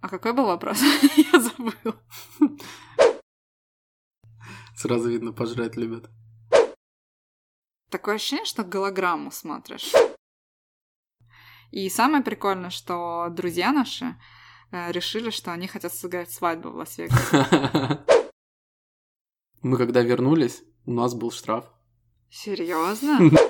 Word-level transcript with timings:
А 0.00 0.08
какой 0.08 0.32
был 0.32 0.46
вопрос? 0.46 0.80
Я 1.32 1.40
забыл. 1.40 1.94
Сразу 4.76 5.08
видно, 5.08 5.32
пожрать 5.32 5.76
любят. 5.76 6.08
Такое 7.90 8.16
ощущение, 8.16 8.44
что 8.44 8.64
голограмму 8.64 9.30
смотришь. 9.30 9.92
И 11.70 11.88
самое 11.90 12.22
прикольное, 12.22 12.70
что 12.70 13.28
друзья 13.30 13.72
наши 13.72 14.16
э, 14.70 14.92
решили, 14.92 15.30
что 15.30 15.52
они 15.52 15.66
хотят 15.66 15.92
сыграть 15.92 16.30
свадьбу 16.30 16.70
в 16.70 16.76
Лас-Вегасе. 16.76 18.04
Мы 19.62 19.76
когда 19.76 20.02
вернулись, 20.02 20.62
у 20.86 20.92
нас 20.92 21.14
был 21.14 21.30
штраф. 21.30 21.64
Серьезно? 22.30 23.18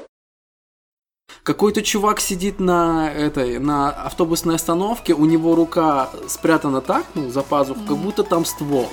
Какой-то 1.49 1.83
чувак 1.83 2.21
сидит 2.21 2.61
на 2.61 3.11
этой, 3.11 3.59
на 3.59 3.89
автобусной 3.89 4.57
остановке, 4.57 5.15
у 5.15 5.25
него 5.25 5.55
рука 5.55 6.11
спрятана 6.29 6.83
так, 6.83 7.07
ну, 7.15 7.31
за 7.31 7.43
пазух, 7.43 7.79
как 7.89 7.97
будто 7.97 8.23
там 8.23 8.45
ствол. 8.45 8.91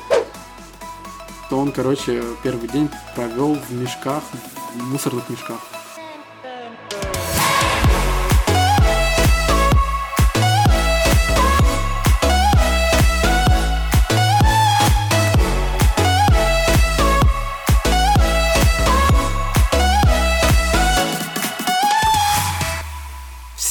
То 1.49 1.57
он, 1.59 1.73
короче, 1.73 2.23
первый 2.43 2.69
день 2.69 2.89
провел 3.13 3.55
в 3.55 3.73
мешках, 3.73 4.23
в 4.73 4.83
мусорных 4.89 5.29
мешках. 5.29 5.74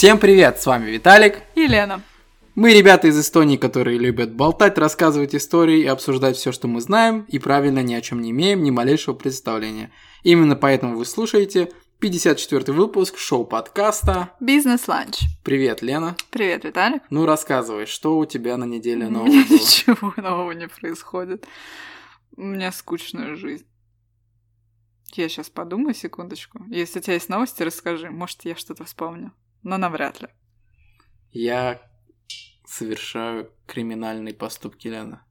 Всем 0.04 0.18
привет, 0.18 0.60
с 0.60 0.66
вами 0.66 0.90
Виталик. 0.90 1.38
Елена. 1.54 2.02
Мы 2.54 2.74
ребята 2.74 3.08
из 3.08 3.18
Эстонии, 3.18 3.56
которые 3.56 3.96
любят 3.96 4.34
болтать, 4.34 4.76
рассказывать 4.76 5.34
истории 5.34 5.80
и 5.80 5.86
обсуждать 5.86 6.36
все, 6.36 6.52
что 6.52 6.68
мы 6.68 6.82
знаем, 6.82 7.24
и 7.28 7.38
правильно 7.38 7.82
ни 7.82 7.95
о 7.95 8.02
чем 8.02 8.20
не 8.20 8.32
имеем 8.32 8.62
ни 8.62 8.70
малейшего 8.70 9.14
представления. 9.14 9.90
Именно 10.23 10.56
поэтому 10.56 10.98
вы 10.98 11.06
слушаете 11.06 11.73
54 12.01 12.74
выпуск 12.74 13.16
шоу-подкаста 13.16 14.32
Бизнес-ланч. 14.40 15.20
Привет, 15.42 15.80
Лена. 15.80 16.16
Привет, 16.29 16.64
Виталик. 16.64 17.02
Ну, 17.09 17.24
рассказывай, 17.24 17.86
что 17.86 18.18
у 18.18 18.26
тебя 18.26 18.59
на 18.59 18.64
неделе 18.64 19.09
нового 19.09 19.30
было? 19.30 19.59
Ничего 19.59 20.12
нового 20.18 20.52
не 20.52 20.68
происходит. 20.68 21.46
У 22.36 22.42
меня 22.42 22.73
скучная 22.73 23.36
жизнь. 23.36 23.64
Я 25.14 25.30
сейчас 25.30 25.48
подумаю 25.48 25.95
секундочку. 25.95 26.62
Если 26.68 26.98
у 26.98 27.02
тебя 27.02 27.14
есть 27.14 27.30
новости, 27.30 27.62
расскажи. 27.62 28.10
Может, 28.10 28.45
я 28.45 28.54
что-то 28.54 28.84
вспомню. 28.84 29.32
Но 29.65 29.79
навряд 29.79 30.20
ли. 30.20 30.29
Я 31.32 31.80
совершаю 32.66 33.51
криминальные 33.66 34.34
поступки, 34.34 34.88
Лена. 34.88 35.24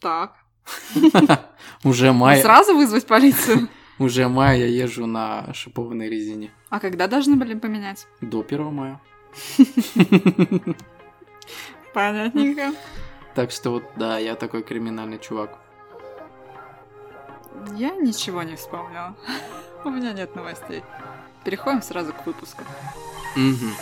Так. 0.00 0.36
Уже 1.84 2.12
май. 2.12 2.40
Сразу 2.40 2.74
вызвать 2.74 3.06
полицию? 3.06 3.68
Уже 3.98 4.28
мая 4.28 4.56
я 4.56 4.66
езжу 4.66 5.06
на 5.06 5.52
шипованной 5.52 6.08
резине. 6.08 6.50
А 6.70 6.80
когда 6.80 7.06
должны 7.06 7.36
были 7.36 7.54
поменять? 7.54 8.06
До 8.20 8.40
1 8.40 8.72
мая. 8.72 9.00
Понятненько. 11.94 12.72
Так 13.34 13.50
что 13.50 13.70
вот, 13.70 13.84
да, 13.96 14.18
я 14.18 14.34
такой 14.34 14.62
криминальный 14.62 15.18
чувак. 15.18 15.58
Я 17.76 17.94
ничего 17.96 18.42
не 18.42 18.56
вспомнила. 18.56 19.14
У 19.84 19.90
меня 19.90 20.12
нет 20.12 20.34
новостей. 20.34 20.82
Переходим 21.44 21.82
сразу 21.82 22.12
к 22.12 22.24
выпуску. 22.24 22.62
Мгм. 23.34 23.72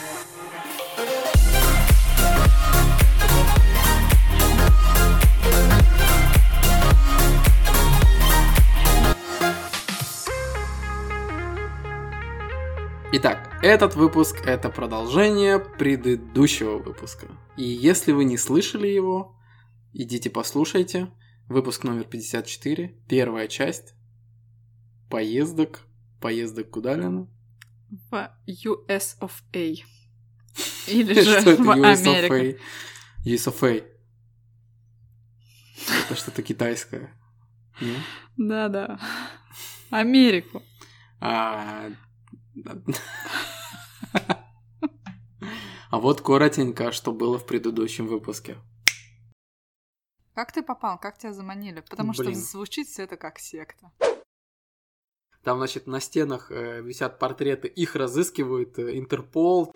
Итак, 13.12 13.58
этот 13.60 13.96
выпуск– 13.96 14.40
это 14.46 14.70
продолжение 14.70 15.58
предыдущего 15.58 16.78
выпуска. 16.78 17.26
И 17.56 17.64
если 17.64 18.12
вы 18.12 18.24
не 18.24 18.38
слышали 18.38 18.86
его, 18.86 19.36
идите 19.92 20.30
послушайте. 20.30 21.10
Выпуск 21.48 21.82
номер 21.82 22.04
54, 22.04 22.94
первая 23.08 23.48
часть. 23.48 23.94
Поездок. 25.10 25.80
Поездок 26.20 26.70
куда, 26.70 26.94
Лена? 26.94 27.26
В 28.10 28.30
US 28.46 29.18
of 29.20 29.32
A. 29.52 29.74
Или 30.86 31.20
же 31.20 31.40
Что 31.40 31.56
в 31.56 31.60
US 31.60 32.04
of 32.04 32.14
Америку. 32.14 32.34
A? 32.34 33.28
US 33.28 33.46
of 33.46 33.62
A. 33.62 33.84
Это 36.04 36.14
что-то 36.14 36.42
китайское. 36.42 37.14
Да-да. 38.36 39.00
Америку. 39.90 40.62
А... 41.20 41.90
А 45.90 45.98
вот 45.98 46.20
коротенько, 46.20 46.92
что 46.92 47.12
было 47.12 47.38
в 47.38 47.46
предыдущем 47.46 48.06
выпуске. 48.06 48.56
Как 50.34 50.52
ты 50.52 50.62
попал? 50.62 50.98
Как 50.98 51.18
тебя 51.18 51.32
заманили? 51.32 51.80
Потому 51.80 52.12
что 52.12 52.24
Блин. 52.24 52.36
звучит 52.36 52.86
все 52.86 53.02
это 53.02 53.16
как 53.16 53.40
секта. 53.40 53.90
Там, 55.42 55.58
значит, 55.58 55.86
на 55.86 56.00
стенах 56.00 56.50
э, 56.50 56.82
висят 56.82 57.18
портреты, 57.18 57.68
их 57.68 57.96
разыскивают 57.96 58.78
э, 58.78 58.98
Интерпол. 58.98 59.72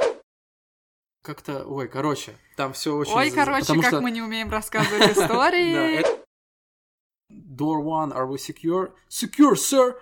Как-то, 1.23 1.65
ой, 1.65 1.89
короче, 1.89 2.37
там 2.57 2.75
все 2.75 2.95
очень... 2.95 3.15
Ой, 3.15 3.31
короче, 3.31 3.63
потому 3.63 3.81
как 3.81 3.91
что- 3.91 4.01
мы 4.03 4.11
не 4.11 4.21
умеем 4.21 4.51
рассказывать 4.51 5.17
истории. 5.17 6.05
Door 7.31 7.83
one, 7.83 8.13
are 8.13 8.29
we 8.29 8.37
secure? 8.37 8.93
Secure, 9.09 9.55
sir! 9.55 9.99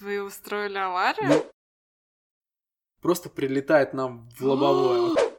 Вы 0.00 0.22
устроили 0.22 0.76
аварию? 0.76 1.28
Ну, 1.28 1.46
Просто 3.00 3.28
прилетает 3.30 3.94
нам 3.94 4.28
в 4.38 4.42
лобовое, 4.42 5.14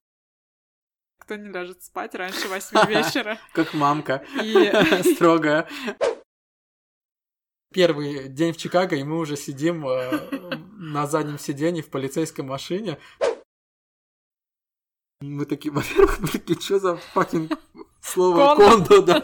Кто 1.19 1.35
не 1.37 1.49
ляжет 1.49 1.81
спать 1.83 2.15
раньше 2.15 2.49
восьми 2.49 2.81
вечера? 2.87 3.37
как 3.53 3.73
мамка. 3.73 4.25
Строгая. 5.15 5.69
Первый 7.73 8.29
день 8.29 8.53
в 8.53 8.57
Чикаго, 8.57 8.95
и 8.95 9.03
мы 9.03 9.17
уже 9.17 9.35
сидим 9.35 9.87
э, 9.87 10.57
на 10.77 11.07
заднем 11.07 11.39
сиденье 11.39 11.81
в 11.81 11.89
полицейской 11.89 12.45
машине. 12.45 12.99
Мы 15.21 15.45
такие, 15.45 15.73
во-первых, 15.73 16.19
мы 16.19 16.27
такие, 16.27 16.59
что 16.59 16.79
за 16.79 16.97
fucking 16.97 17.53
слово 18.01 18.55
Condo. 18.55 18.85
condo, 18.85 19.01
да. 19.01 19.23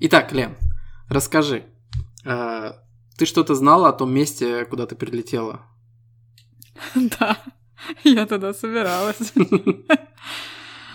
Итак, 0.00 0.32
Лен, 0.32 0.56
расскажи, 1.08 1.64
э, 2.24 2.72
ты 3.16 3.26
что-то 3.26 3.54
знала 3.54 3.90
о 3.90 3.92
том 3.92 4.12
месте, 4.12 4.64
куда 4.64 4.86
ты 4.86 4.96
прилетела? 4.96 5.66
да, 6.94 7.38
я 8.02 8.26
туда 8.26 8.52
собиралась. 8.54 9.32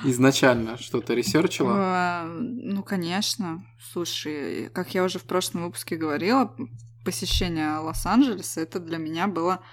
Изначально 0.03 0.78
что-то 0.78 1.13
research 1.13 1.52
ила? 1.52 1.72
А, 1.75 2.25
Ну, 2.28 2.83
конечно. 2.83 3.66
Слушай, 3.94 4.69
как 4.69 4.94
я 4.94 5.03
уже 5.03 5.19
в 5.19 5.23
прошлом 5.23 5.63
выпуске 5.63 5.95
говорила, 5.95 6.56
посещение 7.03 7.78
Лос-Анджелеса 7.78 8.61
это 8.61 8.79
для 8.79 8.97
меня 8.97 9.28
было... 9.28 9.63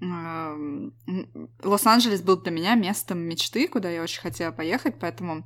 м, 0.00 0.92
Лос-Анджелес 1.62 2.20
был 2.22 2.36
для 2.36 2.50
меня 2.52 2.74
местом 2.74 3.18
мечты, 3.18 3.68
куда 3.68 3.88
я 3.90 4.02
очень 4.02 4.20
хотела 4.20 4.52
поехать, 4.52 4.98
поэтому 5.00 5.44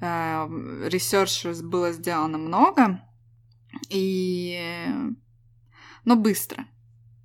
research 0.00 1.44
было 1.62 1.92
сделано 1.92 2.38
много, 2.38 3.00
и... 3.88 4.86
но 6.04 6.16
быстро. 6.16 6.66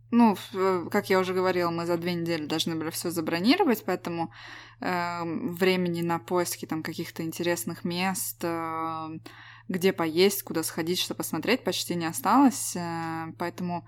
Ну, 0.10 0.38
в- 0.54 0.90
как 0.90 1.10
я 1.10 1.20
уже 1.20 1.34
говорила, 1.34 1.70
мы 1.70 1.86
за 1.86 1.98
две 1.98 2.14
недели 2.14 2.46
должны 2.46 2.76
были 2.76 2.90
все 2.92 3.10
забронировать, 3.12 3.84
поэтому 3.86 4.32
эм, 4.80 5.54
времени 5.54 6.02
на 6.02 6.18
поиски 6.20 6.66
там 6.66 6.82
каких-то 6.84 7.24
интересных 7.24 7.84
мест, 7.84 8.38
э, 8.44 9.08
где 9.68 9.92
поесть, 9.92 10.44
куда 10.44 10.64
сходить, 10.64 11.00
что 11.00 11.14
посмотреть, 11.14 11.64
почти 11.64 11.96
не 11.96 12.06
осталось. 12.06 12.76
э, 12.78 13.34
Поэтому 13.38 13.86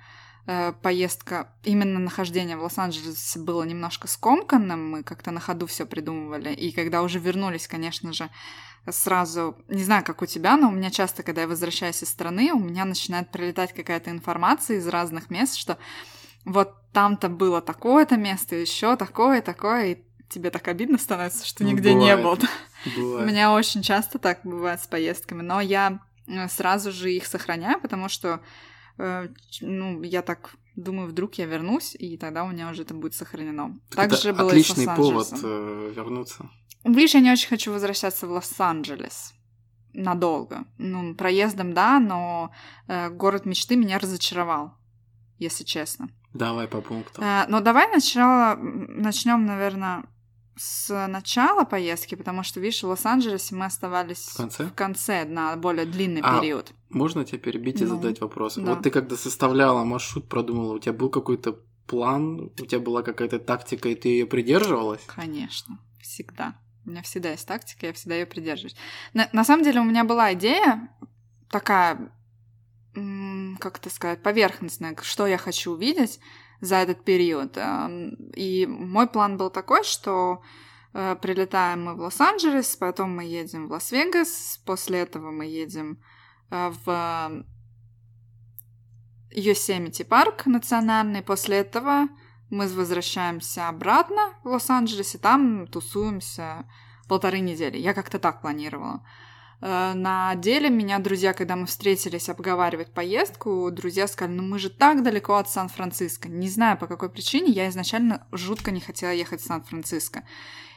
э, 0.47 0.73
поездка, 0.81 1.53
именно 1.63 1.99
нахождение 1.99 2.57
в 2.57 2.63
Лос-Анджелесе 2.63 3.39
было 3.39 3.63
немножко 3.63 4.07
скомканным, 4.07 4.89
мы 4.91 5.03
как-то 5.03 5.31
на 5.31 5.39
ходу 5.39 5.67
все 5.67 5.85
придумывали. 5.85 6.53
И 6.53 6.71
когда 6.73 7.01
уже 7.03 7.19
вернулись, 7.19 7.67
конечно 7.67 8.11
же, 8.13 8.29
сразу, 8.89 9.57
не 9.67 9.83
знаю, 9.83 10.03
как 10.03 10.21
у 10.21 10.25
тебя, 10.25 10.57
но 10.57 10.69
у 10.69 10.71
меня 10.71 10.89
часто, 10.89 11.23
когда 11.23 11.41
я 11.41 11.47
возвращаюсь 11.47 12.01
из 12.03 12.09
страны, 12.09 12.51
у 12.53 12.59
меня 12.59 12.85
начинает 12.85 13.29
прилетать 13.31 13.73
какая-то 13.73 14.09
информация 14.11 14.77
из 14.77 14.87
разных 14.87 15.29
мест, 15.29 15.55
что 15.55 15.77
вот 16.45 16.73
там-то 16.91 17.29
было 17.29 17.61
такое-то 17.61 18.17
место, 18.17 18.55
еще 18.55 18.95
такое, 18.95 19.41
такое, 19.41 19.85
и 19.85 20.03
тебе 20.29 20.49
так 20.49 20.67
обидно 20.67 20.97
становится, 20.97 21.45
что 21.45 21.63
Ну, 21.63 21.71
нигде 21.71 21.93
не 21.93 22.15
бывает. 22.15 22.23
был. 22.41 22.49
У 22.85 22.99
Бывает. 22.99 23.27
меня 23.27 23.51
очень 23.53 23.81
часто 23.81 24.19
так 24.19 24.39
бывает 24.43 24.81
с 24.81 24.87
поездками, 24.87 25.41
но 25.41 25.59
я 25.59 25.99
э, 26.27 26.47
сразу 26.47 26.91
же 26.91 27.11
их 27.11 27.25
сохраняю, 27.25 27.79
потому 27.81 28.09
что 28.09 28.39
э, 28.97 29.27
ну, 29.61 30.01
я 30.03 30.21
так 30.21 30.55
Думаю, 30.79 31.09
вдруг 31.09 31.33
я 31.35 31.45
вернусь, 31.45 31.93
и 31.99 32.15
тогда 32.15 32.45
у 32.45 32.51
меня 32.51 32.69
уже 32.69 32.83
это 32.83 32.93
будет 32.93 33.13
сохранено. 33.13 33.77
Так 33.89 34.09
Также 34.11 34.31
было 34.31 34.47
и 34.51 34.63
с 34.63 34.71
отличный 34.71 34.85
повод 34.95 35.29
Лос-Анджелесом. 35.29 36.51
Видишь, 36.83 37.13
я 37.15 37.19
не 37.21 37.31
очень 37.31 37.49
хочу 37.49 37.71
возвращаться 37.71 38.27
в 38.27 38.31
Лос-Анджелес 38.31 39.33
надолго. 39.93 40.65
Ну, 40.77 41.15
проездом, 41.15 41.73
да, 41.73 41.99
но 41.99 42.51
э, 42.87 43.09
город 43.09 43.45
мечты 43.45 43.75
меня 43.75 43.99
разочаровал, 43.99 44.73
если 45.39 45.63
честно. 45.63 46.09
Давай 46.33 46.67
по 46.67 46.79
пунктам. 46.81 47.23
Э, 47.23 47.45
но 47.49 47.59
давай 47.59 47.87
сначала 47.89 48.55
начнем, 48.55 49.45
наверное, 49.45 50.03
с 50.55 51.07
начала 51.07 51.63
поездки, 51.65 52.15
потому 52.15 52.43
что, 52.43 52.59
видишь, 52.59 52.83
в 52.83 52.87
Лос-Анджелесе 52.87 53.55
мы 53.55 53.65
оставались 53.65 54.27
В 54.27 54.37
конце? 54.37 54.65
в 54.65 54.73
конце 54.73 55.25
на 55.25 55.55
более 55.55 55.85
длинный 55.85 56.21
А, 56.23 56.39
период. 56.39 56.71
Можно 56.89 57.25
тебя 57.25 57.39
перебить 57.39 57.81
и 57.81 57.85
Ну, 57.85 57.95
задать 57.95 58.21
вопрос? 58.21 58.55
да. 58.55 58.75
Вот 58.75 58.83
ты 58.83 58.91
когда 58.91 59.15
составляла 59.17 59.83
маршрут, 59.83 60.29
продумала, 60.29 60.73
у 60.75 60.79
тебя 60.79 60.93
был 60.93 61.09
какой-то 61.09 61.57
план, 61.87 62.51
у 62.59 62.65
тебя 62.65 62.79
была 62.79 63.01
какая-то 63.01 63.39
тактика, 63.39 63.89
и 63.89 63.95
ты 63.95 64.09
ее 64.09 64.27
придерживалась? 64.27 65.01
Конечно, 65.07 65.79
всегда. 65.99 66.55
У 66.85 66.89
меня 66.89 67.01
всегда 67.01 67.31
есть 67.31 67.47
тактика, 67.47 67.87
я 67.87 67.93
всегда 67.93 68.15
ее 68.15 68.25
придерживаюсь. 68.25 68.75
На, 69.13 69.29
на 69.33 69.43
самом 69.43 69.63
деле 69.63 69.81
у 69.81 69.83
меня 69.83 70.03
была 70.03 70.33
идея 70.33 70.89
такая, 71.49 72.11
как 72.93 73.77
это 73.77 73.89
сказать, 73.89 74.23
поверхностная, 74.23 74.95
что 75.01 75.27
я 75.27 75.37
хочу 75.37 75.71
увидеть 75.71 76.19
за 76.61 76.77
этот 76.77 77.03
период. 77.03 77.57
И 78.35 78.65
мой 78.67 79.07
план 79.07 79.37
был 79.37 79.49
такой, 79.49 79.83
что 79.83 80.41
э, 80.93 81.15
прилетаем 81.21 81.85
мы 81.85 81.95
в 81.95 81.99
Лос-Анджелес, 81.99 82.75
потом 82.75 83.15
мы 83.15 83.23
едем 83.23 83.67
в 83.67 83.71
Лас-Вегас, 83.71 84.61
после 84.65 84.99
этого 84.99 85.31
мы 85.31 85.45
едем 85.45 86.01
э, 86.49 86.71
в 86.83 87.45
Йосемити 89.31 90.03
парк 90.03 90.45
национальный, 90.45 91.21
после 91.21 91.57
этого 91.57 92.09
мы 92.49 92.67
возвращаемся 92.67 93.67
обратно 93.69 94.33
в 94.43 94.47
Лос-Анджелес, 94.47 95.15
и 95.15 95.17
там 95.17 95.67
тусуемся 95.67 96.65
полторы 97.07 97.39
недели. 97.39 97.77
Я 97.77 97.93
как-то 97.93 98.19
так 98.19 98.41
планировала. 98.41 99.01
Э, 99.61 99.93
На 99.93 100.35
деле 100.35 100.69
меня 100.69 100.99
друзья, 100.99 101.33
когда 101.33 101.55
мы 101.55 101.65
встретились 101.65 102.29
обговаривать 102.29 102.93
поездку, 102.93 103.69
друзья 103.71 104.07
сказали, 104.07 104.35
ну 104.35 104.43
мы 104.43 104.59
же 104.59 104.69
так 104.69 105.03
далеко 105.03 105.35
от 105.35 105.49
Сан-Франциско. 105.49 106.29
Не 106.29 106.49
знаю 106.49 106.77
по 106.77 106.87
какой 106.87 107.09
причине, 107.09 107.51
я 107.51 107.69
изначально 107.69 108.25
жутко 108.31 108.71
не 108.71 108.79
хотела 108.79 109.11
ехать 109.11 109.41
в 109.41 109.45
Сан-Франциско. 109.45 110.23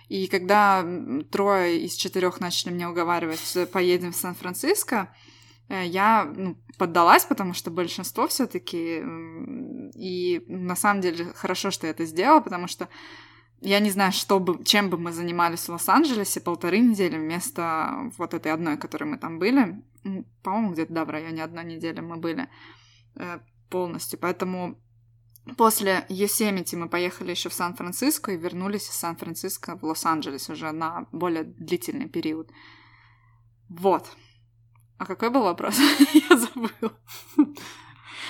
И 0.09 0.27
когда 0.27 0.85
трое 1.31 1.81
из 1.85 1.95
четырех 1.95 2.41
начали 2.41 2.73
меня 2.73 2.91
уговаривать, 2.91 3.57
поедем 3.73 4.13
в 4.13 4.17
Сан-Франциско, 4.17 5.09
я 5.69 6.31
ну, 6.37 6.57
поддалась, 6.79 7.25
потому 7.25 7.55
что 7.55 7.71
большинство 7.71 8.27
все-таки. 8.29 9.03
И 9.95 10.45
на 10.49 10.77
самом 10.77 11.01
деле 11.01 11.33
хорошо, 11.35 11.71
что 11.71 11.87
я 11.87 11.93
это 11.93 12.05
сделала, 12.05 12.41
потому 12.41 12.67
что 12.67 12.89
я 13.61 13.79
не 13.79 13.91
знаю, 13.91 14.13
что 14.13 14.41
бы, 14.41 14.65
чем 14.65 14.91
бы 14.91 14.99
мы 14.99 15.13
занимались 15.13 15.69
в 15.69 15.69
Лос-Анджелесе 15.69 16.41
полторы 16.41 16.81
недели 16.81 17.17
вместо 17.17 18.11
вот 18.19 18.35
этой 18.35 18.53
одной, 18.53 18.77
которой 18.77 19.05
мы 19.05 19.19
там 19.19 19.39
были. 19.39 19.81
По-моему, 20.43 20.73
где-то, 20.73 20.93
да, 20.93 21.05
в 21.05 21.11
районе 21.11 21.45
одной 21.45 21.65
недели 21.65 22.01
мы 22.01 22.17
были 22.17 22.49
э, 23.15 23.39
полностью. 23.71 24.19
Поэтому 24.19 24.81
после 25.57 26.05
Йосемити 26.09 26.75
мы 26.75 26.89
поехали 26.89 27.31
еще 27.31 27.51
в 27.51 27.55
Сан-Франциско 27.55 28.33
и 28.33 28.37
вернулись 28.37 28.89
из 28.89 28.95
Сан-Франциско 28.95 29.79
в 29.79 29.85
Лос-Анджелес 29.85 30.51
уже 30.51 30.73
на 30.73 31.07
более 31.13 31.45
длительный 31.45 32.09
период. 32.09 32.51
Вот. 33.69 34.11
А 35.03 35.05
какой 35.05 35.31
был 35.31 35.43
вопрос? 35.43 35.77
Я 36.31 36.37
забыла. 36.37 36.93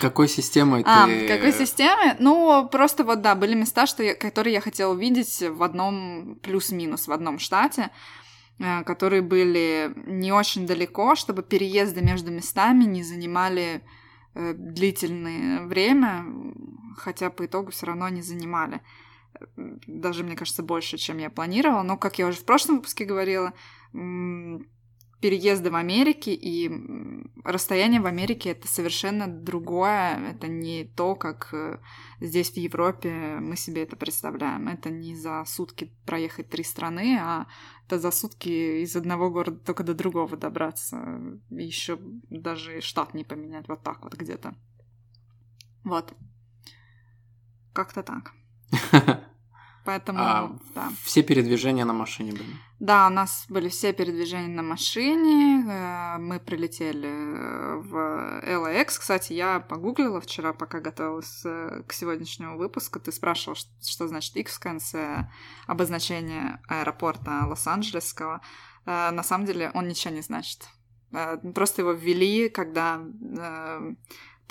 Какой 0.01 0.27
системой 0.27 0.83
А, 0.87 1.07
ты... 1.07 1.29
какой 1.29 1.53
системы? 1.53 2.17
Ну, 2.19 2.67
просто 2.73 3.05
вот, 3.05 3.21
да, 3.21 3.35
были 3.35 3.55
места, 3.55 3.87
что 3.87 4.03
я, 4.03 4.15
которые 4.15 4.55
я 4.55 4.63
хотела 4.63 4.95
увидеть 4.95 5.43
в 5.43 5.63
одном 5.63 6.37
плюс-минус, 6.43 7.09
в 7.09 7.13
одном 7.13 7.39
штате, 7.39 7.91
э, 8.59 8.85
которые 8.85 9.21
были 9.21 9.93
не 10.07 10.33
очень 10.33 10.67
далеко, 10.67 11.15
чтобы 11.15 11.43
переезды 11.43 12.01
между 12.01 12.33
местами 12.33 12.85
не 12.85 13.03
занимали 13.03 13.83
э, 14.35 14.55
длительное 14.55 15.67
время, 15.67 16.25
хотя 16.97 17.29
по 17.29 17.45
итогу 17.45 17.71
все 17.71 17.85
равно 17.85 18.09
не 18.09 18.23
занимали. 18.23 18.81
Даже, 19.57 20.25
мне 20.25 20.37
кажется, 20.37 20.63
больше, 20.63 20.97
чем 20.97 21.19
я 21.19 21.29
планировала. 21.29 21.83
Но, 21.83 21.99
как 21.99 22.19
я 22.19 22.27
уже 22.27 22.39
в 22.39 22.47
прошлом 22.47 22.77
выпуске 22.77 23.05
говорила, 23.05 23.53
м, 25.23 25.31
переезды 25.31 25.71
в 25.71 25.77
Америке 25.77 26.35
и 26.35 26.71
расстояние 27.45 28.01
в 28.01 28.07
Америке 28.07 28.51
это 28.51 28.69
совершенно 28.69 29.27
другое. 29.27 30.33
Это 30.33 30.49
не 30.49 30.85
то, 30.85 31.15
как 31.15 31.49
э, 31.53 31.79
здесь 32.21 32.51
в 32.51 32.57
Европе 32.57 33.39
мы 33.41 33.57
себе 33.57 33.85
это 33.85 33.97
представляем. 33.97 34.69
Это 34.69 34.91
не 34.91 35.17
за 35.17 35.45
сутки 35.47 35.93
проехать 36.05 36.51
три 36.51 36.65
страны, 36.65 37.19
а 37.21 37.47
это 37.87 37.99
за 37.99 38.11
сутки 38.11 38.83
из 38.83 38.97
одного 38.97 39.31
города 39.31 39.59
только 39.59 39.85
до 39.85 39.95
другого 39.95 40.37
добраться. 40.37 41.21
Еще 41.51 41.99
даже 42.31 42.81
штат 42.81 43.15
не 43.15 43.25
поменять 43.25 43.69
вот 43.69 43.83
так 43.83 44.03
вот 44.03 44.15
где-то. 44.15 44.55
Вот. 45.85 46.13
Как-то 47.73 48.03
так. 48.03 48.33
Поэтому, 49.84 50.19
А, 50.20 50.52
да. 50.75 50.93
Все 51.02 51.23
передвижения 51.23 51.84
на 51.84 51.93
машине 51.93 52.32
были. 52.32 52.50
Да, 52.79 53.06
у 53.06 53.11
нас 53.11 53.46
были 53.49 53.69
все 53.69 53.93
передвижения 53.93 54.49
на 54.55 54.62
машине. 54.62 55.64
э, 55.69 56.19
Мы 56.19 56.38
прилетели 56.40 57.08
э, 57.08 57.76
в 57.76 57.94
LAX. 58.44 58.99
Кстати, 58.99 59.32
я 59.32 59.61
погуглила 59.61 60.20
вчера, 60.20 60.52
пока 60.52 60.81
готовилась 60.81 61.43
э, 61.44 61.82
к 61.87 61.93
сегодняшнему 61.93 62.58
выпуску. 62.58 63.00
Ты 63.00 63.12
спрашивал, 63.12 63.56
что 63.81 64.08
значит 64.08 64.37
X 64.37 64.56
в 64.56 64.61
конце 64.61 65.29
обозначения 65.67 66.61
аэропорта 66.69 67.44
Лос-Анджелесского. 67.46 68.40
На 68.87 69.23
самом 69.23 69.46
деле 69.46 69.70
он 69.75 69.87
ничего 69.88 70.12
не 70.14 70.23
значит. 70.23 70.67
Просто 71.55 71.82
его 71.82 71.93
ввели, 71.93 72.49
когда 72.49 73.00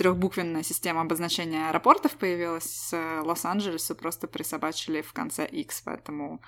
трехбуквенная 0.02 0.64
система 0.64 1.02
обозначения 1.02 1.70
аэропортов 1.70 2.14
появилась 2.14 2.64
с 2.64 2.94
э, 2.94 3.22
Лос-Анджелесу, 3.22 3.94
просто 3.94 4.28
присобачили 4.28 5.04
в 5.04 5.14
конце 5.14 5.46
X, 5.46 5.84
поэтому 5.86 6.42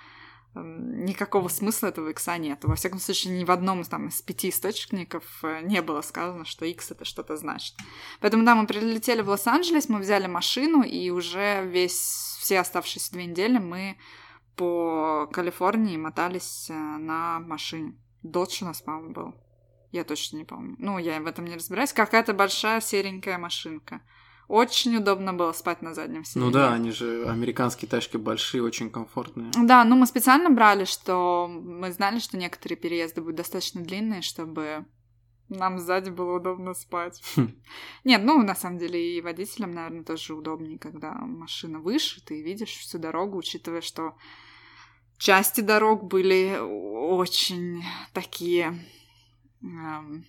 м, 0.55 1.05
никакого 1.05 1.49
смысла 1.49 1.87
этого 1.87 2.09
икса 2.09 2.35
нет. 2.39 2.63
Во 2.63 2.73
всяком 2.73 2.97
случае, 2.97 3.37
ни 3.37 3.43
в 3.43 3.51
одном 3.51 3.83
там, 3.83 4.07
из 4.07 4.23
пяти 4.23 4.49
источников 4.49 5.23
э, 5.43 5.61
не 5.61 5.83
было 5.83 6.01
сказано, 6.01 6.45
что 6.45 6.65
X 6.65 6.89
это 6.89 7.05
что-то 7.05 7.37
значит. 7.37 7.75
Поэтому, 8.21 8.43
да, 8.43 8.55
мы 8.55 8.65
прилетели 8.65 9.21
в 9.21 9.29
Лос-Анджелес, 9.29 9.87
мы 9.87 9.99
взяли 9.99 10.25
машину, 10.25 10.81
и 10.81 11.11
уже 11.11 11.63
весь, 11.63 12.37
все 12.39 12.59
оставшиеся 12.59 13.11
две 13.11 13.27
недели 13.27 13.59
мы 13.59 13.97
по 14.55 15.29
Калифорнии 15.31 15.95
мотались 15.95 16.71
э, 16.71 16.73
на 16.73 17.39
машине. 17.39 17.93
Додж 18.23 18.63
у 18.63 18.65
нас, 18.65 18.81
по-моему, 18.81 19.13
был. 19.13 19.42
Я 19.93 20.03
точно 20.03 20.37
не 20.37 20.43
помню. 20.43 20.75
Ну, 20.79 20.97
я 20.97 21.21
в 21.21 21.27
этом 21.27 21.45
не 21.45 21.53
разбираюсь. 21.53 21.93
Какая-то 21.93 22.33
большая 22.33 22.81
серенькая 22.81 23.37
машинка. 23.37 24.01
Очень 24.47 24.97
удобно 24.97 25.33
было 25.33 25.51
спать 25.53 25.83
на 25.83 25.93
заднем 25.93 26.25
сиденье. 26.25 26.47
Ну 26.47 26.51
да, 26.51 26.73
они 26.73 26.89
же 26.89 27.29
американские 27.29 27.87
тачки 27.87 28.17
большие, 28.17 28.63
очень 28.63 28.89
комфортные. 28.89 29.51
Да, 29.55 29.85
ну 29.85 29.95
мы 29.95 30.07
специально 30.07 30.49
брали, 30.49 30.85
что 30.85 31.47
мы 31.47 31.91
знали, 31.91 32.17
что 32.17 32.37
некоторые 32.37 32.75
переезды 32.75 33.21
будут 33.21 33.35
достаточно 33.35 33.81
длинные, 33.81 34.23
чтобы 34.23 34.85
нам 35.47 35.77
сзади 35.77 36.09
было 36.09 36.37
удобно 36.37 36.73
спать. 36.73 37.21
Хм. 37.35 37.51
Нет, 38.03 38.23
ну 38.23 38.41
на 38.41 38.55
самом 38.55 38.79
деле 38.79 39.15
и 39.15 39.21
водителям, 39.21 39.73
наверное, 39.73 40.03
тоже 40.03 40.33
удобнее, 40.33 40.79
когда 40.79 41.13
машина 41.13 41.79
выше, 41.79 42.19
ты 42.25 42.41
видишь 42.41 42.77
всю 42.77 42.97
дорогу, 42.97 43.37
учитывая, 43.37 43.81
что 43.81 44.15
части 45.19 45.61
дорог 45.61 46.05
были 46.05 46.57
очень 46.59 47.83
такие... 48.11 48.83
эм, 49.63 50.25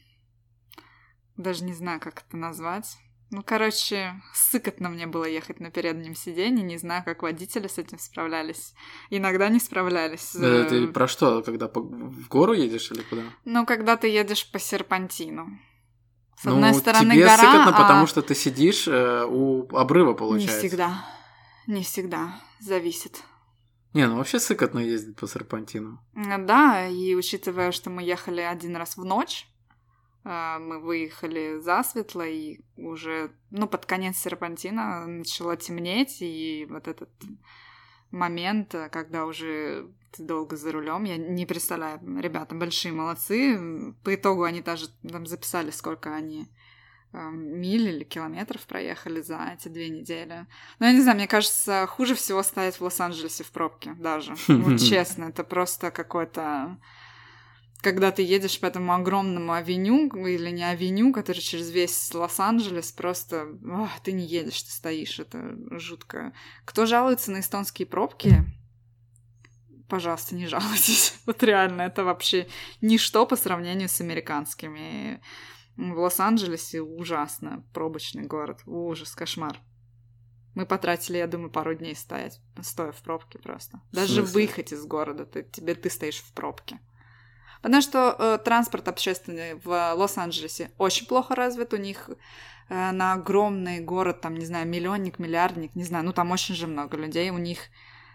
даже 1.37 1.64
не 1.64 1.75
знаю, 1.75 2.00
как 2.00 2.25
это 2.26 2.37
назвать. 2.37 2.97
Ну, 3.31 3.43
короче, 3.43 4.21
сыкотно 4.33 4.88
мне 4.91 5.07
было 5.09 5.25
ехать 5.25 5.59
на 5.59 5.71
переднем 5.71 6.14
сиденье, 6.14 6.62
не 6.62 6.76
знаю, 6.79 7.03
как 7.05 7.23
водители 7.23 7.67
с 7.67 7.79
этим 7.79 7.99
справлялись. 7.99 8.75
Иногда 9.11 9.49
не 9.49 9.59
справлялись. 9.59 10.37
Э, 10.37 10.67
Ты 10.69 10.87
про 10.87 11.09
что, 11.09 11.43
когда 11.43 11.67
по- 11.67 11.81
в 11.81 12.29
гору 12.29 12.53
едешь 12.53 12.91
или 12.93 13.03
куда? 13.03 13.23
Ну, 13.45 13.67
когда 13.67 13.97
ты 13.97 14.07
едешь 14.09 14.49
по 14.53 14.59
серпантину. 14.61 15.59
С 16.41 16.45
ну, 16.45 16.55
одной 16.55 16.75
стороны 16.75 17.12
тебе 17.14 17.25
гора, 17.25 17.37
сыкотно, 17.38 17.69
а 17.76 17.81
потому 17.83 18.07
что 18.07 18.23
ты 18.23 18.35
сидишь 18.35 18.87
э, 18.87 19.25
у 19.29 19.67
обрыва, 19.76 20.11
Не 20.12 20.17
получается. 20.17 20.59
всегда. 20.59 21.05
Не 21.67 21.83
всегда. 21.83 22.41
Зависит. 22.61 23.23
Не, 23.95 24.09
ну 24.09 24.17
вообще 24.17 24.41
сыкотно 24.41 24.81
ездить 24.81 25.17
по 25.17 25.29
серпантину. 25.29 26.01
Да, 26.15 26.89
и 26.89 27.15
учитывая, 27.15 27.71
что 27.71 27.91
мы 27.91 28.03
ехали 28.03 28.41
один 28.41 28.75
раз 28.75 28.97
в 28.97 29.05
ночь, 29.05 29.47
э, 30.25 30.59
мы 30.59 30.81
выехали 30.81 31.61
засветло, 31.61 32.27
и 32.27 32.61
уже, 32.77 33.31
ну, 33.51 33.69
под 33.69 33.87
конец 33.87 34.17
серпантина 34.17 35.07
начало 35.07 35.57
темнеть, 35.57 36.21
и 36.21 36.67
вот 36.69 36.89
этот 36.89 37.11
момент, 38.11 38.75
э, 38.75 38.89
когда 38.89 39.27
уже 39.27 39.87
ты 40.11 40.25
долго 40.25 40.57
за 40.57 40.73
рулем, 40.73 41.05
я 41.05 41.17
не 41.17 41.47
представляю, 41.47 42.01
ребята 42.21 42.57
большие 42.57 42.93
молодцы, 42.93 43.95
по 44.03 44.13
итогу 44.13 44.43
они 44.43 44.61
даже 44.61 44.89
там 45.09 45.25
записали, 45.25 45.71
сколько 45.71 46.13
они 46.13 46.49
миль 47.30 47.88
или 47.88 48.04
километров 48.04 48.62
проехали 48.66 49.21
за 49.21 49.54
эти 49.56 49.68
две 49.68 49.88
недели. 49.88 50.47
Но 50.78 50.87
я 50.87 50.92
не 50.92 51.00
знаю, 51.00 51.16
мне 51.16 51.26
кажется, 51.26 51.87
хуже 51.87 52.14
всего 52.14 52.42
стоять 52.42 52.76
в 52.76 52.83
Лос-Анджелесе 52.83 53.44
в 53.44 53.50
пробке 53.50 53.94
даже. 53.94 54.35
Вот 54.49 54.78
честно, 54.80 55.25
это 55.25 55.44
просто 55.44 55.90
какой-то 55.90 56.78
когда 57.83 58.11
ты 58.11 58.23
едешь 58.23 58.59
по 58.59 58.64
этому 58.64 58.94
огромному 58.94 59.52
авеню, 59.52 60.09
или 60.26 60.49
не 60.49 60.64
авеню, 60.64 61.12
который 61.12 61.40
через 61.40 61.71
весь 61.71 62.14
Лос-Анджелес, 62.14 62.92
просто 62.92 63.47
ох, 63.62 63.90
ты 64.02 64.12
не 64.12 64.25
едешь, 64.25 64.62
ты 64.62 64.71
стоишь, 64.71 65.21
это 65.21 65.54
жутко. 65.78 66.33
Кто 66.64 66.87
жалуется 66.87 67.30
на 67.30 67.40
эстонские 67.40 67.87
пробки, 67.87 68.42
пожалуйста, 69.88 70.35
не 70.35 70.47
жалуйтесь. 70.47 71.14
Вот 71.26 71.42
реально, 71.42 71.83
это 71.83 72.04
вообще 72.04 72.49
ничто 72.80 73.26
по 73.26 73.37
сравнению 73.37 73.88
с 73.88 74.00
американскими. 74.00 75.21
В 75.76 75.99
Лос-Анджелесе 75.99 76.83
ужасно, 76.83 77.64
пробочный 77.73 78.25
город, 78.25 78.61
ужас, 78.66 79.14
кошмар. 79.14 79.59
Мы 80.54 80.66
потратили, 80.66 81.16
я 81.16 81.26
думаю, 81.26 81.50
пару 81.50 81.75
дней 81.75 81.97
стоять, 81.97 82.40
стоя 82.62 82.93
в 82.93 83.02
пробке 83.02 83.38
просто. 83.40 83.81
Даже 83.90 84.23
выехать 84.23 84.73
из 84.73 84.85
города, 84.85 85.26
ты, 85.26 85.43
тебе 85.43 85.75
ты 85.75 85.90
стоишь 85.90 86.21
в 86.21 86.33
пробке. 86.33 86.78
Потому 87.61 87.81
что 87.81 88.14
э, 88.19 88.38
транспорт 88.45 88.88
общественный 88.88 89.54
в 89.54 89.95
Лос-Анджелесе 89.95 90.71
очень 90.76 91.07
плохо 91.07 91.35
развит. 91.35 91.73
У 91.73 91.78
них 91.78 92.11
э, 92.69 92.90
на 92.93 93.14
огромный 93.14 93.81
город, 93.81 94.21
там, 94.21 94.35
не 94.35 94.45
знаю, 94.45 94.69
миллионник, 94.69 95.19
миллиардник, 95.19 95.75
не 95.75 95.85
знаю, 95.85 96.04
ну 96.04 96.12
там 96.12 96.31
очень 96.31 96.54
же 96.54 96.66
много 96.66 96.99
людей. 96.99 97.31
У 97.31 97.38
них 97.38 97.59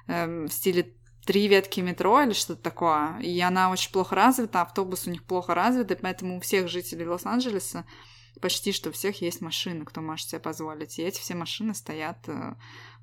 э, 0.08 0.46
в 0.46 0.50
стиле 0.50 0.94
три 1.26 1.48
ветки 1.48 1.80
метро 1.80 2.22
или 2.22 2.34
что-то 2.34 2.62
такое. 2.62 3.20
И 3.20 3.40
она 3.40 3.72
очень 3.72 3.92
плохо 3.92 4.16
развита, 4.16 4.62
автобус 4.62 5.08
у 5.08 5.12
них 5.12 5.24
плохо 5.24 5.54
развит, 5.54 5.92
и 5.92 5.96
поэтому 5.96 6.38
у 6.38 6.40
всех 6.40 6.68
жителей 6.68 7.08
Лос-Анджелеса 7.08 7.86
почти 8.42 8.72
что 8.72 8.90
у 8.90 8.92
всех 8.94 9.22
есть 9.22 9.42
машины, 9.42 9.86
кто 9.86 10.02
может 10.02 10.30
себе 10.30 10.40
позволить. 10.40 10.98
И 10.98 11.04
эти 11.04 11.20
все 11.20 11.36
машины 11.36 11.76
стоят 11.76 12.18
э, 12.28 12.56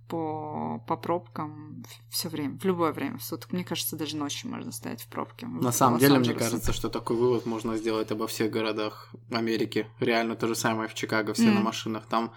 по, 0.09 0.83
по 0.87 0.97
пробкам 0.97 1.85
все 2.11 2.29
время, 2.29 2.59
в 2.59 2.65
любое 2.65 2.93
время 2.93 3.19
суток. 3.19 3.53
Мне 3.53 3.65
кажется, 3.65 3.97
даже 3.97 4.17
ночью 4.17 4.51
можно 4.51 4.73
стоять 4.73 5.03
в 5.03 5.09
пробке. 5.09 5.47
На 5.47 5.73
самом 5.73 5.99
деле, 5.99 6.19
мне 6.19 6.35
кажется, 6.35 6.73
что 6.73 6.89
такой 6.89 7.17
вывод 7.17 7.47
можно 7.47 7.77
сделать 7.77 8.11
обо 8.11 8.27
всех 8.27 8.51
городах 8.51 9.11
Америки. 9.31 9.89
Реально 10.01 10.37
то 10.37 10.47
же 10.49 10.55
самое 10.55 10.89
в 10.89 10.95
Чикаго, 10.95 11.35
все 11.35 11.49
mm. 11.49 11.53
на 11.53 11.61
машинах. 11.61 12.07
Там 12.07 12.33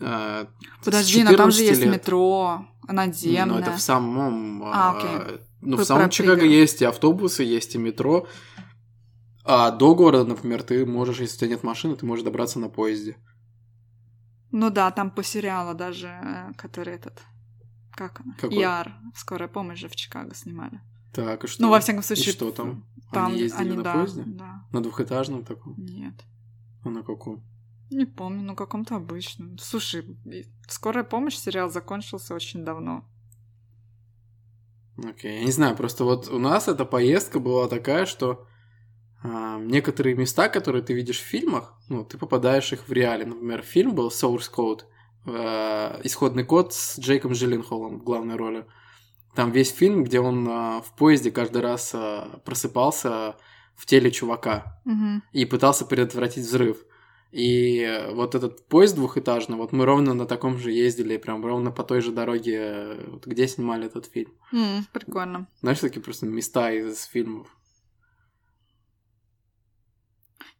э, 0.00 0.46
Подожди, 0.84 1.24
но 1.24 1.36
там 1.36 1.50
же 1.50 1.62
есть 1.62 1.80
лет. 1.80 1.92
метро, 1.92 2.66
надземное. 2.86 3.46
Ну, 3.46 3.58
это 3.58 3.72
в 3.72 3.80
самом... 3.80 4.62
А, 4.64 4.96
окей. 4.96 5.10
Э, 5.10 5.38
ну, 5.60 5.76
Вы 5.76 5.84
в 5.84 5.86
самом 5.86 6.10
Чикаго 6.10 6.44
есть 6.44 6.82
и 6.82 6.84
автобусы, 6.84 7.42
есть 7.42 7.74
и 7.74 7.78
метро. 7.78 8.26
А 9.44 9.70
до 9.70 9.94
города, 9.94 10.24
например, 10.24 10.62
ты 10.62 10.84
можешь, 10.84 11.20
если 11.20 11.36
у 11.36 11.38
тебя 11.40 11.50
нет 11.50 11.62
машины, 11.62 11.96
ты 11.96 12.06
можешь 12.06 12.24
добраться 12.24 12.58
на 12.58 12.68
поезде. 12.68 13.16
Ну 14.50 14.70
да, 14.70 14.90
там 14.90 15.10
по 15.10 15.22
сериалу 15.22 15.74
даже, 15.74 16.08
э, 16.08 16.52
который 16.56 16.94
этот... 16.94 17.20
Как 17.92 18.20
она? 18.20 18.34
Какой? 18.34 18.58
Яр. 18.58 18.94
Скорая 19.14 19.48
помощь 19.48 19.80
же 19.80 19.88
в 19.88 19.96
Чикаго 19.96 20.34
снимали. 20.34 20.80
Так, 21.12 21.44
и 21.44 21.46
что? 21.46 21.62
Ну, 21.62 21.70
во 21.70 21.80
всяком 21.80 22.02
случае... 22.02 22.28
И 22.28 22.32
что 22.32 22.50
там? 22.50 22.84
там 23.12 23.26
они 23.26 23.40
ездили 23.40 23.68
они, 23.68 23.76
на 23.76 23.82
да, 23.82 23.92
поезде? 23.94 24.22
Да. 24.26 24.62
На 24.72 24.82
двухэтажном 24.82 25.44
таком? 25.44 25.74
Нет. 25.76 26.14
А 26.84 26.90
на 26.90 27.02
каком? 27.02 27.42
Не 27.90 28.04
помню, 28.04 28.42
ну 28.42 28.54
каком-то 28.54 28.96
обычном. 28.96 29.58
Слушай, 29.58 30.04
скорая 30.68 31.04
помощь 31.04 31.36
сериал 31.36 31.70
закончился 31.70 32.34
очень 32.34 32.64
давно. 32.64 33.04
Окей, 34.98 35.30
okay. 35.30 35.38
я 35.38 35.44
не 35.44 35.52
знаю, 35.52 35.76
просто 35.76 36.04
вот 36.04 36.28
у 36.28 36.38
нас 36.38 36.66
эта 36.68 36.84
поездка 36.84 37.38
была 37.38 37.68
такая, 37.68 38.04
что 38.04 38.46
а, 39.22 39.58
некоторые 39.58 40.16
места, 40.16 40.48
которые 40.48 40.82
ты 40.82 40.92
видишь 40.92 41.20
в 41.20 41.24
фильмах, 41.24 41.74
ну, 41.88 42.04
ты 42.04 42.18
попадаешь 42.18 42.72
их 42.72 42.88
в 42.88 42.92
реале. 42.92 43.24
Например, 43.24 43.62
фильм 43.62 43.94
был 43.94 44.08
Source 44.08 44.50
Code, 44.54 44.82
э, 45.26 46.00
исходный 46.04 46.44
код 46.44 46.74
с 46.74 46.98
Джейком 46.98 47.32
Джилленхолом 47.32 48.00
в 48.00 48.04
главной 48.04 48.36
роли. 48.36 48.66
Там 49.34 49.50
весь 49.50 49.72
фильм, 49.72 50.04
где 50.04 50.20
он 50.20 50.48
э, 50.48 50.82
в 50.82 50.94
поезде 50.96 51.30
каждый 51.30 51.62
раз 51.62 51.92
э, 51.94 52.24
просыпался 52.44 53.36
в 53.76 53.86
теле 53.86 54.10
чувака 54.10 54.80
угу. 54.84 55.22
и 55.32 55.44
пытался 55.44 55.84
предотвратить 55.84 56.44
взрыв. 56.44 56.78
И 57.30 58.08
вот 58.12 58.34
этот 58.34 58.66
поезд 58.68 58.94
двухэтажный, 58.94 59.56
вот 59.56 59.72
мы 59.72 59.84
ровно 59.84 60.14
на 60.14 60.26
таком 60.26 60.58
же 60.58 60.72
ездили, 60.72 61.18
прям 61.18 61.44
ровно 61.44 61.70
по 61.70 61.84
той 61.84 62.00
же 62.00 62.10
дороге, 62.10 62.96
где 63.26 63.46
снимали 63.46 63.86
этот 63.86 64.06
фильм. 64.06 64.32
Mm, 64.52 64.84
прикольно. 64.92 65.46
Знаешь, 65.60 65.80
такие 65.80 66.02
просто 66.02 66.24
места 66.24 66.70
из 66.70 67.04
фильмов. 67.04 67.48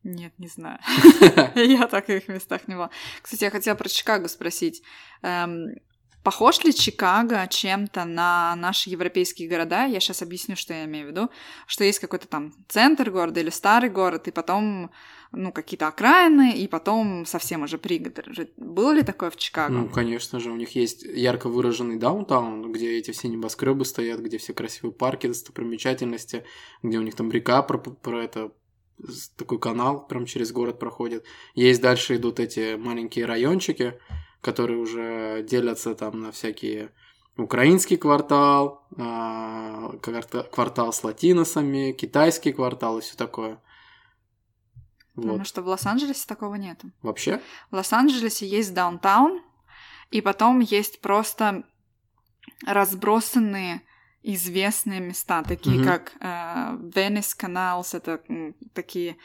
Нет, 0.04 0.32
не 0.38 0.48
знаю. 0.48 0.78
Я 1.54 1.86
в 1.86 1.90
таких 1.90 2.28
местах 2.28 2.68
не 2.68 2.74
была. 2.74 2.90
Кстати, 3.22 3.44
я 3.44 3.50
хотела 3.50 3.74
про 3.74 3.88
Чикаго 3.88 4.28
спросить. 4.28 4.82
Похож 6.22 6.62
ли 6.64 6.74
Чикаго 6.74 7.46
чем-то 7.48 8.04
на 8.04 8.54
наши 8.56 8.90
европейские 8.90 9.48
города? 9.48 9.86
Я 9.86 10.00
сейчас 10.00 10.22
объясню, 10.22 10.56
что 10.56 10.74
я 10.74 10.84
имею 10.84 11.06
в 11.06 11.10
виду. 11.10 11.30
Что 11.66 11.84
есть 11.84 12.00
какой-то 12.00 12.28
там 12.28 12.52
центр 12.68 13.10
города 13.10 13.40
или 13.40 13.50
старый 13.50 13.88
город, 13.88 14.28
и 14.28 14.30
потом 14.30 14.90
ну, 15.32 15.52
какие-то 15.52 15.88
окраины, 15.88 16.56
и 16.56 16.66
потом 16.66 17.26
совсем 17.26 17.62
уже 17.62 17.78
пригороды. 17.78 18.50
Было 18.56 18.92
ли 18.92 19.02
такое 19.02 19.30
в 19.30 19.36
Чикаго? 19.36 19.72
Ну, 19.72 19.88
конечно 19.88 20.40
же, 20.40 20.50
у 20.50 20.56
них 20.56 20.74
есть 20.74 21.02
ярко 21.02 21.48
выраженный 21.48 21.96
даунтаун, 21.96 22.72
где 22.72 22.98
эти 22.98 23.10
все 23.10 23.28
небоскребы 23.28 23.84
стоят, 23.84 24.20
где 24.20 24.38
все 24.38 24.54
красивые 24.54 24.92
парки, 24.92 25.26
достопримечательности, 25.26 26.44
где 26.82 26.98
у 26.98 27.02
них 27.02 27.14
там 27.14 27.30
река 27.30 27.62
про, 27.62 27.78
про 27.78 28.24
это 28.24 28.52
такой 29.36 29.58
канал 29.58 30.06
прям 30.06 30.26
через 30.26 30.52
город 30.52 30.78
проходит. 30.78 31.24
Есть 31.54 31.80
дальше 31.80 32.16
идут 32.16 32.40
эти 32.40 32.76
маленькие 32.76 33.26
райончики, 33.26 33.94
которые 34.40 34.78
уже 34.78 35.42
делятся 35.48 35.94
там 35.94 36.20
на 36.20 36.32
всякие 36.32 36.90
украинский 37.36 37.96
квартал, 37.96 38.86
а, 38.96 39.92
квартал 40.50 40.92
с 40.92 41.04
латиносами, 41.04 41.92
китайский 41.92 42.52
квартал 42.52 42.98
и 42.98 43.00
все 43.00 43.16
такое. 43.16 43.60
Вот. 45.14 45.22
Потому 45.24 45.44
что 45.44 45.62
в 45.62 45.68
Лос-Анджелесе 45.68 46.26
такого 46.26 46.54
нет. 46.54 46.80
Вообще? 47.02 47.40
В 47.70 47.76
Лос-Анджелесе 47.76 48.46
есть 48.46 48.72
даунтаун, 48.74 49.42
и 50.10 50.20
потом 50.20 50.60
есть 50.60 51.00
просто 51.00 51.64
разбросанные 52.66 53.82
известные 54.22 55.00
места, 55.00 55.42
такие 55.42 55.80
mm-hmm. 55.80 55.84
как 55.84 56.12
э, 56.20 56.76
Venice 56.94 57.36
Canals, 57.38 57.96
это 57.96 58.20
такие 58.74 59.16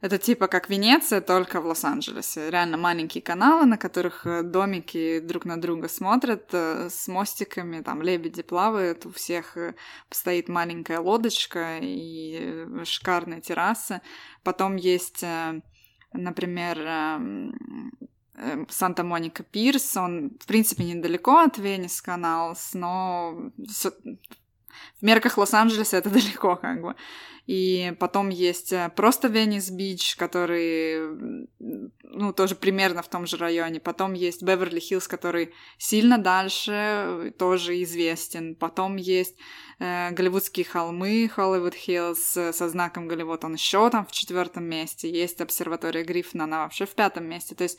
это 0.00 0.18
типа 0.18 0.46
как 0.46 0.70
Венеция, 0.70 1.20
только 1.20 1.60
в 1.60 1.66
Лос-Анджелесе. 1.66 2.50
Реально 2.50 2.76
маленькие 2.76 3.22
каналы, 3.22 3.66
на 3.66 3.76
которых 3.76 4.26
э, 4.26 4.42
домики 4.42 5.18
друг 5.20 5.44
на 5.44 5.60
друга 5.60 5.88
смотрят 5.88 6.48
э, 6.52 6.88
с 6.88 7.08
мостиками, 7.08 7.80
там 7.80 8.02
лебеди 8.02 8.42
плавают, 8.42 9.06
у 9.06 9.10
всех 9.10 9.56
э, 9.56 9.74
стоит 10.10 10.48
маленькая 10.48 11.00
лодочка 11.00 11.78
и 11.80 12.66
шикарные 12.84 13.40
террасы. 13.40 14.00
Потом 14.44 14.76
есть, 14.76 15.24
например, 16.12 16.78
эм, 16.80 17.54
Санта-Моника 18.68 19.42
Пирс, 19.42 19.96
он, 19.96 20.38
в 20.40 20.46
принципе, 20.46 20.84
недалеко 20.84 21.38
от 21.38 21.58
Венес 21.58 22.00
Каналс, 22.00 22.72
но 22.72 23.50
в 25.00 25.04
мерках 25.04 25.38
Лос-Анджелеса 25.38 25.96
это 25.96 26.10
далеко, 26.10 26.56
как 26.56 26.82
бы. 26.82 26.94
И 27.48 27.94
потом 27.98 28.28
есть 28.28 28.74
э, 28.74 28.90
просто 28.94 29.28
Венес 29.28 29.70
Бич, 29.70 30.16
который, 30.16 31.48
ну, 31.58 32.32
тоже 32.34 32.54
примерно 32.54 33.00
в 33.00 33.08
том 33.08 33.26
же 33.26 33.38
районе. 33.38 33.80
Потом 33.80 34.12
есть 34.12 34.42
Беверли-Хиллз, 34.42 35.08
который 35.08 35.54
сильно 35.78 36.18
дальше, 36.18 37.32
тоже 37.38 37.82
известен. 37.82 38.54
Потом 38.54 38.96
есть 38.96 39.34
э, 39.78 40.10
Голливудские 40.10 40.66
холмы, 40.66 41.30
Холливуд 41.34 41.74
Хиллз 41.74 42.36
э, 42.36 42.52
со 42.52 42.68
знаком 42.68 43.08
Голливуд, 43.08 43.42
он 43.44 43.54
еще 43.54 43.88
там 43.88 44.04
в 44.04 44.12
четвертом 44.12 44.64
месте. 44.64 45.10
Есть 45.10 45.40
обсерватория 45.40 46.04
Гриффина, 46.04 46.44
она 46.44 46.64
вообще 46.64 46.84
в 46.84 46.90
пятом 46.90 47.24
месте. 47.24 47.54
То 47.54 47.62
есть 47.62 47.78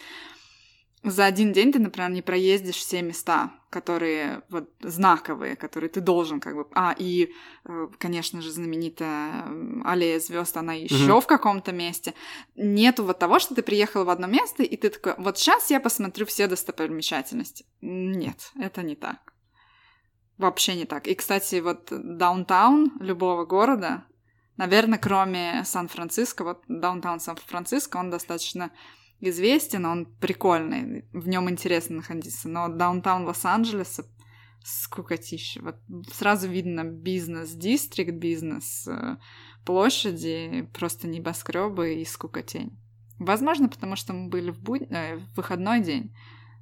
за 1.03 1.25
один 1.25 1.53
день 1.53 1.71
ты, 1.71 1.79
например, 1.79 2.11
не 2.11 2.21
проездишь 2.21 2.75
все 2.75 3.01
места, 3.01 3.51
которые 3.69 4.41
вот 4.49 4.69
знаковые, 4.81 5.55
которые 5.55 5.89
ты 5.89 6.01
должен 6.01 6.41
как 6.41 6.55
бы. 6.55 6.67
А 6.73 6.93
и, 6.97 7.31
э, 7.65 7.87
конечно 7.97 8.41
же, 8.41 8.51
знаменитая 8.51 9.45
аллея 9.85 10.19
звезд, 10.19 10.57
она 10.57 10.73
еще 10.73 10.95
mm-hmm. 10.95 11.21
в 11.21 11.27
каком-то 11.27 11.71
месте. 11.71 12.13
Нету 12.55 13.05
вот 13.05 13.17
того, 13.17 13.39
что 13.39 13.55
ты 13.55 13.61
приехал 13.61 14.03
в 14.03 14.09
одно 14.09 14.27
место 14.27 14.63
и 14.63 14.75
ты 14.75 14.89
такой, 14.89 15.15
вот 15.17 15.37
сейчас 15.37 15.69
я 15.69 15.79
посмотрю 15.79 16.25
все 16.25 16.47
достопримечательности. 16.47 17.65
Нет, 17.79 18.51
это 18.59 18.83
не 18.83 18.95
так. 18.95 19.33
Вообще 20.37 20.75
не 20.75 20.85
так. 20.85 21.07
И, 21.07 21.15
кстати, 21.15 21.61
вот 21.61 21.87
даунтаун 21.89 22.91
любого 22.99 23.45
города, 23.45 24.05
наверное, 24.57 24.99
кроме 24.99 25.63
Сан-Франциско, 25.63 26.43
вот 26.43 26.63
даунтаун 26.67 27.21
Сан-Франциско, 27.21 27.97
он 27.97 28.09
достаточно 28.09 28.71
известен, 29.21 29.85
он 29.85 30.05
прикольный, 30.05 31.05
в 31.13 31.27
нем 31.27 31.49
интересно 31.49 31.97
находиться. 31.97 32.49
Но 32.49 32.67
даунтаун 32.67 33.25
Лос-Анджелеса 33.25 34.05
скукотища. 34.63 35.61
Вот 35.61 35.77
сразу 36.11 36.47
видно 36.47 36.83
бизнес, 36.83 37.51
дистрикт, 37.51 38.13
бизнес, 38.13 38.88
э, 38.88 39.17
площади, 39.65 40.69
просто 40.73 41.07
небоскребы 41.07 41.95
и 41.95 42.05
скукотень. 42.05 42.77
Возможно, 43.17 43.67
потому 43.69 43.95
что 43.95 44.13
мы 44.13 44.29
были 44.29 44.51
в, 44.51 44.59
буд... 44.59 44.81
э, 44.89 45.17
в 45.17 45.38
выходной 45.38 45.81
день. 45.81 46.13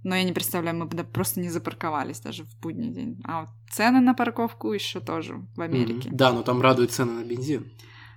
Но 0.04 0.16
я 0.16 0.24
не 0.24 0.32
представляю, 0.32 0.78
мы 0.78 0.86
бы 0.86 1.04
просто 1.04 1.40
не 1.40 1.50
запарковались 1.50 2.20
даже 2.20 2.44
в 2.44 2.60
будний 2.60 2.92
день. 2.92 3.20
А 3.24 3.42
вот 3.42 3.50
цены 3.72 4.00
на 4.00 4.14
парковку 4.14 4.72
еще 4.72 5.00
тоже 5.00 5.46
в 5.56 5.62
Америке. 5.62 6.10
Мгм. 6.10 6.18
Да, 6.18 6.32
но 6.32 6.44
там 6.44 6.62
радуют 6.62 6.92
цены 6.92 7.14
на 7.14 7.24
бензин. 7.24 7.72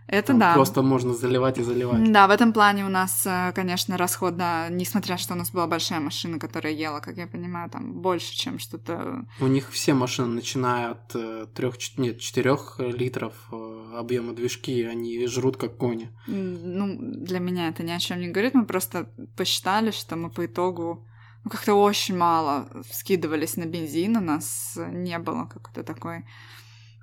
Это 0.07 0.29
Там 0.29 0.39
да. 0.39 0.55
Просто 0.55 0.83
можно 0.83 1.15
заливать 1.15 1.59
и 1.59 1.63
заливать. 1.63 2.13
Да, 2.13 2.27
в 2.27 2.31
этом 2.31 2.53
плане 2.53 2.85
у 2.85 2.89
нас, 2.89 3.25
э, 3.27 3.53
конечно, 3.55 3.97
расход, 3.97 4.37
да, 4.37 4.69
несмотря 4.69 5.17
что 5.17 5.35
у 5.35 5.37
нас 5.37 5.53
была 5.53 5.67
большая 5.67 6.01
машина, 6.01 6.39
которая 6.39 6.73
ела, 6.73 7.01
как 7.01 7.17
я 7.17 7.29
понимаю, 7.29 7.71
там 7.71 8.01
больше, 8.01 8.35
чем 8.35 8.59
что-то... 8.59 9.25
У 9.41 9.47
них 9.47 9.71
все 9.71 9.95
машины, 9.95 10.35
начиная 10.35 10.91
от 10.91 11.15
э, 11.15 11.47
трех, 11.55 11.77
нет, 11.97 12.19
четырех 12.19 12.77
литров 12.79 13.35
э, 13.53 13.95
объема 13.99 14.33
движки, 14.33 14.83
они 14.83 15.27
жрут 15.29 15.57
как 15.57 15.77
кони. 15.77 16.11
Ну, 16.27 16.97
для 16.99 17.39
меня 17.39 17.69
это 17.69 17.85
ни 17.85 17.93
о 17.93 17.99
чем 18.01 18.21
не 18.21 18.29
говорит. 18.29 18.55
Мы 18.55 18.67
просто 18.67 19.11
посчитали, 19.37 19.93
что 19.93 20.17
мы 20.17 20.31
по 20.31 20.45
итогу 20.45 21.07
ну, 21.45 21.51
как-то 21.51 21.75
очень 21.75 22.17
мало 22.17 22.69
скидывались 22.91 23.57
на 23.57 23.65
бензин. 23.65 24.17
У 24.17 24.21
нас 24.21 24.77
не 24.77 25.19
было 25.19 25.47
какой-то 25.47 25.85
такой... 25.85 26.25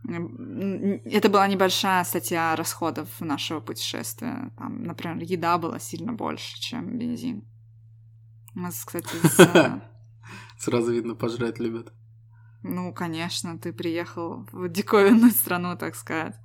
Это 0.07 1.29
была 1.29 1.47
небольшая 1.47 2.03
статья 2.05 2.55
расходов 2.55 3.09
нашего 3.19 3.59
путешествия. 3.59 4.51
Там, 4.57 4.83
например, 4.83 5.17
еда 5.19 5.57
была 5.57 5.79
сильно 5.79 6.13
больше, 6.13 6.59
чем 6.59 6.97
бензин. 6.97 7.43
Мы, 8.53 8.69
кстати, 8.69 9.07
с, 9.23 9.39
э, 9.39 9.81
Сразу 10.57 10.91
видно, 10.91 11.15
пожрать 11.15 11.59
любят. 11.59 11.93
Ну, 12.63 12.93
конечно, 12.93 13.57
ты 13.59 13.71
приехал 13.71 14.47
в 14.51 14.67
диковинную 14.69 15.31
страну, 15.31 15.77
так 15.77 15.95
сказать. 15.95 16.35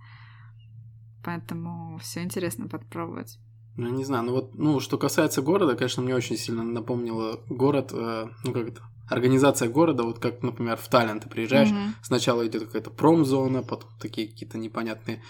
Поэтому 1.25 1.99
все 1.99 2.23
интересно 2.23 2.69
попробовать. 2.69 3.38
Ну, 3.76 3.88
не 3.88 4.04
знаю, 4.04 4.25
ну 4.25 4.33
вот, 4.33 4.54
ну, 4.54 4.81
что 4.81 4.99
касается 4.99 5.40
города, 5.40 5.76
конечно, 5.76 6.02
мне 6.02 6.14
очень 6.14 6.37
сильно 6.37 6.62
напомнило 6.62 7.40
город, 7.49 7.92
э, 7.92 8.26
ну, 8.45 8.52
как 8.52 8.69
это, 8.69 8.83
организация 9.12 9.69
города, 9.69 10.02
вот 10.02 10.19
как, 10.19 10.42
например, 10.42 10.76
в 10.76 10.88
Таллин 10.88 11.21
ты 11.21 11.28
приезжаешь, 11.28 11.71
Мгм. 11.71 11.95
сначала 12.02 12.47
идет 12.47 12.64
какая-то 12.66 12.90
промзона, 12.90 13.62
потом 13.62 13.90
такие 14.00 14.28
какие-то 14.28 14.59
непонятные 14.59 15.23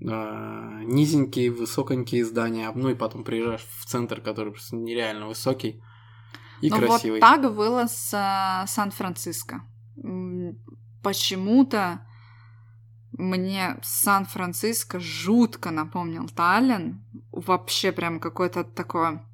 э, 0.00 0.80
низенькие, 0.84 1.50
высоконькие 1.50 2.24
здания, 2.24 2.70
ну 2.74 2.90
и 2.90 2.94
потом 2.94 3.24
приезжаешь 3.24 3.64
в 3.80 3.86
центр, 3.86 4.20
который 4.20 4.52
просто 4.52 4.76
нереально 4.76 5.26
высокий 5.26 5.82
и 6.60 6.70
ну, 6.70 6.76
красивый. 6.78 7.20
вот 7.20 7.26
так 7.26 7.54
было 7.54 7.86
с 7.86 8.10
а, 8.14 8.66
Сан-Франциско. 8.66 9.62
Почему-то 11.02 12.00
мне 13.12 13.78
Сан-Франциско 13.82 15.00
жутко 15.00 15.70
напомнил 15.70 16.28
Таллин. 16.28 17.04
Вообще 17.32 17.92
прям 17.92 18.20
какое-то 18.20 18.64
такое, 18.64 19.24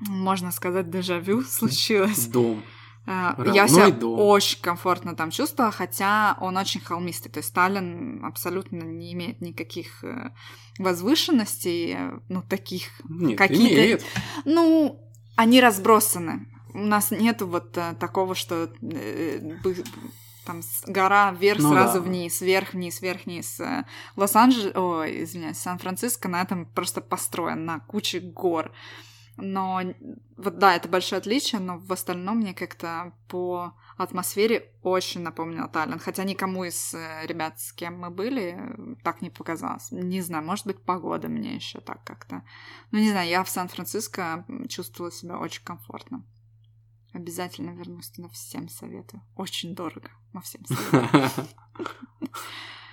можно 0.00 0.50
сказать, 0.50 0.90
дежавю 0.90 1.42
случилось. 1.48 2.26
Дом. 2.26 2.62
Родной 3.36 3.54
Я 3.56 3.68
себя 3.68 4.06
очень 4.06 4.60
комфортно 4.60 5.14
там 5.16 5.30
чувствовала, 5.30 5.72
хотя 5.72 6.36
он 6.40 6.56
очень 6.56 6.80
холмистый. 6.80 7.30
То 7.32 7.38
есть 7.40 7.52
Таллин 7.52 8.24
абсолютно 8.24 8.82
не 8.82 9.12
имеет 9.12 9.40
никаких 9.40 10.04
э, 10.04 10.30
возвышенностей, 10.78 11.94
э, 11.96 12.18
ну, 12.28 12.42
таких. 12.42 12.84
Нет, 13.08 13.38
Какие-то- 13.38 13.74
имеет. 13.74 14.04
Ну, 14.44 14.98
они 15.36 15.60
разбросаны. 15.60 16.46
У 16.74 16.78
нас 16.78 17.10
нету 17.10 17.46
вот 17.46 17.76
э, 17.76 17.94
такого, 17.98 18.34
что 18.34 18.70
э, 18.82 19.40
там 20.46 20.62
гора 20.86 21.32
вверх, 21.32 21.60
Ну 21.60 21.70
сразу 21.70 21.94
да. 21.94 22.00
вниз, 22.00 22.40
вверх, 22.40 22.74
вниз, 22.74 23.00
вверх, 23.00 23.26
вниз. 23.26 23.60
Э, 23.60 23.84
Лос-Анджелес, 24.16 24.72
ой, 24.76 25.24
извиняюсь, 25.24 25.58
Сан-Франциско 25.58 26.28
на 26.28 26.42
этом 26.42 26.66
просто 26.66 27.00
построен, 27.00 27.64
на 27.64 27.80
куче 27.80 28.20
гор. 28.20 28.72
Но 29.40 29.82
вот 30.36 30.58
да, 30.58 30.74
это 30.74 30.88
большое 30.88 31.18
отличие, 31.18 31.60
но 31.60 31.78
в 31.78 31.92
остальном 31.92 32.38
мне 32.38 32.54
как-то 32.54 33.12
по 33.28 33.74
атмосфере 33.96 34.72
очень 34.82 35.20
напомнил 35.20 35.68
Таллин. 35.68 35.98
Хотя 35.98 36.24
никому 36.24 36.64
из 36.64 36.94
э, 36.94 37.26
ребят, 37.26 37.60
с 37.60 37.72
кем 37.72 37.98
мы 37.98 38.10
были, 38.10 38.56
э, 38.58 38.96
так 39.02 39.20
не 39.20 39.30
показалось. 39.30 39.90
Не 39.90 40.22
знаю, 40.22 40.44
может 40.44 40.66
быть, 40.66 40.82
погода 40.82 41.28
мне 41.28 41.54
еще 41.54 41.80
так 41.80 42.02
как-то. 42.04 42.42
Ну, 42.90 42.98
не 42.98 43.10
знаю, 43.10 43.28
я 43.28 43.44
в 43.44 43.50
Сан-Франциско 43.50 44.46
чувствовала 44.68 45.12
себя 45.12 45.38
очень 45.38 45.64
комфортно. 45.64 46.24
Обязательно 47.12 47.70
вернусь 47.70 48.10
туда, 48.10 48.28
всем 48.28 48.68
советую. 48.68 49.22
Очень 49.36 49.74
дорого, 49.74 50.10
но 50.32 50.40
всем 50.40 50.64
советую. 50.64 51.48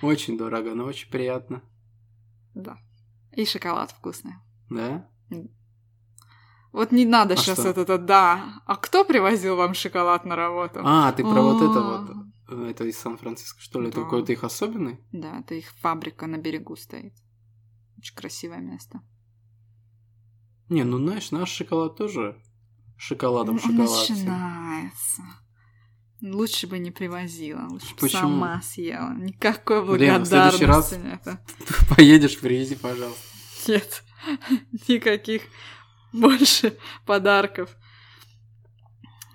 Очень 0.02 0.38
дорого, 0.38 0.74
но 0.74 0.84
очень 0.84 1.10
приятно. 1.10 1.60
Да. 2.54 2.78
И 3.32 3.44
шоколад 3.44 3.90
вкусный. 3.90 4.34
Да? 4.70 5.08
Вот 6.72 6.92
не 6.92 7.04
надо 7.06 7.34
А 7.34 7.36
сейчас 7.36 7.58
что? 7.60 7.68
это 7.68 7.98
«да». 7.98 8.60
А 8.66 8.76
кто 8.76 9.04
привозил 9.04 9.56
вам 9.56 9.74
шоколад 9.74 10.24
на 10.24 10.36
работу? 10.36 10.80
А, 10.84 11.12
ты 11.12 11.22
про 11.22 11.40
вот 11.42 11.56
это 11.62 11.80
вот. 11.80 12.26
э, 12.50 12.70
Это 12.70 12.84
из 12.84 12.98
Сан-Франциско, 12.98 13.60
что 13.60 13.80
ли? 13.80 13.88
Это 13.88 14.02
какой-то 14.02 14.32
их 14.32 14.44
особенный? 14.44 14.98
Да, 15.12 15.38
это 15.40 15.54
их 15.54 15.70
фабрика 15.80 16.26
на 16.26 16.36
берегу 16.36 16.76
стоит. 16.76 17.14
Очень 17.96 18.14
красивое 18.14 18.58
место. 18.60 19.00
Не, 20.68 20.84
ну 20.84 20.98
знаешь, 20.98 21.30
наш 21.30 21.50
шоколад 21.50 21.96
тоже 21.96 22.40
шоколадом 22.98 23.58
шоколад. 23.58 24.08
Начинается. 24.10 25.22
Лучше 26.20 26.66
бы 26.66 26.78
не 26.78 26.90
привозила, 26.90 27.66
лучше 27.70 27.94
бы 27.94 28.00
Почему? 28.00 28.20
сама 28.22 28.60
съела. 28.60 29.14
Никакой 29.14 29.96
Лена, 29.98 30.18
в 30.24 30.26
следующий 30.26 30.64
раз- 30.66 30.90
благодарности. 30.90 31.38
Поедешь, 31.96 32.38
привези, 32.40 32.74
пожалуйста. 32.74 33.22
Нет, 33.68 34.04
никаких 34.88 35.42
больше 36.12 36.78
подарков. 37.06 37.76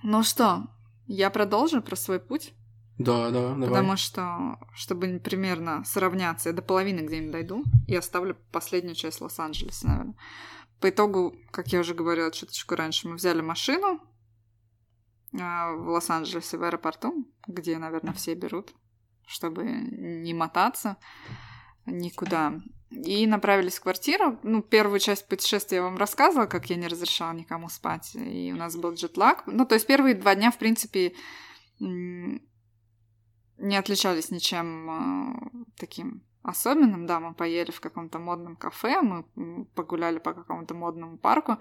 Ну 0.03 0.23
что, 0.23 0.67
я 1.07 1.29
продолжу 1.29 1.81
про 1.81 1.95
свой 1.95 2.19
путь, 2.19 2.53
Да, 2.97 3.29
да, 3.29 3.53
давай. 3.53 3.69
потому 3.69 3.97
что, 3.97 4.59
чтобы 4.73 5.19
примерно 5.23 5.83
сравняться, 5.85 6.49
я 6.49 6.55
до 6.55 6.61
половины 6.61 7.01
где-нибудь 7.01 7.31
дойду 7.31 7.63
и 7.87 7.95
оставлю 7.95 8.35
последнюю 8.51 8.95
часть 8.95 9.21
Лос-Анджелеса, 9.21 9.87
наверное. 9.87 10.15
По 10.79 10.89
итогу, 10.89 11.35
как 11.51 11.69
я 11.69 11.79
уже 11.79 11.93
говорила 11.93 12.31
чуточку 12.31 12.75
раньше, 12.75 13.07
мы 13.07 13.15
взяли 13.15 13.39
машину 13.41 14.01
а, 15.39 15.71
в 15.73 15.87
Лос-Анджелесе 15.87 16.57
в 16.57 16.63
аэропорту, 16.63 17.25
где, 17.47 17.77
наверное, 17.77 18.13
все 18.13 18.35
берут, 18.35 18.73
чтобы 19.25 19.63
не 19.63 20.33
мотаться 20.33 20.97
никуда. 21.85 22.59
И 22.91 23.25
направились 23.25 23.77
в 23.77 23.81
квартиру. 23.81 24.39
Ну, 24.43 24.61
первую 24.61 24.99
часть 24.99 25.27
путешествия 25.27 25.77
я 25.77 25.83
вам 25.83 25.97
рассказывала, 25.97 26.45
как 26.45 26.69
я 26.69 26.75
не 26.75 26.87
разрешала 26.87 27.33
никому 27.33 27.69
спать. 27.69 28.11
И 28.15 28.51
у 28.53 28.55
нас 28.55 28.75
был 28.75 28.93
джетлаг. 28.93 29.43
Ну, 29.47 29.65
то 29.65 29.75
есть 29.75 29.87
первые 29.87 30.13
два 30.13 30.35
дня, 30.35 30.51
в 30.51 30.57
принципе, 30.59 31.13
не 31.79 32.39
отличались 33.77 34.29
ничем 34.29 34.89
а, 34.89 35.49
таким 35.77 36.23
особенным. 36.43 37.07
Да, 37.07 37.19
мы 37.19 37.33
поели 37.33 37.71
в 37.71 37.79
каком-то 37.79 38.19
модном 38.19 38.55
кафе, 38.55 39.01
мы 39.01 39.25
погуляли 39.75 40.19
по 40.19 40.33
какому-то 40.33 40.75
модному 40.75 41.17
парку. 41.17 41.57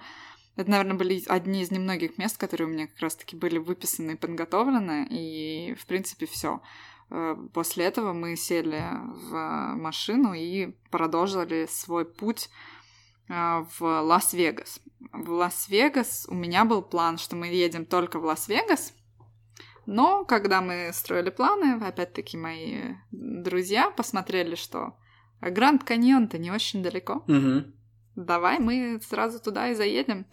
Это, 0.57 0.71
наверное, 0.71 0.99
были 0.99 1.23
одни 1.29 1.63
из 1.63 1.71
немногих 1.71 2.19
мест, 2.19 2.37
которые 2.37 2.69
у 2.69 2.71
меня 2.71 2.87
как 2.87 3.01
раз-таки 3.01 3.37
были 3.37 3.57
выписаны 3.57 4.13
и 4.13 4.17
подготовлены. 4.17 5.07
И, 5.09 5.75
в 5.75 5.87
принципе, 5.87 6.27
все. 6.27 6.61
После 7.53 7.85
этого 7.85 8.13
мы 8.13 8.37
сели 8.37 8.83
в 9.29 9.75
машину 9.77 10.33
и 10.33 10.75
продолжили 10.91 11.67
свой 11.69 12.07
путь 12.07 12.49
э, 13.29 13.65
в 13.79 13.83
Лас-Вегас. 13.83 14.81
В 15.13 15.31
Лас-Вегас 15.31 16.27
у 16.31 16.35
меня 16.35 16.65
был 16.65 16.81
план, 16.81 17.19
что 17.19 17.37
мы 17.37 17.49
едем 17.49 17.85
только 17.85 18.19
в 18.19 18.25
Лас-Вегас. 18.25 18.95
Но 19.85 20.25
когда 20.25 20.63
мы 20.63 20.91
строили 20.95 21.31
планы, 21.31 21.85
опять-таки 21.85 22.37
мои 22.37 22.95
друзья 23.11 23.91
посмотрели, 23.91 24.55
что 24.55 24.97
Гранд 25.41 25.85
Каньон-то 25.85 26.39
не 26.39 26.51
очень 26.51 26.83
далеко. 26.83 27.25
Мгм. 27.27 27.75
Давай 28.15 28.59
мы 28.59 29.01
сразу 29.03 29.41
туда 29.41 29.69
и 29.69 29.75
заедем. 29.75 30.27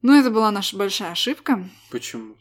Ну, 0.00 0.18
это 0.18 0.30
была 0.30 0.50
наша 0.52 0.76
большая 0.76 1.10
ошибка. 1.10 1.68
Почему? 1.90 2.36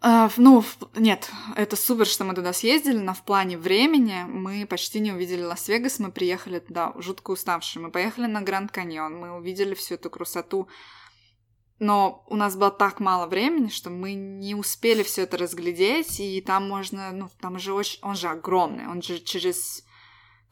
А, 0.00 0.30
Ну, 0.36 0.64
нет, 0.94 1.30
это 1.56 1.74
супер, 1.74 2.06
что 2.06 2.24
мы 2.24 2.34
туда 2.34 2.52
съездили, 2.52 2.98
но 2.98 3.12
в 3.12 3.22
плане 3.24 3.58
времени 3.58 4.24
мы 4.28 4.66
почти 4.66 5.00
не 5.00 5.12
увидели 5.12 5.42
Лас-Вегас, 5.42 5.98
мы 5.98 6.12
приехали 6.12 6.60
туда 6.60 6.92
жутко 6.96 7.32
уставшие. 7.32 7.82
Мы 7.82 7.90
поехали 7.90 8.26
на 8.26 8.40
Гранд 8.40 8.70
Каньон, 8.70 9.16
мы 9.16 9.32
увидели 9.32 9.74
всю 9.74 9.94
эту 9.94 10.10
красоту, 10.10 10.68
но 11.80 12.24
у 12.28 12.36
нас 12.36 12.54
было 12.54 12.70
так 12.70 13.00
мало 13.00 13.26
времени, 13.26 13.68
что 13.68 13.90
мы 13.90 14.14
не 14.14 14.54
успели 14.54 15.02
все 15.02 15.22
это 15.22 15.36
разглядеть, 15.36 16.20
и 16.20 16.40
там 16.40 16.68
можно, 16.68 17.10
ну, 17.10 17.28
там 17.40 17.58
же 17.58 17.72
очень, 17.72 17.98
он 18.02 18.14
же 18.14 18.28
огромный, 18.28 18.86
он 18.86 19.02
же 19.02 19.18
через 19.18 19.84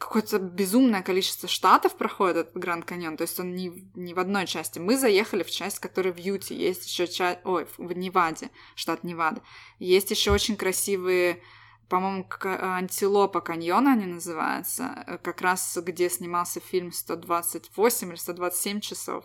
какое-то 0.01 0.39
безумное 0.39 1.03
количество 1.03 1.49
штатов 1.49 1.95
проходит 1.97 2.37
этот 2.39 2.57
Гранд 2.57 2.85
Каньон, 2.87 3.17
то 3.17 3.23
есть 3.23 3.39
он 3.39 3.55
не, 3.55 3.69
в- 3.69 3.97
не 3.97 4.15
в 4.15 4.19
одной 4.19 4.47
части. 4.47 4.79
Мы 4.81 4.97
заехали 4.97 5.43
в 5.45 5.51
часть, 5.51 5.79
которая 5.79 6.13
в 6.13 6.17
Юте, 6.19 6.57
есть 6.57 6.87
еще 6.87 7.07
часть, 7.07 7.41
ой, 7.45 7.67
в 7.79 7.93
Неваде, 7.93 8.51
штат 8.75 9.05
Невада. 9.05 9.43
Есть 9.79 10.11
еще 10.11 10.31
очень 10.33 10.57
красивые, 10.57 11.43
по-моему, 11.89 12.25
к- 12.25 12.47
антилопа 12.79 13.41
каньона 13.41 13.93
они 13.93 14.07
называются, 14.07 15.05
э, 15.07 15.19
как 15.19 15.41
раз 15.43 15.77
где 15.83 16.09
снимался 16.09 16.61
фильм 16.61 16.93
128 16.93 18.09
или 18.09 18.17
127 18.17 18.81
часов. 18.81 19.25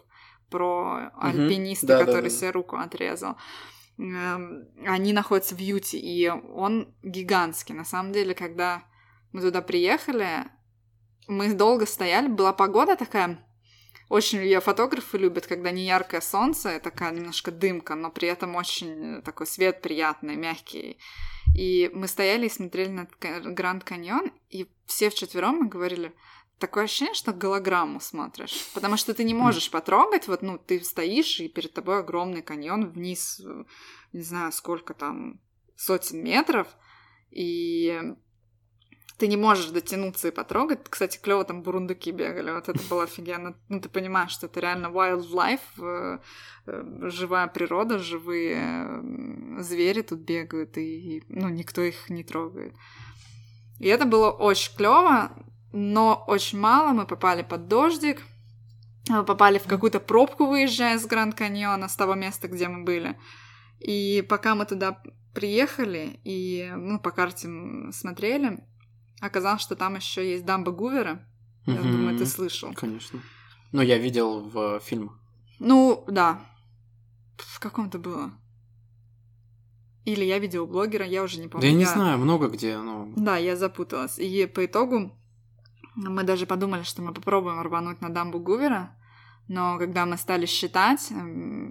про 0.51 1.11
альпиниста, 1.19 1.87
Да, 1.87 1.97
да, 1.99 2.05
который 2.05 2.29
да. 2.29 2.35
себе 2.35 2.51
руку 2.51 2.75
отрезал. 2.77 3.35
Эм, 3.97 4.67
Они 4.85 5.11
находятся 5.11 5.55
в 5.55 5.59
Юте, 5.59 5.97
и 5.97 6.29
он 6.29 6.93
гигантский. 7.01 7.73
На 7.73 7.83
самом 7.83 8.11
деле, 8.13 8.35
когда 8.35 8.83
мы 9.31 9.41
туда 9.41 9.61
приехали, 9.63 10.45
мы 11.27 11.53
долго 11.53 11.85
стояли, 11.85 12.27
была 12.27 12.53
погода 12.53 12.95
такая, 12.95 13.45
очень 14.09 14.39
ее 14.39 14.61
фотографы 14.61 15.17
любят, 15.17 15.47
когда 15.47 15.71
не 15.71 15.85
яркое 15.85 16.21
солнце, 16.21 16.79
такая 16.79 17.11
немножко 17.11 17.51
дымка, 17.51 17.95
но 17.95 18.11
при 18.11 18.27
этом 18.27 18.55
очень 18.55 19.21
такой 19.23 19.47
свет 19.47 19.81
приятный, 19.81 20.35
мягкий. 20.35 20.99
И 21.57 21.89
мы 21.93 22.07
стояли 22.07 22.45
и 22.45 22.49
смотрели 22.49 22.89
на 22.89 23.05
ка- 23.05 23.39
Гранд 23.39 23.83
Каньон, 23.83 24.31
и 24.49 24.67
все 24.85 25.09
вчетвером 25.09 25.57
мы 25.57 25.67
говорили, 25.67 26.13
такое 26.59 26.83
ощущение, 26.83 27.15
что 27.15 27.33
голограмму 27.33 27.99
смотришь. 27.99 28.67
Потому 28.73 28.97
что 28.97 29.13
ты 29.13 29.23
не 29.23 29.33
можешь 29.33 29.71
потрогать, 29.71 30.27
вот, 30.27 30.41
ну, 30.41 30.57
ты 30.57 30.83
стоишь, 30.83 31.39
и 31.39 31.49
перед 31.49 31.73
тобой 31.73 31.99
огромный 31.99 32.41
каньон 32.41 32.89
вниз, 32.89 33.41
э, 33.43 33.63
не 34.13 34.21
знаю, 34.21 34.51
сколько 34.51 34.93
там, 34.93 35.39
сотен 35.75 36.23
метров, 36.23 36.67
и 37.31 38.15
ты 39.17 39.27
не 39.27 39.37
можешь 39.37 39.67
дотянуться 39.67 40.27
и 40.27 40.31
потрогать. 40.31 40.79
Кстати, 40.89 41.19
клево 41.21 41.45
там 41.45 41.61
бурундуки 41.61 42.11
бегали, 42.11 42.51
вот 42.51 42.67
это 42.67 42.79
было 42.89 43.03
офигенно. 43.03 43.55
Ну, 43.69 43.79
ты 43.79 43.87
понимаешь, 43.87 44.31
что 44.31 44.47
это 44.47 44.59
реально 44.59 44.87
wildlife, 44.87 45.59
э, 45.77 46.19
э, 46.65 47.09
живая 47.09 47.47
природа, 47.47 47.99
живые 47.99 49.01
звери 49.59 50.01
тут 50.01 50.19
бегают, 50.19 50.77
и, 50.77 51.23
ну, 51.29 51.49
никто 51.49 51.81
их 51.81 52.09
не 52.09 52.23
трогает. 52.23 52.75
И 53.79 53.87
это 53.87 54.05
было 54.05 54.31
очень 54.31 54.75
клево, 54.75 55.31
но 55.71 56.23
очень 56.27 56.59
мало. 56.59 56.91
Мы 56.91 57.05
попали 57.05 57.43
под 57.43 57.67
дождик, 57.67 58.21
мы 59.07 59.23
попали 59.23 59.59
в 59.59 59.67
какую-то 59.67 59.99
пробку, 59.99 60.47
выезжая 60.47 60.97
с 60.97 61.05
Гранд 61.05 61.35
Каньона, 61.35 61.87
с 61.87 61.95
того 61.95 62.15
места, 62.15 62.47
где 62.47 62.67
мы 62.67 62.83
были. 62.83 63.17
И 63.79 64.25
пока 64.27 64.55
мы 64.55 64.65
туда 64.65 65.01
приехали 65.33 66.19
и 66.23 66.71
ну, 66.75 66.99
по 66.99 67.11
карте 67.11 67.47
смотрели, 67.91 68.59
оказалось, 69.21 69.61
что 69.61 69.75
там 69.75 69.95
еще 69.95 70.29
есть 70.29 70.45
дамба 70.45 70.71
Гувера. 70.71 71.25
Я 71.65 71.73
Мгм. 71.81 71.91
думаю, 71.91 72.17
ты 72.17 72.25
слышал. 72.25 72.73
Конечно. 72.73 73.19
Ну, 73.71 73.81
я 73.81 73.97
видел 73.97 74.41
в 74.41 74.79
фильмах. 74.81 75.17
Ну, 75.59 76.03
да. 76.07 76.39
В 77.37 77.59
каком-то 77.59 77.97
было. 77.99 78.31
Или 80.05 80.23
я 80.23 80.37
видела 80.37 80.65
блогера, 80.67 81.05
я 81.05 81.23
уже 81.23 81.39
не 81.39 81.47
помню. 81.47 81.61
Да 81.61 81.67
я 81.67 81.73
не 81.73 81.85
знаю, 81.85 82.19
много 82.19 82.47
где, 82.47 82.77
ну... 82.77 83.11
Да, 83.15 83.37
я 83.37 83.55
запуталась. 83.55 84.19
И 84.19 84.45
по 84.45 84.63
итогу 84.65 85.11
мы 85.95 86.23
даже 86.23 86.45
подумали, 86.45 86.83
что 86.83 87.01
мы 87.01 87.13
попробуем 87.13 87.61
рвануть 87.61 88.01
на 88.01 88.09
дамбу 88.09 88.39
Гувера, 88.39 88.95
но 89.47 89.77
когда 89.79 90.05
мы 90.05 90.17
стали 90.17 90.45
считать, 90.45 91.11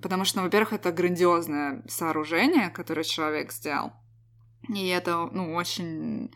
потому 0.03 0.25
что, 0.25 0.39
ну, 0.39 0.45
во-первых, 0.45 0.73
это 0.73 0.91
грандиозное 0.91 1.85
сооружение, 1.89 2.71
которое 2.71 3.05
человек 3.05 3.53
сделал, 3.53 3.93
и 4.69 4.87
это, 4.89 5.29
ну, 5.33 5.55
очень... 5.55 6.33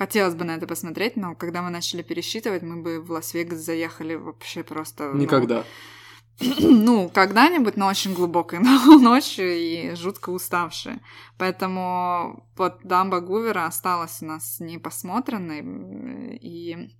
Хотелось 0.00 0.34
бы 0.34 0.46
на 0.46 0.52
это 0.52 0.66
посмотреть, 0.66 1.16
но 1.16 1.34
когда 1.34 1.60
мы 1.60 1.68
начали 1.68 2.00
пересчитывать, 2.00 2.62
мы 2.62 2.80
бы 2.80 3.02
в 3.02 3.10
Лас-Вегас 3.10 3.58
заехали 3.58 4.14
вообще 4.14 4.62
просто... 4.62 5.10
ну, 5.12 5.20
Никогда. 5.20 5.62
ну, 6.58 7.10
когда-нибудь, 7.10 7.76
но 7.76 7.86
очень 7.86 8.14
глубокой 8.14 8.60
ночью 8.98 9.54
и 9.54 9.94
жутко 9.94 10.30
уставшие. 10.30 11.00
Поэтому 11.36 12.46
вот 12.56 12.78
дамба 12.82 13.20
Гувера 13.20 13.66
осталась 13.66 14.22
у 14.22 14.24
нас 14.24 14.58
непосмотренной, 14.58 16.38
и 16.38 16.96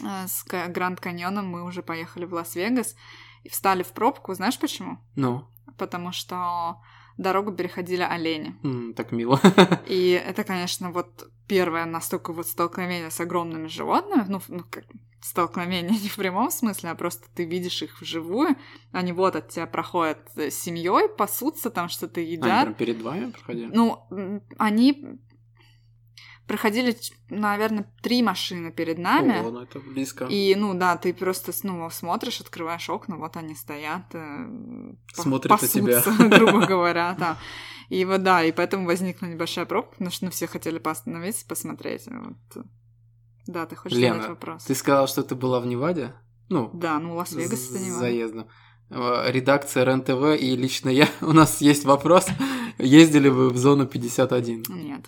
э, 0.00 0.28
с 0.28 0.44
Гранд 0.44 1.00
Каньоном 1.00 1.46
мы 1.48 1.64
уже 1.64 1.82
поехали 1.82 2.26
в 2.26 2.32
Лас-Вегас 2.32 2.94
и 3.42 3.48
встали 3.48 3.82
в 3.82 3.88
пробку. 3.88 4.34
Знаешь 4.34 4.60
почему? 4.60 4.98
Ну, 5.16 5.48
Потому 5.78 6.12
что 6.12 6.80
дорогу 7.20 7.52
переходили 7.52 8.02
олени. 8.02 8.54
м, 8.64 8.94
так 8.94 9.12
мило. 9.12 9.40
И 9.86 10.10
это, 10.10 10.44
конечно, 10.44 10.90
вот 10.90 11.28
первое 11.46 11.84
настолько 11.84 12.32
вот 12.32 12.46
столкновение 12.46 13.10
с 13.10 13.20
огромными 13.20 13.66
животными, 13.68 14.24
ну, 14.28 14.40
ну, 14.48 14.64
как 14.70 14.84
столкновение 15.20 15.90
не 16.02 16.08
в 16.08 16.16
прямом 16.16 16.50
смысле, 16.50 16.90
а 16.90 16.94
просто 16.94 17.26
ты 17.34 17.44
видишь 17.44 17.82
их 17.82 18.00
вживую, 18.00 18.56
они 18.92 19.12
вот 19.12 19.36
от 19.36 19.48
тебя 19.48 19.66
проходят 19.66 20.18
с 20.34 20.54
семьей, 20.54 21.08
пасутся 21.16 21.70
там, 21.70 21.88
что-то 21.88 22.20
Они 22.20 22.30
едят. 22.32 22.62
прям 22.62 22.74
перед 22.74 23.02
вами 23.02 23.30
проходили? 23.30 23.70
Ну, 23.72 24.02
они 24.58 25.18
проходили, 26.50 26.96
наверное, 27.28 27.86
три 28.02 28.24
машины 28.24 28.72
перед 28.72 28.98
нами. 28.98 29.38
О, 29.38 29.50
ну 29.52 29.60
это 29.60 29.78
близко. 29.78 30.24
И, 30.24 30.56
ну 30.56 30.74
да, 30.74 30.96
ты 30.96 31.14
просто 31.14 31.52
ну, 31.62 31.88
смотришь, 31.90 32.40
открываешь 32.40 32.90
окна, 32.90 33.18
вот 33.18 33.36
они 33.36 33.54
стоят, 33.54 34.02
э, 34.14 34.92
Смотрят 35.14 35.62
на 35.62 35.68
тебя. 35.68 36.02
грубо 36.28 36.66
говоря, 36.66 37.14
да. 37.16 37.38
И 37.88 38.04
вот 38.04 38.24
да, 38.24 38.42
и 38.42 38.50
поэтому 38.50 38.84
возникла 38.84 39.26
небольшая 39.26 39.64
пробка, 39.64 39.92
потому 39.92 40.10
что 40.10 40.24
ну, 40.24 40.32
все 40.32 40.48
хотели 40.48 40.80
поостановиться, 40.80 41.46
посмотреть. 41.46 42.08
Вот. 42.08 42.64
Да, 43.46 43.66
ты 43.66 43.76
хочешь 43.76 43.96
Лена, 43.96 44.14
задать 44.14 44.30
вопрос? 44.30 44.64
Ты 44.64 44.74
сказала, 44.74 45.06
что 45.06 45.22
ты 45.22 45.36
была 45.36 45.60
в 45.60 45.66
Неваде? 45.66 46.14
Ну, 46.48 46.68
Да, 46.74 46.98
ну 46.98 47.14
Лас-Вегас 47.14 47.70
это 47.70 47.78
не 47.78 47.90
с 47.90 47.92
важно. 47.92 47.98
заездом. 48.00 48.48
Э, 48.90 49.30
Редакция 49.30 49.84
РЕН-ТВ 49.84 50.42
и 50.42 50.56
лично 50.56 50.88
я, 50.88 51.08
у 51.20 51.32
нас 51.32 51.60
есть 51.60 51.84
вопрос. 51.84 52.26
Ездили 52.78 53.28
вы 53.28 53.50
в 53.50 53.56
зону 53.56 53.86
51? 53.86 54.64
Нет. 54.68 55.06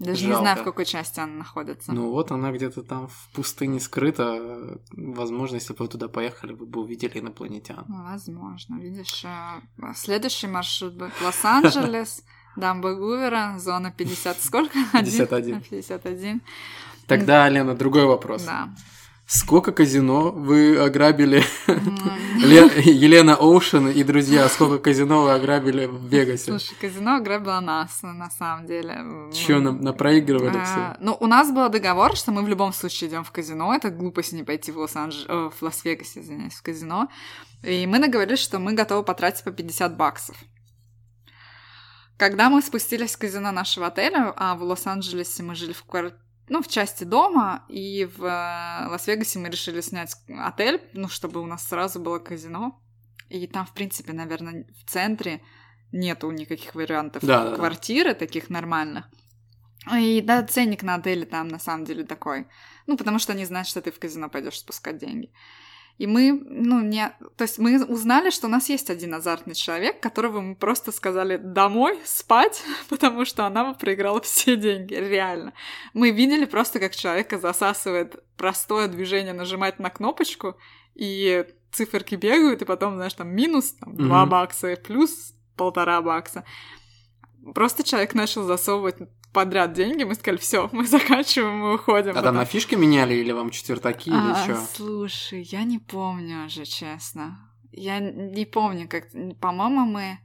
Даже 0.00 0.24
не 0.24 0.32
знаю, 0.32 0.56
Жалко. 0.56 0.62
в 0.62 0.64
какой 0.64 0.86
части 0.86 1.20
она 1.20 1.34
находится. 1.34 1.92
Ну 1.92 2.10
вот 2.10 2.32
она 2.32 2.50
где-то 2.52 2.82
там 2.82 3.08
в 3.08 3.28
пустыне 3.34 3.80
скрыта. 3.80 4.80
Возможно, 4.92 5.56
если 5.56 5.74
бы 5.74 5.84
вы 5.84 5.88
туда 5.88 6.08
поехали, 6.08 6.54
вы 6.54 6.64
бы 6.64 6.80
увидели 6.80 7.18
инопланетян. 7.18 7.84
Возможно. 7.86 8.76
Видишь, 8.76 9.24
э, 9.26 9.92
следующий 9.94 10.46
маршрут 10.46 10.94
будет 10.94 11.12
Лос-Анджелес, 11.20 12.24
Дамба 12.56 12.94
Гувера, 12.94 13.58
зона 13.58 13.92
50... 13.92 14.40
Сколько? 14.40 14.78
51. 14.92 15.60
51. 15.60 16.40
Тогда, 17.06 17.46
Лена, 17.50 17.74
другой 17.74 18.06
вопрос. 18.06 18.44
Да. 18.44 18.70
Сколько 19.32 19.70
казино 19.70 20.32
вы 20.32 20.76
ограбили? 20.76 21.44
Елена 21.68 23.36
Оушен 23.36 23.86
и 23.86 24.02
друзья, 24.02 24.48
сколько 24.48 24.80
казино 24.80 25.22
вы 25.22 25.30
ограбили 25.30 25.86
в 25.86 26.04
Вегасе? 26.08 26.46
Слушай, 26.46 26.74
казино 26.80 27.14
ограбило 27.14 27.60
нас, 27.60 28.00
на 28.02 28.28
самом 28.28 28.66
деле. 28.66 29.30
Чё, 29.32 29.60
на, 29.60 29.70
напроигрывали 29.70 30.58
А, 30.58 30.64
все? 30.64 31.04
Ну, 31.04 31.16
у 31.20 31.28
нас 31.28 31.52
был 31.52 31.68
договор, 31.68 32.16
что 32.16 32.32
мы 32.32 32.42
в 32.42 32.48
любом 32.48 32.72
случае 32.72 33.08
идем 33.08 33.22
в 33.22 33.30
казино. 33.30 33.72
Это 33.72 33.90
глупость 33.90 34.32
не 34.32 34.42
пойти 34.42 34.72
в 34.72 34.78
Лос-Анджелес, 34.78 35.26
э, 35.28 35.50
в 35.56 35.62
Лас-Вегасе, 35.62 36.22
извиняюсь, 36.22 36.54
в 36.54 36.62
казино. 36.62 37.08
И 37.62 37.86
мы 37.86 38.00
договорились, 38.00 38.40
что 38.40 38.58
мы 38.58 38.72
готовы 38.72 39.04
потратить 39.04 39.44
по 39.44 39.52
50 39.52 39.96
баксов. 39.96 40.36
Когда 42.16 42.50
мы 42.50 42.62
спустились 42.62 43.14
в 43.14 43.18
казино 43.18 43.52
нашего 43.52 43.86
отеля, 43.86 44.32
а 44.36 44.56
в 44.56 44.64
Лос-Анджелесе 44.64 45.44
мы 45.44 45.54
жили 45.54 45.72
в 45.72 45.84
квар- 45.86 46.14
ну, 46.50 46.60
в 46.62 46.68
части 46.68 47.04
дома, 47.04 47.64
и 47.68 48.04
в 48.04 48.24
э, 48.24 48.88
Лас-Вегасе 48.88 49.38
мы 49.38 49.48
решили 49.48 49.80
снять 49.80 50.16
отель, 50.28 50.82
ну, 50.94 51.08
чтобы 51.08 51.40
у 51.40 51.46
нас 51.46 51.66
сразу 51.66 52.00
было 52.00 52.18
казино. 52.18 52.82
И 53.28 53.46
там, 53.46 53.64
в 53.64 53.72
принципе, 53.72 54.12
наверное, 54.12 54.66
в 54.84 54.90
центре 54.90 55.40
нету 55.92 56.28
никаких 56.32 56.74
вариантов 56.74 57.24
Да-да-да. 57.24 57.56
квартиры 57.56 58.14
таких 58.14 58.50
нормальных. 58.50 59.08
И 59.96 60.20
да, 60.22 60.42
ценник 60.42 60.82
на 60.82 60.96
отеле 60.96 61.24
там 61.24 61.46
на 61.46 61.60
самом 61.60 61.84
деле 61.84 62.04
такой. 62.04 62.48
Ну, 62.88 62.96
потому 62.96 63.20
что 63.20 63.32
они 63.32 63.44
знают, 63.44 63.68
что 63.68 63.80
ты 63.80 63.92
в 63.92 64.00
казино 64.00 64.28
пойдешь 64.28 64.58
спускать 64.58 64.98
деньги. 64.98 65.32
И 66.00 66.06
мы, 66.06 66.32
ну, 66.32 66.80
не... 66.80 67.12
То 67.36 67.42
есть 67.42 67.58
мы 67.58 67.84
узнали, 67.84 68.30
что 68.30 68.46
у 68.46 68.50
нас 68.50 68.70
есть 68.70 68.88
один 68.88 69.12
азартный 69.12 69.54
человек, 69.54 70.00
которого 70.00 70.40
мы 70.40 70.54
просто 70.54 70.92
сказали 70.92 71.36
домой 71.36 71.98
спать, 72.06 72.62
потому 72.88 73.26
что 73.26 73.44
она 73.44 73.66
бы 73.66 73.78
проиграла 73.78 74.22
все 74.22 74.56
деньги, 74.56 74.94
реально. 74.94 75.52
Мы 75.92 76.10
видели 76.10 76.46
просто, 76.46 76.80
как 76.80 76.96
человека 76.96 77.38
засасывает 77.38 78.24
простое 78.38 78.88
движение 78.88 79.34
нажимать 79.34 79.78
на 79.78 79.90
кнопочку, 79.90 80.56
и 80.94 81.44
циферки 81.70 82.14
бегают, 82.14 82.62
и 82.62 82.64
потом, 82.64 82.94
знаешь, 82.94 83.12
там 83.12 83.28
минус 83.28 83.72
там, 83.72 83.94
2 83.94 84.22
Мгм. 84.22 84.30
бакса, 84.30 84.72
и 84.72 84.76
плюс 84.76 85.34
полтора 85.54 86.00
бакса. 86.00 86.44
Просто 87.54 87.82
человек 87.82 88.14
начал 88.14 88.44
засовывать 88.44 88.96
подряд 89.32 89.72
деньги, 89.72 90.04
мы 90.04 90.14
сказали, 90.14 90.38
все, 90.38 90.68
мы 90.72 90.86
заканчиваем, 90.86 91.58
мы 91.58 91.74
уходим. 91.74 92.10
А 92.10 92.14
там 92.14 92.22
Потом- 92.22 92.36
на 92.36 92.44
фишки 92.44 92.74
меняли 92.74 93.14
или 93.14 93.32
вам 93.32 93.50
четвертаки 93.50 94.08
или 94.10 94.16
а, 94.16 94.44
что? 94.44 94.56
Слушай, 94.74 95.42
я 95.42 95.62
не 95.64 95.78
помню 95.78 96.46
уже, 96.46 96.64
честно. 96.64 97.38
Я 97.72 98.00
не 98.00 98.44
помню, 98.44 98.88
как... 98.88 99.08
По-моему, 99.40 99.84
мы... 99.86 100.18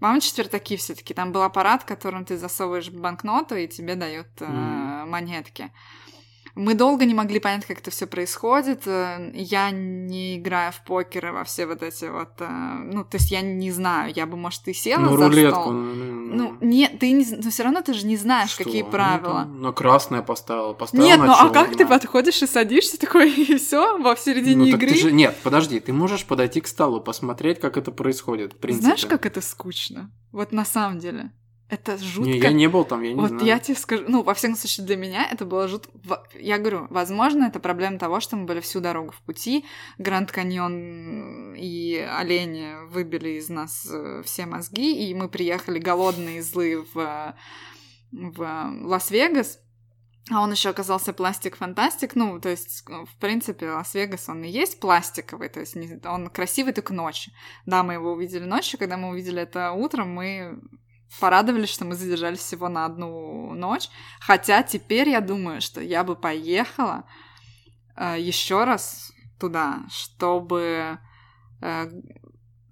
По-моему, 0.00 0.20
четвертаки 0.20 0.76
все 0.76 0.94
таки 0.94 1.14
Там 1.14 1.32
был 1.32 1.42
аппарат, 1.42 1.84
которым 1.84 2.26
ты 2.26 2.36
засовываешь 2.36 2.90
банкноту, 2.90 3.56
и 3.56 3.66
тебе 3.66 3.94
дают 3.94 4.26
э, 4.40 4.44
Мгм. 4.46 5.10
монетки. 5.10 5.72
Мы 6.56 6.74
долго 6.74 7.04
не 7.04 7.14
могли 7.14 7.40
понять, 7.40 7.66
как 7.66 7.78
это 7.80 7.90
все 7.90 8.06
происходит. 8.06 8.86
Э, 8.86 9.32
я 9.34 9.70
не 9.72 10.38
играю 10.38 10.70
в 10.72 10.82
покер 10.84 11.26
и 11.26 11.30
во 11.30 11.42
все 11.42 11.66
вот 11.66 11.82
эти 11.82 12.04
вот... 12.04 12.30
э, 12.38 12.46
Ну, 12.48 13.04
то 13.04 13.16
есть 13.16 13.32
я 13.32 13.40
не 13.40 13.72
знаю, 13.72 14.12
я 14.14 14.24
бы, 14.26 14.36
может, 14.36 14.68
и 14.68 14.72
села 14.72 15.00
Ну, 15.00 15.16
за 15.16 15.28
рулетку. 15.28 15.60
стол. 15.60 15.72
ну, 15.72 16.34
Ну, 16.34 16.56
нет, 16.60 16.98
ты 17.00 17.10
не... 17.10 17.24
Но 17.24 17.50
все 17.50 17.64
равно 17.64 17.82
ты 17.82 17.92
же 17.92 18.06
не 18.06 18.16
знаешь, 18.16 18.50
что? 18.50 18.62
какие 18.64 18.82
Ну, 18.82 18.90
правила. 18.90 19.40
там 19.42 19.62
На 19.62 19.72
красное 19.72 20.22
поставил, 20.22 20.74
поставил 20.74 21.04
Нет, 21.04 21.18
на 21.18 21.26
ну 21.26 21.32
а 21.32 21.48
как 21.50 21.76
ты 21.76 21.86
подходишь 21.86 22.40
и 22.42 22.46
садишься 22.46 23.00
такой, 23.00 23.30
и 23.36 23.56
все, 23.56 23.98
во 23.98 24.14
в 24.14 24.20
середине 24.20 24.66
Ну, 24.66 24.70
так 24.70 24.82
игры? 24.82 24.94
ты 24.94 25.00
же... 25.00 25.12
Нет, 25.12 25.36
подожди, 25.42 25.80
ты 25.80 25.92
можешь 25.92 26.24
подойти 26.24 26.60
к 26.60 26.68
столу, 26.68 27.00
посмотреть, 27.00 27.58
как 27.58 27.76
это 27.76 27.90
происходит, 27.90 28.52
в 28.52 28.56
принципе. 28.58 28.84
Знаешь, 28.86 29.06
как 29.06 29.26
это 29.26 29.40
скучно? 29.40 30.12
Вот 30.30 30.52
на 30.52 30.64
самом 30.64 31.00
деле. 31.00 31.32
Это 31.70 31.96
жутко. 31.96 32.30
Не, 32.30 32.38
я 32.38 32.52
не 32.52 32.68
был 32.68 32.84
там, 32.84 33.02
я 33.02 33.10
не 33.10 33.14
вот 33.14 33.30
знаю. 33.30 33.44
я 33.44 33.58
тебе 33.58 33.76
скажу, 33.76 34.04
ну, 34.06 34.22
во 34.22 34.34
всяком 34.34 34.56
случае, 34.56 34.86
для 34.86 34.96
меня 34.96 35.26
это 35.30 35.46
было 35.46 35.66
жутко. 35.66 35.90
Я 36.38 36.58
говорю, 36.58 36.86
возможно, 36.90 37.44
это 37.44 37.58
проблема 37.58 37.98
того, 37.98 38.20
что 38.20 38.36
мы 38.36 38.44
были 38.44 38.60
всю 38.60 38.80
дорогу 38.80 39.12
в 39.12 39.22
пути, 39.22 39.64
Гранд 39.98 40.30
Каньон 40.30 41.54
и 41.54 41.96
олени 41.96 42.86
выбили 42.90 43.38
из 43.38 43.48
нас 43.48 43.88
э, 43.90 44.22
все 44.24 44.44
мозги, 44.44 45.08
и 45.08 45.14
мы 45.14 45.28
приехали 45.28 45.78
голодные 45.78 46.38
и 46.38 46.42
злые 46.42 46.84
в, 46.92 47.34
в 48.12 48.70
Лас-Вегас. 48.82 49.60
А 50.30 50.40
он 50.42 50.52
еще 50.52 50.70
оказался 50.70 51.12
plastic-fantastic. 51.12 52.14
Ну, 52.14 52.40
то 52.40 52.50
есть, 52.50 52.84
э, 52.88 53.04
в 53.04 53.18
принципе, 53.18 53.70
Лас-Вегас, 53.70 54.28
он 54.28 54.44
и 54.44 54.50
есть 54.50 54.80
пластиковый, 54.80 55.48
то 55.48 55.60
есть 55.60 55.76
он 56.04 56.28
красивый 56.28 56.74
только 56.74 56.92
ночью. 56.92 57.32
Да, 57.64 57.82
мы 57.82 57.94
его 57.94 58.12
увидели 58.12 58.44
ночью, 58.44 58.78
когда 58.78 58.98
мы 58.98 59.08
увидели 59.08 59.40
это 59.40 59.72
утром, 59.72 60.10
мы 60.10 60.60
порадовались, 61.20 61.70
что 61.70 61.84
мы 61.84 61.94
задержались 61.94 62.40
всего 62.40 62.68
на 62.68 62.84
одну 62.84 63.54
ночь. 63.54 63.88
Хотя 64.20 64.62
теперь 64.62 65.08
я 65.08 65.20
думаю, 65.20 65.60
что 65.60 65.80
я 65.80 66.04
бы 66.04 66.16
поехала 66.16 67.04
еще 67.96 68.64
раз 68.64 69.12
туда, 69.38 69.84
чтобы 69.90 70.98
э, 71.60 71.90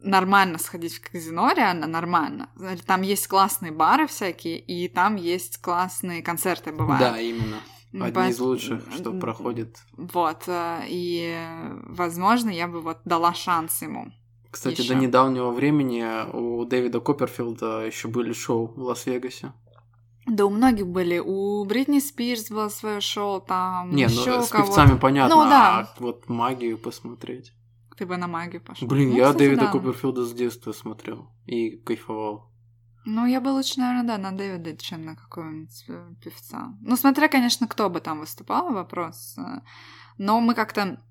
нормально 0.00 0.59
сходить 0.59 0.94
в 0.94 1.11
казино, 1.11 1.52
реально 1.52 1.87
нормально. 1.87 2.48
Там 2.87 3.02
есть 3.02 3.26
классные 3.26 3.72
бары 3.72 4.07
всякие, 4.07 4.59
и 4.59 4.88
там 4.88 5.16
есть 5.16 5.61
классные 5.61 6.22
концерты 6.22 6.72
бывают. 6.72 7.00
Да, 7.00 7.20
именно. 7.20 7.59
Одни 7.92 8.11
Поэт- 8.12 8.31
из 8.31 8.40
лучших, 8.40 8.85
что 8.94 9.12
проходит. 9.12 9.76
Вот, 9.92 10.44
э, 10.46 10.85
и, 10.88 11.31
э, 11.37 11.81
возможно, 11.88 12.48
я 12.48 12.66
бы 12.66 12.81
вот 12.81 13.00
дала 13.05 13.35
шанс 13.35 13.83
ему. 13.83 14.12
Кстати, 14.52 14.82
Ещё. 14.82 14.94
до 14.94 15.00
недавнего 15.00 15.50
времени 15.50 16.04
у 16.32 16.64
Дэвида 16.66 17.00
Копперфилда 17.00 17.86
еще 17.86 18.06
были 18.08 18.32
шоу 18.34 18.66
в 18.66 18.78
Лас-Вегасе. 18.82 19.52
Да, 20.26 20.44
у 20.44 20.50
многих 20.50 20.86
были. 20.86 21.18
У 21.18 21.64
Бритни 21.64 21.98
Спирс 21.98 22.50
было 22.50 22.68
свое 22.68 23.00
шоу, 23.00 23.40
там 23.40 23.90
Не, 23.90 24.02
еще 24.04 24.36
ну 24.36 24.42
с 24.42 24.50
певцами 24.50 24.98
понятно, 24.98 25.36
Ну 25.36 25.42
да. 25.50 25.78
а 25.80 25.94
вот 25.98 26.28
магию 26.28 26.78
посмотреть. 26.78 27.52
Ты 27.96 28.06
бы 28.06 28.16
на 28.18 28.28
магию 28.28 28.60
пошел. 28.62 28.86
Блин, 28.86 29.10
Ну, 29.10 29.16
я 29.16 29.24
кстати, 29.24 29.38
Дэвида 29.38 29.60
да. 29.62 29.72
Копперфилда 29.72 30.24
с 30.24 30.32
детства 30.32 30.72
смотрел 30.72 31.30
и 31.46 31.70
кайфовал. 31.78 32.52
Ну, 33.04 33.26
я 33.26 33.40
бы 33.40 33.48
лучше, 33.48 33.80
наверное, 33.80 34.16
да, 34.16 34.18
на 34.30 34.36
Дэвида, 34.36 34.76
чем 34.76 35.04
на 35.04 35.16
какого-нибудь 35.16 35.84
э, 35.88 36.14
певца. 36.22 36.72
Ну, 36.82 36.94
смотря, 36.96 37.26
конечно, 37.28 37.66
кто 37.66 37.90
бы 37.90 38.00
там 38.00 38.20
выступал, 38.20 38.72
вопрос. 38.72 39.34
Э, 39.38 39.60
Но 40.18 40.40
мы 40.40 40.54
как-то 40.54 41.02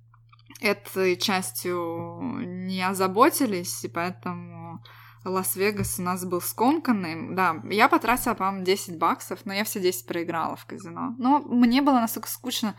этой 0.62 1.18
частью 1.18 2.20
не 2.42 2.82
озаботились, 2.88 3.84
и 3.84 3.88
поэтому 3.88 4.84
Лас-Вегас 5.26 6.00
у 6.00 6.04
нас 6.04 6.26
был 6.26 6.42
скомканный. 6.42 7.36
Да, 7.36 7.62
я 7.70 7.88
потратила, 7.88 8.34
по-моему, 8.34 8.66
10 8.66 8.98
баксов, 8.98 9.40
но 9.46 9.54
я 9.54 9.64
все 9.64 9.80
10 9.80 10.06
проиграла 10.06 10.56
в 10.56 10.66
казино. 10.66 11.16
Но 11.18 11.40
мне 11.40 11.82
было 11.82 12.00
настолько 12.00 12.30
скучно 12.30 12.76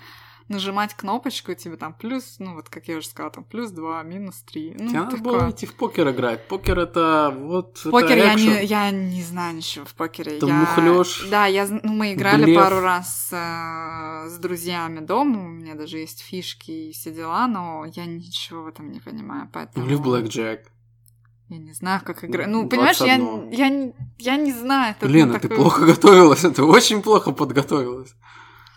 нажимать 0.48 0.94
кнопочку, 0.94 1.54
тебе 1.54 1.76
там 1.76 1.94
плюс, 1.94 2.36
ну 2.38 2.54
вот 2.54 2.68
как 2.68 2.88
я 2.88 2.96
уже 2.98 3.06
сказала, 3.06 3.32
там 3.32 3.44
плюс 3.44 3.70
2, 3.70 4.02
минус 4.02 4.42
3. 4.42 4.76
Ну, 4.78 4.88
Тебе 4.88 4.98
надо 5.00 5.16
такое. 5.16 5.40
было 5.40 5.50
идти 5.50 5.66
в 5.66 5.74
покер 5.74 6.10
играть. 6.10 6.46
Покер 6.48 6.78
это 6.78 7.34
вот... 7.36 7.78
это 7.80 7.90
Покер 7.90 8.16
я 8.16 8.34
экшен. 8.34 8.48
не, 8.52 8.64
я 8.64 8.90
не 8.90 9.22
знаю 9.22 9.56
ничего 9.56 9.84
в 9.84 9.94
покере. 9.94 10.36
Это 10.36 10.46
я... 10.46 10.54
мухлёж, 10.54 11.28
Да, 11.30 11.46
я, 11.46 11.66
ну, 11.66 11.92
мы 11.92 12.12
играли 12.14 12.44
блеф. 12.44 12.56
пару 12.62 12.80
раз 12.80 13.28
э, 13.32 14.28
с 14.28 14.38
друзьями 14.38 15.00
дома, 15.00 15.44
у 15.44 15.48
меня 15.48 15.74
даже 15.74 15.98
есть 15.98 16.20
фишки 16.20 16.70
и 16.70 16.92
все 16.92 17.12
дела, 17.12 17.46
но 17.46 17.84
я 17.94 18.04
ничего 18.06 18.62
в 18.64 18.66
этом 18.68 18.90
не 18.90 19.00
понимаю, 19.00 19.48
поэтому... 19.52 19.86
Или 19.86 19.94
в 19.94 20.02
блэкджек. 20.02 20.68
Я 21.48 21.58
не 21.58 21.72
знаю, 21.74 22.00
как 22.02 22.24
играть. 22.24 22.46
Ну, 22.48 22.66
понимаешь, 22.66 22.96
я, 23.00 23.18
21. 23.18 23.50
я, 23.50 23.92
я 24.18 24.36
не 24.36 24.52
знаю. 24.52 24.94
это, 24.98 25.06
ну, 25.06 25.12
Лена, 25.12 25.34
ты 25.34 25.40
такое- 25.48 25.58
плохо 25.58 25.84
готовилась, 25.86 26.40
ты 26.40 26.62
очень 26.62 27.02
плохо 27.02 27.32
подготовилась. 27.32 28.14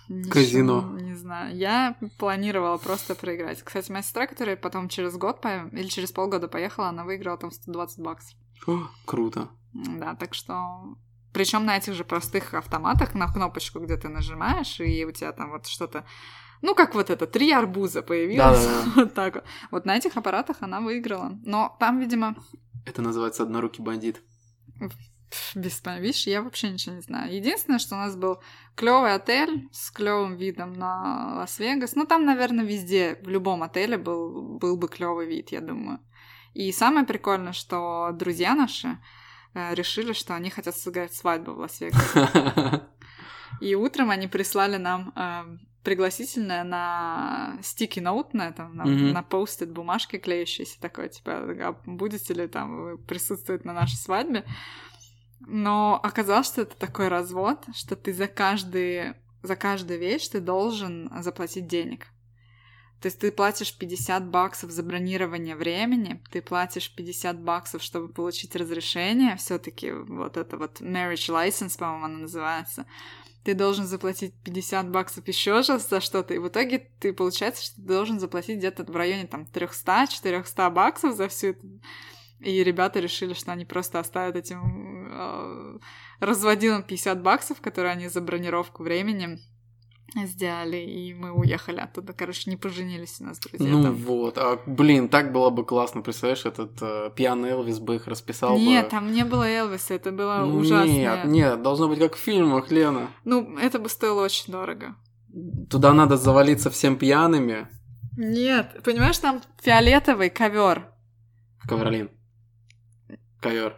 Ничего 0.08 0.32
казино. 0.34 0.98
Не 1.00 1.15
знаю. 1.15 1.56
Я 1.56 1.96
планировала 2.18 2.78
просто 2.78 3.15
проиграть. 3.15 3.62
Кстати, 3.63 3.91
моя 3.91 4.04
сестра, 4.04 4.28
которая 4.28 4.56
потом 4.56 4.89
через 4.89 5.15
год 5.18 5.41
по- 5.41 5.68
или 5.72 5.88
через 5.88 6.12
полгода 6.12 6.48
поехала, 6.48 6.89
она 6.89 7.04
выиграла 7.04 7.38
там 7.38 7.52
120 7.52 8.00
баксов. 8.00 8.38
О, 8.68 8.88
круто. 9.06 9.50
Да, 9.74 10.15
так 10.15 10.34
что... 10.34 10.96
Причем 11.34 11.65
на 11.65 11.76
этих 11.76 11.94
же 11.96 12.06
простых 12.06 12.54
автоматах, 12.54 13.13
на 13.13 13.28
кнопочку, 13.28 13.80
где 13.80 13.98
ты 13.98 14.08
нажимаешь, 14.08 14.80
и 14.80 15.04
у 15.06 15.12
тебя 15.12 15.34
там 15.34 15.52
вот 15.52 15.68
что-то... 15.68 16.06
Ну, 16.62 16.74
как 16.76 16.96
вот 16.96 17.10
это, 17.10 17.28
три 17.28 17.52
арбуза 17.52 18.02
появилось. 18.02 18.63
Да-да-да. 18.65 18.91
Вот 18.96 19.13
так 19.13 19.36
вот. 19.36 19.44
Вот 19.72 19.86
на 19.86 19.98
этих 19.98 20.15
аппаратах 20.15 20.58
она 20.62 20.80
выиграла. 20.80 21.38
Но 21.44 21.76
там, 21.80 22.00
видимо, 22.00 22.36
Это 22.86 23.02
называется 23.02 23.44
однорукий 23.44 23.84
бандит. 23.84 24.22
вот 25.56 25.82
видишь, 26.00 26.28
я 26.28 26.42
вообще 26.42 26.70
ничего 26.70 26.96
не 26.96 27.02
знаю. 27.02 27.34
Единственное, 27.34 27.80
что 27.80 27.96
у 27.96 28.00
нас 28.00 28.16
был 28.16 28.42
клевый 28.76 29.14
отель 29.14 29.68
с 29.72 29.92
клевым 29.92 30.36
видом 30.36 30.74
на 30.74 31.36
Лас-Вегас. 31.38 31.96
Ну, 31.96 32.06
там, 32.06 32.26
наверное, 32.26 32.66
везде, 32.66 33.18
в 33.22 33.30
любом 33.30 33.64
отеле 33.64 33.98
был, 33.98 34.58
был 34.60 34.78
бы 34.78 34.88
клевый 34.88 35.28
вид, 35.28 35.50
я 35.52 35.62
думаю. 35.62 36.00
И 36.54 36.72
самое 36.72 37.06
прикольное, 37.06 37.54
что 37.54 38.12
друзья 38.14 38.56
наши 38.56 38.98
э, 39.54 39.74
решили, 39.76 40.14
что 40.14 40.36
они 40.36 40.50
хотят 40.50 40.76
сыграть 40.76 41.14
свадьбу 41.14 41.54
в 41.54 41.60
Лас-Вегасе. 41.60 42.82
И 43.62 43.76
утром 43.76 44.10
они 44.10 44.28
прислали 44.28 44.78
нам 44.78 45.14
э, 45.16 45.58
пригласительное 45.84 46.64
на 46.64 47.58
sticky 47.62 48.00
note, 48.00 48.34
на 48.34 48.50
этом, 48.50 48.76
на, 48.76 48.86
Мгм. 48.86 49.12
на 49.12 49.24
post-it 49.24 49.72
бумажке 49.72 50.18
клеющейся 50.18 50.82
такой, 50.82 51.10
типа, 51.10 51.32
а 51.34 51.76
будете 51.86 52.34
ли 52.34 52.48
там 52.48 52.98
присутствовать 53.08 53.66
на 53.66 53.74
нашей 53.74 53.98
свадьбе? 53.98 54.44
Но 55.39 56.00
оказалось, 56.02 56.48
что 56.48 56.62
это 56.62 56.76
такой 56.76 57.08
развод, 57.08 57.65
что 57.74 57.95
ты 57.95 58.13
за 58.13 58.28
каждый, 58.28 59.13
за 59.43 59.56
каждую 59.56 60.00
вещь 60.00 60.28
ты 60.28 60.39
должен 60.39 61.12
заплатить 61.21 61.67
денег. 61.67 62.08
То 63.02 63.08
есть 63.08 63.19
ты 63.19 63.32
платишь 63.32 63.78
50 63.78 64.30
баксов 64.30 64.71
за 64.71 64.82
бронирование 64.82 65.56
времени, 65.56 66.24
ты 66.32 66.41
платишь 66.41 66.93
50 66.95 67.39
баксов, 67.39 67.84
чтобы 67.84 68.08
получить 68.12 68.56
разрешение, 68.56 69.36
все 69.36 69.60
таки 69.60 69.91
вот 69.91 70.38
это 70.38 70.58
вот 70.58 70.82
marriage 70.82 71.30
license, 71.30 71.78
по-моему, 71.78 72.06
оно 72.06 72.17
называется. 72.19 72.88
Ты 73.43 73.54
должен 73.54 73.86
заплатить 73.86 74.34
50 74.43 74.89
баксов 74.89 75.28
еще 75.28 75.52
раз 75.52 75.88
за 75.88 76.02
что-то, 76.02 76.34
и 76.34 76.39
в 76.39 76.48
итоге 76.48 76.89
ты, 77.00 77.13
получается, 77.13 77.63
что 77.63 77.76
ты 77.76 77.82
должен 77.84 78.19
заплатить 78.19 78.58
где-то 78.58 78.84
в 78.86 78.95
районе 78.95 79.28
там 79.28 79.45
300-400 79.54 80.71
баксов 80.71 81.15
за 81.15 81.28
всю 81.28 81.50
эту 81.50 81.67
и 82.39 82.63
ребята 82.63 83.00
решили, 83.00 83.34
что 83.34 83.52
они 83.52 83.65
просто 83.65 84.00
оставят 84.00 84.36
этим 84.36 84.85
э, 85.10 85.78
разводилам 86.20 86.84
50 86.84 87.22
баксов, 87.22 87.62
которые 87.62 87.91
они 87.94 88.08
за 88.10 88.22
бронировку 88.22 88.84
времени 88.84 89.39
сделали, 90.24 90.78
и 90.78 91.13
мы 91.13 91.32
уехали 91.32 91.80
оттуда. 91.80 92.13
Короче, 92.13 92.50
не 92.50 92.56
поженились 92.56 93.18
у 93.20 93.26
нас 93.26 93.39
друзья 93.39 93.68
Ну 93.70 93.84
там. 93.84 93.96
вот, 93.96 94.38
а, 94.38 94.62
блин, 94.65 95.10
так 95.10 95.34
было 95.34 95.50
бы 95.50 95.65
классно, 95.65 96.02
представляешь, 96.02 96.46
этот 96.46 96.78
э, 96.82 97.12
пьяный 97.15 97.50
Элвис 97.50 97.80
бы 97.80 97.96
их 97.96 98.08
расписал 98.08 98.58
Нет, 98.58 98.86
бы. 98.86 98.91
там 98.91 99.12
не 99.12 99.26
было 99.26 99.44
Элвиса, 99.44 99.94
это 99.94 100.12
было 100.12 100.46
Ну, 100.46 100.58
ужасно. 100.60 100.89
Нет, 100.89 101.26
нет, 101.26 101.62
должно 101.62 101.89
быть 101.89 102.00
как 102.00 102.15
в 102.15 102.20
фильмах, 102.20 102.72
Лена. 102.72 103.10
Ну, 103.26 103.58
это 103.58 103.78
бы 103.80 103.89
стоило 103.89 104.24
очень 104.24 104.54
дорого. 104.54 104.96
Туда 105.70 105.91
надо 105.91 106.15
завалиться 106.15 106.70
всем 106.70 106.98
пьяными. 106.98 107.68
Нет, 108.15 108.82
понимаешь, 108.86 109.18
там 109.18 109.41
фиолетовый 109.62 110.30
ковер. 110.30 110.94
Ковролин. 111.68 112.10
Ковер. 113.41 113.76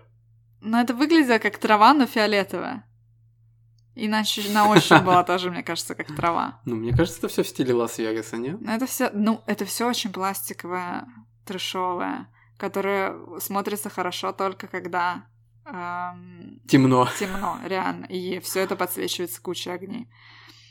Но 0.67 0.81
это 0.81 0.93
выглядело 0.93 1.37
как 1.37 1.57
трава, 1.57 1.93
но 1.93 2.05
фиолетовая. 2.05 2.83
Иначе 3.95 4.43
на 4.51 4.69
ощупь 4.69 5.01
была 5.01 5.23
тоже, 5.23 5.49
мне 5.49 5.63
кажется, 5.63 5.95
как 5.95 6.13
трава. 6.15 6.59
Ну, 6.65 6.75
мне 6.75 6.91
кажется, 6.95 7.19
это 7.19 7.29
все 7.29 7.43
в 7.43 7.47
стиле 7.47 7.73
Лас-Вегаса, 7.73 8.37
нет? 8.37 8.59
Но 8.61 8.75
это 8.75 8.85
все, 8.85 9.09
ну, 9.13 9.41
это 9.47 9.65
все 9.65 9.87
очень 9.87 10.11
пластиковое, 10.11 11.07
трешовое, 11.45 12.27
которое 12.57 13.15
смотрится 13.39 13.89
хорошо 13.89 14.33
только 14.33 14.67
когда 14.67 15.23
эм, 15.65 16.61
Темно. 16.67 17.07
темно, 17.17 17.57
реально. 17.65 18.05
И 18.05 18.39
все 18.39 18.59
это 18.59 18.75
подсвечивается 18.75 19.41
кучей 19.41 19.71
огней. 19.71 20.07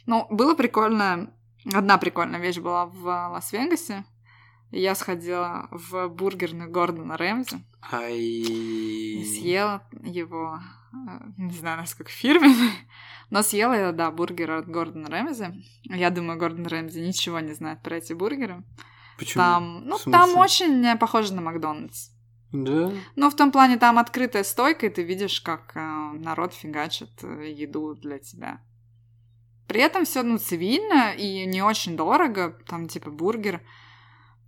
Ну, 0.04 0.26
было 0.30 0.54
прикольно. 0.54 1.32
Одна 1.72 1.98
прикольная 1.98 2.38
вещь 2.38 2.58
была 2.58 2.86
в 2.86 3.02
Лас-Вегасе. 3.04 4.04
Я 4.76 4.94
сходила 4.94 5.68
в 5.70 6.08
бургерную 6.08 6.70
Гордона 6.70 7.16
Рэмзи 7.16 7.64
Ай. 7.90 8.18
и 8.18 9.24
съела 9.24 9.82
его 10.02 10.60
не 11.36 11.52
знаю, 11.52 11.78
насколько 11.78 12.10
фирменный, 12.10 12.72
но 13.30 13.42
съела 13.42 13.74
я, 13.74 13.92
да, 13.92 14.10
бургер 14.10 14.50
от 14.52 14.68
Гордона 14.68 15.08
Рэмзи. 15.08 15.64
Я 15.84 16.10
думаю, 16.10 16.38
Гордон 16.38 16.66
Рэмзи 16.66 17.00
ничего 17.00 17.40
не 17.40 17.52
знает 17.52 17.82
про 17.82 17.96
эти 17.96 18.12
бургеры. 18.12 18.62
Почему? 19.18 19.42
Там, 19.42 19.84
ну, 19.84 19.98
там 19.98 20.36
очень 20.36 20.96
похоже 20.98 21.34
на 21.34 21.40
Макдональдс. 21.40 22.10
Да? 22.52 22.92
Ну, 23.16 23.30
в 23.30 23.34
том 23.34 23.50
плане, 23.50 23.76
там 23.76 23.98
открытая 23.98 24.44
стойка, 24.44 24.86
и 24.86 24.90
ты 24.90 25.02
видишь, 25.02 25.40
как 25.40 25.72
э, 25.74 25.80
народ 25.80 26.54
фигачит 26.54 27.10
э, 27.22 27.50
еду 27.50 27.94
для 27.94 28.18
тебя. 28.18 28.60
При 29.66 29.80
этом 29.80 30.04
все, 30.04 30.22
ну, 30.22 30.38
цивильно 30.38 31.12
и 31.12 31.44
не 31.44 31.62
очень 31.62 31.96
дорого. 31.96 32.56
Там, 32.66 32.86
типа, 32.88 33.10
бургер. 33.10 33.62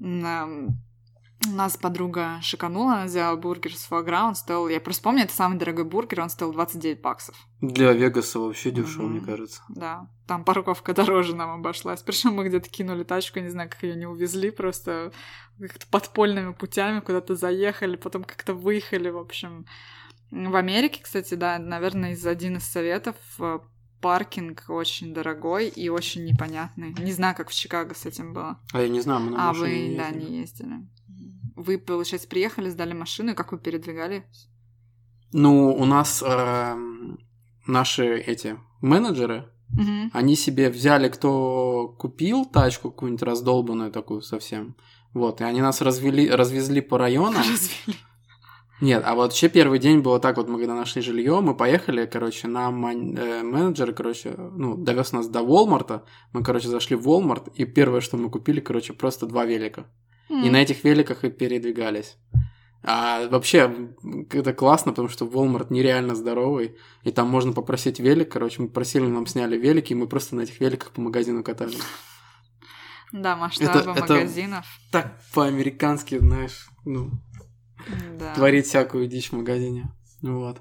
У 0.01 1.51
нас 1.51 1.77
подруга 1.77 2.41
шиканула, 2.43 2.95
она 2.95 3.05
взяла 3.05 3.37
бургер 3.37 3.75
с 3.77 3.85
фуагра, 3.85 4.25
он 4.25 4.35
стоил, 4.35 4.67
я 4.69 4.81
просто 4.81 5.05
помню, 5.05 5.23
это 5.23 5.33
самый 5.33 5.57
дорогой 5.57 5.85
бургер, 5.85 6.21
он 6.21 6.31
стоил 6.31 6.53
29 6.53 7.01
баксов. 7.01 7.37
Для 7.61 7.93
Вегаса 7.93 8.41
вообще 8.41 8.73
дешево, 8.73 9.05
Мгм. 9.05 9.13
мне 9.13 9.21
кажется. 9.25 9.63
Да, 9.69 10.09
там 10.27 10.45
парковка 10.45 10.95
дороже 10.95 11.37
нам 11.37 11.51
обошлась. 11.51 12.03
Причем 12.03 12.35
мы 12.35 12.49
где-то 12.49 12.69
кинули 12.69 13.05
тачку, 13.05 13.39
не 13.39 13.51
знаю, 13.51 13.71
как 13.71 13.83
ее 13.85 13.95
не 13.95 14.07
увезли, 14.07 14.51
просто 14.51 15.13
как-то 15.61 15.87
подпольными 15.87 16.53
путями 16.55 17.01
куда-то 17.01 17.37
заехали, 17.37 17.95
потом 17.97 18.25
как-то 18.25 18.53
выехали, 18.55 19.09
в 19.09 19.19
общем. 19.19 19.65
В 20.33 20.57
Америке, 20.57 21.01
кстати, 21.03 21.35
да, 21.35 21.59
наверное, 21.59 22.13
из 22.13 22.27
один 22.27 22.57
из 22.57 22.65
советов 22.65 23.17
э, 23.39 23.61
паркинг 24.01 24.65
очень 24.69 25.13
дорогой 25.15 25.69
и 25.69 25.89
очень 25.89 26.25
непонятный. 26.25 26.95
Не 26.99 27.13
знаю, 27.13 27.35
как 27.37 27.51
в 27.51 27.55
Чикаго 27.55 27.95
с 27.95 28.07
этим 28.07 28.33
было. 28.33 28.59
А 28.73 28.81
я 28.81 28.89
не 28.89 29.01
знаю, 29.01 29.21
мы 29.21 29.31
на 29.31 29.51
а 29.51 29.53
вы, 29.53 29.95
да, 29.97 30.09
ездили. 30.09 30.25
не 30.31 30.39
ездили. 30.41 30.75
Вы, 31.57 31.79
получается, 31.79 32.29
приехали, 32.29 32.71
сдали 32.71 32.93
машину, 32.93 33.33
и 33.33 33.35
как 33.35 33.51
вы 33.53 33.59
передвигали? 33.59 34.25
Ну, 35.33 35.75
у 35.75 35.85
нас 35.85 36.23
эм, 36.25 37.19
наши 37.67 38.17
эти 38.19 38.59
менеджеры, 38.81 39.51
Мгм. 39.71 40.11
они 40.15 40.37
себе 40.37 40.71
взяли, 40.71 41.09
кто 41.09 41.95
купил 41.99 42.47
тачку 42.47 42.91
какую-нибудь 42.91 43.23
раздолбанную 43.23 43.91
такую 43.93 44.23
совсем. 44.23 44.77
Вот, 45.13 45.41
и 45.41 45.45
они 45.45 45.61
нас 45.61 45.81
развели, 45.83 46.31
развезли 46.31 46.81
по 46.81 46.97
районам. 46.97 47.43
Развели. 47.53 47.99
Нет, 48.81 49.03
а 49.05 49.15
вот 49.15 49.23
вообще 49.23 49.49
первый 49.49 49.79
день 49.81 50.01
было 50.01 50.21
так, 50.21 50.37
вот 50.37 50.49
мы 50.49 50.59
когда 50.59 50.75
нашли 50.75 51.03
жилье, 51.03 51.41
мы 51.41 51.55
поехали, 51.57 52.07
короче, 52.07 52.47
нам 52.47 52.87
э, 52.87 53.43
менеджер, 53.43 53.93
короче, 53.93 54.35
ну, 54.37 54.77
довез 54.77 55.13
нас 55.13 55.27
до 55.29 55.43
Волмарта, 55.43 56.05
мы, 56.33 56.45
короче, 56.45 56.69
зашли 56.69 56.95
в 56.95 57.03
Волмарт, 57.03 57.49
и 57.59 57.65
первое, 57.65 58.01
что 58.01 58.17
мы 58.17 58.31
купили, 58.31 58.61
короче, 58.61 58.93
просто 58.93 59.27
два 59.27 59.45
велика. 59.45 59.87
И 60.29 60.35
М. 60.47 60.53
на 60.53 60.63
этих 60.63 60.85
великах 60.85 61.25
и 61.25 61.31
передвигались. 61.31 62.17
А 62.85 63.27
вообще, 63.29 63.91
это 64.31 64.53
классно, 64.53 64.93
потому 64.93 65.09
что 65.09 65.25
Walmart 65.27 65.67
нереально 65.71 66.15
здоровый, 66.15 66.77
и 67.03 67.11
там 67.11 67.29
можно 67.29 67.53
попросить 67.53 67.99
велик, 67.99 68.31
короче, 68.31 68.63
мы 68.63 68.69
просили, 68.69 69.07
нам 69.07 69.27
сняли 69.27 69.57
велики, 69.57 69.93
и 69.93 69.97
мы 69.97 70.07
просто 70.07 70.37
на 70.37 70.43
этих 70.43 70.61
великах 70.61 70.93
по 70.93 71.01
магазину 71.01 71.43
катались. 71.43 71.83
Да, 73.11 73.37
масштабы 73.37 73.71
Это- 73.81 73.91
это- 73.91 74.15
магазинов. 74.15 74.67
Так 74.93 75.19
по-американски, 75.35 76.19
знаешь, 76.19 76.69
ну, 76.85 77.11
Да. 78.19 78.35
творить 78.35 78.67
всякую 78.67 79.07
дичь 79.07 79.31
в 79.31 79.37
магазине. 79.37 79.93
Вот. 80.23 80.61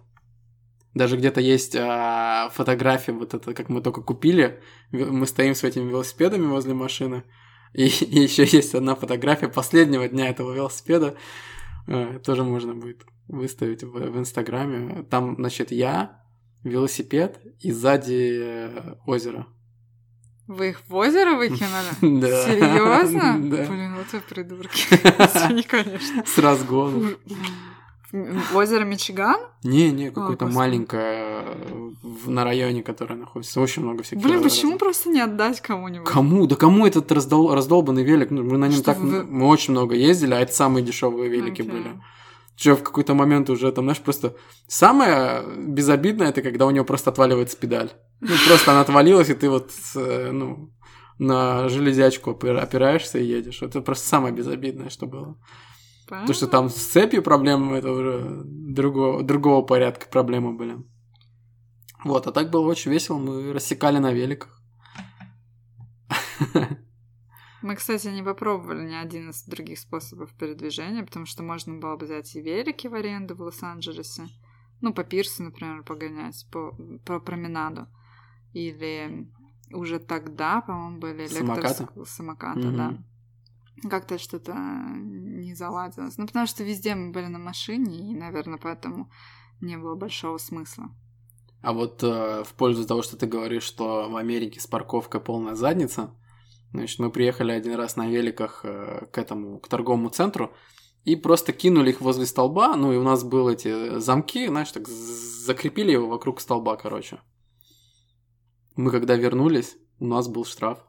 Даже 0.93 1.17
где-то 1.17 1.41
есть 1.41 1.75
а, 1.75 2.49
фотография, 2.53 3.11
вот 3.11 3.33
это, 3.33 3.53
как 3.53 3.69
мы 3.69 3.81
только 3.81 4.01
купили, 4.01 4.61
мы 4.91 5.27
стоим 5.27 5.53
с 5.53 5.63
этими 5.63 5.89
велосипедами 5.89 6.47
возле 6.47 6.73
машины, 6.73 7.23
и, 7.73 7.83
еще 8.09 8.45
есть 8.45 8.73
одна 8.73 8.95
фотография 8.95 9.47
последнего 9.47 10.07
дня 10.07 10.29
этого 10.29 10.53
велосипеда, 10.53 11.15
э, 11.87 12.19
тоже 12.23 12.43
можно 12.43 12.73
будет 12.73 13.05
выставить 13.27 13.83
в, 13.83 13.91
в 13.91 14.17
Инстаграме. 14.17 15.03
Там, 15.03 15.35
значит, 15.35 15.71
я, 15.71 16.23
велосипед 16.63 17.39
и 17.59 17.71
сзади 17.71 18.39
э, 18.41 18.95
озеро. 19.05 19.47
Вы 20.47 20.69
их 20.69 20.81
в 20.87 20.95
озеро 20.95 21.35
выкинули? 21.35 21.91
Да. 22.21 22.45
Серьезно? 22.45 23.37
Да. 23.37 23.65
Блин, 23.65 23.95
вот 23.97 24.07
вы 24.13 24.19
придурки. 24.21 24.81
Извини, 24.91 25.63
конечно. 25.63 26.23
С 26.25 26.37
разгону. 26.37 27.09
В 28.13 28.55
озеро 28.55 28.85
Мичиган? 28.85 29.35
Не, 29.63 29.91
не, 29.91 30.07
какое-то 30.11 30.45
господи. 30.45 30.55
маленькое 30.55 31.41
э, 31.43 31.89
в- 32.01 32.29
на 32.29 32.45
районе, 32.45 32.81
которое 32.81 33.15
находится. 33.15 33.59
Очень 33.59 33.83
много 33.83 34.03
всяких. 34.03 34.23
Блин, 34.23 34.35
разных. 34.35 34.53
почему 34.53 34.77
просто 34.77 35.09
не 35.09 35.19
отдать 35.19 35.59
кому-нибудь? 35.59 36.07
Кому? 36.07 36.47
Да 36.47 36.55
кому 36.55 36.87
этот 36.87 37.11
раздол... 37.11 37.53
раздолбанный 37.53 38.03
велик? 38.05 38.31
Ну, 38.31 38.43
мы 38.43 38.57
на 38.57 38.65
нем 38.65 38.75
Что 38.75 38.83
так 38.83 38.99
вы- 38.99 39.25
мы 39.25 39.47
очень 39.47 39.71
много 39.73 39.93
ездили, 39.95 40.33
а 40.33 40.39
это 40.39 40.53
самые 40.53 40.85
дешевые 40.85 41.29
велики 41.29 41.61
были. 41.63 41.99
Что 42.57 42.75
в 42.75 42.83
какой-то 42.83 43.13
момент 43.13 43.49
уже 43.49 43.71
там, 43.71 43.85
знаешь, 43.85 44.01
просто 44.01 44.35
самое 44.67 45.43
безобидное 45.57 46.29
это 46.29 46.41
когда 46.41 46.65
у 46.65 46.71
него 46.71 46.85
просто 46.85 47.11
отваливается 47.11 47.55
педаль. 47.55 47.91
Ну, 48.19 48.29
просто 48.47 48.71
она 48.71 48.81
отвалилась, 48.81 49.29
и 49.29 49.35
ты 49.35 49.47
вот, 49.47 49.71
э, 49.95 50.31
ну, 50.31 50.73
на 51.19 51.69
железячку 51.69 52.31
опира- 52.31 52.59
опираешься 52.59 53.19
и 53.19 53.25
едешь. 53.25 53.61
Это 53.61 53.81
просто 53.81 54.07
самое 54.07 54.33
безобидное, 54.33 54.89
что 54.89 55.05
было. 55.05 55.37
То, 56.25 56.33
что 56.33 56.47
там 56.47 56.69
с 56.69 56.75
цепью 56.75 57.21
проблемы, 57.21 57.77
это 57.77 57.91
уже 57.91 58.41
другого, 58.45 59.23
другого 59.23 59.61
порядка 59.61 60.07
проблемы 60.09 60.53
были. 60.53 60.77
Вот, 62.03 62.27
а 62.27 62.31
так 62.31 62.49
было 62.49 62.65
очень 62.65 62.91
весело, 62.91 63.17
мы 63.17 63.53
рассекали 63.53 63.97
на 63.99 64.13
великах. 64.13 64.61
Мы, 67.61 67.75
кстати, 67.75 68.07
не 68.09 68.23
попробовали 68.23 68.87
ни 68.87 68.93
один 68.93 69.31
из 69.31 69.43
других 69.43 69.79
способов 69.79 70.31
передвижения, 70.33 71.03
потому 71.03 71.25
что 71.25 71.43
можно 71.43 71.77
было 71.79 71.95
бы 71.95 72.05
взять 72.05 72.35
и 72.35 72.41
велики 72.41 72.87
в 72.87 72.93
аренду 72.93 73.35
в 73.35 73.41
Лос-Анджелесе. 73.41 74.27
Ну, 74.81 74.93
по 74.93 75.03
пирсу, 75.03 75.43
например, 75.43 75.83
погонять, 75.83 76.45
по, 76.51 76.75
по 77.05 77.19
променаду. 77.19 77.87
Или 78.53 79.27
уже 79.71 79.99
тогда, 79.99 80.61
по-моему, 80.61 80.99
были 80.99 81.25
электроск- 81.27 82.05
самокаты, 82.05 82.59
Мгм. 82.67 82.77
да. 82.77 82.97
Как-то 83.89 84.17
что-то 84.17 84.53
не 84.55 85.53
заладилось. 85.55 86.17
Ну, 86.17 86.25
потому 86.27 86.47
что 86.47 86.63
везде 86.63 86.95
мы 86.95 87.11
были 87.11 87.27
на 87.27 87.39
машине, 87.39 88.11
и, 88.11 88.15
наверное, 88.15 88.59
поэтому 88.59 89.09
не 89.61 89.77
было 89.77 89.95
большого 89.95 90.37
смысла. 90.37 90.89
А 91.61 91.73
вот 91.73 92.03
э, 92.03 92.43
в 92.43 92.53
пользу 92.53 92.85
того, 92.85 93.01
что 93.01 93.17
ты 93.17 93.25
говоришь, 93.25 93.63
что 93.63 94.09
в 94.09 94.15
Америке 94.15 94.59
с 94.59 94.67
парковкой 94.67 95.21
полная 95.21 95.55
задница, 95.55 96.11
значит, 96.71 96.99
мы 96.99 97.11
приехали 97.11 97.51
один 97.51 97.75
раз 97.75 97.95
на 97.95 98.07
великах 98.07 98.61
э, 98.63 99.05
к 99.11 99.17
этому, 99.17 99.59
к 99.59 99.67
торговому 99.67 100.09
центру, 100.09 100.53
и 101.03 101.15
просто 101.15 101.53
кинули 101.53 101.91
их 101.91 102.01
возле 102.01 102.25
столба, 102.25 102.75
ну 102.75 102.91
и 102.91 102.97
у 102.97 103.03
нас 103.03 103.23
были 103.23 103.53
эти 103.53 103.99
замки, 103.99 104.47
знаешь, 104.47 104.71
так 104.71 104.87
закрепили 104.87 105.91
его 105.91 106.07
вокруг 106.07 106.41
столба, 106.41 106.75
короче. 106.75 107.19
Мы 108.75 108.91
когда 108.91 109.15
вернулись, 109.15 109.77
у 109.99 110.05
нас 110.05 110.27
был 110.27 110.45
штраф. 110.45 110.79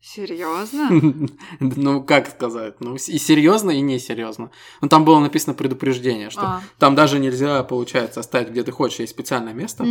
Серьезно? 0.00 0.90
Ну, 1.60 2.04
как 2.04 2.28
сказать, 2.28 2.78
ну 2.80 2.96
и 2.96 2.98
серьезно, 2.98 3.70
и 3.70 3.80
несерьезно. 3.80 4.50
Ну, 4.82 4.88
там 4.88 5.06
было 5.06 5.18
написано 5.18 5.54
предупреждение, 5.54 6.28
что 6.28 6.42
А. 6.42 6.62
там 6.78 6.94
даже 6.94 7.18
нельзя, 7.18 7.64
получается, 7.64 8.20
оставить 8.20 8.50
где 8.50 8.62
ты 8.64 8.70
хочешь, 8.70 9.00
есть 9.00 9.14
специальное 9.14 9.54
место, 9.54 9.86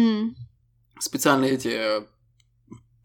специальные 0.99 1.53
эти 1.53 1.69
э, 1.69 2.05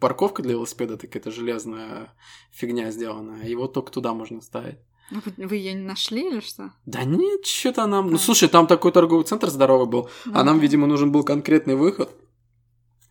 парковка 0.01 0.43
для 0.43 0.53
велосипеда, 0.53 0.97
так 0.97 1.15
это 1.17 1.31
железная 1.31 2.13
фигня 2.51 2.91
сделанная, 2.91 3.57
вот 3.57 3.73
только 3.73 3.91
туда 3.93 4.15
можно 4.15 4.41
ставить. 4.41 4.79
Ну, 5.11 5.23
Вы 5.39 5.57
ее 5.57 5.73
не 5.73 5.83
нашли 5.85 6.29
или 6.29 6.41
что? 6.41 6.73
Да 6.85 7.05
нет, 7.05 7.47
что-то 7.47 7.87
нам... 7.87 8.11
Ну, 8.11 8.17
А. 8.17 8.19
слушай, 8.19 8.49
там 8.49 8.67
такой 8.67 8.93
торговый 8.93 9.25
центр 9.25 9.49
здоровый 9.49 9.87
был, 9.87 10.11
а 10.35 10.45
нам, 10.45 10.57
Ну, 10.57 10.63
видимо, 10.63 10.87
нужен 10.87 11.11
был 11.13 11.25
конкретный 11.25 11.77
выход. 11.77 12.11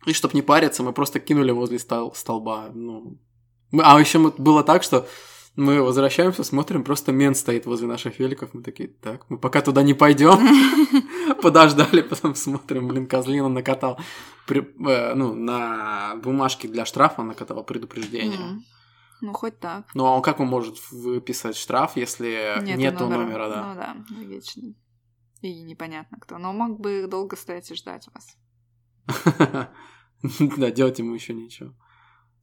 И 0.06 0.12
чтобы 0.12 0.34
не 0.34 0.42
париться, 0.42 0.82
мы 0.84 0.92
просто 0.92 1.18
кинули 1.18 1.50
возле 1.50 1.78
стол- 1.78 2.14
столба. 2.14 2.70
Ну, 2.72 3.18
мы- 3.72 3.82
а 3.82 3.98
еще 3.98 4.18
было 4.38 4.62
так, 4.62 4.84
что 4.84 5.08
мы 5.58 5.82
возвращаемся, 5.82 6.44
смотрим, 6.44 6.84
просто 6.84 7.10
мент 7.10 7.36
стоит 7.36 7.66
возле 7.66 7.88
наших 7.88 8.20
великов. 8.20 8.54
Мы 8.54 8.62
такие, 8.62 8.88
так, 8.88 9.28
мы 9.28 9.38
пока 9.38 9.60
туда 9.60 9.82
не 9.82 9.92
пойдем. 9.92 10.38
Подождали, 11.42 12.00
потом 12.00 12.36
смотрим, 12.36 12.86
блин, 12.86 13.08
козлина 13.08 13.48
накатал. 13.48 13.98
э, 14.48 15.14
ну, 15.14 15.34
на 15.34 16.14
бумажке 16.22 16.68
для 16.68 16.84
штрафа 16.84 17.24
накатал 17.24 17.64
предупреждение. 17.64 18.62
Ну, 19.20 19.32
хоть 19.32 19.58
так. 19.58 19.86
Ну, 19.94 20.06
а 20.06 20.20
как 20.20 20.38
он 20.38 20.46
может 20.46 20.76
выписать 20.92 21.56
штраф, 21.56 21.96
если 21.96 22.62
нету, 22.62 23.08
номера, 23.08 23.48
да? 23.48 23.66
Ну 23.66 23.74
да, 23.74 23.96
логично. 24.16 24.74
И 25.40 25.62
непонятно 25.62 26.18
кто. 26.20 26.38
Но 26.38 26.52
мог 26.52 26.78
бы 26.78 27.08
долго 27.08 27.34
стоять 27.34 27.68
и 27.70 27.74
ждать 27.74 28.08
вас. 28.14 28.36
Да, 30.56 30.72
делать 30.72 30.98
ему 30.98 31.14
еще 31.14 31.32
ничего. 31.32 31.74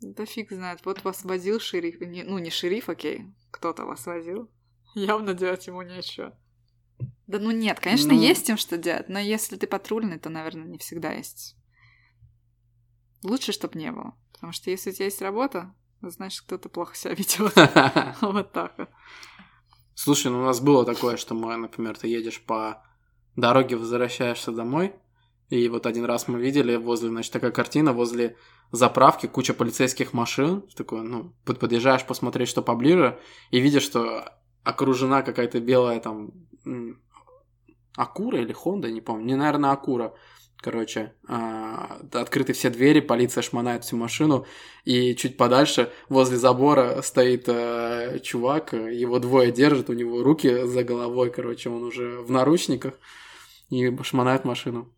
Да 0.02 0.26
фиг 0.26 0.52
знает. 0.52 0.82
Вот 0.86 1.04
вас 1.04 1.24
возил 1.24 1.60
шериф. 1.60 2.00
Не- 2.02 2.24
ну, 2.24 2.38
не 2.40 2.50
шериф, 2.50 2.90
окей. 2.90 3.26
Кто-то 3.52 3.86
вас 3.86 4.06
возил. 4.06 4.50
Явно 4.94 5.34
делать 5.34 5.68
ему 5.68 5.82
нечего. 5.82 6.38
Да 7.28 7.40
ну 7.40 7.52
нет, 7.52 7.80
конечно, 7.80 8.14
Ну. 8.14 8.20
есть 8.22 8.48
им 8.50 8.58
что 8.58 8.78
делать, 8.78 9.10
но 9.10 9.20
если 9.20 9.58
ты 9.58 9.66
патрульный, 9.68 10.20
то, 10.20 10.30
наверное, 10.30 10.66
не 10.68 10.78
всегда 10.78 11.12
есть. 11.12 11.58
Лучше, 13.24 13.52
чтобы 13.52 13.80
не 13.80 13.92
было. 13.92 14.14
Потому 14.34 14.54
что 14.54 14.70
если 14.70 14.92
у 14.92 14.94
тебя 14.94 15.06
есть 15.06 15.22
работа, 15.22 15.74
значит, 16.02 16.42
кто-то 16.42 16.70
плохо 16.70 16.96
себя 16.96 17.14
ведет. 17.16 17.54
Вот 18.22 18.52
так 18.52 18.78
вот. 18.78 18.90
Слушай, 19.96 20.32
ну 20.32 20.42
у 20.42 20.46
нас 20.46 20.60
было 20.60 20.86
такое, 20.86 21.18
что 21.18 21.34
мы, 21.34 21.56
например, 21.58 21.98
ты 21.98 22.08
едешь 22.08 22.42
по 22.44 22.86
дороге, 23.36 23.76
возвращаешься 23.78 24.52
домой, 24.52 24.94
И 25.50 25.70
вот 25.70 25.86
один 25.86 26.06
раз 26.06 26.28
мы 26.28 26.40
видели 26.40 26.76
возле, 26.76 27.10
значит, 27.10 27.32
такая 27.32 27.52
картина, 27.52 27.94
возле 27.94 28.36
заправки 28.72 29.28
куча 29.28 29.54
полицейских 29.54 30.14
машин. 30.14 30.64
Такой, 30.76 31.04
ну, 31.04 31.34
подъезжаешь 31.46 32.06
посмотреть, 32.06 32.50
что 32.50 32.62
поближе, 32.62 33.20
и 33.52 33.60
видишь, 33.60 33.84
что 33.84 34.32
окружена 34.64 35.22
какая-то 35.22 35.60
белая 35.60 36.00
там 36.00 36.32
Акура 37.96 38.42
или 38.42 38.52
Хонда, 38.52 38.92
не 38.92 39.02
помню, 39.02 39.26
не, 39.26 39.36
наверное, 39.36 39.72
Акура. 39.72 40.14
Короче, 40.58 41.14
а, 41.28 42.02
открыты 42.12 42.54
все 42.54 42.72
двери, 42.72 43.00
полиция 43.00 43.44
шмонает 43.44 43.84
всю 43.84 43.98
машину, 43.98 44.48
и 44.84 45.14
чуть 45.14 45.38
подальше, 45.38 45.92
возле 46.10 46.38
забора, 46.38 47.02
стоит 47.04 47.46
а, 47.48 48.18
чувак, 48.20 48.74
его 48.74 49.20
двое 49.20 49.52
держат, 49.52 49.90
у 49.90 49.94
него 49.94 50.24
руки 50.24 50.66
за 50.66 50.84
головой, 50.84 51.30
короче, 51.30 51.70
он 51.70 51.84
уже 51.84 52.20
в 52.20 52.32
наручниках, 52.32 52.96
и 53.70 53.96
шмонает 54.02 54.44
машину. 54.44 54.95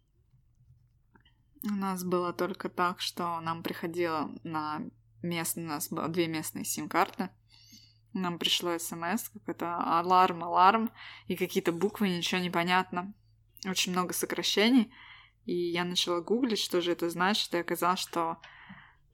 У 1.70 1.76
нас 1.76 2.03
было 2.03 2.34
только 2.34 2.70
так, 2.70 3.01
что 3.01 3.39
нам 3.41 3.61
приходило 3.61 4.32
на 4.43 4.82
местные, 5.22 5.65
у 5.65 5.70
нас 5.70 5.89
было 5.89 6.07
две 6.07 6.28
местные 6.28 6.63
сим-карты, 6.63 7.30
нам 8.13 8.39
пришло 8.39 8.78
смс, 8.78 9.30
какой-то 9.30 9.78
аларм, 9.78 10.43
аларм, 10.43 10.91
и 11.28 11.36
какие-то 11.36 11.72
буквы, 11.72 12.09
ничего 12.09 12.41
не 12.41 12.49
понятно. 12.49 13.13
Очень 13.65 13.91
много 13.91 14.13
сокращений. 14.13 14.91
И 15.45 15.53
я 15.53 15.84
начала 15.84 16.22
гуглить, 16.22 16.59
что 16.59 16.82
же 16.82 16.91
это 16.91 17.09
значит, 17.09 17.53
и 17.53 17.57
оказалось, 17.57 17.99
что... 17.99 18.38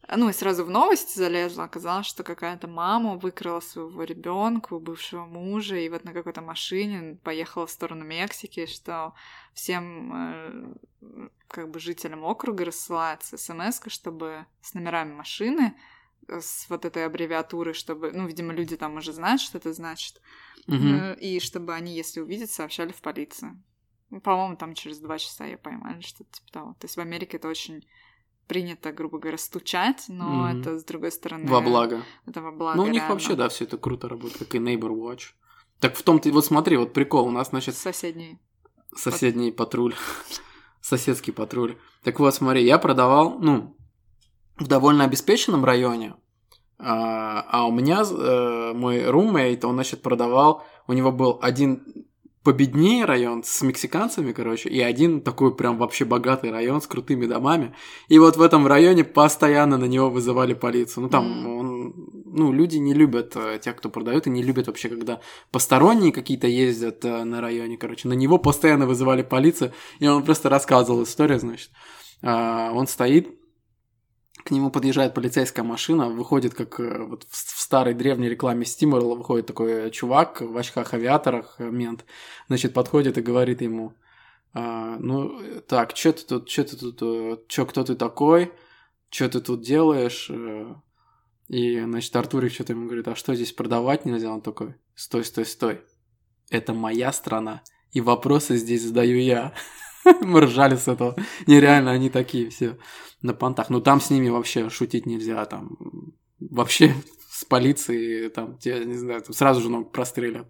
Ну, 0.10 0.30
и 0.30 0.34
сразу 0.34 0.66
в 0.66 0.70
новости 0.70 1.18
залезла, 1.18 1.64
оказалось, 1.64 2.08
что 2.08 2.24
какая-то 2.24 2.68
мама 2.68 3.16
выкрала 3.16 3.62
своего 3.62 4.04
ребенка, 4.04 4.78
бывшего 4.78 5.26
мужа, 5.26 5.78
и 5.78 5.88
вот 5.88 6.04
на 6.04 6.12
какой-то 6.12 6.42
машине 6.42 7.18
поехала 7.24 7.68
в 7.68 7.72
сторону 7.72 8.04
Мексики, 8.04 8.66
что 8.66 9.14
всем 9.54 10.12
э, 10.14 11.28
как 11.48 11.72
бы 11.72 11.80
жителям 11.80 12.24
округа 12.26 12.66
рассылается 12.66 13.38
смс 13.38 13.82
чтобы 13.88 14.46
с 14.62 14.74
номерами 14.74 15.14
машины 15.14 15.74
с 16.28 16.70
вот 16.70 16.86
этой 16.86 17.06
аббревиатурой, 17.06 17.74
чтобы, 17.74 18.12
ну, 18.12 18.28
видимо, 18.28 18.54
люди 18.54 18.76
там 18.76 18.98
уже 18.98 19.14
знают, 19.14 19.42
что 19.42 19.58
это 19.58 19.74
значит, 19.74 20.22
угу. 20.68 21.14
и 21.20 21.40
чтобы 21.40 21.74
они, 21.74 21.96
если 21.96 22.20
увидят, 22.20 22.50
сообщали 22.50 22.92
в 22.92 23.02
полицию. 23.02 23.62
Ну, 24.10 24.22
по-моему, 24.22 24.56
там 24.58 24.74
через 24.74 25.00
два 25.00 25.18
часа 25.18 25.46
я 25.46 25.58
поймали, 25.58 26.02
что-то 26.02 26.32
типа 26.32 26.52
того. 26.52 26.74
То 26.74 26.86
есть 26.86 26.98
в 26.98 27.00
Америке 27.00 27.38
это 27.38 27.48
очень 27.48 27.86
принято, 28.48 28.92
грубо 28.92 29.20
говоря, 29.20 29.38
стучать, 29.38 30.06
но 30.08 30.50
mm 30.50 30.62
это, 30.62 30.80
с 30.80 30.84
другой 30.84 31.12
стороны... 31.12 31.48
Во 31.48 31.62
благо. 31.62 32.04
Это 32.26 32.42
во 32.42 32.52
благо, 32.52 32.78
Ну, 32.78 32.84
у 32.84 32.88
них 32.88 33.02
реально. 33.02 33.14
вообще, 33.14 33.36
да, 33.36 33.50
все 33.50 33.66
это 33.66 33.78
круто 33.78 34.10
работает, 34.10 34.38
как 34.38 34.56
и 34.56 34.60
Neighbor 34.60 34.90
Watch. 34.90 35.32
Так 35.80 35.96
в 35.96 36.04
том-то... 36.04 36.32
Вот 36.32 36.46
смотри, 36.46 36.78
вот 36.78 36.94
прикол, 36.94 37.28
у 37.28 37.32
нас, 37.32 37.50
значит... 37.50 37.76
Соседний. 37.76 38.40
Соседний 38.96 39.52
патруль. 39.52 39.96
Соседский 40.82 41.34
патруль. 41.34 41.78
Так 42.04 42.20
вот, 42.20 42.34
смотри, 42.34 42.64
я 42.64 42.78
продавал, 42.78 43.40
ну, 43.40 43.76
в 44.58 44.68
довольно 44.68 45.06
обеспеченном 45.06 45.66
районе, 45.66 46.16
а, 46.78 47.46
а 47.50 47.66
у 47.66 47.72
меня 47.72 48.04
э, 48.04 48.74
мой 48.74 49.06
румейт, 49.10 49.64
он, 49.64 49.76
значит, 49.76 50.02
продавал, 50.02 50.64
у 50.88 50.94
него 50.94 51.12
был 51.12 51.40
один 51.42 52.06
победнее 52.44 53.06
район 53.06 53.44
с 53.44 53.62
мексиканцами, 53.62 54.34
короче, 54.34 54.70
и 54.70 54.82
один 54.82 55.22
такой 55.22 55.56
прям 55.56 55.78
вообще 55.78 56.04
богатый 56.04 56.52
район 56.52 56.82
с 56.82 56.88
крутыми 56.88 57.26
домами. 57.26 57.74
И 58.10 58.20
вот 58.20 58.36
в 58.36 58.42
этом 58.42 58.68
районе 58.68 59.04
постоянно 59.04 59.78
на 59.78 59.86
него 59.86 60.10
вызывали 60.10 60.54
полицию. 60.54 61.04
Ну, 61.04 61.10
там 61.10 61.26
mm. 61.26 61.60
он... 61.60 61.94
Ну, 62.36 62.52
люди 62.52 62.78
не 62.78 62.94
любят 62.94 63.34
э, 63.36 63.60
тех, 63.62 63.76
кто 63.76 63.90
продает, 63.90 64.28
и 64.28 64.30
не 64.30 64.44
любят 64.44 64.68
вообще, 64.68 64.90
когда 64.90 65.22
посторонние 65.52 66.12
какие-то 66.12 66.48
ездят 66.48 67.06
э, 67.06 67.24
на 67.24 67.42
районе, 67.42 67.78
короче. 67.78 68.08
На 68.08 68.14
него 68.14 68.38
постоянно 68.40 68.88
вызывали 68.88 69.22
полицию, 69.22 69.72
и 70.00 70.08
он 70.08 70.24
просто 70.24 70.50
рассказывал 70.50 71.04
историю, 71.04 71.40
значит. 71.40 71.70
Э, 72.22 72.72
он 72.74 72.88
стоит, 72.88 73.30
к 74.44 74.52
нему 74.52 74.70
подъезжает 74.70 75.14
полицейская 75.14 75.64
машина, 75.64 76.10
выходит, 76.10 76.54
как 76.54 76.80
э, 76.80 77.04
вот 77.04 77.26
в 77.30 77.60
старой 77.62 77.94
древней 77.94 78.30
рекламе 78.30 78.66
Стиморла, 78.66 79.16
выходит 79.16 79.48
такой 79.48 79.90
чувак 79.92 80.42
в 80.42 80.58
очках-авиаторах, 80.58 81.56
э, 81.60 81.70
мент, 81.70 82.06
значит, 82.48 82.74
подходит 82.74 83.18
и 83.18 83.22
говорит 83.22 83.62
ему, 83.62 83.94
а, 84.54 84.98
ну, 85.00 85.40
так, 85.68 85.96
что 85.96 86.14
ты 86.14 86.26
тут, 86.26 86.50
что 86.50 86.64
ты 86.64 86.78
тут, 86.78 87.52
что, 87.52 87.66
кто 87.66 87.84
ты 87.84 87.96
такой, 87.96 88.52
что 89.10 89.30
ты 89.30 89.40
тут 89.40 89.62
делаешь? 89.62 90.30
И, 91.48 91.80
значит, 91.80 92.16
Артурик 92.16 92.54
что-то 92.54 92.74
ему 92.74 92.86
говорит, 92.86 93.08
а 93.08 93.16
что 93.16 93.34
здесь 93.36 93.52
продавать 93.52 94.06
нельзя? 94.06 94.32
Он 94.32 94.42
такой, 94.42 94.76
стой, 94.96 95.24
стой, 95.26 95.46
стой, 95.46 95.82
это 96.50 96.74
моя 96.74 97.12
страна, 97.12 97.64
и 97.92 98.02
вопросы 98.02 98.58
здесь 98.58 98.84
задаю 98.84 99.18
я. 99.18 99.54
Мы 100.22 100.42
ржали 100.42 100.76
с 100.76 100.88
этого. 100.88 101.16
Нереально, 101.48 101.92
они 101.92 102.10
такие 102.10 102.50
все 102.50 102.78
на 103.22 103.34
понтах. 103.34 103.70
Ну 103.70 103.82
там 103.82 104.02
с 104.02 104.10
ними 104.10 104.30
вообще 104.30 104.70
шутить 104.70 105.06
нельзя, 105.06 105.46
там 105.46 105.78
вообще 106.40 106.94
с 107.30 107.46
полицией, 107.46 108.30
там, 108.30 108.58
тебя, 108.58 108.80
не 108.84 108.96
знаю, 108.96 109.22
там 109.22 109.34
сразу 109.34 109.62
же 109.62 109.70
ног 109.70 109.92
прострелят. 109.92 110.48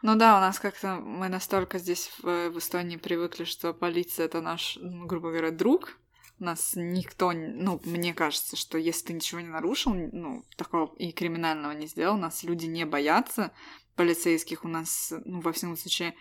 Ну 0.00 0.14
да, 0.14 0.36
у 0.38 0.40
нас 0.40 0.60
как-то 0.60 0.94
мы 0.94 1.28
настолько 1.28 1.78
здесь 1.78 2.12
в, 2.22 2.50
в 2.50 2.58
Эстонии 2.58 2.96
привыкли, 2.96 3.44
что 3.44 3.74
полиция 3.74 4.26
это 4.26 4.40
наш, 4.40 4.78
грубо 4.80 5.30
говоря, 5.30 5.50
друг. 5.50 5.98
Нас 6.38 6.74
никто, 6.76 7.32
ну, 7.32 7.80
мне 7.84 8.14
кажется, 8.14 8.56
что 8.56 8.78
если 8.78 9.06
ты 9.06 9.12
ничего 9.14 9.40
не 9.40 9.48
нарушил, 9.48 9.92
ну, 9.94 10.44
такого 10.56 10.94
и 10.96 11.10
криминального 11.10 11.72
не 11.72 11.88
сделал, 11.88 12.16
нас 12.16 12.44
люди 12.44 12.66
не 12.66 12.86
боятся 12.86 13.50
полицейских, 13.96 14.64
у 14.64 14.68
нас, 14.68 15.12
ну, 15.24 15.40
во 15.40 15.52
всяком 15.52 15.76
случае, 15.76 16.14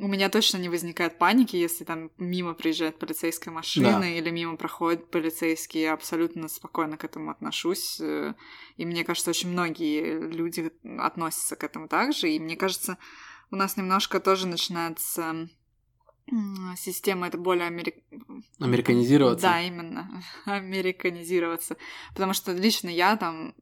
у 0.00 0.08
меня 0.08 0.30
точно 0.30 0.56
не 0.56 0.70
возникает 0.70 1.18
паники, 1.18 1.56
если 1.56 1.84
там 1.84 2.10
мимо 2.16 2.54
приезжает 2.54 2.98
полицейская 2.98 3.52
машина 3.52 4.00
да. 4.00 4.08
или 4.08 4.30
мимо 4.30 4.56
проходит 4.56 5.10
полицейский. 5.10 5.82
Я 5.82 5.92
абсолютно 5.92 6.48
спокойно 6.48 6.96
к 6.96 7.04
этому 7.04 7.30
отношусь. 7.30 8.00
Э, 8.00 8.34
и 8.78 8.86
мне 8.86 9.04
кажется, 9.04 9.30
очень 9.30 9.50
многие 9.50 10.18
люди 10.18 10.72
относятся 10.98 11.54
к 11.54 11.64
этому 11.64 11.86
также. 11.86 12.30
И 12.30 12.40
мне 12.40 12.56
кажется, 12.56 12.96
у 13.50 13.56
нас 13.56 13.76
немножко 13.76 14.20
тоже 14.20 14.46
начинается 14.46 15.50
система 16.76 17.26
это 17.26 17.38
более 17.38 17.66
америк... 17.66 17.96
американизироваться. 18.58 19.46
Да, 19.46 19.60
именно, 19.60 20.22
американизироваться. 20.44 21.76
Потому 22.12 22.32
что 22.32 22.52
лично 22.52 22.88
я 22.88 23.16
там 23.16 23.54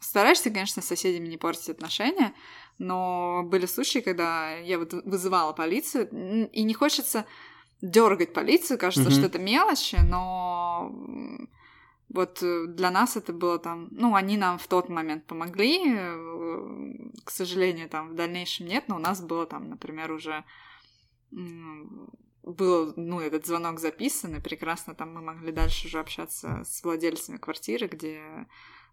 стараешься, 0.00 0.50
конечно, 0.50 0.82
с 0.82 0.86
соседями 0.86 1.28
не 1.28 1.36
портить 1.36 1.70
отношения, 1.70 2.32
но 2.78 3.42
были 3.44 3.66
случаи, 3.66 3.98
когда 3.98 4.56
я 4.56 4.78
вот 4.78 4.92
вызывала 4.92 5.52
полицию, 5.52 6.48
и 6.50 6.62
не 6.62 6.74
хочется 6.74 7.26
дергать 7.80 8.32
полицию, 8.32 8.78
кажется, 8.78 9.08
mm-hmm. 9.08 9.12
что 9.12 9.26
это 9.26 9.38
мелочи, 9.38 9.98
но 10.02 10.92
вот 12.08 12.42
для 12.42 12.90
нас 12.90 13.16
это 13.16 13.32
было 13.32 13.58
там, 13.58 13.88
ну, 13.90 14.14
они 14.14 14.36
нам 14.36 14.58
в 14.58 14.66
тот 14.66 14.88
момент 14.88 15.26
помогли, 15.26 15.82
э, 15.86 17.10
к 17.24 17.30
сожалению, 17.30 17.88
там 17.88 18.10
в 18.10 18.14
дальнейшем 18.14 18.66
нет, 18.66 18.84
но 18.88 18.96
у 18.96 18.98
нас 18.98 19.20
было 19.20 19.46
там, 19.46 19.68
например, 19.68 20.10
уже 20.12 20.44
был, 21.30 22.92
ну, 22.96 23.20
этот 23.20 23.46
звонок 23.46 23.80
записан, 23.80 24.36
и 24.36 24.40
прекрасно 24.40 24.94
там 24.94 25.12
мы 25.12 25.20
могли 25.20 25.52
дальше 25.52 25.86
уже 25.86 25.98
общаться 25.98 26.62
с 26.64 26.82
владельцами 26.82 27.36
квартиры, 27.36 27.88
где 27.88 28.46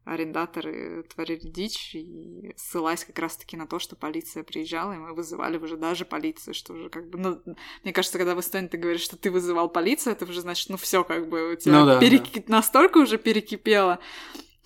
арендаторы 0.05 1.03
творили 1.03 1.47
дичь 1.47 1.95
и 1.95 2.53
ссылаясь 2.55 3.03
как 3.03 3.17
раз-таки 3.17 3.57
на 3.57 3.65
то, 3.65 3.79
что 3.79 3.95
полиция 3.95 4.43
приезжала, 4.43 4.93
и 4.93 4.97
мы 4.97 5.13
вызывали 5.13 5.57
уже 5.57 5.77
даже 5.77 6.05
полицию, 6.05 6.53
что 6.53 6.73
уже 6.73 6.89
как 6.89 7.09
бы, 7.09 7.17
ну, 7.17 7.41
мне 7.83 7.91
кажется, 7.91 8.19
когда 8.19 8.35
в 8.35 8.39
Эстонии 8.39 8.67
ты 8.67 8.77
говоришь, 8.77 9.01
что 9.01 9.17
ты 9.17 9.31
вызывал 9.31 9.67
полицию, 9.67 10.13
это 10.13 10.25
уже 10.25 10.41
значит, 10.41 10.69
ну, 10.69 10.77
все 10.77 11.03
как 11.03 11.27
бы 11.27 11.53
у 11.53 11.55
тебя 11.55 11.79
ну, 11.79 11.85
да, 11.87 11.99
перек... 11.99 12.31
да. 12.33 12.43
настолько 12.47 12.99
уже 12.99 13.17
перекипело, 13.17 13.99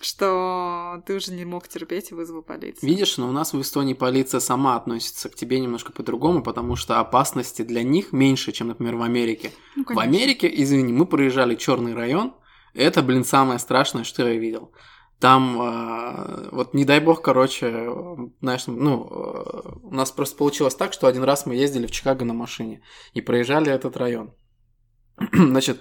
что 0.00 1.02
ты 1.06 1.14
уже 1.14 1.32
не 1.32 1.44
мог 1.44 1.68
терпеть 1.68 2.10
и 2.10 2.14
вызвал 2.14 2.42
полицию. 2.42 2.88
Видишь, 2.88 3.18
но 3.18 3.28
у 3.28 3.32
нас 3.32 3.52
в 3.52 3.60
Эстонии 3.60 3.94
полиция 3.94 4.40
сама 4.40 4.76
относится 4.76 5.28
к 5.28 5.34
тебе 5.34 5.60
немножко 5.60 5.92
по-другому, 5.92 6.42
потому 6.42 6.74
что 6.76 7.00
опасности 7.00 7.62
для 7.62 7.82
них 7.82 8.12
меньше, 8.12 8.52
чем, 8.52 8.68
например, 8.68 8.96
в 8.96 9.02
Америке. 9.02 9.52
Ну, 9.76 9.84
в 9.86 9.98
Америке, 9.98 10.50
извини, 10.52 10.92
мы 10.92 11.06
проезжали 11.06 11.54
черный 11.54 11.94
район, 11.94 12.34
это, 12.72 13.02
блин, 13.02 13.24
самое 13.24 13.58
страшное, 13.58 14.04
что 14.04 14.26
я 14.26 14.38
видел. 14.38 14.72
Там, 15.18 15.60
э, 15.60 16.48
вот 16.50 16.72
не 16.72 16.86
дай 16.86 16.98
бог, 16.98 17.20
короче, 17.20 17.90
знаешь, 18.40 18.66
ну, 18.66 19.06
э, 19.06 19.78
у 19.82 19.94
нас 19.94 20.10
просто 20.10 20.36
получилось 20.36 20.74
так, 20.74 20.94
что 20.94 21.08
один 21.08 21.24
раз 21.24 21.44
мы 21.44 21.54
ездили 21.54 21.86
в 21.86 21.90
Чикаго 21.90 22.24
на 22.24 22.32
машине 22.32 22.80
и 23.12 23.20
проезжали 23.20 23.70
этот 23.70 23.98
район. 23.98 24.32
Значит, 25.32 25.80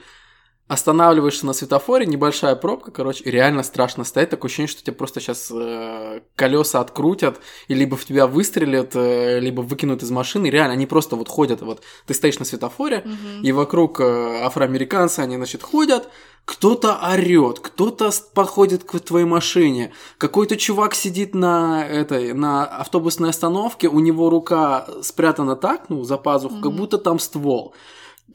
останавливаешься 0.69 1.47
на 1.47 1.53
светофоре, 1.53 2.05
небольшая 2.05 2.55
пробка, 2.55 2.91
короче, 2.91 3.23
и 3.23 3.31
реально 3.31 3.63
страшно 3.63 4.03
стоять. 4.03 4.29
Такое 4.29 4.49
ощущение, 4.49 4.67
что 4.67 4.83
тебе 4.83 4.93
просто 4.93 5.19
сейчас 5.19 5.51
э, 5.51 6.21
колеса 6.35 6.79
открутят, 6.79 7.39
и 7.67 7.73
либо 7.73 7.97
в 7.97 8.05
тебя 8.05 8.27
выстрелят, 8.27 8.91
э, 8.93 9.39
либо 9.39 9.61
выкинут 9.61 10.03
из 10.03 10.11
машины. 10.11 10.45
И 10.45 10.51
реально, 10.51 10.73
они 10.73 10.85
просто 10.85 11.15
вот 11.15 11.27
ходят, 11.27 11.63
вот 11.63 11.81
ты 12.05 12.13
стоишь 12.13 12.37
на 12.37 12.45
светофоре, 12.45 12.97
mm-hmm. 12.97 13.41
и 13.41 13.51
вокруг 13.51 13.99
э, 13.99 14.43
афроамериканцы, 14.43 15.21
они, 15.21 15.37
значит, 15.37 15.63
ходят, 15.63 16.07
кто-то 16.45 16.99
орет, 17.13 17.59
кто-то 17.59 18.11
подходит 18.35 18.83
к 18.83 18.99
твоей 18.99 19.25
машине, 19.25 19.91
какой-то 20.19 20.55
чувак 20.55 20.93
сидит 20.93 21.33
на 21.33 21.83
этой, 21.83 22.33
на 22.33 22.65
автобусной 22.65 23.31
остановке, 23.31 23.87
у 23.87 23.99
него 23.99 24.29
рука 24.29 24.85
спрятана 25.01 25.55
так, 25.55 25.89
ну, 25.89 26.03
за 26.03 26.17
пазуху, 26.17 26.57
mm-hmm. 26.57 26.61
как 26.61 26.73
будто 26.73 26.99
там 26.99 27.17
ствол. 27.17 27.73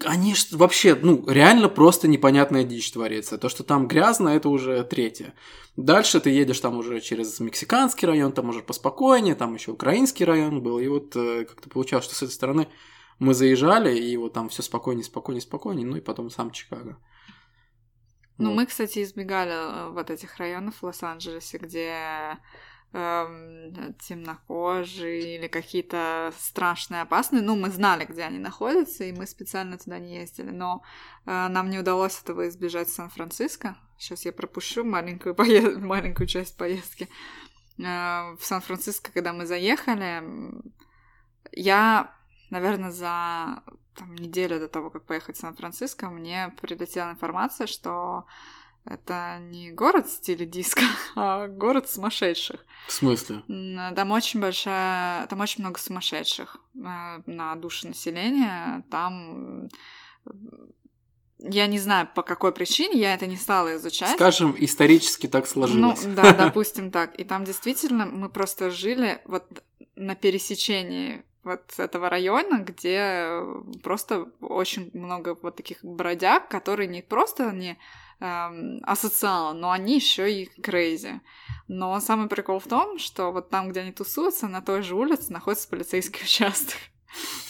Они 0.05 0.35
ж 0.35 0.47
вообще, 0.53 0.95
ну, 0.95 1.25
реально 1.29 1.69
просто 1.69 2.09
непонятная 2.09 2.65
дичь 2.65 2.91
творится. 2.93 3.39
То, 3.39 3.49
что 3.49 3.65
там 3.65 3.87
грязно, 3.87 4.31
это 4.31 4.49
уже 4.49 4.83
третье. 4.85 5.35
Дальше 5.77 6.21
ты 6.21 6.31
едешь 6.31 6.61
там 6.61 6.79
уже 6.79 7.01
через 7.01 7.41
мексиканский 7.41 8.07
район, 8.07 8.33
там 8.33 8.49
уже 8.49 8.61
поспокойнее, 8.61 9.35
там 9.35 9.55
еще 9.55 9.73
украинский 9.73 10.25
район 10.25 10.63
был. 10.63 10.79
И 10.79 10.89
вот 10.89 11.15
э, 11.17 11.45
как-то 11.45 11.69
получалось, 11.69 12.05
что 12.05 12.15
с 12.15 12.23
этой 12.23 12.33
стороны 12.33 12.69
мы 13.19 13.35
заезжали, 13.35 13.97
и 13.97 14.17
вот 14.17 14.33
там 14.33 14.49
все 14.49 14.63
спокойнее, 14.63 15.05
спокойнее, 15.05 15.43
спокойнее, 15.43 15.87
ну 15.87 15.97
и 15.97 16.01
потом 16.01 16.31
сам 16.31 16.51
Чикаго. 16.51 16.97
Ну, 18.39 18.51
вот. 18.51 18.57
мы, 18.57 18.67
кстати, 18.67 19.03
избегали 19.03 19.53
э, 19.53 19.91
вот 19.91 20.11
этих 20.11 20.37
районов 20.39 20.77
в 20.77 20.83
Лос-Анджелесе, 20.83 21.59
где 21.59 22.39
эм, 22.95 23.95
темнокожие 23.95 25.37
или 25.37 25.49
какие-то 25.49 26.33
страшные, 26.39 27.03
опасные. 27.03 27.43
Ну, 27.43 27.57
мы 27.57 27.71
знали, 27.71 28.05
где 28.05 28.23
они 28.23 28.39
находятся, 28.39 29.05
и 29.05 29.13
мы 29.13 29.27
специально 29.27 29.77
туда 29.77 29.99
не 29.99 30.17
ездили. 30.17 30.51
Но 30.51 30.83
э, 31.27 31.49
нам 31.49 31.71
не 31.71 31.79
удалось 31.79 32.21
этого 32.23 32.49
избежать 32.49 32.89
в 32.89 32.95
Сан-Франциско. 32.95 33.77
Сейчас 33.99 34.25
я 34.25 34.33
пропущу 34.33 34.85
маленькую, 34.85 35.35
поезд... 35.35 35.77
маленькую 35.81 36.27
часть 36.29 36.57
поездки. 36.57 37.09
Э, 37.79 38.37
в 38.39 38.45
Сан-Франциско, 38.45 39.11
когда 39.13 39.33
мы 39.33 39.45
заехали, 39.45 40.23
я, 41.53 42.15
наверное, 42.51 42.93
за 42.93 43.63
там, 43.97 44.15
неделю 44.15 44.61
до 44.61 44.69
того, 44.69 44.91
как 44.91 45.05
поехать 45.05 45.37
в 45.37 45.41
Сан-Франциско, 45.41 46.09
мне 46.11 46.55
прилетела 46.61 47.11
информация, 47.11 47.67
что 47.67 48.27
это 48.85 49.39
не 49.41 49.71
город 49.71 50.07
в 50.07 50.13
стиле 50.13 50.45
диска, 50.45 50.85
а 51.17 51.49
город 51.49 51.89
сумасшедших. 51.89 52.65
В 52.87 52.93
смысле? 52.93 53.43
Там 53.95 54.11
очень 54.11 54.41
большая... 54.41 55.27
Там 55.27 55.41
очень 55.41 55.63
много 55.63 55.79
сумасшедших 55.79 56.59
э, 56.75 57.23
на 57.27 57.57
душу 57.57 57.89
населения. 57.89 58.85
Там... 58.91 59.69
Я 61.39 61.67
не 61.67 61.79
знаю, 61.79 62.09
по 62.15 62.23
какой 62.23 62.53
причине, 62.53 63.01
я 63.01 63.15
это 63.15 63.27
не 63.27 63.37
стала 63.37 63.77
изучать. 63.77 64.15
Скажем, 64.17 64.55
исторически 64.59 65.27
так 65.27 65.47
сложилось. 65.47 66.05
Ну, 66.05 66.15
да, 66.15 66.33
допустим 66.39 66.91
так. 66.91 67.19
И 67.19 67.25
там 67.25 67.45
действительно 67.45 68.07
мы 68.07 68.29
просто 68.29 68.71
жили 68.71 69.21
вот 69.25 69.45
на 69.97 70.15
пересечении 70.15 71.25
вот 71.43 71.75
этого 71.79 72.09
района, 72.09 72.59
где 72.59 73.41
просто 73.83 74.31
очень 74.41 74.91
много 74.95 75.37
вот 75.41 75.57
таких 75.57 75.85
бродяг, 75.85 76.49
которые 76.49 76.89
не 76.89 77.03
просто 77.03 77.51
не 77.51 77.79
эм, 78.21 78.81
асоциалы, 78.83 79.55
но 79.55 79.71
они 79.71 79.97
еще 79.97 80.33
и 80.33 80.47
крейзи. 80.61 81.21
Но 81.69 81.99
самый 82.01 82.29
прикол 82.29 82.59
в 82.59 82.67
том, 82.67 82.99
что 82.99 83.33
вот 83.33 83.51
там, 83.51 83.71
где 83.71 83.81
они 83.81 83.93
тусуются, 83.93 84.49
на 84.49 84.61
той 84.61 84.83
же 84.83 84.95
улице 84.95 85.33
находится 85.33 85.69
полицейский 85.69 86.23
участок. 86.25 86.77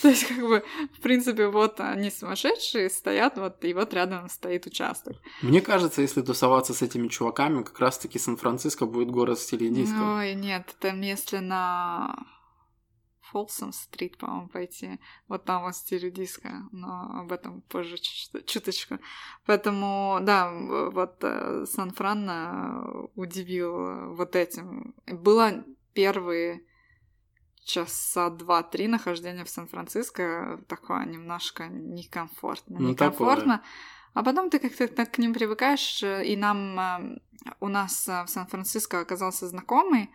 То 0.02 0.08
есть, 0.08 0.26
как 0.26 0.38
бы, 0.40 0.62
в 0.98 1.00
принципе, 1.00 1.46
вот 1.48 1.80
они 1.80 2.10
сумасшедшие 2.10 2.90
стоят, 2.90 3.38
вот, 3.38 3.64
и 3.64 3.72
вот 3.72 3.94
рядом 3.94 4.28
стоит 4.28 4.66
участок. 4.66 5.16
Мне 5.40 5.62
кажется, 5.62 6.02
если 6.02 6.20
тусоваться 6.20 6.74
с 6.74 6.82
этими 6.82 7.08
чуваками, 7.08 7.62
как 7.62 7.78
раз-таки 7.80 8.18
Сан-Франциско 8.18 8.84
будет 8.84 9.10
город 9.10 9.38
в 9.38 9.42
стиле 9.42 9.70
диска. 9.70 10.18
Ой, 10.18 10.34
нет, 10.34 10.76
там 10.80 11.00
если 11.00 11.38
на 11.38 12.14
Фолсом 13.34 13.72
стрит, 13.72 14.16
по-моему, 14.16 14.48
пойти. 14.48 15.00
Вот 15.26 15.44
там 15.44 15.64
вот 15.64 15.74
стиле 15.74 16.08
диска, 16.12 16.68
но 16.70 17.18
об 17.18 17.32
этом 17.32 17.62
позже 17.62 17.96
чуточку. 18.46 18.98
Поэтому, 19.44 20.18
да, 20.22 20.52
вот 20.92 21.16
э, 21.22 21.66
Сан-Фран 21.66 22.30
э, 22.30 23.08
удивил 23.16 24.14
вот 24.14 24.36
этим. 24.36 24.94
Было 25.06 25.64
первые 25.94 26.62
часа 27.64 28.30
два-три 28.30 28.86
нахождения 28.86 29.44
в 29.44 29.50
Сан-Франциско 29.50 30.60
такое 30.68 31.04
немножко 31.04 31.66
некомфортно. 31.66 32.78
Ну, 32.78 32.88
некомфортно. 32.90 33.56
Такое. 33.58 33.70
А 34.12 34.22
потом 34.22 34.48
ты 34.48 34.60
как-то 34.60 34.86
так 34.86 35.10
к 35.10 35.18
ним 35.18 35.34
привыкаешь, 35.34 36.04
э, 36.04 36.24
и 36.24 36.36
нам 36.36 37.18
у 37.58 37.66
нас 37.66 38.06
в 38.06 38.26
Сан-Франциско 38.28 39.00
оказался 39.00 39.48
знакомый, 39.48 40.10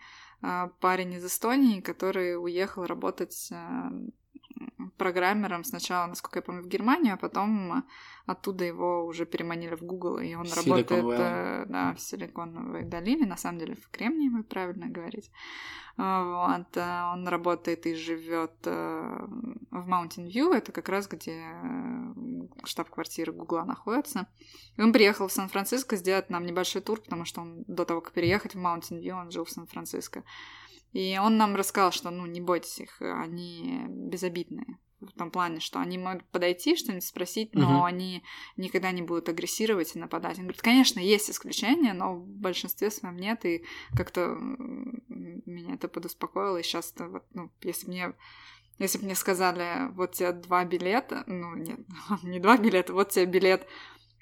парень 0.80 1.14
из 1.14 1.24
Эстонии, 1.24 1.80
который 1.80 2.42
уехал 2.42 2.86
работать 2.86 3.48
а, 3.52 3.90
программером 4.96 5.64
сначала, 5.64 6.06
насколько 6.06 6.38
я 6.38 6.42
помню, 6.42 6.62
в 6.62 6.68
Германию, 6.68 7.14
а 7.14 7.16
потом 7.16 7.84
оттуда 8.26 8.64
его 8.64 9.06
уже 9.06 9.26
переманили 9.26 9.74
в 9.74 9.82
Google, 9.82 10.18
и 10.18 10.34
он 10.34 10.46
работает 10.52 11.04
э, 11.18 11.64
да, 11.68 11.94
в 11.94 12.00
Силиконовой 12.00 12.84
долине, 12.84 13.26
на 13.26 13.36
самом 13.36 13.58
деле 13.58 13.74
в 13.74 13.88
Кремниевой, 13.90 14.44
правильно 14.44 14.86
говорить. 14.86 15.30
А, 15.96 16.58
вот, 16.58 16.76
э, 16.76 17.12
он 17.12 17.28
работает 17.28 17.86
и 17.86 17.94
живет 17.94 18.52
э, 18.64 19.26
в 19.70 19.88
Mountain 19.88 20.28
View, 20.28 20.54
это 20.54 20.72
как 20.72 20.88
раз 20.88 21.08
где 21.08 21.42
штаб-квартира 22.64 23.32
Гугла 23.32 23.64
находится. 23.64 24.26
И 24.76 24.82
он 24.82 24.92
приехал 24.92 25.28
в 25.28 25.32
Сан-Франциско 25.32 25.96
сделать 25.96 26.30
нам 26.30 26.46
небольшой 26.46 26.82
тур, 26.82 27.00
потому 27.00 27.24
что 27.24 27.40
он 27.40 27.64
до 27.66 27.84
того, 27.84 28.00
как 28.00 28.12
переехать 28.12 28.54
в 28.54 28.58
Mountain 28.58 29.00
View, 29.00 29.12
он 29.12 29.30
жил 29.30 29.44
в 29.44 29.50
Сан-Франциско. 29.50 30.24
И 30.92 31.18
он 31.18 31.36
нам 31.36 31.54
рассказал, 31.54 31.92
что, 31.92 32.10
ну, 32.10 32.26
не 32.26 32.40
бойтесь 32.40 32.80
их, 32.80 33.00
они 33.00 33.82
безобидные. 33.88 34.78
В 35.00 35.12
том 35.12 35.30
плане, 35.30 35.60
что 35.60 35.80
они 35.80 35.96
могут 35.96 36.24
подойти, 36.26 36.76
что-нибудь 36.76 37.04
спросить, 37.04 37.54
но 37.54 37.78
угу. 37.78 37.84
они 37.84 38.22
никогда 38.58 38.90
не 38.90 39.00
будут 39.00 39.30
агрессировать 39.30 39.96
и 39.96 39.98
нападать. 39.98 40.36
Он 40.38 40.44
говорит, 40.44 40.60
конечно, 40.60 41.00
есть 41.00 41.30
исключения, 41.30 41.94
но 41.94 42.16
в 42.16 42.26
большинстве 42.26 42.90
своем 42.90 43.16
нет, 43.16 43.46
и 43.46 43.64
как-то 43.96 44.36
меня 44.38 45.74
это 45.74 45.88
подуспокоило, 45.88 46.58
и 46.58 46.62
сейчас, 46.62 46.92
вот, 46.98 47.24
ну, 47.32 47.50
если 47.62 47.88
мне 47.88 48.14
если 48.80 48.96
бы 48.96 49.04
мне 49.04 49.14
сказали, 49.14 49.92
вот 49.92 50.12
тебе 50.12 50.32
два 50.32 50.64
билета, 50.64 51.22
ну, 51.26 51.54
нет, 51.54 51.80
не 52.22 52.40
два 52.40 52.56
билета, 52.56 52.94
вот 52.94 53.10
тебе 53.10 53.26
билет 53.26 53.66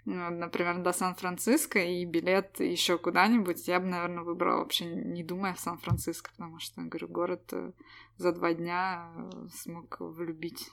например, 0.08 0.82
до 0.82 0.92
Сан-Франциско 0.92 1.78
и 1.78 2.04
билет 2.04 2.60
еще 2.60 2.98
куда-нибудь, 2.98 3.68
я 3.68 3.78
бы, 3.80 3.86
наверное, 3.86 4.22
выбрала 4.24 4.58
вообще 4.58 4.86
не 4.86 5.22
думая 5.22 5.54
в 5.54 5.60
Сан-Франциско, 5.60 6.30
потому 6.30 6.58
что, 6.58 6.80
говорю, 6.82 7.08
город 7.08 7.52
э, 7.52 7.72
за 8.16 8.32
два 8.32 8.54
дня 8.54 9.12
э, 9.14 9.48
смог 9.54 9.96
влюбить 10.00 10.70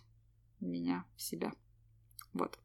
меня 0.59 1.05
в 1.17 1.21
себя. 1.21 1.51
Вот. 2.33 2.57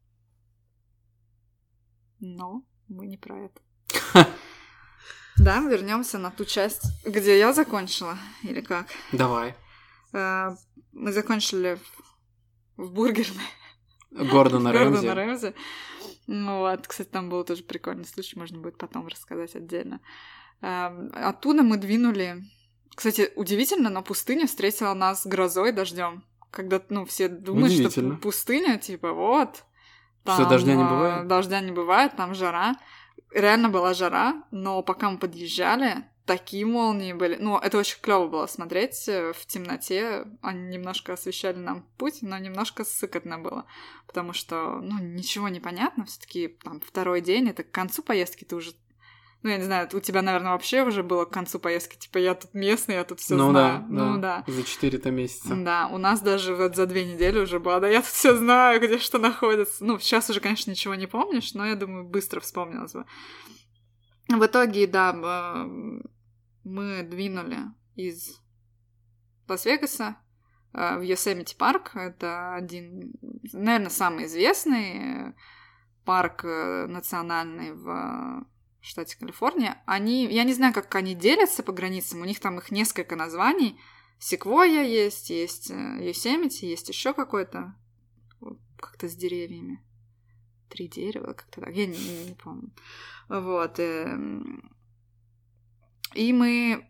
Но 2.19 2.63
мы 2.87 3.07
не 3.07 3.17
про 3.17 3.37
это. 3.37 3.61
Да, 5.37 5.59
вернемся 5.61 6.19
на 6.19 6.29
ту 6.29 6.45
часть, 6.45 6.83
где 7.03 7.39
я 7.39 7.51
закончила, 7.51 8.15
или 8.43 8.61
как? 8.61 8.87
Давай. 9.11 9.55
Э, 10.13 10.55
мы 10.91 11.11
закончили 11.11 11.79
в 12.77 12.91
бургерной. 12.91 13.47
Гордона 14.31 14.71
Рэмзи. 14.71 14.91
Гордона 14.91 15.15
Рэмзи. 15.15 15.53
Ну 16.27 16.59
вот, 16.59 16.87
кстати, 16.87 17.09
там 17.09 17.29
был 17.29 17.43
тоже 17.43 17.63
прикольный 17.63 18.05
случай, 18.05 18.37
можно 18.37 18.59
будет 18.59 18.77
потом 18.77 19.07
рассказать 19.07 19.55
отдельно. 19.55 19.99
Эм, 20.61 21.11
оттуда 21.13 21.63
мы 21.63 21.77
двинули. 21.77 22.43
Кстати, 22.95 23.31
удивительно, 23.35 23.89
но 23.89 24.01
пустыня 24.03 24.47
встретила 24.47 24.93
нас 24.93 25.25
грозой, 25.25 25.71
дождем. 25.71 26.23
Когда, 26.51 26.81
ну, 26.89 27.05
все 27.05 27.29
думают, 27.29 27.71
что 27.71 28.17
пустыня, 28.17 28.77
типа, 28.77 29.13
вот. 29.13 29.63
Там, 30.23 30.35
что 30.35 30.49
дождя 30.49 30.75
не 30.75 30.83
бывает? 30.83 31.27
Дождя 31.27 31.61
не 31.61 31.71
бывает, 31.71 32.15
там 32.15 32.35
жара. 32.35 32.75
Реально 33.33 33.69
была 33.69 33.93
жара, 33.93 34.43
но 34.51 34.83
пока 34.83 35.09
мы 35.09 35.17
подъезжали, 35.17 36.03
такие 36.25 36.65
молнии 36.65 37.13
были. 37.13 37.35
Ну, 37.35 37.57
это 37.57 37.77
очень 37.77 37.97
клево 38.01 38.27
было 38.27 38.47
смотреть 38.47 39.07
э, 39.07 39.33
в 39.33 39.45
темноте. 39.45 40.25
Они 40.41 40.77
немножко 40.77 41.13
освещали 41.13 41.57
нам 41.57 41.85
путь, 41.97 42.19
но 42.21 42.37
немножко 42.37 42.83
сыкотно 42.83 43.39
было. 43.39 43.65
Потому 44.07 44.33
что, 44.33 44.79
ну, 44.81 44.99
ничего 44.99 45.49
не 45.49 45.59
понятно. 45.59 46.05
все 46.05 46.19
таки 46.19 46.47
там 46.63 46.81
второй 46.81 47.21
день, 47.21 47.49
это 47.49 47.63
к 47.63 47.71
концу 47.71 48.03
поездки 48.03 48.43
ты 48.43 48.55
уже 48.55 48.73
ну, 49.43 49.49
я 49.49 49.57
не 49.57 49.63
знаю, 49.63 49.89
у 49.91 49.99
тебя, 49.99 50.21
наверное, 50.21 50.51
вообще 50.51 50.83
уже 50.83 51.01
было 51.01 51.25
к 51.25 51.31
концу 51.31 51.57
поездки, 51.57 51.97
типа, 51.97 52.19
я 52.19 52.35
тут 52.35 52.53
местный, 52.53 52.95
я 52.95 53.03
тут 53.03 53.19
все 53.19 53.33
ну, 53.35 53.49
знаю. 53.49 53.79
Да, 53.79 54.05
ну 54.05 54.17
да, 54.19 54.43
да. 54.45 54.53
За 54.53 54.63
четыре-то 54.63 55.09
месяца. 55.09 55.55
Да, 55.55 55.89
у 55.91 55.97
нас 55.97 56.21
даже 56.21 56.55
вот 56.55 56.75
за 56.75 56.85
две 56.85 57.05
недели 57.05 57.39
уже 57.39 57.59
было, 57.59 57.79
да, 57.79 57.87
я 57.87 58.01
тут 58.01 58.11
все 58.11 58.35
знаю, 58.35 58.79
где 58.79 58.99
что 58.99 59.17
находится. 59.17 59.83
Ну, 59.83 59.97
сейчас 59.97 60.29
уже, 60.29 60.41
конечно, 60.41 60.69
ничего 60.69 60.93
не 60.93 61.07
помнишь, 61.07 61.55
но 61.55 61.65
я 61.65 61.75
думаю, 61.75 62.03
быстро 62.03 62.39
вспомнилось 62.39 62.93
бы. 62.93 63.05
В 64.27 64.45
итоге, 64.45 64.87
да, 64.87 65.13
мы 66.63 67.03
двинули 67.03 67.57
из 67.95 68.39
Лас-Вегаса 69.47 70.17
э, 70.73 70.97
в 70.97 71.01
Йосемити 71.01 71.55
парк. 71.55 71.91
Это 71.95 72.55
один, 72.55 73.13
наверное, 73.51 73.89
самый 73.89 74.25
известный 74.25 75.33
парк 76.05 76.45
э, 76.45 76.87
национальный 76.87 77.73
в 77.73 78.45
штате 78.79 79.17
Калифорния. 79.17 79.81
Они, 79.85 80.25
я 80.25 80.43
не 80.43 80.53
знаю, 80.53 80.73
как 80.73 80.93
они 80.95 81.13
делятся 81.13 81.63
по 81.63 81.71
границам, 81.71 82.21
у 82.21 82.25
них 82.25 82.39
там 82.39 82.57
их 82.57 82.71
несколько 82.71 83.15
названий. 83.15 83.79
Секвойя 84.17 84.83
есть, 84.83 85.29
есть 85.29 85.69
Йосемити, 85.69 86.65
есть 86.65 86.89
еще 86.89 87.13
какой-то, 87.13 87.75
как-то 88.77 89.07
с 89.07 89.15
деревьями. 89.15 89.83
Три 90.71 90.87
дерева, 90.87 91.33
как-то 91.33 91.61
так, 91.61 91.73
я 91.75 91.85
не, 91.85 91.97
не, 91.97 92.33
помню. 92.35 92.71
Вот. 93.27 93.77
Эм, 93.79 94.71
и 96.15 96.31
мы 96.33 96.87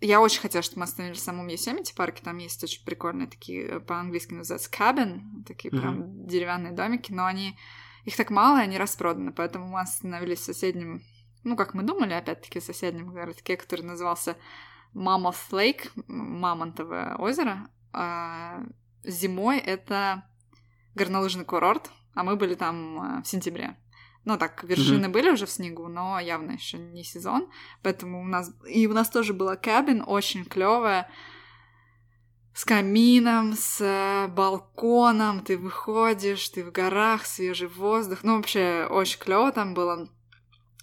я 0.00 0.20
очень 0.20 0.40
хотела, 0.40 0.62
чтобы 0.62 0.80
мы 0.80 0.84
остановились 0.84 1.20
в 1.20 1.24
самом 1.24 1.48
Йосемити 1.48 1.94
парке. 1.94 2.22
Там 2.22 2.38
есть 2.38 2.62
очень 2.62 2.84
прикольные 2.84 3.28
такие, 3.28 3.64
э, 3.66 3.80
по-английски 3.80 4.34
называются 4.34 4.70
cabin, 4.70 5.44
такие 5.46 5.72
mm-hmm. 5.72 5.80
прям 5.80 6.26
деревянные 6.26 6.72
домики, 6.72 7.12
но 7.12 7.26
они 7.26 7.56
их 8.04 8.16
так 8.16 8.30
мало, 8.30 8.58
и 8.58 8.62
они 8.62 8.78
распроданы, 8.78 9.32
поэтому 9.32 9.68
мы 9.68 9.80
остановились 9.80 10.40
в 10.40 10.44
соседнем, 10.44 11.02
ну, 11.44 11.56
как 11.56 11.74
мы 11.74 11.82
думали, 11.82 12.14
опять-таки, 12.14 12.60
в 12.60 12.64
соседнем 12.64 13.12
городке, 13.12 13.56
который 13.56 13.82
назывался 13.82 14.36
Mammoth 14.94 15.50
Lake, 15.50 15.90
Мамонтовое 16.06 17.16
озеро. 17.16 17.68
А 17.92 18.62
зимой 19.04 19.58
это 19.58 20.24
горнолыжный 20.94 21.44
курорт, 21.44 21.90
а 22.18 22.24
мы 22.24 22.34
были 22.34 22.54
там 22.54 23.18
э, 23.18 23.22
в 23.22 23.28
сентябре. 23.28 23.76
Ну, 24.24 24.36
так, 24.36 24.64
вершины 24.64 25.06
mm-hmm. 25.06 25.12
были 25.12 25.30
уже 25.30 25.46
в 25.46 25.50
снегу, 25.50 25.86
но 25.86 26.18
явно 26.18 26.52
еще 26.52 26.76
не 26.76 27.04
сезон. 27.04 27.48
Поэтому 27.84 28.20
у 28.20 28.24
нас... 28.24 28.52
И 28.66 28.88
у 28.88 28.92
нас 28.92 29.08
тоже 29.08 29.34
была 29.34 29.54
кабин 29.54 30.02
очень 30.04 30.44
клевая 30.44 31.08
с 32.54 32.64
камином, 32.64 33.52
с 33.52 33.80
э, 33.80 34.26
балконом, 34.26 35.44
ты 35.44 35.56
выходишь, 35.56 36.48
ты 36.48 36.64
в 36.64 36.72
горах, 36.72 37.24
свежий 37.24 37.68
воздух. 37.68 38.24
Ну, 38.24 38.36
вообще, 38.36 38.88
очень 38.90 39.20
клево 39.20 39.52
там 39.52 39.74
было. 39.74 40.08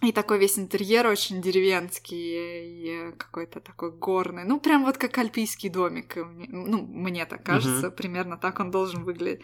И 0.02 0.14
такой 0.14 0.40
весь 0.40 0.58
интерьер 0.58 1.06
очень 1.06 1.42
деревенский, 1.42 3.10
и 3.10 3.12
какой-то 3.18 3.60
такой 3.60 3.92
горный. 3.92 4.46
Ну, 4.46 4.62
прям 4.62 4.86
вот 4.86 4.98
как 4.98 5.18
альпийский 5.18 5.68
домик. 5.68 6.16
Ну, 6.16 6.82
мне 6.82 7.26
так 7.26 7.44
кажется, 7.44 7.88
mm-hmm. 7.88 7.96
примерно 7.96 8.38
так 8.38 8.62
он 8.62 8.72
должен 8.72 9.04
выглядеть. 9.04 9.44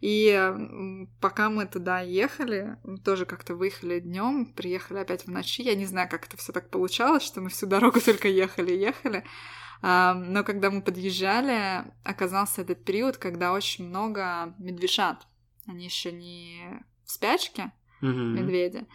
И 0.00 0.54
пока 1.20 1.50
мы 1.50 1.66
туда 1.66 2.00
ехали, 2.00 2.78
тоже 3.04 3.26
как-то 3.26 3.54
выехали 3.54 4.00
днем, 4.00 4.46
приехали 4.46 4.98
опять 4.98 5.26
в 5.26 5.30
ночи. 5.30 5.62
Я 5.62 5.74
не 5.74 5.84
знаю, 5.84 6.08
как 6.08 6.26
это 6.26 6.36
все 6.38 6.52
так 6.52 6.70
получалось, 6.70 7.22
что 7.22 7.40
мы 7.40 7.50
всю 7.50 7.66
дорогу 7.66 8.00
только 8.04 8.28
ехали 8.28 8.72
и 8.72 8.80
ехали. 8.80 9.24
Но 9.82 10.42
когда 10.44 10.70
мы 10.70 10.82
подъезжали, 10.82 11.84
оказался 12.02 12.62
этот 12.62 12.84
период, 12.84 13.18
когда 13.18 13.52
очень 13.52 13.88
много 13.88 14.54
медвежат. 14.58 15.26
Они 15.66 15.84
еще 15.84 16.12
не 16.12 16.82
в 17.04 17.10
спячке, 17.10 17.72
mm-hmm. 18.02 18.32
медведи. 18.32 18.86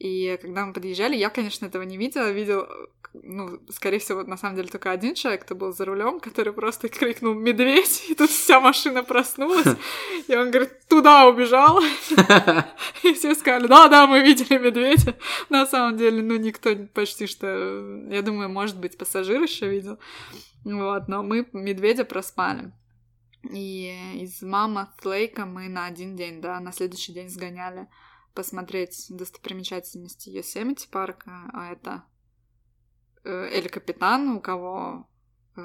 И 0.00 0.38
когда 0.40 0.64
мы 0.64 0.72
подъезжали, 0.72 1.14
я, 1.14 1.28
конечно, 1.28 1.66
этого 1.66 1.82
не 1.82 1.98
видела. 1.98 2.30
Видел, 2.30 2.66
ну, 3.12 3.60
скорее 3.68 3.98
всего, 3.98 4.22
на 4.22 4.38
самом 4.38 4.56
деле 4.56 4.68
только 4.68 4.90
один 4.90 5.14
человек, 5.14 5.42
кто 5.42 5.54
был 5.54 5.74
за 5.74 5.84
рулем, 5.84 6.20
который 6.20 6.54
просто 6.54 6.88
крикнул 6.88 7.34
«Медведь!» 7.34 8.06
И 8.08 8.14
тут 8.14 8.30
вся 8.30 8.60
машина 8.60 9.04
проснулась. 9.04 9.66
И 10.26 10.34
он 10.34 10.50
говорит 10.50 10.88
«Туда 10.88 11.28
убежал!» 11.28 11.80
И 13.02 13.12
все 13.12 13.34
сказали 13.34 13.66
«Да-да, 13.66 14.06
мы 14.06 14.22
видели 14.22 14.56
медведя!» 14.56 15.16
На 15.50 15.66
самом 15.66 15.98
деле, 15.98 16.22
ну, 16.22 16.36
никто 16.36 16.74
почти 16.94 17.26
что... 17.26 18.06
Я 18.10 18.22
думаю, 18.22 18.48
может 18.48 18.78
быть, 18.78 18.96
пассажир 18.96 19.42
еще 19.42 19.68
видел. 19.68 19.98
Вот, 20.64 21.08
но 21.08 21.22
мы 21.22 21.46
медведя 21.52 22.06
проспали. 22.06 22.72
И 23.52 23.94
из 24.14 24.40
мама 24.40 24.94
Флейка 25.02 25.44
мы 25.44 25.68
на 25.68 25.84
один 25.84 26.16
день, 26.16 26.40
да, 26.40 26.58
на 26.58 26.72
следующий 26.72 27.12
день 27.12 27.28
сгоняли 27.28 27.86
посмотреть 28.34 29.06
достопримечательности 29.10 30.30
Йосемити 30.30 30.88
парка, 30.90 31.50
а 31.52 31.72
это 31.72 32.04
э, 33.24 33.48
Эль 33.52 33.68
Капитан, 33.68 34.28
у 34.28 34.40
кого 34.40 35.08
э, 35.56 35.60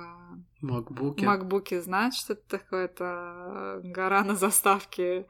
Макбуки. 0.61 1.23
Макбуки 1.23 1.79
знают, 1.79 2.15
что 2.15 2.33
это 2.33 2.47
такое. 2.47 2.85
Это 2.85 3.81
гора 3.83 4.23
на 4.23 4.35
заставке 4.35 5.27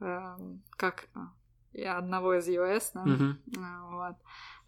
э, 0.00 0.36
как 0.70 1.08
и 1.74 1.82
одного 1.82 2.34
из 2.34 2.48
iOS, 2.48 2.90
да? 2.94 3.02
uh 3.04 3.34
вот. 3.90 4.16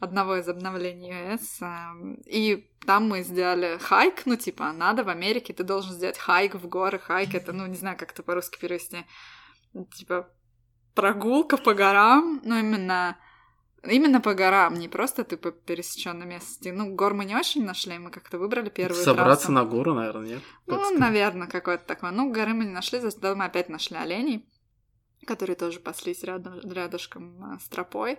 одного 0.01 0.37
из 0.37 0.49
обновлений 0.49 1.13
iOS. 1.13 2.23
И 2.27 2.69
там 2.85 3.09
мы 3.09 3.23
сделали 3.23 3.79
хайк, 3.79 4.27
ну, 4.27 4.37
типа, 4.37 4.73
надо 4.73 5.05
в 5.05 5.09
Америке, 5.09 5.53
ты 5.53 5.63
должен 5.63 5.93
сделать 5.93 6.19
хайк 6.19 6.55
в 6.55 6.69
горы. 6.69 6.99
Хайк— 6.99 7.35
это, 7.35 7.53
ну, 7.53 7.67
не 7.67 7.77
знаю, 7.77 7.97
как 7.97 8.13
это 8.13 8.23
по-русски 8.23 8.59
перевести. 8.59 9.07
Типа, 9.95 10.29
прогулка 10.97 11.57
по 11.57 11.75
горам, 11.75 12.41
ну, 12.45 12.59
именно 12.59 13.17
Именно 13.89 14.21
по 14.21 14.35
горам, 14.35 14.75
не 14.75 14.89
просто 14.89 15.23
ты 15.23 15.37
по 15.37 15.53
пересеченной 15.53 16.27
местности. 16.27 16.71
Ну, 16.71 16.95
гор 16.95 17.15
мы 17.15 17.25
не 17.25 17.37
очень 17.37 17.65
нашли, 17.65 17.99
мы 17.99 18.11
как-то 18.11 18.39
выбрали 18.39 18.69
первую 18.69 19.03
Собраться 19.03 19.47
трассу. 19.47 19.53
на 19.53 19.65
гору, 19.65 19.95
наверное, 19.95 20.27
нет? 20.27 20.43
Ну, 20.67 20.99
наверное, 20.99 21.47
какое-то 21.47 21.85
такое. 21.85 22.11
Ну, 22.11 22.33
горы 22.33 22.53
мы 22.53 22.65
не 22.65 22.73
нашли, 22.73 22.99
зато 22.99 23.37
мы 23.37 23.45
опять 23.45 23.69
нашли 23.69 23.97
оленей, 23.97 24.49
которые 25.25 25.57
тоже 25.57 25.79
паслись 25.79 26.25
рядом, 26.25 26.59
рядышком 26.69 27.45
а, 27.45 27.59
с 27.61 27.69
тропой. 27.69 28.19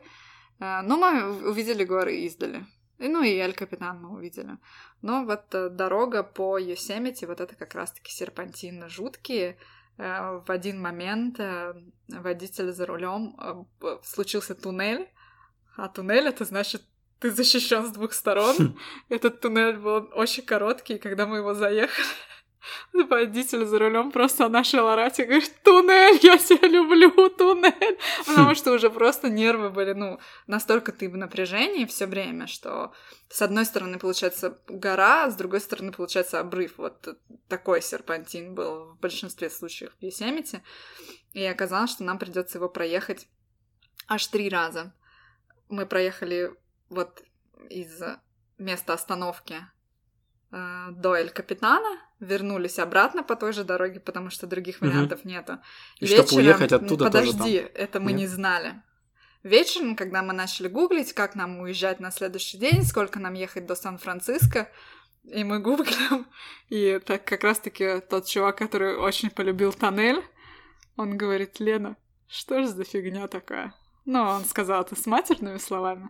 А, 0.60 0.82
ну, 0.84 0.98
мы 0.98 1.50
увидели 1.50 1.84
горы 1.84 2.16
издали. 2.18 2.66
И, 3.00 3.08
ну, 3.08 3.22
и 3.22 3.36
Эль 3.36 3.54
Капитан 3.54 4.02
мы 4.02 4.16
увидели. 4.16 4.58
Но 5.02 5.26
вот 5.26 5.54
э, 5.54 5.70
дорога 5.70 6.24
по 6.24 6.58
Йосемити, 6.58 7.26
вот 7.26 7.42
это 7.42 7.56
как 7.56 7.76
раз-таки 7.76 8.12
серпантины 8.12 8.90
жуткие, 8.90 9.58
в 9.98 10.46
один 10.48 10.80
момент 10.80 11.40
э, 11.40 11.74
водитель 12.08 12.72
за 12.72 12.86
рулем 12.86 13.36
э, 13.82 13.98
случился 14.04 14.54
туннель, 14.54 15.10
а 15.76 15.88
туннель 15.88 16.28
это 16.28 16.46
значит 16.46 16.84
ты 17.20 17.32
защищен 17.32 17.86
с 17.86 17.92
двух 17.92 18.14
сторон. 18.14 18.78
Этот 19.10 19.42
туннель 19.42 19.78
был 19.78 20.10
очень 20.14 20.44
короткий, 20.44 21.00
когда 21.00 21.26
мы 21.26 21.38
его 21.38 21.56
заехали, 21.56 22.08
водитель 22.94 23.66
за 23.66 23.80
рулем 23.80 24.12
просто 24.12 24.48
начал 24.50 24.88
орать 24.88 25.20
и 25.20 25.24
говорит, 25.24 25.52
туннель, 25.64 26.20
я 26.24 26.38
тебя 26.38 26.68
люблю, 26.68 27.30
туннель. 27.30 27.98
Потому 28.26 28.56
что 28.56 28.74
уже 28.74 28.90
просто 28.90 29.30
нервы 29.30 29.70
были, 29.70 29.94
ну, 29.94 30.20
настолько 30.48 30.92
ты 30.92 31.10
в 31.10 31.18
напряжении 31.18 31.86
все 31.86 32.06
время, 32.06 32.48
что 32.48 32.94
с 33.30 33.42
одной 33.42 33.66
стороны 33.66 34.00
получается 34.00 34.60
гора, 34.68 35.30
с 35.30 35.36
другой 35.36 35.62
стороны 35.62 35.92
получается 35.92 36.40
обрыв. 36.40 36.78
Вот 36.78 37.18
такой 37.48 37.82
серпантин 37.82 38.56
был 38.56 38.94
в 38.94 39.00
большинстве 39.00 39.50
случаев 39.50 39.92
в 40.00 40.04
Йосемите. 40.04 40.64
И 41.34 41.44
оказалось, 41.46 41.92
что 41.92 42.04
нам 42.04 42.18
придется 42.18 42.58
его 42.58 42.70
проехать 42.70 43.28
аж 44.08 44.26
три 44.28 44.50
раза. 44.50 44.94
Мы 45.70 45.86
проехали 45.86 46.54
вот 46.90 47.22
из 47.70 48.02
места 48.58 48.94
остановки 48.94 49.56
э, 50.52 50.88
до 50.92 51.16
Эль 51.16 51.30
Капитана, 51.30 52.02
вернулись 52.20 52.80
обратно 52.80 53.24
по 53.24 53.36
той 53.36 53.54
же 53.54 53.64
дороге, 53.64 54.00
потому 54.00 54.30
что 54.30 54.48
других 54.48 54.82
вариантов 54.82 55.22
угу. 55.22 55.30
нету. 55.30 55.60
И 56.00 56.06
Вечером... 56.06 56.26
чтобы 56.26 56.42
уехать 56.42 56.72
оттуда 56.72 57.06
Подожди, 57.06 57.38
тоже 57.38 57.60
там. 57.60 57.72
это 57.76 58.00
мы 58.00 58.12
Нет? 58.12 58.22
не 58.22 58.28
знали. 58.28 58.82
Вечером, 59.44 59.96
когда 59.96 60.24
мы 60.24 60.34
начали 60.34 60.68
гуглить, 60.68 61.14
как 61.14 61.36
нам 61.36 61.60
уезжать 61.60 62.00
на 62.00 62.12
следующий 62.12 62.58
день, 62.58 62.84
сколько 62.84 63.20
нам 63.20 63.34
ехать 63.34 63.66
до 63.66 63.76
Сан-Франциско, 63.76 64.70
и 65.24 65.44
мы 65.44 65.60
гуглим, 65.60 66.26
и 66.70 67.00
так 67.06 67.24
как 67.24 67.44
раз-таки 67.44 68.02
тот 68.02 68.26
чувак, 68.26 68.58
который 68.58 68.98
очень 68.98 69.30
полюбил 69.30 69.72
тоннель, 69.72 70.24
он 70.96 71.18
говорит, 71.18 71.60
Лена, 71.60 71.96
что 72.28 72.62
же 72.62 72.68
за 72.68 72.84
фигня 72.84 73.28
такая? 73.28 73.74
Ну, 74.06 74.22
он 74.22 74.46
сказал 74.46 74.82
это 74.82 74.96
с 74.96 75.06
матерными 75.06 75.58
словами. 75.58 76.10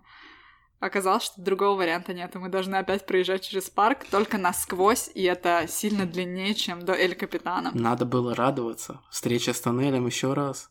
Оказалось, 0.79 1.23
что 1.23 1.41
другого 1.41 1.75
варианта 1.77 2.13
нет, 2.13 2.35
и 2.35 2.37
мы 2.37 2.49
должны 2.49 2.75
опять 2.75 3.07
проезжать 3.07 3.41
через 3.41 3.67
парк, 3.67 4.05
только 4.11 4.37
насквозь, 4.37 5.09
и 5.15 5.23
это 5.23 5.65
сильно 5.67 6.05
длиннее, 6.05 6.53
чем 6.53 6.85
до 6.85 6.93
Эль 6.93 7.15
Капитана. 7.15 7.71
Надо 7.73 8.05
было 8.05 8.35
радоваться. 8.35 9.01
Встреча 9.09 9.53
с 9.53 9.59
тоннелем 9.59 10.05
еще 10.05 10.33
раз. 10.33 10.69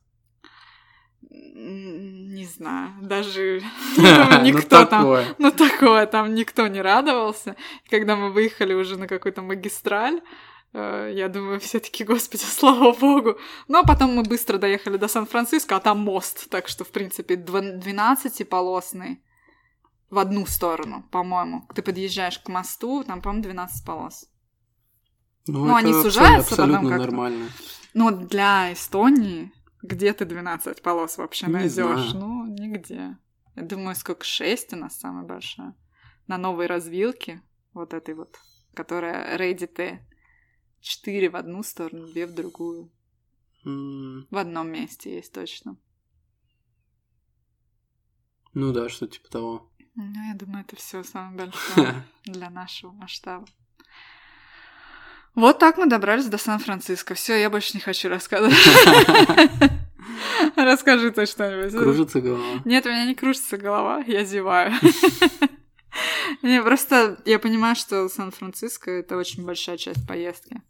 Не 1.28 2.44
знаю, 2.44 2.92
даже 3.02 3.62
ну, 3.96 4.02
никто 4.42 4.84
там, 4.84 5.24
ну 5.38 5.50
такое, 5.50 6.06
там 6.06 6.34
никто 6.34 6.68
не 6.68 6.80
радовался. 6.80 7.56
Когда 7.90 8.14
мы 8.14 8.30
выехали 8.30 8.74
уже 8.74 8.96
на 8.96 9.08
какую-то 9.08 9.42
магистраль, 9.42 10.20
э, 10.72 11.14
я 11.16 11.28
думаю, 11.28 11.58
все 11.58 11.80
таки 11.80 12.04
господи, 12.04 12.42
слава 12.46 12.92
богу. 12.92 13.38
А 13.68 13.82
потом 13.82 14.14
мы 14.14 14.22
быстро 14.22 14.58
доехали 14.58 14.98
до 14.98 15.08
Сан-Франциско, 15.08 15.74
а 15.74 15.80
там 15.80 15.98
мост, 15.98 16.48
так 16.48 16.68
что, 16.68 16.84
в 16.84 16.90
принципе, 16.90 17.34
12-полосный 17.34 19.20
в 20.10 20.18
одну 20.18 20.46
сторону, 20.46 21.04
по-моему. 21.10 21.66
Ты 21.74 21.82
подъезжаешь 21.82 22.38
к 22.38 22.48
мосту, 22.48 23.04
там, 23.04 23.22
по-моему, 23.22 23.44
12 23.44 23.84
полос. 23.84 24.28
Ну, 25.46 25.66
ну 25.66 25.74
они 25.76 25.92
сужаются 25.92 26.54
абсолютно 26.54 26.78
потом 26.78 26.90
как 26.90 26.98
нормально. 27.00 27.48
Ну, 27.94 28.10
для 28.10 28.72
Эстонии 28.72 29.52
где 29.86 30.12
ты 30.12 30.24
12 30.24 30.82
полос 30.82 31.18
вообще 31.18 31.46
найдешь? 31.48 32.12
Ну, 32.14 32.46
нигде. 32.46 33.18
Я 33.54 33.62
думаю, 33.62 33.94
сколько 33.94 34.24
6 34.24 34.72
у 34.72 34.76
нас 34.76 34.98
самая 34.98 35.24
большая. 35.24 35.74
На 36.26 36.38
новой 36.38 36.66
развилке, 36.66 37.42
вот 37.72 37.94
этой 37.94 38.14
вот, 38.14 38.36
которая 38.74 39.38
Ready 39.38 39.66
T. 39.66 40.06
4 40.80 41.30
в 41.30 41.36
одну 41.36 41.62
сторону, 41.62 42.06
2 42.06 42.26
в 42.26 42.34
другую. 42.34 42.92
Mm. 43.64 44.26
В 44.30 44.36
одном 44.36 44.70
месте 44.70 45.14
есть 45.14 45.32
точно. 45.32 45.76
Ну 48.54 48.72
да, 48.72 48.88
что 48.88 49.06
типа 49.06 49.28
того. 49.28 49.72
Ну, 49.96 50.28
я 50.28 50.34
думаю, 50.34 50.64
это 50.66 50.76
все 50.76 51.02
самое 51.02 51.46
большое 51.46 52.04
для 52.24 52.50
нашего 52.50 52.92
масштаба. 52.92 53.46
Вот 55.34 55.58
так 55.58 55.78
мы 55.78 55.86
добрались 55.86 56.26
до 56.26 56.38
Сан-Франциско. 56.38 57.14
Все, 57.14 57.40
я 57.40 57.50
больше 57.50 57.72
не 57.74 57.80
хочу 57.80 58.08
рассказывать. 58.08 58.56
Расскажи 60.56 61.10
ты 61.10 61.26
что-нибудь. 61.26 61.72
Кружится 61.72 62.20
голова. 62.20 62.60
Нет, 62.64 62.86
у 62.86 62.90
меня 62.90 63.06
не 63.06 63.14
кружится 63.14 63.56
голова, 63.56 64.04
я 64.06 64.24
зеваю. 64.24 64.72
Не, 66.42 66.62
просто 66.62 67.18
я 67.24 67.38
понимаю, 67.38 67.74
что 67.74 68.06
Сан-Франциско 68.08 68.90
это 68.90 69.16
очень 69.16 69.46
большая 69.46 69.78
часть 69.78 70.06
поездки. 70.06 70.60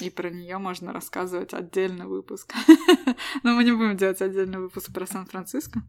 И 0.00 0.10
про 0.10 0.30
нее 0.30 0.58
можно 0.58 0.92
рассказывать 0.92 1.54
отдельный 1.54 2.06
выпуск. 2.06 2.54
Но 3.42 3.54
мы 3.54 3.64
не 3.64 3.72
будем 3.72 3.96
делать 3.96 4.22
отдельный 4.22 4.58
выпуск 4.58 4.92
про 4.92 5.06
Сан-Франциско. 5.06 5.82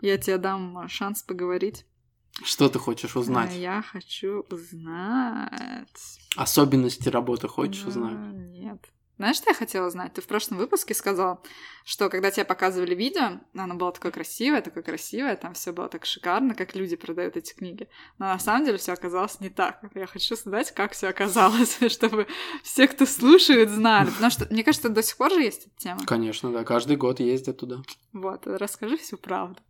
Я 0.00 0.18
тебе 0.18 0.38
дам 0.38 0.88
шанс 0.88 1.22
поговорить. 1.22 1.84
Что 2.44 2.68
ты 2.68 2.78
хочешь 2.78 3.16
узнать? 3.16 3.54
Я 3.56 3.82
хочу 3.82 4.44
узнать. 4.50 6.20
Особенности 6.36 7.08
работы 7.08 7.48
хочешь 7.48 7.82
Да, 7.82 7.88
узнать? 7.88 8.34
Нет. 8.34 8.84
Знаешь, 9.16 9.36
что 9.36 9.48
я 9.48 9.54
хотела 9.54 9.86
узнать? 9.86 10.12
Ты 10.12 10.20
в 10.20 10.26
прошлом 10.26 10.58
выпуске 10.58 10.92
сказал, 10.92 11.42
что 11.86 12.10
когда 12.10 12.30
тебе 12.30 12.44
показывали 12.44 12.94
видео, 12.94 13.40
оно 13.54 13.74
было 13.74 13.90
такое 13.90 14.12
красивое, 14.12 14.60
такое 14.60 14.82
красивое, 14.82 15.36
там 15.36 15.54
все 15.54 15.72
было 15.72 15.88
так 15.88 16.04
шикарно, 16.04 16.54
как 16.54 16.74
люди 16.74 16.96
продают 16.96 17.36
эти 17.36 17.54
книги. 17.54 17.88
Но 18.18 18.26
на 18.26 18.38
самом 18.38 18.66
деле 18.66 18.76
все 18.76 18.92
оказалось 18.92 19.40
не 19.40 19.48
так. 19.48 19.80
Я 19.94 20.06
хочу 20.06 20.36
знать, 20.36 20.70
как 20.72 20.92
все 20.92 21.08
оказалось, 21.08 21.78
чтобы 21.90 22.26
все, 22.62 22.86
кто 22.88 23.06
слушает, 23.06 23.70
знали. 23.70 24.10
Потому 24.10 24.30
что, 24.30 24.46
мне 24.50 24.62
кажется, 24.62 24.90
до 24.90 25.02
сих 25.02 25.16
пор 25.16 25.32
же 25.32 25.40
есть 25.40 25.66
эта 25.66 25.76
тема. 25.78 26.06
Конечно, 26.06 26.52
да. 26.52 26.64
Каждый 26.64 26.96
год 26.96 27.18
ездят 27.20 27.58
туда. 27.58 27.76
Вот, 28.12 28.46
расскажи 28.46 28.98
всю 28.98 29.16
правду. 29.16 29.60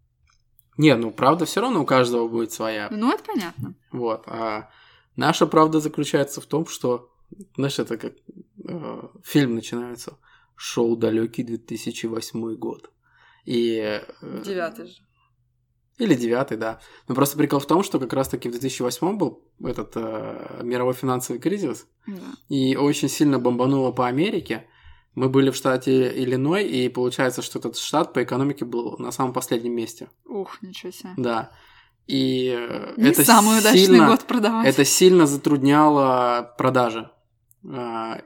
Не, 0.77 0.95
ну 0.97 1.11
правда 1.11 1.47
все 1.47 1.61
равно 1.61 1.83
у 1.83 1.87
каждого 1.87 2.27
будет 2.29 2.53
своя. 2.53 2.89
Ну, 2.91 3.13
это 3.13 3.23
понятно. 3.23 3.75
Вот. 3.93 4.25
А 4.27 4.71
наша 5.15 5.47
правда 5.47 5.79
заключается 5.81 6.41
в 6.41 6.47
том, 6.47 6.67
что, 6.67 7.11
знаешь, 7.57 7.79
это 7.79 7.97
как 7.97 8.13
фильм 9.25 9.55
начинается. 9.55 10.19
Шоу 10.57 10.97
далекий 10.97 11.43
2008 11.43 12.55
год. 12.57 12.91
И... 13.45 13.79
э, 14.23 14.43
Девятый 14.45 14.87
же. 14.87 14.95
Или 15.99 16.14
девятый, 16.14 16.57
да. 16.59 16.81
Но 17.09 17.14
просто 17.14 17.39
прикол 17.39 17.59
в 17.59 17.67
том, 17.67 17.83
что 17.83 17.99
как 17.99 18.12
раз-таки 18.12 18.49
в 18.49 18.53
2008 18.53 19.17
был 19.17 19.43
этот 19.64 19.93
э, 19.97 20.61
мировой 20.62 20.93
финансовый 20.95 21.39
кризис, 21.39 21.87
Да. 22.07 22.14
и 22.49 22.77
очень 22.77 23.09
сильно 23.09 23.39
бомбануло 23.39 23.93
по 23.93 24.07
Америке. 24.07 24.67
Мы 25.14 25.31
были 25.31 25.51
в 25.51 25.57
штате 25.57 26.12
Иллиной, 26.23 26.67
и 26.67 26.89
получается, 26.91 27.41
что 27.41 27.59
этот 27.59 27.79
штат 27.79 28.12
по 28.12 28.23
экономике 28.23 28.67
был 28.67 28.97
на 28.99 29.11
самом 29.12 29.33
последнем 29.33 29.73
месте. 29.75 30.11
Ух, 30.27 30.61
ничего 30.61 30.93
себе. 30.93 31.11
Да. 31.17 31.51
И 32.07 32.55
э, 32.55 32.93
Не 32.99 33.09
это 33.11 33.25
самый 33.25 33.59
удачный 33.61 33.81
сильно, 33.87 34.07
год 34.09 34.25
продавать. 34.27 34.67
это 34.69 34.85
сильно 34.85 35.27
затрудняло 35.27 36.55
продажи. 36.59 37.11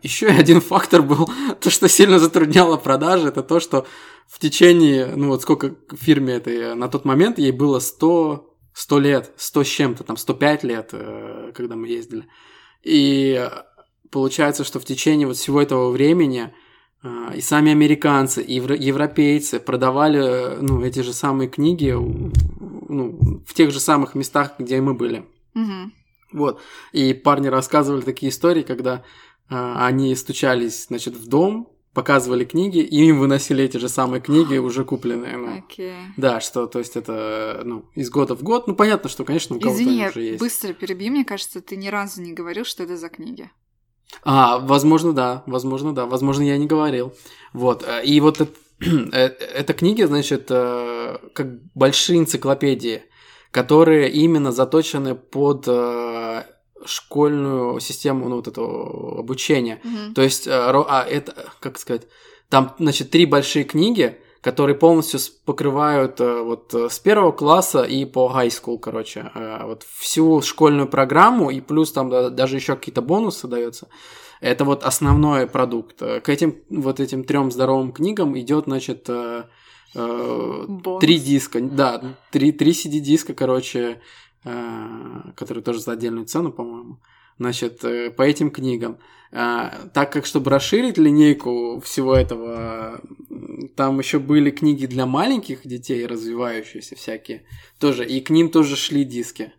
Еще 0.03 0.27
один 0.27 0.61
фактор 0.61 1.03
был, 1.03 1.31
то, 1.61 1.71
что 1.71 1.89
сильно 1.89 2.19
затрудняло 2.19 2.77
продажи, 2.77 3.29
это 3.29 3.43
то, 3.43 3.59
что 3.59 3.87
в 4.29 4.39
течение, 4.39 5.13
ну 5.17 5.29
вот 5.29 5.43
сколько 5.43 5.75
фирме 5.97 6.35
этой, 6.35 6.75
на 6.75 6.89
тот 6.89 7.05
момент 7.05 7.39
ей 7.39 7.53
было 7.53 7.81
100, 7.81 8.55
100 8.75 8.99
лет, 9.01 9.33
100 9.37 9.65
с 9.65 9.67
чем-то, 9.67 10.05
там 10.05 10.17
105 10.17 10.65
лет, 10.65 10.91
э, 10.93 11.53
когда 11.55 11.75
мы 11.75 11.89
ездили. 11.89 12.27
И 12.83 13.49
получается, 14.11 14.65
что 14.65 14.79
в 14.79 14.85
течение 14.85 15.27
вот 15.27 15.37
всего 15.37 15.61
этого 15.61 15.91
времени 15.91 16.53
э, 17.03 17.33
и 17.37 17.41
сами 17.41 17.73
американцы, 17.73 18.43
и 18.43 18.55
евро- 18.55 18.77
европейцы 18.77 19.59
продавали 19.59 20.21
э, 20.21 20.59
ну, 20.61 20.85
эти 20.85 21.01
же 21.01 21.13
самые 21.13 21.49
книги 21.49 21.91
ну, 21.91 23.43
в 23.47 23.55
тех 23.55 23.71
же 23.71 23.81
самых 23.81 24.15
местах, 24.15 24.55
где 24.59 24.81
мы 24.81 24.95
были. 24.95 25.25
Мгм. 25.55 25.93
Вот. 26.33 26.61
И 26.93 27.15
парни 27.15 27.49
рассказывали 27.49 28.03
такие 28.03 28.31
истории, 28.31 28.63
когда 28.63 28.97
э, 28.97 29.01
они 29.51 30.15
стучались, 30.15 30.87
значит, 30.87 31.15
в 31.17 31.29
дом, 31.29 31.69
показывали 31.93 32.45
книги, 32.45 32.79
и 32.79 33.05
им 33.09 33.19
выносили 33.19 33.65
эти 33.65 33.77
же 33.79 33.89
самые 33.89 34.21
книги, 34.21 34.57
уже 34.59 34.85
купленные. 34.85 35.37
ну. 35.37 35.59
Окей. 35.59 35.95
Да, 36.17 36.41
что, 36.41 36.67
то 36.67 36.79
есть 36.79 36.97
это, 36.97 37.63
ну, 37.65 37.85
из 37.95 38.11
года 38.11 38.37
в 38.37 38.43
год. 38.43 38.69
Ну, 38.69 38.75
понятно, 38.77 39.11
что, 39.11 39.25
конечно, 39.25 39.57
у 39.57 39.61
кого-то 39.61 39.83
Извини, 39.83 40.09
уже 40.09 40.23
есть. 40.23 40.41
быстро 40.41 40.73
перебью. 40.73 41.11
Мне 41.11 41.25
кажется, 41.25 41.61
ты 41.61 41.77
ни 41.77 41.89
разу 41.89 42.23
не 42.23 42.33
говорил, 42.33 42.65
что 42.65 42.85
это 42.85 42.97
за 42.97 43.09
книги. 43.09 43.51
А, 44.23 44.59
возможно, 44.59 45.13
да, 45.13 45.43
возможно, 45.47 45.95
да, 45.95 46.07
возможно, 46.07 46.43
я 46.43 46.57
не 46.57 46.67
говорил. 46.67 47.13
Вот, 47.53 47.85
э, 47.87 48.05
и 48.05 48.21
вот 48.21 48.41
эт- 48.41 48.57
э, 49.13 49.27
это 49.27 49.73
книги, 49.73 50.03
значит, 50.03 50.47
э, 50.51 51.19
как 51.35 51.63
большие 51.75 52.19
энциклопедии, 52.19 53.03
которые 53.51 54.11
именно 54.11 54.53
заточены 54.53 55.15
под 55.15 55.67
школьную 56.85 57.81
систему, 57.81 58.29
ну, 58.29 58.37
вот 58.37 58.49
этого 58.49 59.19
обучения. 59.19 59.81
Мгм. 59.85 60.15
То 60.15 60.23
есть, 60.23 60.47
э, 60.47 60.51
а, 60.53 61.05
это, 61.09 61.35
как 61.61 61.79
сказать, 61.79 62.07
там, 62.49 62.75
значит, 62.79 63.11
три 63.11 63.27
большие 63.27 63.65
книги, 63.65 64.19
которые 64.41 64.75
полностью 64.75 65.21
покрывают 65.45 66.21
э, 66.21 66.43
вот 66.43 66.73
э, 66.75 66.89
с 66.89 66.99
первого 66.99 67.33
класса 67.33 67.83
и 67.83 68.05
по 68.07 68.33
high 68.35 68.49
school, 68.49 68.79
короче, 68.79 69.31
вот 69.35 69.85
всю 69.99 70.41
школьную 70.43 70.89
программу, 70.89 71.51
и 71.51 71.61
плюс 71.61 71.93
там 71.93 72.09
да, 72.09 72.31
даже 72.31 72.57
еще 72.57 72.77
какие-то 72.77 73.03
бонусы 73.03 73.47
дается. 73.47 73.89
Это 74.41 74.65
вот 74.65 74.85
основной 74.85 75.47
продукт. 75.47 75.99
К 75.99 76.29
этим 76.29 76.57
вот 76.71 76.99
этим 76.99 77.25
трем 77.25 77.51
здоровым 77.53 77.93
книгам 77.93 78.39
идет, 78.39 78.65
значит, 78.65 79.07
Бонус. 79.95 81.01
три 81.01 81.19
диска, 81.19 81.61
да, 81.61 82.17
три, 82.31 82.51
три 82.53 82.71
CD-диска, 82.71 83.35
короче, 83.35 84.01
э, 84.45 85.33
которые 85.37 85.63
тоже 85.63 85.81
за 85.81 85.93
отдельную 85.93 86.27
цену, 86.27 86.53
по-моему. 86.53 87.01
Значит, 87.39 87.85
э, 87.85 88.11
по 88.11 88.23
этим 88.23 88.51
книгам. 88.51 88.99
А, 89.33 89.89
так 89.95 90.13
как, 90.13 90.27
чтобы 90.27 90.51
расширить 90.51 90.99
линейку 90.99 91.81
всего 91.81 92.15
этого, 92.15 93.01
там 93.77 93.99
еще 93.99 94.19
были 94.19 94.51
книги 94.51 94.87
для 94.87 95.07
маленьких 95.07 95.67
детей, 95.67 96.05
развивающиеся 96.05 96.97
всякие, 96.97 97.45
тоже, 97.79 98.05
и 98.05 98.21
к 98.21 98.31
ним 98.31 98.51
тоже 98.51 98.77
шли 98.77 99.05
диски. 99.05 99.53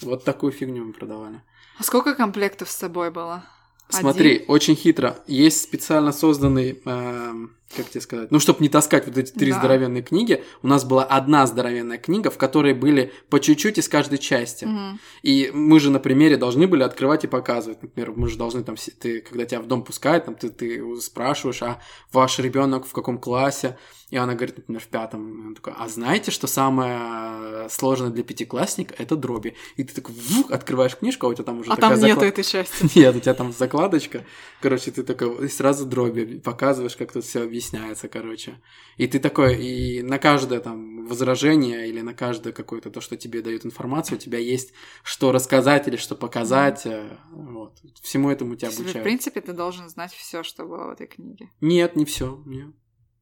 Вот 0.00 0.24
такую 0.24 0.52
фигню 0.52 0.86
мы 0.86 0.92
продавали. 0.92 1.42
А 1.78 1.82
сколько 1.82 2.14
комплектов 2.14 2.70
с 2.70 2.76
собой 2.76 3.10
было? 3.10 3.44
Смотри, 3.90 4.36
Один? 4.36 4.44
очень 4.48 4.76
хитро. 4.76 5.18
Есть 5.26 5.62
специально 5.62 6.12
созданный, 6.12 6.80
эм, 6.84 7.56
как 7.76 7.88
тебе 7.88 8.00
сказать, 8.00 8.30
ну, 8.30 8.40
чтобы 8.40 8.60
не 8.62 8.68
таскать 8.68 9.06
вот 9.06 9.16
эти 9.16 9.30
три 9.30 9.52
Да. 9.52 9.58
здоровенные 9.58 10.02
книги, 10.02 10.42
у 10.62 10.66
нас 10.66 10.84
была 10.84 11.04
одна 11.04 11.46
здоровенная 11.46 11.98
книга, 11.98 12.30
в 12.30 12.36
которой 12.36 12.74
были 12.74 13.12
по 13.28 13.38
чуть-чуть 13.38 13.78
из 13.78 13.88
каждой 13.88 14.18
части. 14.18 14.64
Мгм. 14.64 14.98
И 15.22 15.50
мы 15.54 15.78
же 15.78 15.90
на 15.90 16.00
примере 16.00 16.36
должны 16.36 16.66
были 16.66 16.82
открывать 16.82 17.24
и 17.24 17.28
показывать. 17.28 17.80
Например, 17.82 18.12
мы 18.16 18.28
же 18.28 18.36
должны 18.36 18.64
там, 18.64 18.74
ты, 18.98 19.20
когда 19.20 19.44
тебя 19.44 19.60
в 19.60 19.66
дом 19.66 19.84
пускают, 19.84 20.24
там, 20.24 20.34
ты, 20.34 20.50
ты 20.50 20.82
спрашиваешь, 21.00 21.62
а 21.62 21.80
ваш 22.12 22.38
ребенок 22.40 22.86
в 22.86 22.92
каком 22.92 23.18
классе? 23.18 23.78
И 24.10 24.16
она 24.16 24.34
говорит, 24.34 24.56
например, 24.58 24.82
в 24.82 24.88
пятом. 24.88 25.44
И 25.44 25.46
он 25.46 25.54
такой, 25.54 25.72
а 25.78 25.88
знаете, 25.88 26.32
что 26.32 26.48
самое 26.48 27.68
сложное 27.68 28.10
для 28.10 28.24
пятиклассника– 28.24 28.92
это 28.98 29.14
дроби? 29.14 29.54
И 29.76 29.84
ты 29.84 29.94
такой, 29.94 30.16
вух, 30.16 30.50
открываешь 30.50 30.96
книжку, 30.96 31.26
а 31.26 31.30
у 31.30 31.34
тебя 31.34 31.44
там 31.44 31.60
уже 31.60 31.70
А 31.70 31.76
такая 31.76 31.90
там 31.96 32.00
нету 32.00 32.20
заклад- 32.22 32.28
этой 32.28 32.42
части. 32.44 32.90
Нет, 32.98 33.14
у 33.14 33.20
тебя 33.20 33.34
там 33.34 33.52
закладочка. 33.52 34.24
Короче, 34.60 34.90
ты 34.90 35.04
такой 35.04 35.46
и 35.46 35.48
сразу 35.48 35.86
дроби 35.86 36.40
показываешь, 36.44 36.96
как 36.96 37.12
тут 37.12 37.24
все 37.24 37.42
объясняется, 37.44 37.59
короче. 38.08 38.60
И 38.96 39.06
ты 39.06 39.18
такой, 39.18 39.56
и 39.62 40.02
на 40.02 40.18
каждое 40.18 40.60
там 40.60 41.06
возражение 41.06 41.88
или 41.88 42.00
на 42.00 42.14
каждое 42.14 42.52
какое-то 42.52 42.90
то, 42.90 43.00
что 43.00 43.16
тебе 43.16 43.42
дают 43.42 43.64
информацию, 43.66 44.18
у 44.18 44.20
тебя 44.20 44.38
есть 44.38 44.72
что 45.02 45.32
рассказать 45.32 45.88
или 45.88 45.96
что 45.96 46.14
показать. 46.16 46.86
э, 46.86 47.18
Вот. 47.32 47.78
Всему 48.02 48.30
этому 48.30 48.56
тебя 48.56 48.68
есть, 48.68 48.78
В 48.78 48.82
обучают. 48.82 49.04
принципе, 49.04 49.40
ты 49.40 49.52
должен 49.52 49.88
знать 49.88 50.12
все, 50.12 50.42
что 50.42 50.64
было 50.64 50.86
в 50.86 50.90
этой 50.90 51.06
книге. 51.06 51.50
Нет, 51.60 51.96
не 51.96 52.04
все. 52.04 52.42
Нет. 52.46 52.68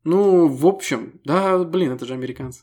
Ну, 0.04 0.46
в 0.48 0.66
общем, 0.66 1.20
да, 1.24 1.58
блин, 1.64 1.92
это 1.92 2.06
же 2.06 2.14
американцы. 2.14 2.62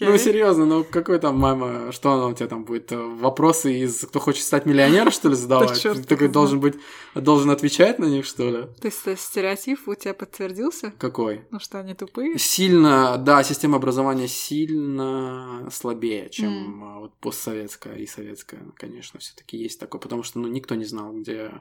Ну, 0.00 0.06
Окей. 0.06 0.18
серьезно, 0.18 0.66
ну 0.66 0.84
какой 0.84 1.18
там 1.18 1.38
мама, 1.38 1.92
что 1.92 2.12
она 2.12 2.26
у 2.26 2.34
тебя 2.34 2.48
там 2.48 2.64
будет? 2.64 2.92
э, 2.92 2.96
Вопросы 2.96 3.80
из 3.80 4.00
«Кто 4.06 4.20
хочет 4.20 4.44
стать 4.44 4.66
миллионером», 4.66 5.10
что 5.10 5.28
ли, 5.28 5.34
задавать? 5.36 5.80
Ты 5.82 6.02
такой 6.04 6.28
должен 6.28 6.60
быть, 6.60 6.74
должен 7.14 7.50
отвечать 7.50 7.98
на 7.98 8.06
них, 8.06 8.24
что 8.24 8.50
ли? 8.50 8.62
То 8.80 8.86
есть 8.86 9.06
э, 9.06 9.16
стереотип 9.16 9.86
у 9.86 9.94
тебя 9.94 10.14
подтвердился? 10.14 10.92
Какой? 10.98 11.46
Ну 11.50 11.58
что, 11.60 11.80
они 11.80 11.94
тупые? 11.94 12.38
Сильно, 12.38 13.16
да, 13.18 13.42
система 13.42 13.76
образования 13.76 14.28
сильно 14.28 15.68
слабее, 15.70 16.28
чем 16.30 16.84
а, 16.84 17.00
вот 17.00 17.14
постсоветская 17.20 17.96
и 17.96 18.06
советская, 18.06 18.60
конечно, 18.76 19.18
все 19.20 19.34
таки 19.34 19.56
есть 19.56 19.80
такое, 19.80 20.00
потому 20.00 20.22
что, 20.22 20.38
ну, 20.38 20.48
никто 20.48 20.74
не 20.74 20.84
знал, 20.84 21.12
где, 21.12 21.52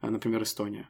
а, 0.00 0.10
например, 0.10 0.42
Эстония. 0.42 0.88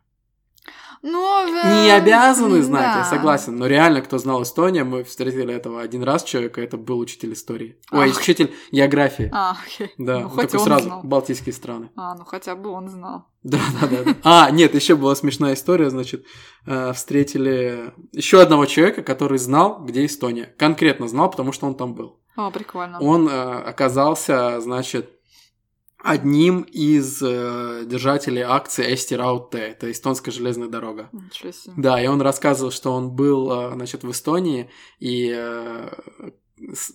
Ну, 1.02 1.46
Не 1.46 1.90
обязаны 1.92 2.60
знать, 2.62 2.96
я 2.96 3.02
да. 3.02 3.04
согласен. 3.04 3.56
Но 3.56 3.66
реально, 3.66 4.02
кто 4.02 4.18
знал 4.18 4.42
Эстонию, 4.42 4.84
мы 4.84 5.04
встретили 5.04 5.54
этого 5.54 5.80
один 5.80 6.02
раз 6.02 6.24
человека, 6.24 6.60
это 6.60 6.76
был 6.76 6.98
учитель 6.98 7.34
истории. 7.34 7.78
Ой, 7.92 8.10
Ах. 8.10 8.18
учитель 8.18 8.52
географии. 8.72 9.30
А, 9.32 9.56
окей. 9.64 9.92
Да, 9.96 10.20
Ну, 10.20 10.30
такой 10.30 10.58
он 10.58 10.64
сразу 10.64 10.84
знал. 10.84 11.00
Балтийские 11.04 11.52
страны. 11.52 11.90
А, 11.94 12.16
ну 12.16 12.24
хотя 12.24 12.56
бы 12.56 12.70
он 12.70 12.88
знал. 12.88 13.26
Да, 13.44 13.60
да, 13.80 13.86
да. 14.04 14.16
А, 14.24 14.50
нет, 14.50 14.74
еще 14.74 14.96
была 14.96 15.14
смешная 15.14 15.54
история, 15.54 15.88
значит, 15.90 16.26
э, 16.66 16.92
встретили 16.92 17.94
еще 18.12 18.42
одного 18.42 18.66
человека, 18.66 19.02
который 19.02 19.38
знал, 19.38 19.78
где 19.84 20.04
Эстония. 20.04 20.52
Конкретно 20.58 21.06
знал, 21.06 21.30
потому 21.30 21.52
что 21.52 21.66
он 21.66 21.76
там 21.76 21.94
был. 21.94 22.18
О, 22.36 22.50
прикольно. 22.50 22.98
Он 23.00 23.28
э, 23.28 23.32
оказался, 23.32 24.60
значит, 24.60 25.17
одним 26.02 26.62
из 26.62 27.20
э, 27.22 27.84
держателей 27.86 28.42
акции 28.42 28.94
Эсти 28.94 29.14
Раутте, 29.14 29.58
это 29.58 29.90
эстонская 29.90 30.32
железная 30.32 30.68
дорога. 30.68 31.08
Ничего 31.12 31.52
себе. 31.52 31.74
Да, 31.76 32.00
и 32.02 32.06
он 32.06 32.20
рассказывал, 32.20 32.70
что 32.70 32.92
он 32.92 33.10
был, 33.10 33.50
э, 33.50 33.74
значит, 33.74 34.04
в 34.04 34.10
Эстонии, 34.10 34.70
и 35.00 35.32
э, 35.34 35.90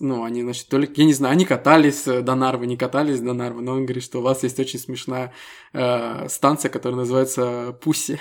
ну, 0.00 0.24
они, 0.24 0.42
значит, 0.42 0.68
то 0.68 0.78
ли, 0.78 0.90
я 0.94 1.04
не 1.04 1.12
знаю, 1.12 1.32
они 1.32 1.44
катались 1.44 2.06
э, 2.06 2.22
до 2.22 2.34
Нарвы, 2.34 2.66
не 2.66 2.76
катались 2.76 3.20
до 3.20 3.32
Нарвы, 3.32 3.62
но 3.62 3.72
он 3.72 3.84
говорит, 3.84 4.04
что 4.04 4.18
у 4.18 4.22
вас 4.22 4.42
есть 4.42 4.58
очень 4.58 4.78
смешная 4.78 5.32
э, 5.72 6.28
станция, 6.28 6.70
которая 6.70 7.00
называется 7.00 7.76
Пусси. 7.82 8.18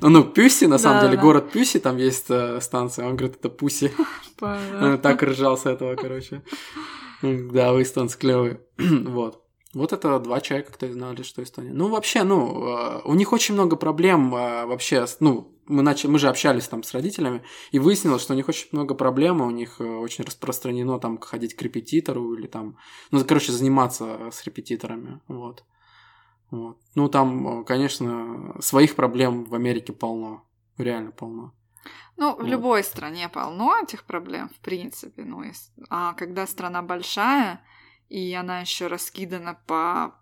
Ну, 0.00 0.10
ну, 0.10 0.24
Пюси, 0.24 0.66
на 0.66 0.78
самом 0.78 1.02
деле, 1.02 1.16
город 1.16 1.50
Пюси, 1.50 1.78
там 1.78 1.96
есть 1.96 2.26
э, 2.28 2.60
станция, 2.60 3.06
он 3.06 3.16
говорит, 3.16 3.38
это 3.38 3.48
Пуси. 3.48 3.92
Так 4.38 5.22
ржал 5.22 5.56
с 5.56 5.66
этого, 5.66 5.96
короче. 5.96 6.42
Да, 7.22 7.72
вы 7.72 7.82
эстонцы 7.82 8.18
клевые. 8.18 8.60
Вот. 8.78 9.43
Вот 9.74 9.92
это 9.92 10.18
два 10.20 10.40
человека, 10.40 10.72
кто 10.72 10.90
знали, 10.92 11.22
что 11.22 11.42
Эстония. 11.42 11.72
Ну, 11.72 11.88
вообще, 11.88 12.22
ну, 12.22 12.68
э, 12.68 13.00
у 13.04 13.14
них 13.14 13.32
очень 13.32 13.54
много 13.54 13.76
проблем 13.76 14.34
э, 14.34 14.66
вообще, 14.66 15.04
ну, 15.20 15.50
мы, 15.66 15.82
начали, 15.82 16.10
мы 16.10 16.18
же 16.18 16.28
общались 16.28 16.68
там 16.68 16.82
с 16.82 16.92
родителями, 16.92 17.42
и 17.72 17.78
выяснилось, 17.78 18.22
что 18.22 18.34
у 18.34 18.36
них 18.36 18.48
очень 18.48 18.68
много 18.72 18.94
проблем, 18.94 19.40
у 19.40 19.50
них 19.50 19.80
э, 19.80 19.84
очень 19.84 20.24
распространено 20.24 20.98
там 21.00 21.18
ходить 21.18 21.54
к 21.54 21.62
репетитору 21.62 22.34
или 22.34 22.46
там, 22.46 22.76
ну, 23.10 23.24
короче, 23.24 23.52
заниматься 23.52 24.30
с 24.30 24.44
репетиторами, 24.44 25.20
вот. 25.28 25.64
Вот. 26.50 26.78
Ну, 26.94 27.08
там, 27.08 27.64
конечно, 27.64 28.54
своих 28.60 28.94
проблем 28.94 29.44
в 29.44 29.54
Америке 29.54 29.92
полно, 29.92 30.44
реально 30.78 31.10
полно. 31.10 31.52
Ну, 32.16 32.34
в 32.34 32.38
Вот. 32.38 32.46
любой 32.46 32.84
стране 32.84 33.28
полно 33.28 33.76
этих 33.82 34.04
проблем, 34.04 34.48
в 34.48 34.60
принципе. 34.60 35.24
Ну, 35.24 35.42
ес- 35.42 35.72
а 35.90 36.12
когда 36.12 36.46
страна 36.46 36.80
большая, 36.82 37.60
и 38.14 38.32
она 38.32 38.60
еще 38.60 38.86
раскидана 38.86 39.60
по, 39.66 40.14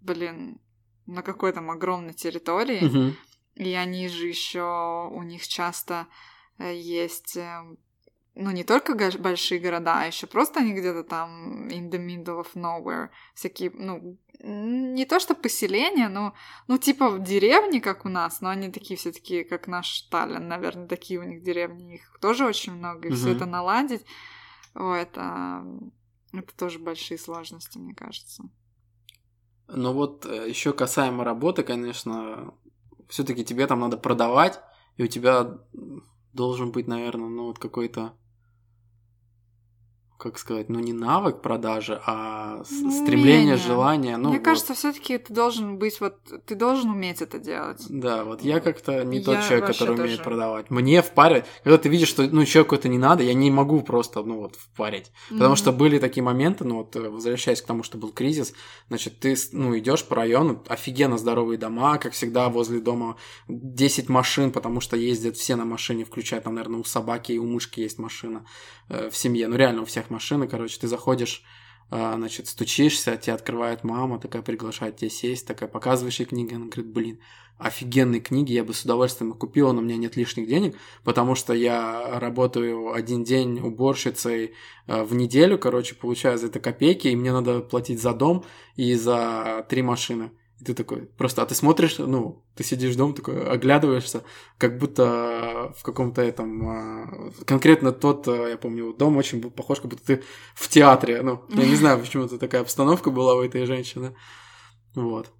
блин, 0.00 0.58
на 1.04 1.20
какой 1.20 1.52
там 1.52 1.70
огромной 1.70 2.14
территории, 2.14 2.84
Мгм. 2.84 3.16
и 3.56 3.74
они 3.74 4.08
же 4.08 4.26
еще, 4.26 5.10
у 5.12 5.22
них 5.22 5.46
часто 5.46 6.06
э, 6.58 6.74
есть, 6.74 7.36
э, 7.36 7.60
ну, 8.34 8.50
не 8.52 8.64
только 8.64 8.94
большие 9.18 9.60
города, 9.60 10.00
а 10.00 10.06
еще 10.06 10.26
просто 10.26 10.60
они 10.60 10.72
где-то 10.72 11.04
там 11.04 11.68
in 11.68 11.90
the 11.90 11.98
middle 11.98 12.42
of 12.42 12.54
nowhere, 12.54 13.10
всякие, 13.34 13.70
ну, 13.74 14.16
не 14.40 15.04
то 15.04 15.20
что 15.20 15.34
поселения, 15.34 16.08
но, 16.08 16.32
ну, 16.68 16.78
типа 16.78 17.10
в 17.10 17.22
деревне, 17.22 17.82
как 17.82 18.06
у 18.06 18.08
нас, 18.08 18.40
но 18.40 18.48
они 18.48 18.70
такие 18.70 18.96
все 18.96 19.12
таки 19.12 19.44
как 19.44 19.66
наш 19.68 20.00
Таллин, 20.10 20.48
наверное, 20.48 20.88
такие 20.88 21.20
у 21.20 21.24
них 21.24 21.42
деревни, 21.42 21.96
их 21.96 22.18
тоже 22.18 22.46
очень 22.46 22.72
много, 22.72 23.08
и 23.08 23.12
все 23.12 23.26
Мгм. 23.26 23.36
это 23.36 23.44
наладить, 23.46 24.06
о, 24.74 24.94
это, 24.94 25.66
это 26.32 26.54
тоже 26.56 26.78
большие 26.78 27.18
сложности, 27.18 27.78
мне 27.78 27.94
кажется. 27.94 28.44
Ну 29.68 29.92
вот 29.92 30.24
еще 30.24 30.72
касаемо 30.72 31.24
работы, 31.24 31.62
конечно, 31.62 32.54
все-таки 33.08 33.44
тебе 33.44 33.66
там 33.66 33.80
надо 33.80 33.96
продавать, 33.96 34.60
и 34.96 35.04
у 35.04 35.06
тебя 35.06 35.58
должен 36.32 36.72
быть, 36.72 36.86
наверное, 36.86 37.28
ну 37.28 37.46
вот 37.46 37.58
какой-то, 37.58 38.14
как 40.18 40.36
сказать, 40.38 40.68
ну 40.68 40.80
не 40.80 40.92
навык 40.92 41.40
продажи, 41.40 42.00
а 42.04 42.62
Ну, 42.70 42.90
стремление, 42.90 43.54
умение. 43.54 43.56
желание. 43.56 44.16
Ну, 44.16 44.30
мне 44.30 44.38
вот, 44.38 44.44
кажется, 44.44 44.74
все 44.74 44.92
таки 44.92 45.16
ты 45.16 45.32
должен 45.32 45.78
быть 45.78 46.00
вот, 46.00 46.18
ты 46.44 46.56
должен 46.56 46.90
уметь 46.90 47.22
это 47.22 47.38
делать. 47.38 47.84
Да, 47.88 48.24
вот 48.24 48.42
я 48.42 48.58
как-то 48.60 49.04
не 49.04 49.20
тот 49.20 49.36
Я 49.36 49.42
человек, 49.42 49.66
вообще 49.68 49.78
который 49.84 49.94
умеет 49.94 50.10
тоже. 50.18 50.24
продавать. 50.24 50.70
Мне 50.70 51.02
впаривать, 51.02 51.44
когда 51.62 51.78
ты 51.78 51.88
видишь, 51.88 52.08
что 52.08 52.24
ну 52.24 52.44
человеку 52.44 52.74
это 52.74 52.88
не 52.88 52.98
надо, 52.98 53.22
я 53.22 53.32
не 53.32 53.50
могу 53.50 53.80
просто, 53.80 54.22
ну 54.24 54.38
вот, 54.40 54.56
впарить. 54.56 55.12
Потому 55.28 55.50
Мгм. 55.50 55.56
что 55.56 55.72
были 55.72 55.98
такие 56.00 56.22
моменты, 56.24 56.64
ну 56.64 56.78
вот, 56.78 56.96
э, 56.96 57.08
возвращаясь 57.08 57.62
к 57.62 57.66
тому, 57.66 57.84
что 57.84 57.96
был 57.96 58.10
кризис, 58.10 58.54
значит, 58.88 59.20
ты, 59.20 59.36
ну, 59.52 59.78
идешь 59.78 60.04
по 60.04 60.16
району, 60.16 60.62
офигенно 60.68 61.16
здоровые 61.16 61.58
дома, 61.58 61.96
как 61.98 62.12
всегда, 62.12 62.48
возле 62.48 62.80
дома 62.80 63.16
10 63.46 64.08
машин, 64.08 64.50
потому 64.50 64.80
что 64.80 64.96
ездят 64.96 65.36
все 65.36 65.54
на 65.54 65.64
машине, 65.64 66.04
включая 66.04 66.40
там, 66.40 66.54
наверное, 66.56 66.80
у 66.80 66.84
собаки 66.84 67.30
и 67.32 67.38
у 67.38 67.46
мышки 67.46 67.78
есть 67.80 67.98
машина 67.98 68.44
э, 68.88 69.10
в 69.10 69.16
семье. 69.16 69.46
Ну, 69.48 69.54
реально, 69.56 69.82
у 69.82 69.84
всех 69.84 70.07
машины, 70.10 70.48
короче, 70.48 70.78
ты 70.80 70.88
заходишь, 70.88 71.42
э, 71.90 72.12
значит, 72.16 72.48
стучишься, 72.48 73.16
тебе 73.16 73.34
открывает 73.34 73.84
мама, 73.84 74.18
такая 74.18 74.42
приглашает 74.42 74.96
тебя 74.96 75.10
сесть, 75.10 75.46
такая, 75.46 75.68
показываешь 75.68 76.20
ей 76.20 76.26
книги, 76.26 76.54
она 76.54 76.66
говорит, 76.66 76.86
блин, 76.92 77.18
офигенные 77.58 78.20
книги, 78.20 78.52
я 78.52 78.64
бы 78.64 78.72
с 78.72 78.84
удовольствием 78.84 79.32
их 79.32 79.38
купила, 79.38 79.72
но 79.72 79.80
у 79.80 79.82
меня 79.82 79.96
нет 79.96 80.16
лишних 80.16 80.46
денег, 80.46 80.76
потому 81.02 81.34
что 81.34 81.52
я 81.52 82.18
работаю 82.20 82.92
один 82.92 83.24
день 83.24 83.60
уборщицей 83.60 84.54
э, 84.86 85.02
в 85.02 85.14
неделю, 85.14 85.58
короче, 85.58 85.94
получаю 85.94 86.38
за 86.38 86.46
это 86.46 86.60
копейки, 86.60 87.08
и 87.08 87.16
мне 87.16 87.32
надо 87.32 87.60
платить 87.60 88.00
за 88.00 88.14
дом 88.14 88.44
и 88.76 88.94
за 88.94 89.66
три 89.68 89.82
машины. 89.82 90.30
И 90.60 90.64
ты 90.64 90.74
такой, 90.74 91.06
просто, 91.06 91.42
а 91.42 91.46
ты 91.46 91.54
смотришь, 91.54 91.98
ну, 91.98 92.44
ты 92.56 92.64
сидишь 92.64 92.96
дома, 92.96 93.14
такой, 93.14 93.48
оглядываешься, 93.48 94.24
как 94.58 94.78
будто 94.78 95.72
в 95.76 95.82
каком-то 95.84 96.20
этом... 96.20 96.68
а, 96.68 97.30
Конкретно 97.46 97.92
тот, 97.92 98.26
а, 98.26 98.48
я 98.48 98.56
помню, 98.56 98.92
дом 98.92 99.16
очень 99.16 99.40
был 99.40 99.50
похож, 99.50 99.80
как 99.80 99.90
будто 99.90 100.04
ты 100.04 100.24
в 100.54 100.68
театре. 100.68 101.22
Ну, 101.22 101.44
я 101.50 101.66
не 101.66 101.74
знаю, 101.76 102.00
почему-то 102.00 102.38
такая 102.38 102.62
обстановка 102.62 103.10
была 103.10 103.34
у 103.36 103.42
этой 103.42 103.66
женщины. 103.66 104.16
Вот. 104.94 105.32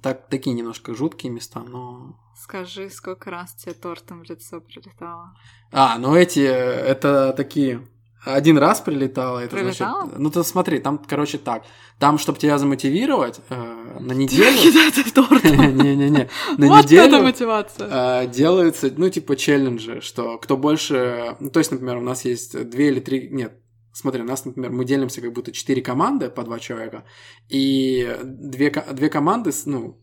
Так, 0.00 0.28
такие 0.28 0.54
немножко 0.56 0.94
жуткие 0.94 1.30
места, 1.30 1.60
но... 1.60 2.18
Скажи, 2.34 2.88
сколько 2.88 3.30
раз 3.30 3.54
тебе 3.54 3.74
тортом 3.74 4.20
в 4.20 4.24
лицо 4.24 4.60
прилетало? 4.60 5.34
А, 5.70 5.98
ну 5.98 6.14
эти, 6.14 6.40
э, 6.40 6.50
это 6.50 7.34
такие... 7.36 7.86
Один 8.24 8.56
раз 8.56 8.80
прилетало, 8.80 9.40
это 9.40 9.56
Прилетало? 9.56 10.02
значит... 10.02 10.18
Ну, 10.18 10.30
ты 10.30 10.44
смотри, 10.44 10.78
там, 10.78 10.98
короче, 10.98 11.38
так. 11.38 11.64
Там, 11.98 12.18
чтобы 12.18 12.38
тебя 12.38 12.56
замотивировать 12.56 13.40
э, 13.48 13.98
на 13.98 14.12
неделю... 14.12 14.56
Кидать 14.58 15.12
тортом. 15.12 15.76
Не-не-не. 15.76 16.28
На 16.56 16.68
Вот 16.68 16.84
это 16.84 16.94
неделю 16.94 17.22
мотивация. 17.22 18.22
э, 18.22 18.26
делаются, 18.28 18.92
ну, 18.96 19.08
типа, 19.08 19.34
челленджи, 19.34 20.00
что 20.00 20.38
кто 20.38 20.56
больше... 20.56 21.36
Ну, 21.40 21.50
то 21.50 21.58
есть, 21.58 21.72
например, 21.72 21.96
у 21.96 22.02
нас 22.02 22.24
есть 22.24 22.56
две 22.70 22.88
или 22.88 23.00
три... 23.00 23.28
Нет, 23.28 23.58
смотри, 23.92 24.22
у 24.22 24.26
нас, 24.26 24.44
например, 24.44 24.70
мы 24.70 24.84
делимся 24.84 25.20
как 25.20 25.32
будто 25.32 25.50
четыре 25.50 25.82
команды 25.82 26.30
по 26.30 26.44
два 26.44 26.60
человека, 26.60 27.04
и 27.48 28.16
две, 28.22 28.70
две 28.92 29.08
команды, 29.08 29.50
ну, 29.66 29.98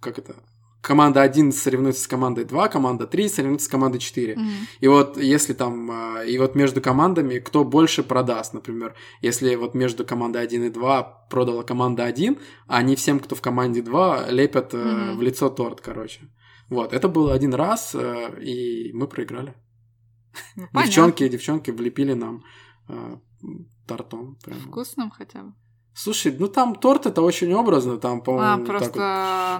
как 0.00 0.18
это... 0.18 0.36
Команда 0.84 1.22
1 1.22 1.52
соревнуется 1.52 2.02
с 2.02 2.06
командой 2.06 2.44
2, 2.44 2.68
команда 2.68 3.06
3 3.06 3.28
соревнуется 3.28 3.66
с 3.66 3.70
командой 3.70 3.98
4. 3.98 4.34
Мгм. 4.36 4.50
И 4.82 4.88
вот 4.88 5.16
если 5.16 5.54
там, 5.54 5.90
а, 5.90 6.22
и 6.24 6.36
вот 6.38 6.54
между 6.54 6.82
командами, 6.82 7.38
кто 7.38 7.64
больше 7.64 8.02
продаст, 8.02 8.54
например, 8.54 8.94
если 9.22 9.56
вот 9.56 9.74
между 9.74 10.04
командой 10.04 10.42
1 10.42 10.64
и 10.64 10.70
2 10.70 11.02
продала 11.30 11.62
команда 11.62 12.04
1, 12.04 12.36
а 12.68 12.76
они 12.78 12.94
всем, 12.96 13.18
кто 13.20 13.34
в 13.34 13.40
команде 13.40 13.80
2, 13.82 14.30
лепят 14.30 14.74
Мгм. 14.74 15.16
в 15.16 15.22
лицо 15.22 15.48
торт, 15.48 15.80
короче. 15.80 16.20
Вот, 16.70 16.92
это 16.92 17.08
было 17.08 17.32
один 17.32 17.54
раз, 17.54 17.94
э, 17.94 18.42
и 18.42 18.92
мы 18.92 19.06
проиграли. 19.08 19.54
Ну. 20.56 20.68
Девчонки, 20.82 21.28
девчонки 21.28 21.70
влепили 21.72 22.14
нам 22.14 22.42
э, 22.88 23.16
тортом. 23.86 24.36
прям. 24.44 24.58
Вкусным 24.58 25.10
хотя 25.10 25.42
бы. 25.42 25.52
Слушай, 25.96 26.34
ну 26.36 26.48
там 26.48 26.74
торт 26.74 27.06
это 27.06 27.22
очень 27.22 27.52
образно, 27.54 27.98
там, 27.98 28.18
А, 28.18 28.20
по-моему, 28.20 28.56
так 28.64 28.66
просто 28.66 28.90
вот. 28.90 28.98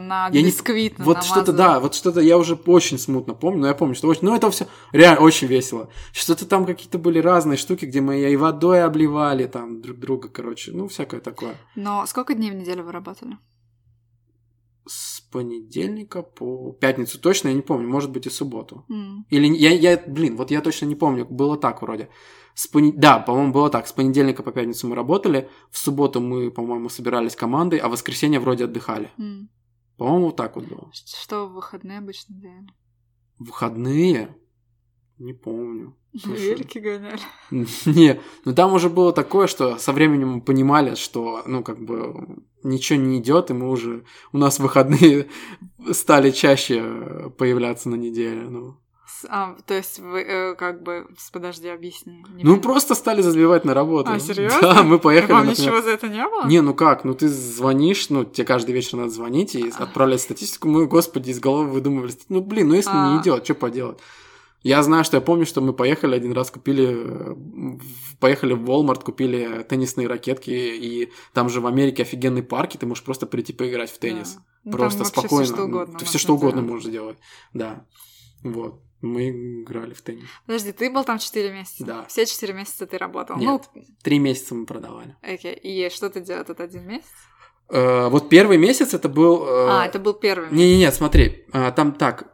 на 0.09 0.29
Я 0.33 0.41
не- 0.43 0.47
бисквит 0.49 0.95
Вот 0.99 1.23
что-то, 1.23 1.53
да, 1.53 1.79
вот 1.79 1.95
что-то 1.95 2.21
я 2.21 2.37
уже 2.39 2.55
очень 2.67 2.99
смутно 2.99 3.35
помню, 3.35 3.61
но 3.61 3.67
я 3.69 3.75
помню, 3.75 3.95
что 3.95 4.09
очень, 4.09 4.23
ну 4.25 4.35
это 4.35 4.51
все 4.51 4.67
реально 4.93 5.21
очень 5.21 5.47
весело. 5.47 5.91
Что-то 6.13 6.45
там 6.45 6.67
какие-то 6.67 6.99
были 6.99 7.21
разные 7.21 7.57
штуки, 7.57 7.85
где 7.85 8.01
мы 8.01 8.19
и 8.19 8.37
водой 8.37 8.83
обливали 8.83 9.47
там 9.47 9.81
друг 9.81 9.99
друга, 9.99 10.29
короче, 10.29 10.73
ну 10.73 10.89
всякое 10.89 11.21
такое. 11.21 11.55
Но 11.77 12.05
сколько 12.07 12.35
дней 12.35 12.51
в 12.51 12.55
неделю 12.57 12.83
вы 12.83 12.91
работали? 12.91 13.39
С 14.87 15.21
понедельника 15.21 16.23
по 16.23 16.73
пятницу 16.73 17.19
точно 17.21 17.49
я 17.49 17.55
не 17.55 17.63
помню, 17.63 17.89
может 17.89 18.11
быть 18.11 18.27
и 18.27 18.31
субботу. 18.31 18.85
М. 18.91 19.25
Или 19.31 19.47
не- 19.47 19.59
я, 19.59 19.71
я, 19.71 20.03
блин, 20.07 20.37
вот 20.37 20.51
я 20.51 20.61
точно 20.61 20.87
не 20.87 20.95
помню, 20.97 21.25
было 21.25 21.57
так 21.57 21.81
вроде. 21.81 22.09
С 22.55 22.67
пони- 22.69 22.93
Да, 22.93 23.19
по-моему, 23.19 23.53
было 23.53 23.69
так. 23.71 23.87
С 23.87 23.93
понедельника 23.93 24.43
по 24.43 24.53
пятницу 24.53 24.87
мы 24.89 24.95
работали, 24.95 25.49
в 25.71 25.79
субботу 25.79 26.21
мы, 26.21 26.51
по-моему, 26.51 26.89
собирались 26.89 27.35
командой, 27.37 27.79
а 27.81 27.89
в 27.89 27.93
воскресенье 27.93 28.39
вроде 28.41 28.65
отдыхали. 28.65 29.11
М. 29.19 29.49
По-моему, 29.97 30.27
вот 30.27 30.37
так 30.37 30.57
вот 30.57 30.67
было. 30.67 30.91
Что 30.93 31.47
в 31.47 31.53
выходные 31.55 31.99
обычно 31.99 32.35
делали? 32.35 32.69
Выходные? 33.39 34.37
Не 35.19 35.33
помню. 35.33 35.97
Велики 36.13 36.79
гоняли. 36.79 37.21
Не, 37.87 38.21
ну 38.45 38.55
там 38.55 38.73
уже 38.73 38.89
было 38.89 39.13
такое, 39.13 39.47
что 39.47 39.79
со 39.79 39.93
временем 39.93 40.29
мы 40.35 40.41
понимали, 40.41 40.95
что, 40.95 41.43
ну, 41.47 41.63
как 41.63 41.81
бы, 41.81 42.43
ничего 42.63 42.99
не 43.01 43.19
идет, 43.19 43.51
и 43.51 43.55
мы 43.55 43.71
уже, 43.71 44.05
у 44.33 44.39
нас 44.39 44.59
выходные 44.61 45.29
стали 45.93 46.31
чаще 46.31 47.31
появляться 47.39 47.89
на 47.89 47.97
неделе, 47.97 48.43
ну. 48.49 48.77
А, 49.29 49.57
то 49.67 49.75
есть 49.75 49.99
вы 49.99 50.21
э, 50.23 50.55
как 50.55 50.83
бы... 50.83 51.07
Подожди, 51.33 51.69
объясни. 51.69 52.13
Не 52.35 52.45
Ну, 52.45 52.57
поняла. 52.57 52.57
просто 52.61 52.95
стали 52.95 53.23
забивать 53.23 53.65
на 53.65 53.75
работу. 53.75 54.11
А, 54.13 54.19
серьезно? 54.19 54.59
Да, 54.63 54.83
мы 54.83 54.99
поехали, 54.99 55.33
Вам 55.33 55.47
например, 55.47 55.73
ничего 55.73 55.83
за 55.83 55.91
это 55.91 56.09
не 56.09 56.27
было? 56.29 56.47
Не, 56.47 56.61
ну 56.61 56.75
как, 56.75 57.05
ну 57.05 57.15
ты 57.15 57.29
звонишь, 57.29 58.11
ну 58.11 58.25
тебе 58.25 58.47
каждый 58.47 58.73
вечер 58.73 58.97
надо 58.99 59.11
звонить 59.11 59.55
и 59.55 59.71
отправлять 59.77 60.21
статистику. 60.21 60.69
Мы, 60.69 60.87
господи, 60.87 61.31
из 61.31 61.41
головы 61.41 61.69
выдумывали. 61.69 62.13
Ну 62.29 62.41
блин, 62.41 62.69
ну 62.69 62.75
если 62.75 62.91
не 62.91 63.19
А. 63.19 63.21
идет, 63.23 63.45
что 63.45 63.55
поделать? 63.55 63.99
Я 64.63 64.83
знаю, 64.83 65.05
что 65.05 65.19
я 65.19 65.21
помню, 65.21 65.45
что 65.45 65.61
мы 65.61 65.75
поехали 65.75 66.15
один 66.17 66.33
раз, 66.33 66.51
купили, 66.51 66.89
э, 66.91 67.35
поехали 68.19 68.55
в 68.55 68.65
Walmart, 68.65 69.05
купили 69.05 69.63
теннисные 69.69 70.07
ракетки, 70.09 70.51
и 70.51 71.13
там 71.35 71.51
же 71.51 71.61
в 71.61 71.67
Америке 71.67 72.03
офигенный 72.03 72.43
парк, 72.43 72.75
и 72.75 72.79
ты 72.79 72.87
можешь 72.87 73.05
просто 73.05 73.27
прийти 73.27 73.53
поиграть 73.53 73.91
в 73.91 73.99
теннис. 73.99 74.37
Да. 74.37 74.43
Ну, 74.65 74.73
Просто 74.73 75.05
спокойно. 75.05 75.45
Все, 75.45 75.53
что 75.55 75.65
угодно. 75.65 75.99
Ты 75.99 76.05
все 76.07 76.17
что 76.19 76.33
угодно 76.35 76.63
делать. 76.63 76.71
можешь 76.73 76.91
делать. 76.91 77.19
Да. 77.53 77.85
Вот. 78.43 78.81
Мы 79.05 79.63
играли 79.63 79.93
в 79.93 80.01
теннис. 80.03 80.25
Подожди, 80.47 80.73
ты 80.73 80.91
был 80.91 81.05
там 81.05 81.19
4 81.19 81.53
месяца? 81.53 81.85
Да. 81.85 82.05
Все 82.09 82.25
4 82.27 82.53
месяца 82.55 82.87
ты 82.87 82.97
работал? 82.99 83.37
Нет, 83.37 83.63
три 84.03 84.19
месяца 84.19 84.55
мы 84.55 84.65
продавали. 84.65 85.15
Ну, 85.23 85.35
окей. 85.35 85.55
И 85.55 85.91
что 85.91 86.09
ты 86.09 86.21
делал 86.21 86.41
этот 86.41 86.61
один 86.61 86.87
месяц? 86.89 87.07
Э, 87.69 88.09
вот 88.09 88.29
первый 88.29 88.57
месяц 88.57 88.95
это 88.95 89.09
был... 89.09 89.45
э, 89.47 89.67
А, 89.71 89.87
это 89.87 89.99
был 89.99 90.15
первый 90.15 90.45
месяц. 90.47 90.57
Не-не-не, 90.57 90.91
смотри, 90.93 91.45
э, 91.53 91.73
там 91.77 91.93
так. 91.93 92.31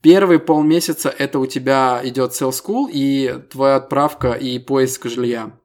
Первые 0.00 0.38
полмесяца 0.38 1.08
это 1.10 1.38
у 1.40 1.46
тебя 1.46 2.00
идет 2.04 2.30
sales 2.30 2.52
school 2.64 2.88
и 2.90 3.42
твоя 3.50 3.76
отправка 3.76 4.32
и 4.32 4.58
поиск 4.58 5.06
жилья. 5.06 5.57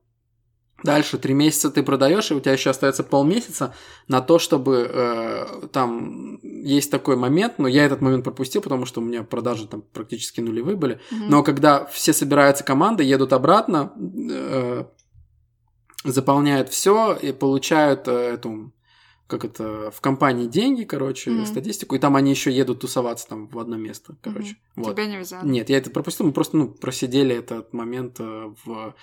Дальше 0.83 1.17
три 1.17 1.33
месяца 1.33 1.71
ты 1.71 1.81
продаешь, 1.81 2.29
и 2.29 2.33
у 2.33 2.39
тебя 2.41 2.51
еще 2.51 2.69
остается 2.69 3.03
полмесяца 3.03 3.73
на 4.07 4.21
то, 4.21 4.37
чтобы 4.37 4.89
э, 4.91 5.67
там 5.71 6.39
есть 6.43 6.91
такой 6.91 7.15
момент, 7.15 7.57
но 7.57 7.67
я 7.67 7.85
этот 7.85 8.01
момент 8.01 8.25
пропустил, 8.25 8.61
потому 8.61 8.85
что 8.85 8.99
у 8.99 9.03
меня 9.03 9.23
продажи 9.23 9.67
там 9.67 9.81
практически 9.81 10.41
нулевые 10.41 10.75
были. 10.75 10.99
Мгм. 11.09 11.29
Но 11.29 11.43
когда 11.43 11.85
все 11.85 12.11
собираются 12.11 12.65
команды, 12.65 13.03
едут 13.03 13.31
обратно, 13.31 13.93
э, 14.29 14.83
заполняют 16.03 16.69
все 16.69 17.13
и 17.15 17.31
получают 17.31 18.07
э, 18.07 18.33
эту 18.33 18.73
как 19.27 19.45
это 19.45 19.89
в 19.89 20.01
компании 20.01 20.47
деньги, 20.47 20.83
короче, 20.83 21.31
Мгм. 21.31 21.45
статистику, 21.45 21.95
и 21.95 21.99
там 21.99 22.15
они 22.15 22.29
еще 22.29 22.51
едут 22.51 22.81
тусоваться 22.81 23.27
там 23.27 23.47
в 23.47 23.57
одно 23.57 23.77
место, 23.77 24.15
короче. 24.21 24.57
Вот. 24.75 24.93
Тебя 24.93 25.07
не 25.07 25.17
взяли? 25.17 25.47
Нет, 25.47 25.69
я 25.69 25.77
это 25.77 25.89
пропустил, 25.89 26.27
мы 26.27 26.33
просто 26.33 26.57
ну 26.57 26.67
просидели 26.67 27.35
этот 27.35 27.73
момент 27.73 28.19
э, 28.19 28.53
в 28.65 28.93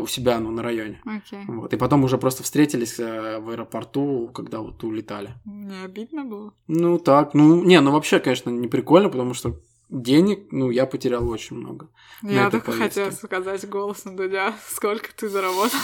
у 0.00 0.06
себя 0.06 0.38
ну, 0.40 0.50
на 0.50 0.62
районе. 0.62 1.00
Окей. 1.04 1.44
Вот. 1.46 1.72
И 1.72 1.76
потом 1.76 2.04
уже 2.04 2.18
просто 2.18 2.42
встретились 2.42 2.98
э, 2.98 3.38
в 3.38 3.50
аэропорту, 3.50 4.30
когда 4.34 4.60
вот 4.60 4.82
улетали. 4.84 5.34
Не 5.44 5.84
обидно 5.84 6.24
было? 6.24 6.52
Ну 6.68 6.98
так, 6.98 7.34
ну 7.34 7.62
не, 7.64 7.80
ну 7.80 7.92
вообще, 7.92 8.20
конечно, 8.20 8.50
не 8.50 8.68
прикольно, 8.68 9.08
потому 9.08 9.34
что 9.34 9.60
денег, 9.90 10.48
ну, 10.50 10.70
я 10.70 10.86
потерял 10.86 11.28
очень 11.28 11.56
много. 11.56 11.88
Я 12.22 12.50
только 12.50 12.72
поездке. 12.72 12.88
хотела 12.88 13.10
сказать 13.10 13.68
голосом 13.68 14.16
Дудя, 14.16 14.54
сколько 14.68 15.08
ты 15.14 15.28
заработал. 15.28 15.78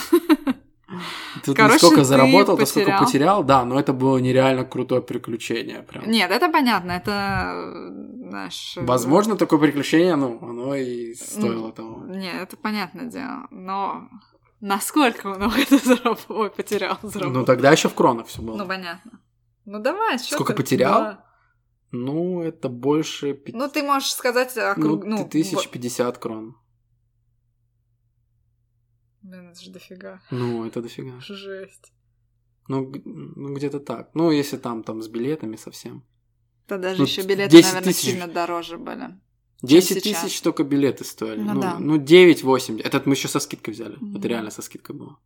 Тут 1.44 1.56
Короче, 1.56 1.78
сколько 1.78 1.96
ты 1.98 2.04
заработал, 2.04 2.56
то 2.56 2.66
сколько 2.66 2.86
потерял. 2.90 3.04
потерял, 3.04 3.44
да, 3.44 3.64
но 3.64 3.78
это 3.78 3.92
было 3.92 4.18
нереально 4.18 4.64
крутое 4.64 5.00
приключение, 5.02 5.82
прям. 5.82 6.10
Нет, 6.10 6.30
это 6.30 6.48
понятно, 6.48 6.92
это 6.92 7.10
э, 7.54 7.90
наш... 8.30 8.76
э, 8.76 8.84
Возможно, 8.84 9.36
такое 9.36 9.58
приключение, 9.60 10.16
ну, 10.16 10.38
оно 10.42 10.74
и 10.74 11.14
стоило 11.14 11.72
того. 11.72 12.04
Нет, 12.06 12.34
это 12.42 12.56
понятное 12.56 13.06
дело, 13.06 13.46
но 13.50 14.08
насколько 14.60 15.28
много 15.28 15.56
ты 15.68 15.78
заработал? 15.78 16.36
Ой, 16.36 16.50
потерял, 16.50 16.98
заработал. 17.02 17.40
Ну, 17.40 17.44
тогда 17.46 17.70
еще 17.72 17.88
в 17.88 17.94
кронах 17.94 18.26
все 18.26 18.42
было. 18.42 18.56
Ну, 18.56 18.66
понятно. 18.66 19.20
Ну, 19.66 19.78
давай, 19.78 20.18
что 20.18 20.34
Сколько 20.34 20.52
ты- 20.54 20.62
потерял? 20.62 21.00
Да. 21.00 21.24
Ну, 21.92 22.42
это 22.42 22.68
больше 22.68 23.34
пяти- 23.34 23.56
Ну, 23.56 23.68
ты 23.68 23.82
можешь 23.82 24.12
сказать... 24.12 24.52
ну, 24.56 24.62
округ- 24.72 25.04
ну, 25.04 25.24
в- 25.24 25.28
пятьдесят 25.70 26.18
крон. 26.18 26.56
Блин, 29.22 29.50
это 29.50 29.60
же 29.60 29.70
дофига. 29.70 30.20
Ну, 30.30 30.64
это 30.66 30.80
дофига. 30.82 31.20
Жесть. 31.20 31.92
Ну, 32.68 32.92
ну, 33.04 33.54
где-то 33.54 33.80
так. 33.80 34.10
Ну, 34.14 34.30
если 34.30 34.56
там, 34.56 34.82
там 34.82 35.02
с 35.02 35.08
билетами 35.08 35.56
совсем. 35.56 36.04
Да 36.68 36.78
даже 36.78 36.98
Ну, 36.98 37.04
еще 37.04 37.22
билеты, 37.22 37.50
10 37.50 37.64
наверное, 37.72 37.92
тысяч. 37.92 38.04
сильно 38.10 38.28
дороже 38.28 38.78
были. 38.78 39.18
10 39.62 40.02
сейчас. 40.02 40.22
тысяч 40.22 40.40
только 40.40 40.64
билеты 40.64 41.04
стоили. 41.04 41.40
Ну 41.42 41.54
Ну, 41.54 41.60
да. 41.60 41.78
ну 41.78 41.98
9-8. 41.98 42.80
Этот 42.80 43.06
мы 43.06 43.14
еще 43.14 43.28
со 43.28 43.40
скидкой 43.40 43.74
взяли. 43.74 43.96
Мгм. 43.96 44.16
Это 44.16 44.28
реально 44.28 44.50
со 44.50 44.62
скидкой 44.62 44.96
было. 44.96 45.18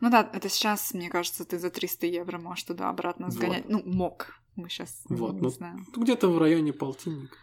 Ну 0.00 0.10
да, 0.10 0.30
это 0.32 0.48
сейчас, 0.48 0.94
мне 0.94 1.08
кажется, 1.08 1.44
ты 1.44 1.58
за 1.58 1.70
300 1.70 2.06
евро 2.06 2.38
можешь 2.38 2.64
туда-обратно 2.64 3.26
Вот. 3.26 3.34
сгонять. 3.34 3.68
Ну, 3.68 3.82
мог. 3.84 4.38
Мы 4.54 4.68
сейчас 4.68 5.00
Вот, 5.08 5.34
не 5.34 5.40
ну, 5.40 5.48
знаем. 5.48 5.86
Где-то 5.96 6.28
в 6.28 6.38
районе 6.38 6.72
полтинника. 6.72 7.34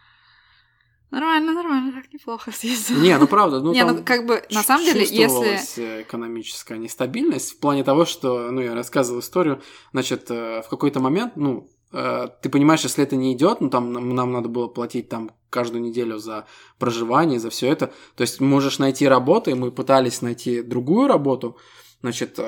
Нормально, 1.10 1.52
нормально, 1.52 1.92
так 1.92 2.12
неплохо 2.12 2.52
съездил. 2.52 3.00
Не, 3.00 3.18
ну 3.18 3.26
правда, 3.26 3.60
ну 3.60 3.72
не, 3.72 3.84
там 3.84 3.96
ну 3.96 4.02
как 4.04 4.26
бы, 4.26 4.42
на 4.50 4.62
самом 4.62 4.84
деле, 4.84 5.04
если... 5.04 5.82
э, 5.82 6.02
экономическая 6.02 6.78
нестабильность 6.78 7.52
в 7.52 7.58
плане 7.58 7.82
того, 7.82 8.04
что, 8.04 8.50
ну, 8.50 8.60
я 8.60 8.74
рассказывал 8.74 9.20
историю, 9.20 9.60
значит, 9.92 10.30
э, 10.30 10.62
в 10.62 10.68
какой-то 10.68 11.00
момент, 11.00 11.34
ну, 11.36 11.68
э, 11.92 12.28
ты 12.42 12.48
понимаешь, 12.48 12.82
если 12.82 13.02
это 13.02 13.16
не 13.16 13.32
идет, 13.32 13.60
ну, 13.60 13.70
там 13.70 13.92
нам, 13.92 14.14
нам 14.14 14.32
надо 14.32 14.48
было 14.48 14.68
платить 14.68 15.08
там 15.08 15.32
каждую 15.50 15.82
неделю 15.82 16.18
за 16.18 16.46
проживание, 16.78 17.40
за 17.40 17.50
все 17.50 17.68
это, 17.68 17.92
то 18.14 18.20
есть 18.20 18.40
можешь 18.40 18.78
найти 18.78 19.08
работу, 19.08 19.50
и 19.50 19.54
мы 19.54 19.72
пытались 19.72 20.22
найти 20.22 20.62
другую 20.62 21.08
работу, 21.08 21.56
значит, 22.02 22.38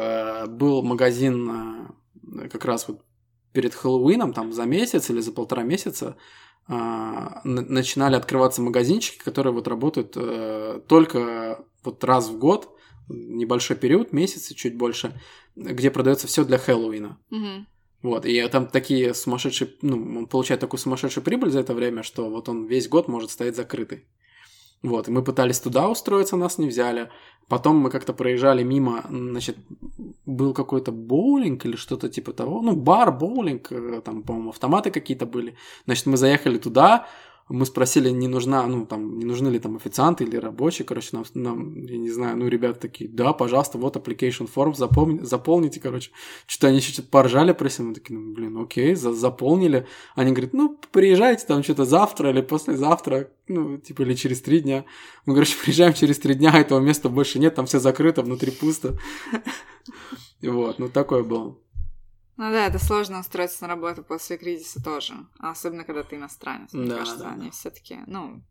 был 0.48 0.82
магазин 0.82 1.88
как 2.50 2.64
раз 2.64 2.86
вот 2.86 3.02
перед 3.52 3.74
Хэллоуином, 3.74 4.32
там 4.32 4.52
за 4.52 4.64
месяц 4.64 5.10
или 5.10 5.20
за 5.20 5.32
полтора 5.32 5.62
месяца, 5.64 6.16
начинали 6.68 8.16
открываться 8.16 8.62
магазинчики, 8.62 9.18
которые 9.18 9.52
вот 9.52 9.68
работают 9.68 10.12
э, 10.16 10.80
только 10.86 11.64
вот 11.82 12.04
раз 12.04 12.28
в 12.28 12.38
год, 12.38 12.76
небольшой 13.08 13.76
период, 13.76 14.12
месяц 14.12 14.50
и 14.50 14.54
чуть 14.54 14.76
больше, 14.76 15.20
где 15.56 15.90
продается 15.90 16.26
все 16.26 16.44
для 16.44 16.58
Хэллоуина. 16.58 17.18
Мгм. 17.30 17.66
Вот, 18.02 18.26
и 18.26 18.48
там 18.48 18.66
такие 18.66 19.14
сумасшедшие, 19.14 19.70
ну, 19.80 19.96
он 20.18 20.26
получает 20.26 20.60
такую 20.60 20.80
сумасшедшую 20.80 21.22
прибыль 21.22 21.50
за 21.50 21.60
это 21.60 21.72
время, 21.72 22.02
что 22.02 22.28
вот 22.28 22.48
он 22.48 22.66
весь 22.66 22.88
год 22.88 23.06
может 23.06 23.30
стоять 23.30 23.54
закрытый. 23.54 24.06
Вот, 24.82 25.08
и 25.08 25.12
мы 25.12 25.22
пытались 25.22 25.60
туда 25.60 25.88
устроиться, 25.88 26.36
нас 26.36 26.58
не 26.58 26.66
взяли. 26.66 27.08
Потом 27.48 27.76
мы 27.76 27.90
как-то 27.90 28.12
проезжали 28.12 28.64
мимо, 28.64 29.04
значит, 29.08 29.56
был 30.26 30.54
какой-то 30.54 30.90
боулинг 30.90 31.64
или 31.66 31.76
что-то 31.76 32.08
типа 32.08 32.32
того. 32.32 32.62
Ну, 32.62 32.74
бар, 32.76 33.12
боулинг, 33.12 33.70
э, 33.72 34.00
там, 34.04 34.22
по-моему, 34.22 34.50
автоматы 34.50 34.90
какие-то 34.90 35.26
были. 35.26 35.54
Значит, 35.84 36.06
мы 36.06 36.16
заехали 36.16 36.58
туда, 36.58 37.06
мы 37.48 37.66
спросили, 37.66 38.08
не 38.10 38.28
нужна, 38.28 38.66
ну, 38.66 38.86
там, 38.86 39.18
не 39.18 39.24
нужны 39.24 39.48
ли 39.48 39.58
там 39.58 39.76
официанты 39.76 40.24
или 40.24 40.36
рабочие, 40.36 40.86
короче, 40.86 41.08
нам, 41.12 41.24
нам, 41.34 41.84
я 41.84 41.98
не 41.98 42.10
знаю, 42.10 42.36
ну, 42.36 42.48
ребята 42.48 42.80
такие, 42.80 43.10
да, 43.10 43.32
пожалуйста, 43.32 43.78
вот 43.78 43.96
application 43.96 44.48
form, 44.52 44.74
запомни, 44.74 45.20
заполните, 45.22 45.80
короче. 45.80 46.10
Что-то 46.46 46.68
они 46.68 46.78
еще 46.78 46.92
что-то 46.92 47.08
поржали 47.08 47.52
про 47.52 47.68
себя, 47.68 47.86
мы 47.88 47.94
такие, 47.94 48.18
ну, 48.18 48.32
блин, 48.32 48.56
окей, 48.58 48.94
за- 48.94 49.12
заполнили. 49.12 49.86
Они 50.14 50.32
говорят, 50.32 50.52
ну, 50.52 50.78
приезжайте 50.92 51.46
там 51.46 51.62
что-то 51.62 51.84
завтра 51.84 52.30
или 52.30 52.40
послезавтра, 52.40 53.30
ну, 53.48 53.78
типа, 53.78 54.02
или 54.02 54.14
через 54.14 54.40
три 54.40 54.60
дня. 54.60 54.84
Мы, 55.26 55.34
короче, 55.34 55.56
приезжаем 55.62 55.94
через 55.94 56.18
три 56.18 56.34
дня, 56.34 56.58
этого 56.58 56.80
места 56.80 57.08
больше 57.08 57.38
нет, 57.38 57.54
там 57.54 57.66
все 57.66 57.80
закрыто, 57.80 58.22
внутри 58.22 58.50
пусто. 58.50 58.96
Вот, 60.42 60.78
ну, 60.80 60.88
такое 60.88 61.22
было. 61.22 61.56
Ну 62.36 62.50
да, 62.50 62.66
это 62.66 62.78
сложно 62.78 63.20
устроиться 63.20 63.62
на 63.62 63.68
работу 63.68 64.02
после 64.02 64.38
кризиса 64.38 64.82
тоже. 64.82 65.14
Особенно, 65.38 65.84
когда 65.84 66.02
ты 66.02 66.16
иностранец. 66.16 66.72
Мне 66.72 66.88
Да, 66.88 66.96
кажется, 66.98 67.24
да, 67.24 67.32
они 67.32 67.46
да. 67.46 67.50
все 67.50 67.70
таки 67.70 67.98
ну, 68.06 68.42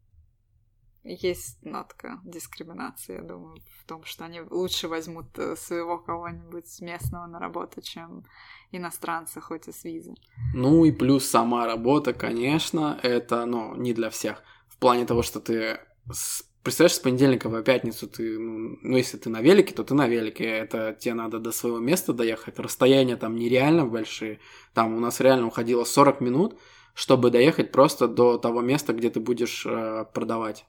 есть 1.04 1.58
нотка 1.64 2.20
дискриминации, 2.24 3.16
я 3.16 3.22
думаю, 3.24 3.60
в 3.80 3.86
том, 3.86 4.04
что 4.04 4.26
они 4.26 4.42
лучше 4.42 4.88
возьмут 4.88 5.38
э, 5.40 5.56
своего 5.56 5.98
кого-нибудь 5.98 6.80
местного 6.82 7.26
на 7.26 7.40
работу, 7.40 7.82
чем 7.82 8.24
иностранца, 8.72 9.42
хоть 9.42 9.68
и 9.68 9.72
с 9.72 9.84
визы. 9.84 10.14
Ну 10.54 10.86
и 10.86 10.92
плюс 10.92 11.26
сама 11.28 11.66
работа, 11.66 12.14
конечно, 12.14 13.00
это, 13.02 13.46
ну, 13.46 13.76
не 13.76 13.94
для 13.94 14.10
всех. 14.12 14.44
В 14.68 14.78
плане 14.78 15.06
того, 15.06 15.24
что 15.24 15.40
ты... 15.40 15.80
с- 16.12 16.44
Представляешь, 16.64 16.96
с 16.96 17.00
понедельника 17.00 17.50
по 17.50 17.64
пятницу 17.64 18.08
ты, 18.08 18.38
ну, 18.38 18.78
ну, 18.82 18.98
если 18.98 19.18
ты 19.18 19.30
на 19.30 19.42
велике, 19.42 19.74
то 19.74 19.84
ты 19.84 19.96
на 19.96 20.08
велике. 20.08 20.46
Это 20.46 20.96
тебе 21.00 21.16
надо 21.16 21.40
до 21.40 21.52
своего 21.52 21.80
места 21.80 22.14
доехать. 22.14 22.60
Расстояния 22.60 23.16
там 23.16 23.36
нереально 23.36 23.86
большие. 23.86 24.40
Там 24.74 24.96
у 24.96 25.00
нас 25.00 25.20
реально 25.20 25.48
уходило 25.48 25.84
40 25.84 26.22
минут, 26.22 26.60
чтобы 26.94 27.32
доехать 27.32 27.72
просто 27.72 28.08
до 28.08 28.38
того 28.38 28.62
места, 28.62 28.94
где 28.94 29.10
ты 29.10 29.20
будешь 29.20 29.66
э, 29.66 30.06
продавать. 30.14 30.66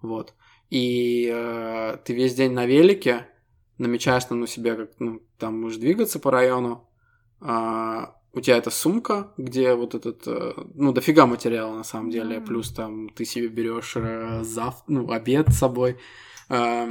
Вот. 0.00 0.34
И 0.70 1.30
э, 1.32 1.98
ты 2.04 2.14
весь 2.14 2.34
день 2.34 2.52
на 2.52 2.66
велике, 2.66 3.28
намечаешь 3.78 4.24
там 4.24 4.40
на 4.40 4.48
себя, 4.48 4.74
как, 4.74 4.90
ну, 4.98 5.22
там 5.38 5.60
можешь 5.60 5.78
двигаться 5.78 6.18
по 6.18 6.30
району, 6.32 6.88
а, 7.40 8.16
у 8.34 8.40
тебя 8.40 8.56
эта 8.56 8.70
сумка, 8.70 9.32
где 9.36 9.74
вот 9.74 9.94
этот, 9.94 10.22
э, 10.26 10.52
ну, 10.74 10.92
дофига 10.92 11.26
материала 11.26 11.74
на 11.76 11.84
самом 11.84 12.10
деле, 12.10 12.38
Мгм. 12.38 12.46
плюс 12.46 12.70
там 12.72 13.08
ты 13.10 13.24
себе 13.24 13.48
берешь 13.48 13.92
э, 13.96 14.42
зав... 14.42 14.82
ну, 14.88 15.10
обед 15.10 15.48
с 15.50 15.58
собой. 15.58 15.98
А, 16.48 16.88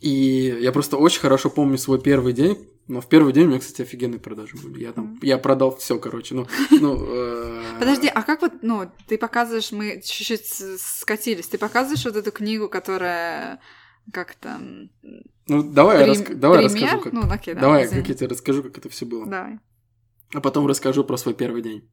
и 0.00 0.56
я 0.60 0.72
просто 0.72 0.96
очень 0.96 1.20
хорошо 1.20 1.50
помню 1.50 1.78
свой 1.78 2.00
первый 2.00 2.32
день, 2.32 2.68
но 2.88 3.00
в 3.00 3.08
первый 3.08 3.32
день 3.32 3.44
у 3.44 3.48
меня, 3.48 3.60
кстати, 3.60 3.82
офигенные 3.82 4.18
продажи 4.20 4.56
были. 4.56 4.82
Я 4.82 4.92
там, 4.92 5.04
Мгм. 5.04 5.18
я 5.22 5.38
продал 5.38 5.76
все, 5.76 5.98
короче, 5.98 6.34
ну, 6.34 6.46
ну. 6.70 6.96
э, 7.06 7.62
Подожди, 7.78 8.08
а 8.08 8.22
как 8.22 8.42
вот, 8.42 8.52
ну, 8.62 8.90
ты 9.06 9.18
показываешь, 9.18 9.72
мы 9.72 10.00
чуть-чуть 10.04 10.46
скатились, 10.80 11.48
ты 11.48 11.58
показываешь 11.58 12.04
вот 12.04 12.16
эту 12.16 12.32
книгу, 12.32 12.68
которая 12.68 13.60
как-то... 14.12 14.58
Ну, 15.46 15.62
давай, 15.62 15.98
я, 15.98 16.04
прим- 16.04 16.22
раска- 16.22 16.34
давай 16.34 16.66
пример? 16.68 16.82
расскажу, 16.82 17.02
как... 17.02 17.12
Ну, 17.12 17.30
окей, 17.30 17.54
да, 17.54 17.60
давай, 17.60 17.84
извини. 17.84 18.00
как 18.02 18.08
я 18.10 18.14
тебе 18.14 18.28
расскажу, 18.28 18.62
как 18.62 18.78
это 18.78 18.88
все 18.90 19.06
было. 19.06 19.26
Давай. 19.26 19.58
А 20.34 20.40
потом 20.40 20.66
расскажу 20.66 21.04
про 21.04 21.16
свой 21.16 21.34
первый 21.34 21.62
день. 21.62 21.88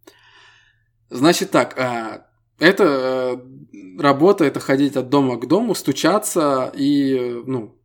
Значит 1.09 1.51
так, 1.51 1.77
а, 1.77 2.27
это 2.59 2.83
э, 2.83 3.99
работа, 3.99 4.43
это 4.45 4.59
ходить 4.59 4.95
от 4.95 5.09
дома 5.09 5.37
к 5.37 5.47
дому, 5.47 5.75
стучаться 5.75 6.71
и, 6.75 7.41
ну, 7.45 7.79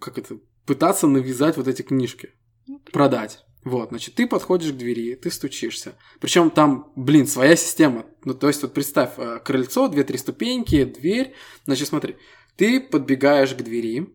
как 0.00 0.18
это, 0.18 0.38
пытаться 0.66 1.06
навязать 1.06 1.56
вот 1.56 1.68
эти 1.68 1.82
книжки, 1.82 2.30
Ну, 2.66 2.80
продать. 2.92 3.44
Вот, 3.62 3.90
значит, 3.90 4.14
ты 4.14 4.26
подходишь 4.26 4.72
к 4.72 4.76
двери, 4.76 5.14
ты 5.16 5.30
стучишься. 5.30 5.94
Причем 6.18 6.50
там, 6.50 6.92
блин, 6.96 7.26
своя 7.26 7.56
система. 7.56 8.06
Ну, 8.24 8.32
то 8.32 8.48
есть, 8.48 8.62
вот 8.62 8.72
представь, 8.72 9.12
э, 9.18 9.38
крыльцо, 9.44 9.88
две-три 9.88 10.16
ступеньки, 10.18 10.84
дверь. 10.84 11.34
Значит, 11.66 11.88
смотри, 11.88 12.16
ты 12.56 12.80
подбегаешь 12.80 13.54
к 13.54 13.62
двери, 13.62 14.14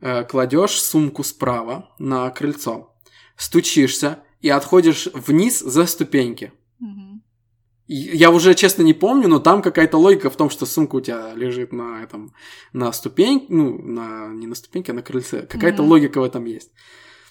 э, 0.00 0.24
кладешь 0.24 0.80
сумку 0.80 1.24
справа 1.24 1.94
на 1.98 2.28
крыльцо, 2.30 2.94
стучишься 3.36 4.22
и 4.42 4.48
отходишь 4.50 5.08
вниз 5.14 5.60
за 5.60 5.86
ступеньки. 5.86 6.52
Я 7.88 8.30
уже, 8.30 8.54
честно, 8.54 8.82
не 8.82 8.94
помню, 8.94 9.28
но 9.28 9.38
там 9.38 9.60
какая-то 9.60 9.98
логика 9.98 10.30
в 10.30 10.36
том, 10.36 10.50
что 10.50 10.66
сумка 10.66 10.96
у 10.96 11.00
тебя 11.00 11.34
лежит 11.34 11.72
на 11.72 12.02
этом, 12.02 12.32
на 12.72 12.92
ступень, 12.92 13.46
ну, 13.48 13.76
на, 13.78 14.28
не 14.28 14.46
на 14.46 14.54
ступеньке, 14.54 14.92
а 14.92 14.94
на 14.94 15.02
крыльце. 15.02 15.42
Какая-то 15.42 15.82
Мгм. 15.82 15.90
логика 15.90 16.20
в 16.20 16.24
этом 16.24 16.44
есть. 16.44 16.70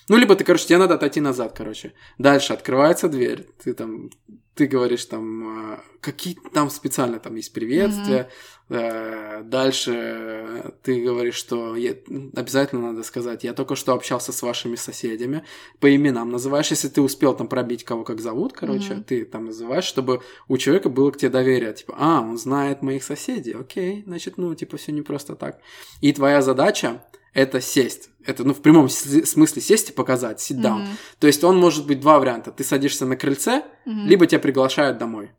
Ну, 0.09 0.17
либо 0.17 0.35
ты, 0.35 0.43
короче, 0.43 0.67
тебе 0.67 0.77
надо 0.77 0.95
отойти 0.95 1.21
назад, 1.21 1.53
короче. 1.57 1.93
Дальше 2.17 2.53
открывается 2.53 3.07
дверь, 3.07 3.47
ты 3.63 3.73
там, 3.73 4.09
ты 4.55 4.67
говоришь 4.67 5.05
там, 5.05 5.73
э, 5.73 5.77
какие 6.01 6.35
там 6.53 6.69
специально 6.69 7.19
там 7.19 7.35
есть 7.35 7.53
приветствия. 7.53 8.29
Э, 8.69 9.41
Дальше 9.43 10.73
ты 10.83 11.03
говоришь, 11.03 11.35
что 11.35 11.75
я- 11.75 11.95
обязательно 12.35 12.91
надо 12.91 13.03
сказать, 13.03 13.43
я 13.43 13.53
только 13.53 13.75
что 13.75 13.93
общался 13.93 14.31
с 14.31 14.41
вашими 14.41 14.75
соседями, 14.75 15.43
по 15.79 15.93
именам 15.93 16.31
называешь, 16.31 16.69
если 16.71 16.87
ты 16.87 17.01
успел 17.01 17.33
там 17.35 17.47
пробить 17.47 17.83
кого 17.83 18.03
как 18.03 18.21
зовут, 18.21 18.53
короче, 18.53 18.93
Мгм. 18.93 19.03
ты 19.03 19.25
там 19.25 19.45
называешь, 19.45 19.83
чтобы 19.83 20.21
у 20.47 20.57
человека 20.57 20.89
было 20.89 21.11
к 21.11 21.17
тебе 21.17 21.29
доверие, 21.29 21.73
типа, 21.73 21.95
а, 21.97 22.21
он 22.21 22.37
знает 22.37 22.81
моих 22.81 23.03
соседей, 23.03 23.53
окей, 23.53 24.03
значит, 24.05 24.37
ну, 24.37 24.53
типа, 24.55 24.77
все 24.77 24.91
не 24.91 25.01
просто 25.01 25.35
так. 25.35 25.59
И 26.01 26.13
твоя 26.13 26.41
задача 26.41 27.03
это 27.33 27.61
сесть. 27.61 28.09
Это, 28.25 28.43
ну, 28.43 28.53
в 28.53 28.61
прямом 28.61 28.87
смысле 28.89 29.61
сесть 29.61 29.89
и 29.89 29.93
показать, 29.93 30.39
sit 30.39 30.57
down. 30.61 30.79
Мгм. 30.81 30.87
То 31.19 31.27
есть 31.27 31.43
он 31.43 31.57
может 31.57 31.87
быть 31.87 31.99
два 31.99 32.19
варианта. 32.19 32.51
Ты 32.51 32.63
садишься 32.63 33.05
на 33.05 33.15
крыльце, 33.15 33.63
Мгм. 33.85 34.07
либо 34.07 34.27
тебя 34.27 34.39
приглашают 34.39 34.97
домой. 34.97 35.31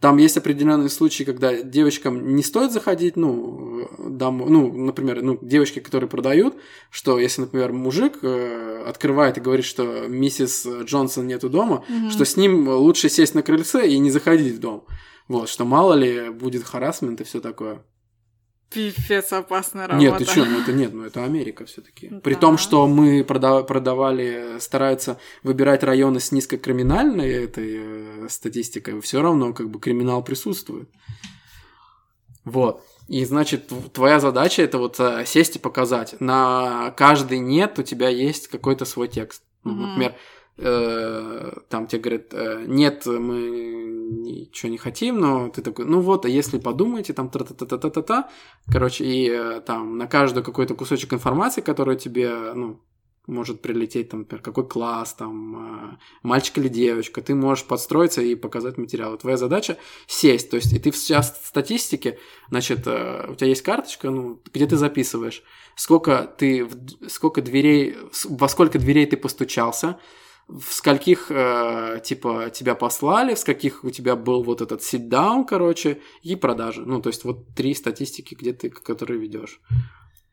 Там 0.00 0.16
есть 0.16 0.38
определенные 0.38 0.88
случаи, 0.88 1.24
когда 1.24 1.60
девочкам 1.62 2.34
не 2.34 2.42
стоит 2.42 2.72
заходить, 2.72 3.16
ну, 3.16 3.86
домой, 3.98 4.48
ну, 4.48 4.72
например, 4.72 5.20
ну, 5.22 5.38
девочки, 5.42 5.78
которые 5.80 6.08
продают, 6.08 6.54
что 6.90 7.18
если, 7.18 7.42
например, 7.42 7.72
мужик 7.74 8.18
э, 8.22 8.82
открывает 8.86 9.36
и 9.36 9.42
говорит, 9.42 9.66
что 9.66 10.06
миссис 10.08 10.66
Джонсон 10.84 11.26
нету 11.26 11.50
дома, 11.50 11.84
Мгм. 11.88 12.10
что 12.10 12.24
с 12.24 12.36
ним 12.38 12.66
лучше 12.68 13.10
сесть 13.10 13.34
на 13.34 13.42
крыльце 13.42 13.86
и 13.88 13.98
не 13.98 14.10
заходить 14.10 14.54
в 14.54 14.60
дом. 14.60 14.86
Вот, 15.28 15.48
что 15.50 15.64
мало 15.66 15.92
ли 15.94 16.30
будет 16.30 16.64
харасмент 16.64 17.20
и 17.20 17.24
все 17.24 17.40
такое. 17.40 17.82
Пипец, 18.72 19.32
опасная 19.32 19.88
работа. 19.88 20.04
Нет, 20.04 20.18
ты 20.18 20.24
что, 20.24 20.44
ну 20.44 20.60
это 20.60 20.72
нет, 20.72 20.92
ну 20.94 21.02
это 21.04 21.24
Америка 21.24 21.64
все-таки. 21.66 22.08
Да. 22.08 22.20
При 22.20 22.34
том, 22.34 22.56
что 22.56 22.86
мы 22.86 23.22
прода- 23.22 23.64
продавали, 23.64 24.58
стараются 24.60 25.18
выбирать 25.42 25.82
районы 25.82 26.20
с 26.20 26.30
низкокриминальной 26.30 27.28
этой 27.44 28.24
э, 28.24 28.28
статистикой, 28.28 29.00
все 29.00 29.22
равно 29.22 29.52
как 29.52 29.70
бы 29.70 29.80
криминал 29.80 30.22
присутствует. 30.22 30.88
Вот. 32.44 32.82
И 33.08 33.24
значит, 33.24 33.70
тв- 33.72 33.90
твоя 33.90 34.20
задача 34.20 34.62
это 34.62 34.78
вот 34.78 34.98
э, 35.00 35.24
сесть 35.26 35.56
и 35.56 35.58
показать. 35.58 36.14
На 36.20 36.92
каждый 36.96 37.38
нет 37.40 37.78
у 37.78 37.82
тебя 37.82 38.08
есть 38.08 38.48
какой-то 38.48 38.84
свой 38.84 39.08
текст. 39.08 39.42
Ну, 39.64 39.72
Мгм. 39.72 39.82
Например, 39.88 40.14
э, 40.60 41.52
там 41.68 41.86
тебе 41.86 42.02
говорят, 42.02 42.32
э, 42.32 42.64
нет, 42.66 43.06
мы 43.06 43.38
ничего 44.10 44.70
не 44.70 44.78
хотим, 44.78 45.18
но 45.18 45.48
ты 45.48 45.62
такой, 45.62 45.84
ну 45.84 46.00
вот, 46.00 46.24
а 46.24 46.28
если 46.28 46.58
подумаете, 46.58 47.12
там 47.12 47.28
та-та-та-та-та-та, 47.30 48.28
короче, 48.70 49.04
и 49.04 49.30
э, 49.30 49.60
там 49.60 49.96
на 49.98 50.06
каждый 50.06 50.42
какой-то 50.42 50.74
кусочек 50.74 51.12
информации, 51.12 51.60
который 51.60 51.96
тебе, 51.96 52.52
ну, 52.54 52.80
может 53.26 53.62
прилететь, 53.62 54.08
там, 54.08 54.20
например, 54.20 54.42
какой 54.42 54.66
класс, 54.66 55.14
там, 55.14 55.98
мальчик 56.22 56.58
или 56.58 56.68
девочка, 56.68 57.22
ты 57.22 57.34
можешь 57.34 57.64
подстроиться 57.64 58.22
и 58.22 58.34
показать 58.34 58.78
материалы. 58.78 59.18
Твоя 59.18 59.36
задача 59.36 59.76
сесть, 60.08 60.50
то 60.50 60.56
есть, 60.56 60.72
и 60.72 60.78
ты 60.80 60.90
сейчас 60.90 61.38
в 61.40 61.46
статистике, 61.46 62.18
значит, 62.48 62.80
у 62.80 63.34
тебя 63.34 63.46
есть 63.46 63.62
карточка, 63.62 64.10
ну, 64.10 64.40
где 64.52 64.66
ты 64.66 64.76
записываешь, 64.76 65.44
сколько 65.76 66.34
ты, 66.38 66.68
сколько 67.08 67.40
дверей, 67.40 67.96
во 68.24 68.48
сколько 68.48 68.78
дверей 68.78 69.06
ты 69.06 69.16
постучался, 69.16 69.98
в 70.50 70.72
скольких, 70.72 71.26
э, 71.30 72.00
типа, 72.04 72.50
тебя 72.52 72.74
послали, 72.74 73.34
в 73.34 73.38
скольких 73.38 73.84
у 73.84 73.90
тебя 73.90 74.16
был 74.16 74.42
вот 74.42 74.60
этот 74.60 74.80
sit-down, 74.80 75.44
короче, 75.48 76.00
и 76.22 76.36
продажи. 76.36 76.82
Ну, 76.84 77.00
то 77.00 77.08
есть, 77.08 77.24
вот 77.24 77.54
три 77.54 77.74
статистики, 77.74 78.34
где 78.34 78.52
ты, 78.52 78.68
которые 78.70 79.20
ведешь. 79.20 79.60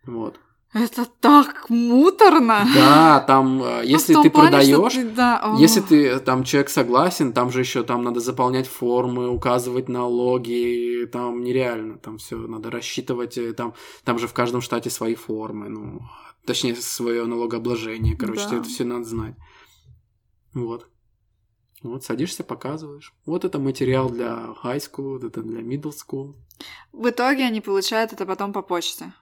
Вот. 0.06 0.40
Это 0.74 1.06
так 1.22 1.70
муторно. 1.70 2.66
Да, 2.76 3.20
там, 3.22 3.64
э, 3.64 3.78
Ну, 3.78 3.82
если 3.84 4.14
ты 4.16 4.30
плане, 4.30 4.50
продаешь, 4.50 4.94
ты- 4.94 5.10
да, 5.10 5.40
о. 5.42 5.58
если 5.58 5.80
ты 5.82 6.20
там 6.20 6.44
человек 6.44 6.70
согласен, 6.70 7.32
там 7.32 7.52
же 7.52 7.62
еще 7.62 7.84
там 7.84 8.04
надо 8.04 8.20
заполнять 8.20 8.68
формы, 8.68 9.30
указывать 9.30 9.88
налоги, 9.88 11.08
там 11.12 11.42
нереально, 11.44 11.98
там 11.98 12.18
все 12.18 12.36
надо 12.36 12.70
рассчитывать, 12.70 13.38
э, 13.38 13.54
там, 13.54 13.74
там 14.04 14.20
же 14.20 14.28
в 14.28 14.34
каждом 14.34 14.62
штате 14.62 14.90
свои 14.90 15.16
формы, 15.16 15.70
ну, 15.70 16.02
точнее 16.46 16.76
свое 16.76 17.26
налогообложение, 17.26 18.16
короче, 18.18 18.48
Да. 18.50 18.58
это 18.58 18.64
все 18.66 18.84
надо 18.84 19.06
знать. 19.06 19.36
Вот. 20.66 20.88
Вот, 21.84 22.04
садишься, 22.04 22.44
показываешь. 22.44 23.14
Вот 23.26 23.46
это 23.46 23.60
материал 23.60 24.10
для 24.10 24.56
high 24.64 24.78
school, 24.80 25.14
вот 25.20 25.24
это 25.24 25.42
для 25.44 25.62
middle 25.62 25.94
school. 25.94 26.34
В 26.92 27.10
итоге 27.10 27.44
они 27.46 27.62
получают 27.62 28.14
это 28.14 28.26
потом 28.26 28.52
по 28.52 28.62
почте. 28.64 29.14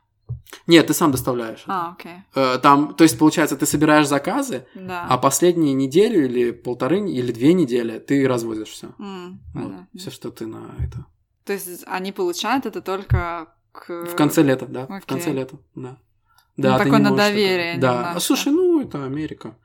Нет, 0.65 0.87
ты 0.87 0.93
сам 0.93 1.11
доставляешь. 1.11 1.63
А, 1.67 1.91
окей. 1.91 2.13
Э, 2.33 2.57
Там, 2.57 2.95
то 2.95 3.03
есть, 3.03 3.19
получается, 3.19 3.57
ты 3.57 3.65
собираешь 3.65 4.07
заказы, 4.07 4.65
Да. 4.73 5.05
а 5.09 5.17
последние 5.17 5.73
неделю 5.73 6.25
или 6.25 6.51
полторы 6.51 6.99
или 7.11 7.31
две 7.31 7.53
недели 7.53 7.99
ты 7.99 8.25
развозишь 8.27 8.69
все. 8.69 8.87
М, 8.99 9.41
Вот, 9.53 9.71
все, 9.99 10.09
что 10.11 10.31
ты 10.31 10.47
на 10.47 10.73
это. 10.79 11.05
То 11.43 11.53
есть 11.53 11.83
они 11.87 12.11
получают 12.13 12.65
это 12.65 12.81
только 12.81 13.53
к... 13.73 14.05
В 14.05 14.15
конце 14.15 14.41
лета, 14.43 14.65
да. 14.65 14.87
В 14.87 14.91
окей. 14.91 15.05
конце 15.07 15.31
лета, 15.33 15.57
да. 15.75 15.97
Ну, 16.57 16.63
ты 16.63 16.69
такое 16.83 16.99
не 16.99 17.03
на 17.09 17.15
доверие 17.15 17.73
такое- 17.75 17.81
Да. 17.81 17.91
немножко. 17.93 18.17
А, 18.17 18.19
слушай, 18.21 18.51
ну 18.53 18.81
это 18.81 19.03
Америка. 19.05 19.57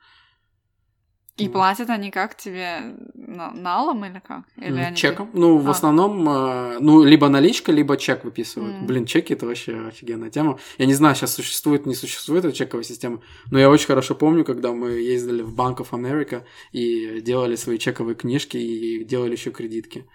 И 1.41 1.47
Ну. 1.47 1.51
платят 1.53 1.89
они 1.89 2.11
как 2.11 2.35
тебе? 2.35 2.95
На- 3.15 3.51
налом 3.51 4.05
или 4.05 4.21
как? 4.25 4.43
Или 4.57 4.79
они... 4.79 4.95
Чеком. 4.95 5.29
Ну, 5.33 5.57
в 5.57 5.67
А. 5.67 5.71
основном, 5.71 6.27
э, 6.29 6.77
ну, 6.79 7.03
либо 7.03 7.29
наличка, 7.29 7.71
либо 7.71 7.97
чек 7.97 8.23
выписывают. 8.23 8.75
М. 8.75 8.85
Блин, 8.87 9.05
чеки 9.05 9.33
это 9.33 9.45
вообще 9.45 9.87
офигенная 9.87 10.29
тема. 10.29 10.59
Я 10.77 10.85
не 10.85 10.93
знаю, 10.93 11.15
сейчас 11.15 11.33
существует, 11.33 11.85
не 11.85 11.95
существует 11.95 12.45
эта 12.45 12.55
чековая 12.55 12.83
система, 12.83 13.21
но 13.49 13.59
я 13.59 13.69
очень 13.69 13.87
хорошо 13.87 14.15
помню, 14.15 14.43
когда 14.45 14.71
мы 14.73 14.91
ездили 14.91 15.41
в 15.41 15.53
Bank 15.55 15.77
of 15.77 15.89
America 15.91 16.43
и 16.71 17.21
делали 17.21 17.55
свои 17.55 17.77
чековые 17.77 18.15
книжки 18.15 18.57
и 18.57 19.03
делали 19.03 19.31
еще 19.31 19.51
кредитки 19.51 20.05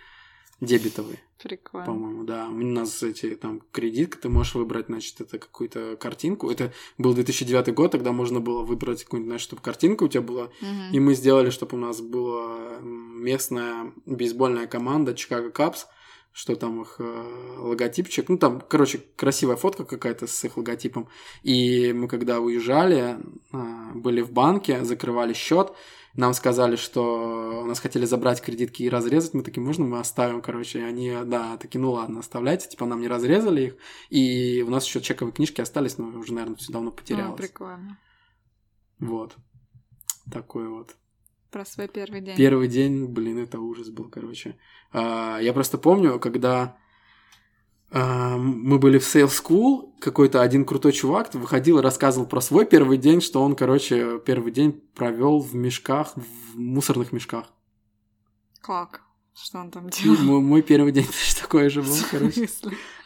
дебетовые. 0.61 1.19
Прикольно. 1.43 1.87
по-моему, 1.87 2.25
да. 2.25 2.49
У 2.49 2.55
нас 2.55 3.03
эти 3.03 3.35
там 3.37 3.61
кредитка, 3.71 4.19
ты 4.19 4.29
можешь 4.29 4.55
выбрать, 4.55 4.87
значит, 4.87 5.21
это 5.21 5.39
какую-то 5.39 5.97
картинку. 5.97 6.51
Это 6.51 6.73
был 6.99 7.15
2009 7.15 7.75
год, 7.75 7.93
тогда 7.93 8.13
можно 8.13 8.41
было 8.41 8.63
выбрать 8.63 9.05
какую-нибудь, 9.05 9.31
значит, 9.31 9.45
чтобы 9.45 9.63
картинка 9.63 10.05
у 10.05 10.09
тебя 10.09 10.23
была. 10.23 10.51
Мгм. 10.61 10.93
И 10.93 11.01
мы 11.01 11.15
сделали, 11.15 11.51
чтобы 11.51 11.77
у 11.77 11.81
нас 11.81 12.01
была 12.01 12.79
местная 12.81 13.93
бейсбольная 14.07 14.67
команда 14.67 15.13
Chicago 15.13 15.53
Cubs, 15.53 15.87
что 16.33 16.55
там 16.57 16.83
их 16.83 16.97
э, 16.99 17.57
логотипчик. 17.59 18.29
Ну, 18.29 18.39
там, 18.39 18.61
короче, 18.61 19.03
красивая 19.17 19.57
фотка 19.57 19.85
какая-то 19.85 20.27
с 20.27 20.45
их 20.45 20.57
логотипом. 20.57 21.09
И 21.43 21.93
мы, 21.95 22.09
когда 22.09 22.41
уезжали, 22.41 23.19
а, 23.53 23.93
были 23.95 24.21
в 24.21 24.33
банке, 24.33 24.85
закрывали 24.85 25.33
счет, 25.33 25.73
нам 26.17 26.33
сказали, 26.33 26.77
что 26.77 27.65
нас 27.67 27.79
хотели 27.81 28.07
забрать 28.07 28.41
кредитки 28.41 28.83
и 28.83 28.89
разрезать. 28.89 29.35
Мы 29.35 29.43
такие, 29.43 29.63
можно 29.63 29.85
мы 29.85 29.99
оставим, 29.99 30.41
короче. 30.41 30.81
И 30.81 30.83
они, 30.83 31.13
да, 31.25 31.57
такие, 31.59 31.81
ну 31.81 31.93
ладно, 31.93 32.21
оставляйте. 32.21 32.69
Типа 32.69 32.87
нам 32.87 33.01
не 33.01 33.09
разрезали 33.09 33.63
их. 33.63 33.77
И 34.09 34.65
у 34.67 34.71
нас 34.71 34.87
еще 34.87 35.01
чековые 35.01 35.35
книжки 35.35 35.61
остались, 35.61 35.99
но 35.99 36.07
уже, 36.19 36.33
наверное, 36.33 36.57
все 36.57 36.73
давно 36.73 36.91
потерялось. 36.91 37.39
прикольно. 37.39 37.99
Вот. 38.99 39.37
Такой 40.33 40.69
вот. 40.69 40.97
Про 41.51 41.65
свой 41.65 41.89
первый 41.89 42.21
день. 42.21 42.37
Первый 42.37 42.69
день, 42.69 43.07
блин, 43.07 43.39
это 43.39 43.61
ужас 43.61 43.91
был, 43.91 44.09
короче. 44.09 44.59
А, 44.93 45.39
я 45.39 45.53
просто 45.53 45.79
помню, 45.79 46.19
когда 46.19 46.77
мы 47.97 48.79
были 48.79 48.99
в 48.99 49.03
Sales 49.03 49.43
School, 49.43 49.93
какой-то 50.01 50.43
один 50.43 50.65
крутой 50.65 50.93
чувак 50.93 51.35
выходил 51.35 51.79
и 51.79 51.83
рассказывал 51.83 52.27
про 52.27 52.41
свой 52.41 52.67
первый 52.67 52.99
день, 52.99 53.21
что 53.21 53.43
он, 53.43 53.55
короче, 53.55 54.19
первый 54.19 54.53
день 54.53 54.73
провел 54.95 55.41
в 55.41 55.55
мешках, 55.55 56.15
в 56.17 56.59
мусорных 56.59 57.13
мешках. 57.13 57.47
Как? 58.61 59.03
Что 59.35 59.59
он 59.59 59.71
там 59.71 59.91
делал? 59.91 60.17
мой, 60.19 60.41
мой 60.41 60.63
первый 60.63 60.93
день 60.93 61.07
такой 61.41 61.69
же 61.69 61.83
был, 61.83 61.97
короче. 62.11 62.49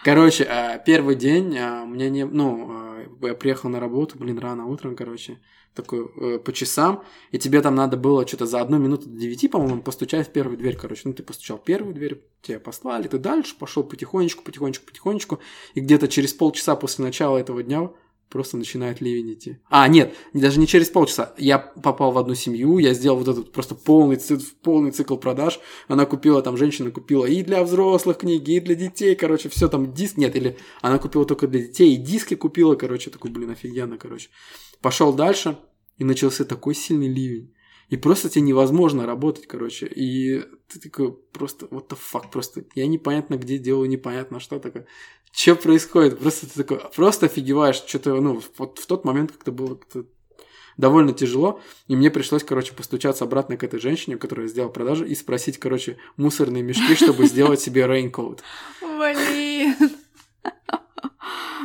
Короче, 0.04 0.44
а, 0.44 0.78
первый 0.78 1.16
день 1.16 1.58
а, 1.58 1.84
мне 1.84 2.08
не... 2.08 2.24
Ну, 2.24 2.68
а, 2.70 2.89
я 3.22 3.34
приехал 3.34 3.68
на 3.68 3.80
работу, 3.80 4.18
блин, 4.18 4.38
рано 4.38 4.66
утром, 4.66 4.96
короче, 4.96 5.38
такой 5.74 6.10
э, 6.16 6.38
по 6.38 6.52
часам, 6.52 7.04
и 7.30 7.38
тебе 7.38 7.60
там 7.62 7.74
надо 7.74 7.96
было 7.96 8.26
что-то 8.26 8.46
за 8.46 8.60
одну 8.60 8.78
минуту 8.78 9.08
до 9.08 9.16
девяти, 9.16 9.48
по-моему, 9.48 9.82
постучать 9.82 10.28
в 10.28 10.32
первую 10.32 10.56
дверь, 10.58 10.76
короче. 10.76 11.02
Ну, 11.04 11.12
ты 11.12 11.22
постучал 11.22 11.58
в 11.58 11.64
первую 11.64 11.94
дверь, 11.94 12.22
тебя 12.42 12.58
послали, 12.58 13.08
ты 13.08 13.18
дальше 13.18 13.54
пошел 13.58 13.84
потихонечку, 13.84 14.42
потихонечку, 14.42 14.86
потихонечку, 14.86 15.38
и 15.74 15.80
где-то 15.80 16.08
через 16.08 16.34
полчаса 16.34 16.76
после 16.76 17.04
начала 17.04 17.38
этого 17.38 17.62
дня 17.62 17.90
просто 18.30 18.56
начинает 18.56 19.00
ливень 19.00 19.34
идти. 19.34 19.58
А, 19.68 19.86
нет, 19.88 20.14
даже 20.32 20.58
не 20.60 20.66
через 20.66 20.88
полчаса. 20.88 21.34
Я 21.36 21.58
попал 21.58 22.12
в 22.12 22.18
одну 22.18 22.34
семью, 22.34 22.78
я 22.78 22.94
сделал 22.94 23.18
вот 23.18 23.28
этот 23.28 23.52
просто 23.52 23.74
полный, 23.74 24.16
ци- 24.16 24.38
полный 24.62 24.92
цикл 24.92 25.16
продаж. 25.16 25.60
Она 25.88 26.06
купила, 26.06 26.40
там 26.40 26.56
женщина 26.56 26.90
купила 26.90 27.26
и 27.26 27.42
для 27.42 27.62
взрослых 27.62 28.18
книги, 28.18 28.52
и 28.52 28.60
для 28.60 28.74
детей, 28.74 29.14
короче, 29.16 29.48
все 29.48 29.68
там 29.68 29.92
диск, 29.92 30.16
нет, 30.16 30.36
или 30.36 30.56
она 30.80 30.98
купила 30.98 31.24
только 31.24 31.46
для 31.48 31.60
детей, 31.60 31.94
и 31.94 31.96
диски 31.96 32.34
купила, 32.34 32.76
короче, 32.76 33.10
такой, 33.10 33.30
блин, 33.30 33.50
офигенно, 33.50 33.98
короче. 33.98 34.30
Пошел 34.80 35.12
дальше, 35.12 35.58
и 35.98 36.04
начался 36.04 36.44
такой 36.44 36.74
сильный 36.74 37.08
ливень. 37.08 37.52
И 37.88 37.96
просто 37.96 38.28
тебе 38.28 38.42
невозможно 38.42 39.04
работать, 39.04 39.46
короче. 39.46 39.86
И 39.86 40.42
ты 40.72 40.78
такой 40.80 41.12
просто, 41.12 41.66
what 41.66 41.88
the 41.88 41.98
fuck, 41.98 42.30
просто 42.30 42.64
я 42.74 42.86
непонятно 42.86 43.36
где 43.36 43.58
делаю, 43.58 43.88
непонятно 43.88 44.40
что 44.40 44.58
такое. 44.58 44.86
Что 45.32 45.56
происходит? 45.56 46.18
Просто 46.18 46.46
ты 46.48 46.64
такой, 46.64 46.80
просто 46.94 47.26
офигеваешь. 47.26 47.82
Что-то, 47.86 48.20
ну, 48.20 48.40
вот 48.58 48.78
в 48.78 48.86
тот 48.86 49.04
момент 49.04 49.32
как-то 49.32 49.52
было 49.52 49.74
как-то 49.76 50.04
довольно 50.76 51.12
тяжело, 51.12 51.60
и 51.88 51.96
мне 51.96 52.10
пришлось, 52.10 52.42
короче, 52.42 52.72
постучаться 52.72 53.24
обратно 53.24 53.56
к 53.56 53.64
этой 53.64 53.80
женщине, 53.80 54.16
которая 54.16 54.48
сделала 54.48 54.70
продажу, 54.70 55.04
и 55.04 55.14
спросить, 55.14 55.58
короче, 55.58 55.98
мусорные 56.16 56.62
мешки, 56.62 56.94
чтобы 56.94 57.26
сделать 57.26 57.60
себе 57.60 57.86
рейнкоут. 57.86 58.42
Блин. 58.80 59.74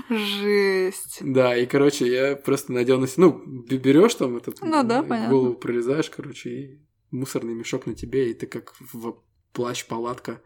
Жесть. 0.09 1.19
Да, 1.21 1.55
и, 1.57 1.65
короче, 1.65 2.07
я 2.07 2.35
просто 2.35 2.73
надел 2.73 2.99
на 2.99 3.07
себя, 3.07 3.25
ну, 3.25 3.43
берешь 3.45 4.15
там 4.15 4.37
этот, 4.37 4.61
Ну 4.61 4.83
да, 4.83 5.01
понятно. 5.01 5.29
голову 5.29 5.53
прорезаешь, 5.55 6.09
короче, 6.09 6.49
и 6.49 6.79
мусорный 7.15 7.53
мешок 7.53 7.85
на 7.85 7.95
тебе, 7.95 8.31
и 8.31 8.33
ты 8.33 8.47
как 8.47 8.73
в 8.79 9.17
плащ-палатка. 9.53 10.41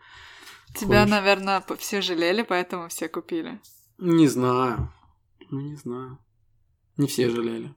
Тебя, 0.76 1.00
Ходишь. 1.00 1.12
наверное, 1.12 1.64
все 1.78 2.02
жалели, 2.02 2.44
поэтому 2.44 2.88
все 2.90 3.10
купили. 3.10 3.60
Не 3.98 4.28
знаю. 4.28 4.94
Ну, 5.50 5.60
не 5.62 5.76
знаю. 5.76 6.20
Не 6.98 7.08
все 7.08 7.30
жалели. 7.30 7.74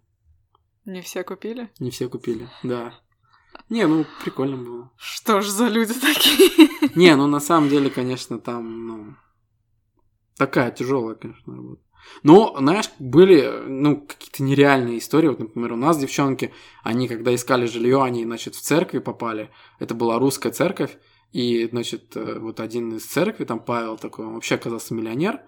Не 0.85 1.01
все 1.01 1.24
купили? 1.24 1.70
Не 1.78 1.90
все 1.90 2.09
купили, 2.09 2.48
да. 2.62 2.94
Не, 3.69 3.86
ну, 3.86 4.05
прикольно 4.23 4.56
было. 4.56 4.90
Что 4.97 5.40
ж 5.40 5.48
за 5.48 5.69
люди 5.69 5.94
такие? 5.94 6.69
Не, 6.94 7.16
ну, 7.16 7.27
на 7.27 7.40
самом 7.40 7.69
деле, 7.69 7.89
конечно, 7.90 8.39
там, 8.39 8.86
ну, 8.86 9.14
такая 10.36 10.70
тяжелая, 10.70 11.14
конечно, 11.14 11.55
работа. 11.55 11.82
Но, 12.23 12.55
знаешь, 12.59 12.91
были, 12.99 13.51
ну, 13.66 14.07
какие-то 14.07 14.43
нереальные 14.43 14.99
истории. 14.99 15.29
Вот, 15.29 15.39
например, 15.39 15.73
у 15.73 15.77
нас 15.77 15.99
девчонки, 15.99 16.53
они, 16.83 17.09
когда 17.09 17.35
искали 17.35 17.66
жилье, 17.66 18.03
они, 18.03 18.24
значит, 18.24 18.55
в 18.55 18.61
церкви 18.61 18.99
попали. 18.99 19.51
Это 19.79 19.95
была 19.95 20.19
русская 20.19 20.53
церковь. 20.53 20.99
И, 21.33 21.66
значит, 21.70 22.15
э, 22.15 22.39
вот 22.39 22.61
один 22.61 22.97
из 22.97 23.05
церкви, 23.05 23.45
там 23.45 23.59
Павел 23.61 23.97
такой, 23.97 24.27
он 24.27 24.35
вообще 24.35 24.57
оказался 24.57 24.95
миллионер. 24.95 25.41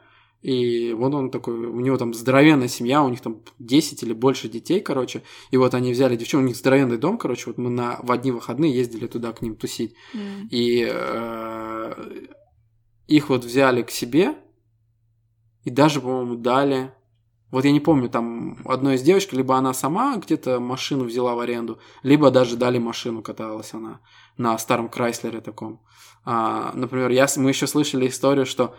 И 0.44 0.92
вот 0.92 1.14
он 1.14 1.30
такой, 1.30 1.54
у 1.54 1.80
него 1.80 1.96
там 1.96 2.12
здоровенная 2.12 2.68
семья, 2.68 3.02
у 3.02 3.08
них 3.08 3.22
там 3.22 3.40
10 3.60 4.02
или 4.02 4.12
больше 4.12 4.48
детей, 4.48 4.80
короче. 4.80 5.22
И 5.50 5.56
вот 5.56 5.74
они 5.74 5.92
взяли 5.92 6.16
девчонку, 6.16 6.44
у 6.44 6.48
них 6.48 6.56
здоровенный 6.56 6.98
дом, 6.98 7.16
короче. 7.16 7.44
Вот 7.46 7.56
мы 7.56 7.70
на, 7.70 7.98
в 8.02 8.12
одни 8.12 8.30
выходные 8.30 8.74
ездили 8.74 9.06
туда 9.06 9.32
к 9.32 9.40
ним 9.40 9.56
тусить. 9.56 9.94
М. 10.12 10.46
И 10.50 10.86
э, 10.86 11.94
их 13.08 13.30
вот 13.30 13.44
взяли 13.44 13.82
к 13.82 13.90
себе, 13.90 14.34
и 15.64 15.70
даже, 15.70 16.00
по-моему, 16.00 16.36
дали. 16.36 16.92
Вот 17.50 17.64
я 17.64 17.72
не 17.72 17.80
помню, 17.80 18.08
там 18.08 18.58
одной 18.64 18.96
из 18.96 19.02
девочек, 19.02 19.32
либо 19.32 19.56
она 19.56 19.72
сама 19.72 20.16
где-то 20.16 20.60
машину 20.60 21.04
взяла 21.04 21.34
в 21.34 21.40
аренду, 21.40 21.78
либо 22.02 22.30
даже 22.30 22.56
дали 22.56 22.78
машину, 22.78 23.22
каталась 23.22 23.74
она 23.74 24.00
на 24.36 24.58
старом 24.58 24.88
Крайслере 24.88 25.40
таком. 25.40 25.80
А, 26.24 26.72
например, 26.74 27.10
я, 27.10 27.26
мы 27.36 27.50
еще 27.50 27.66
слышали 27.66 28.08
историю, 28.08 28.46
что 28.46 28.74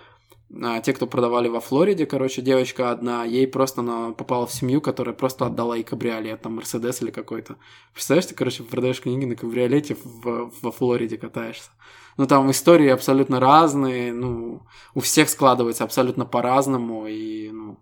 а, 0.64 0.80
те, 0.82 0.94
кто 0.94 1.08
продавали 1.08 1.48
во 1.48 1.60
Флориде, 1.60 2.06
короче, 2.06 2.42
девочка 2.42 2.92
одна, 2.92 3.24
ей 3.26 3.48
просто 3.48 3.82
она 3.82 4.12
попала 4.12 4.46
в 4.46 4.54
семью, 4.54 4.80
которая 4.82 5.16
просто 5.16 5.46
отдала 5.48 5.76
ей 5.76 5.84
кабриолет, 5.84 6.42
там, 6.42 6.56
Мерседес 6.56 7.02
или 7.02 7.12
какой-то. 7.12 7.56
Представляешь, 7.94 8.28
ты, 8.28 8.36
короче, 8.36 8.64
продаешь 8.64 9.02
книги 9.02 9.26
на 9.26 9.36
кабриолете 9.36 9.96
в- 10.04 10.52
во 10.62 10.72
Флориде 10.72 11.18
катаешься. 11.18 11.70
Ну, 12.18 12.28
там 12.28 12.50
истории 12.52 12.88
абсолютно 12.90 13.40
разные, 13.40 14.14
ну, 14.14 14.62
у 14.94 15.00
всех 15.02 15.30
складывается 15.30 15.84
абсолютно 15.84 16.26
по-разному, 16.26 17.08
и, 17.08 17.50
ну, 17.52 17.78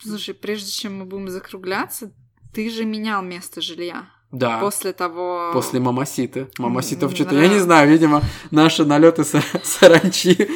Слушай, 0.00 0.34
прежде 0.34 0.70
чем 0.70 0.98
мы 0.98 1.04
будем 1.04 1.28
закругляться, 1.28 2.12
ты 2.54 2.70
же 2.70 2.84
менял 2.84 3.20
место 3.22 3.60
жилья. 3.60 4.06
да. 4.30 4.60
После 4.60 4.92
того... 4.92 5.50
После 5.52 5.80
мамаситы. 5.80 6.48
Мамаситов 6.58 7.10
М, 7.10 7.14
что-то, 7.16 7.30
да. 7.34 7.42
я 7.42 7.48
не 7.48 7.58
знаю, 7.58 7.90
видимо, 7.90 8.22
наши 8.52 8.84
налеты 8.84 9.22
са- 9.22 9.42
саранчи 9.64 10.48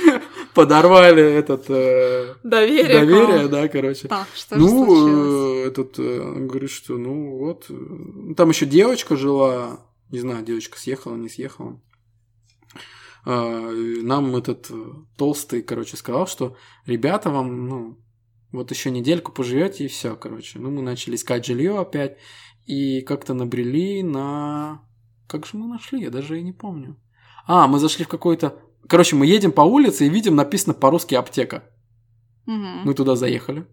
подорвали 0.54 1.22
этот 1.22 1.66
э, 1.68 2.34
Доверие. 2.42 3.00
доверие, 3.00 3.48
да, 3.48 3.68
короче. 3.68 4.08
Так, 4.08 4.28
что 4.34 4.56
же? 4.56 4.60
Ну, 4.60 5.64
э, 5.64 5.68
этот 5.68 5.98
э, 5.98 6.34
говорит, 6.46 6.70
что 6.70 6.96
ну 6.98 7.38
вот. 7.38 7.66
э, 7.68 8.34
Там 8.36 8.50
еще 8.50 8.66
девочка 8.66 9.16
жила. 9.16 9.80
Не 10.10 10.20
знаю, 10.20 10.44
девочка 10.44 10.78
съехала, 10.78 11.16
не 11.16 11.28
съехала. 11.28 11.80
Нам 13.24 14.34
этот 14.34 14.68
толстый, 15.16 15.62
короче, 15.62 15.96
сказал, 15.96 16.26
что 16.26 16.56
ребята 16.86 17.30
вам, 17.30 17.68
ну, 17.68 17.98
вот 18.50 18.70
еще 18.72 18.90
недельку 18.90 19.30
поживете 19.30 19.84
и 19.84 19.88
все, 19.88 20.16
короче. 20.16 20.58
Ну, 20.58 20.70
мы 20.70 20.82
начали 20.82 21.14
искать 21.14 21.46
жилье 21.46 21.78
опять 21.78 22.18
и 22.66 23.00
как-то 23.00 23.34
набрели 23.34 24.02
на... 24.02 24.82
Как 25.28 25.46
же 25.46 25.56
мы 25.56 25.66
нашли? 25.66 26.02
Я 26.02 26.10
даже 26.10 26.38
и 26.38 26.42
не 26.42 26.52
помню. 26.52 26.96
А, 27.46 27.66
мы 27.66 27.78
зашли 27.78 28.04
в 28.04 28.08
какой-то... 28.08 28.60
Короче, 28.88 29.16
мы 29.16 29.26
едем 29.26 29.52
по 29.52 29.62
улице 29.62 30.06
и 30.06 30.10
видим 30.10 30.36
написано 30.36 30.74
по-русски 30.74 31.14
аптека. 31.14 31.62
Мгм. 32.46 32.82
Мы 32.84 32.94
туда 32.94 33.16
заехали. 33.16 33.66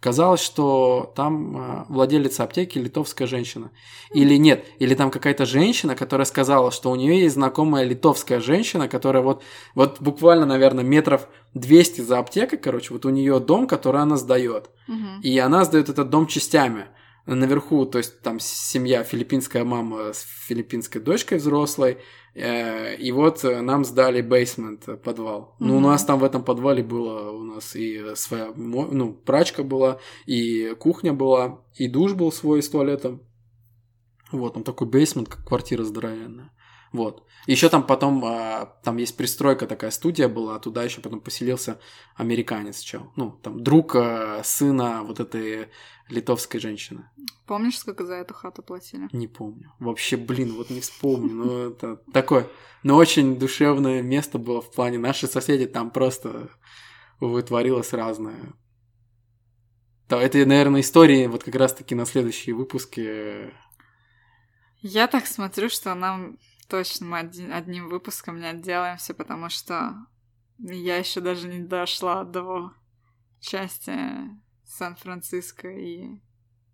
Оказалось, 0.00 0.40
что 0.40 1.12
там 1.14 1.56
э, 1.56 1.84
владелица 1.90 2.44
аптеки 2.44 2.78
литовская 2.78 3.28
женщина. 3.28 3.70
Или 4.14 4.36
нет, 4.36 4.64
или 4.78 4.94
там 4.94 5.10
какая-то 5.10 5.44
женщина, 5.44 5.94
которая 5.94 6.24
сказала, 6.24 6.70
что 6.70 6.90
у 6.90 6.94
нее 6.96 7.20
есть 7.20 7.34
знакомая 7.34 7.84
литовская 7.84 8.40
женщина, 8.40 8.88
которая 8.88 9.22
вот, 9.22 9.42
вот 9.74 10.00
буквально, 10.00 10.46
наверное, 10.46 10.84
метров 10.84 11.28
200 11.52 12.00
за 12.00 12.18
аптекой, 12.18 12.58
короче, 12.58 12.94
вот 12.94 13.04
у 13.04 13.10
нее 13.10 13.40
дом, 13.40 13.66
который 13.66 14.00
она 14.00 14.16
сдает. 14.16 14.70
Мгм. 14.88 15.20
И 15.20 15.38
она 15.38 15.66
сдает 15.66 15.90
этот 15.90 16.08
дом 16.08 16.26
частями. 16.26 16.86
Наверху, 17.26 17.86
то 17.86 17.98
есть 17.98 18.22
там 18.22 18.40
семья, 18.40 19.04
филиппинская 19.04 19.64
мама 19.64 20.12
с 20.12 20.22
филиппинской 20.48 21.00
дочкой 21.00 21.38
взрослой. 21.38 21.98
э, 22.34 22.96
И 22.96 23.12
вот 23.12 23.44
э, 23.44 23.60
нам 23.60 23.84
сдали 23.84 24.22
бейсмент, 24.22 24.88
э, 24.88 24.96
подвал. 24.96 25.54
Ну, 25.60 25.76
у 25.76 25.80
нас 25.80 26.04
там 26.04 26.18
в 26.18 26.24
этом 26.24 26.42
подвале 26.42 26.82
было 26.82 27.30
у 27.30 27.42
нас 27.42 27.76
и 27.76 28.14
своя, 28.14 28.52
ну, 28.56 29.12
прачка 29.12 29.62
была, 29.62 29.98
и 30.26 30.74
кухня 30.78 31.12
была, 31.12 31.62
и 31.76 31.88
душ 31.88 32.14
был 32.14 32.32
свой 32.32 32.62
с 32.62 32.68
туалетом. 32.68 33.22
Вот, 34.32 34.54
там 34.54 34.62
такой 34.62 34.88
бейсмент, 34.88 35.28
как 35.28 35.46
квартира 35.46 35.84
здоровенная. 35.84 36.52
Вот. 36.92 37.24
Еще 37.46 37.68
там 37.68 37.86
потом, 37.86 38.24
а, 38.24 38.66
там 38.82 38.96
есть 38.96 39.16
пристройка, 39.16 39.66
такая 39.66 39.90
студия 39.90 40.28
была, 40.28 40.58
туда 40.58 40.82
еще 40.82 41.00
потом 41.00 41.20
поселился 41.20 41.78
американец, 42.16 42.80
чел. 42.80 43.12
Ну, 43.16 43.30
там 43.30 43.62
друг 43.62 43.94
а, 43.94 44.42
сына 44.42 45.02
вот 45.04 45.20
этой 45.20 45.68
литовской 46.08 46.60
женщины. 46.60 47.08
Помнишь, 47.46 47.78
сколько 47.78 48.04
за 48.04 48.14
эту 48.14 48.34
хату 48.34 48.62
платили? 48.62 49.08
Не 49.12 49.28
помню. 49.28 49.72
Вообще, 49.78 50.16
блин, 50.16 50.54
вот 50.54 50.70
не 50.70 50.80
вспомню. 50.80 51.32
Ну, 51.32 51.70
это 51.70 51.96
такое, 52.12 52.48
но 52.82 52.96
очень 52.96 53.38
душевное 53.38 54.02
место 54.02 54.38
было 54.38 54.60
в 54.60 54.72
плане. 54.72 54.98
Наши 54.98 55.28
соседи 55.28 55.66
там 55.66 55.90
просто 55.90 56.50
вытворилось 57.20 57.92
разное. 57.92 58.54
Да, 60.08 60.20
это, 60.20 60.44
наверное, 60.44 60.80
истории 60.80 61.28
вот 61.28 61.44
как 61.44 61.54
раз-таки 61.54 61.94
на 61.94 62.04
следующие 62.04 62.56
выпуски. 62.56 63.52
Я 64.80 65.06
так 65.06 65.26
смотрю, 65.26 65.68
что 65.68 65.94
нам 65.94 66.36
точно 66.70 67.06
мы 67.06 67.18
один- 67.18 67.52
одним 67.52 67.88
выпуском 67.88 68.40
не 68.40 68.46
отделаемся, 68.46 69.12
потому 69.12 69.50
что 69.50 70.06
я 70.58 70.96
еще 70.96 71.20
даже 71.20 71.48
не 71.48 71.58
дошла 71.58 72.24
до 72.24 72.72
части 73.40 73.92
Сан-Франциско 74.64 75.68
и, 75.68 76.20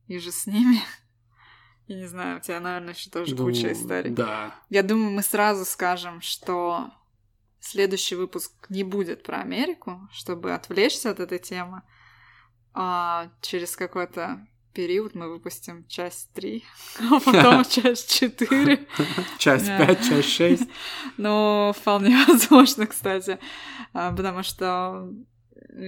и 0.07 0.19
же 0.19 0.31
с 0.31 0.47
ними. 0.47 0.81
Я 1.89 1.97
не 1.97 2.07
знаю, 2.07 2.39
у 2.39 2.41
тебя, 2.41 2.59
наверное, 2.59 2.95
еще 2.95 3.11
тоже 3.11 3.37
ну, 3.37 3.45
куча 3.45 3.73
историй. 3.73 4.11
Да. 4.11 4.57
Я 4.71 4.83
думаю, 4.83 5.13
мы 5.13 5.23
сразу 5.23 5.65
скажем, 5.65 6.21
что 6.21 6.91
следующий 7.61 8.17
выпуск 8.17 8.53
не 8.69 8.83
будет 8.83 9.23
про 9.23 9.39
Америку, 9.39 10.09
чтобы 10.13 10.53
отвлечься 10.53 11.11
от 11.11 11.21
этой 11.21 11.39
темы. 11.39 11.83
А 12.75 13.31
через 13.41 13.77
какой-то 13.77 14.45
период 14.77 15.15
мы 15.15 15.29
выпустим 15.31 15.85
часть 15.89 16.33
3, 16.35 16.65
а 17.11 17.21
потом 17.21 17.65
часть 17.69 18.11
4. 18.21 18.87
Часть 19.39 19.67
Да. 19.67 19.87
5, 19.87 20.09
часть 20.09 20.29
6. 20.29 20.63
Ну, 21.17 21.73
вполне 21.75 22.17
возможно, 22.29 22.87
кстати, 22.87 23.39
а, 23.95 24.13
потому 24.13 24.43
что 24.43 25.09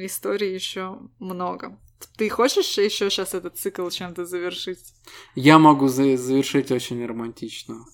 историй 0.04 0.54
еще 0.54 0.98
много. 1.20 1.78
Ты 2.16 2.28
хочешь 2.30 2.78
еще 2.78 3.10
сейчас 3.10 3.34
этот 3.34 3.58
цикл 3.58 3.88
чем-то 3.90 4.24
завершить? 4.24 4.94
Я 5.34 5.58
могу 5.58 5.88
за- 5.88 6.16
завершить 6.16 6.70
очень 6.70 7.04
романтично. 7.06 7.84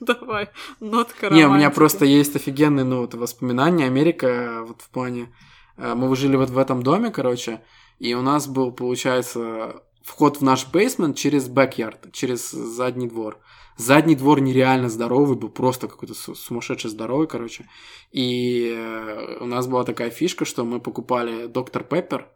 Давай, 0.00 0.48
нотка 0.80 1.30
Не, 1.30 1.46
у 1.46 1.52
меня 1.54 1.70
просто 1.70 2.04
есть 2.04 2.36
офигенные, 2.36 2.84
ну, 2.84 3.00
вот, 3.00 3.14
воспоминания. 3.14 3.86
Америка, 3.86 4.62
вот 4.66 4.82
в 4.82 4.90
плане... 4.90 5.32
э, 5.78 5.94
Мы 5.94 6.14
жили 6.16 6.36
вот 6.36 6.50
в 6.50 6.58
этом 6.58 6.82
доме, 6.82 7.10
короче, 7.10 7.62
И 7.98 8.14
у 8.14 8.22
нас 8.22 8.46
был, 8.46 8.72
получается, 8.72 9.82
вход 10.02 10.38
в 10.38 10.42
наш 10.42 10.66
бейсмент 10.70 11.16
через 11.16 11.48
бэк-ярд, 11.48 12.12
через 12.12 12.50
задний 12.50 13.08
двор. 13.08 13.38
Задний 13.76 14.14
двор 14.14 14.40
нереально 14.40 14.88
здоровый 14.88 15.36
был, 15.36 15.50
просто 15.50 15.88
какой-то 15.88 16.14
сумасшедший 16.14 16.90
здоровый, 16.90 17.26
короче. 17.26 17.68
И 18.10 18.72
э, 18.74 19.38
у 19.40 19.46
нас 19.46 19.66
была 19.66 19.84
такая 19.84 20.10
фишка, 20.10 20.44
что 20.44 20.64
мы 20.64 20.80
покупали 20.80 21.46
доктор 21.46 21.84
Пеппер, 21.84 22.28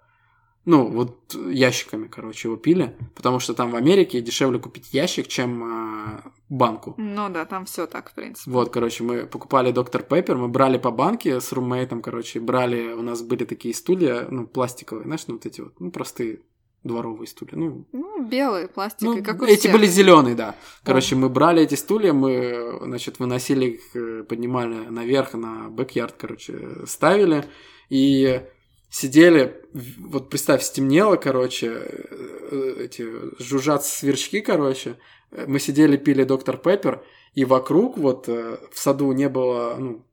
ну, 0.66 0.86
вот 0.86 1.34
ящиками, 1.34 2.06
короче, 2.06 2.48
его 2.48 2.56
пили, 2.56 2.94
потому 3.14 3.40
что 3.40 3.54
там 3.54 3.70
в 3.70 3.76
Америке 3.76 4.20
дешевле 4.20 4.58
купить 4.58 4.92
ящик, 4.92 5.26
чем 5.26 5.64
э, 5.64 6.20
банку. 6.50 6.94
Ну 6.98 7.30
да, 7.30 7.46
там 7.46 7.64
все 7.64 7.86
так, 7.86 8.10
в 8.10 8.14
принципе. 8.14 8.50
Вот, 8.50 8.70
короче, 8.70 9.02
мы 9.02 9.26
покупали 9.26 9.72
доктор 9.72 10.02
Пеппер, 10.02 10.36
мы 10.36 10.48
брали 10.48 10.76
по 10.76 10.90
банке 10.90 11.40
с 11.40 11.52
румейтом, 11.52 12.02
короче, 12.02 12.40
брали, 12.40 12.92
у 12.92 13.02
нас 13.02 13.22
были 13.22 13.44
такие 13.44 13.74
стулья, 13.74 14.26
ну, 14.30 14.46
пластиковые, 14.46 15.04
знаешь, 15.04 15.26
ну, 15.28 15.34
вот 15.34 15.46
эти 15.46 15.62
вот, 15.62 15.80
ну, 15.80 15.90
простые 15.90 16.40
дворовые 16.84 17.26
стулья. 17.26 17.56
Ну, 17.56 17.86
ну 17.92 18.24
белые, 18.26 18.68
пластиковые, 18.68 19.20
ну, 19.20 19.24
как 19.24 19.42
у 19.42 19.44
Эти 19.44 19.60
всех. 19.60 19.72
были 19.72 19.86
зеленые, 19.86 20.34
да. 20.34 20.56
Короче, 20.84 21.14
О. 21.14 21.18
мы 21.18 21.28
брали 21.28 21.62
эти 21.62 21.74
стулья, 21.74 22.12
мы, 22.12 22.80
значит, 22.82 23.18
выносили 23.18 23.66
их, 23.66 23.96
э, 23.96 24.24
поднимали 24.24 24.88
наверх 24.88 25.34
на 25.34 25.68
backyard, 25.68 26.14
короче, 26.18 26.86
ставили, 26.86 27.44
и 27.88 28.42
сидели, 28.90 29.62
вот 29.98 30.28
представь, 30.28 30.62
стемнело, 30.62 31.16
короче, 31.16 31.68
э, 31.68 32.74
эти 32.80 33.06
жужжат 33.40 33.84
сверчки, 33.84 34.40
короче, 34.40 34.98
мы 35.46 35.60
сидели, 35.60 35.96
пили 35.96 36.24
Dr 36.24 36.56
Pepper, 36.56 37.04
и 37.34 37.44
вокруг 37.44 37.96
вот 37.96 38.28
э, 38.28 38.58
в 38.72 38.78
саду 38.78 39.12
не 39.12 39.28
было, 39.28 39.76
ну, 39.78 40.04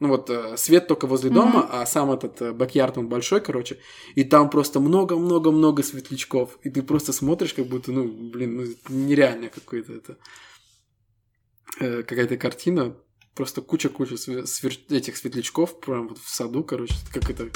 ну 0.00 0.08
вот 0.08 0.28
э, 0.28 0.58
свет 0.58 0.86
только 0.86 1.06
возле 1.06 1.30
дома, 1.30 1.60
mm-hmm. 1.60 1.80
а 1.80 1.86
сам 1.86 2.12
этот 2.12 2.54
backyard, 2.54 2.98
он 2.98 3.08
большой, 3.08 3.40
короче, 3.40 3.78
и 4.14 4.22
там 4.22 4.50
просто 4.50 4.80
много-много-много 4.80 5.82
светлячков, 5.82 6.58
и 6.62 6.68
ты 6.68 6.82
просто 6.82 7.14
смотришь, 7.14 7.54
как 7.54 7.66
будто, 7.66 7.90
ну, 7.90 8.06
блин, 8.06 8.56
ну, 8.56 8.94
нереально 8.94 9.48
какой-то 9.48 9.94
это, 9.94 10.18
какая-то 11.78 12.36
картина, 12.36 12.96
просто 13.34 13.62
куча-куча 13.62 14.18
свер... 14.18 14.72
этих 14.90 15.16
светлячков 15.16 15.80
прям 15.80 16.08
вот 16.08 16.18
в 16.18 16.28
саду, 16.28 16.62
короче, 16.62 16.94
как 17.12 17.30
это 17.30 17.48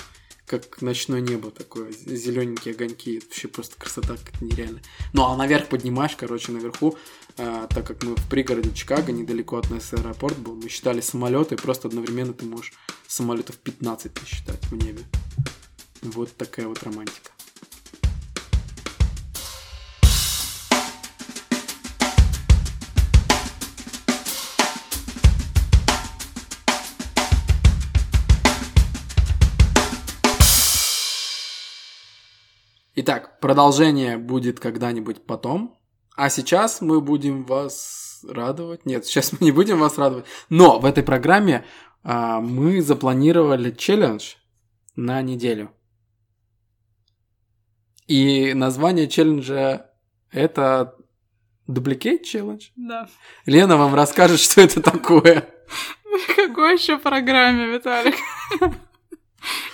как 0.50 0.82
ночное 0.82 1.20
небо 1.20 1.52
такое, 1.52 1.92
зелененькие 1.92 2.74
огоньки, 2.74 3.18
это 3.18 3.26
вообще 3.26 3.46
просто 3.46 3.76
красота 3.76 4.16
как 4.16 4.40
нереально. 4.40 4.80
Ну 5.12 5.24
а 5.24 5.36
наверх 5.36 5.68
поднимаешь, 5.68 6.16
короче, 6.16 6.50
наверху, 6.50 6.98
э, 7.36 7.68
так 7.70 7.86
как 7.86 8.02
мы 8.02 8.16
в 8.16 8.28
пригороде 8.28 8.74
Чикаго, 8.74 9.12
недалеко 9.12 9.58
от 9.58 9.70
нас 9.70 9.92
аэропорт 9.92 10.36
был, 10.38 10.56
мы 10.56 10.68
считали 10.68 11.00
самолеты, 11.00 11.56
просто 11.56 11.86
одновременно 11.86 12.32
ты 12.32 12.46
можешь 12.46 12.72
самолетов 13.06 13.58
15 13.58 14.12
посчитать 14.12 14.64
в 14.64 14.74
небе. 14.74 15.04
Вот 16.02 16.36
такая 16.36 16.66
вот 16.66 16.82
романтика. 16.82 17.30
Итак, 33.02 33.40
продолжение 33.40 34.18
будет 34.18 34.60
когда-нибудь 34.60 35.24
потом. 35.24 35.80
А 36.16 36.28
сейчас 36.28 36.82
мы 36.82 37.00
будем 37.00 37.46
вас 37.46 38.22
радовать. 38.28 38.84
Нет, 38.84 39.06
сейчас 39.06 39.32
мы 39.32 39.38
не 39.40 39.52
будем 39.52 39.78
вас 39.78 39.96
радовать. 39.96 40.26
Но 40.50 40.78
в 40.78 40.84
этой 40.84 41.02
программе 41.02 41.64
а, 42.02 42.42
мы 42.42 42.82
запланировали 42.82 43.70
челлендж 43.70 44.34
на 44.96 45.22
неделю. 45.22 45.72
И 48.06 48.52
название 48.52 49.08
челленджа 49.08 49.86
это 50.30 50.94
Duplicate 51.66 52.22
Challenge? 52.22 52.64
Да. 52.76 53.08
Лена 53.46 53.78
вам 53.78 53.94
расскажет, 53.94 54.40
что 54.40 54.60
это 54.60 54.82
такое. 54.82 55.48
Какой 56.36 56.74
еще 56.74 56.98
программе, 56.98 57.66
Виталик? 57.66 58.16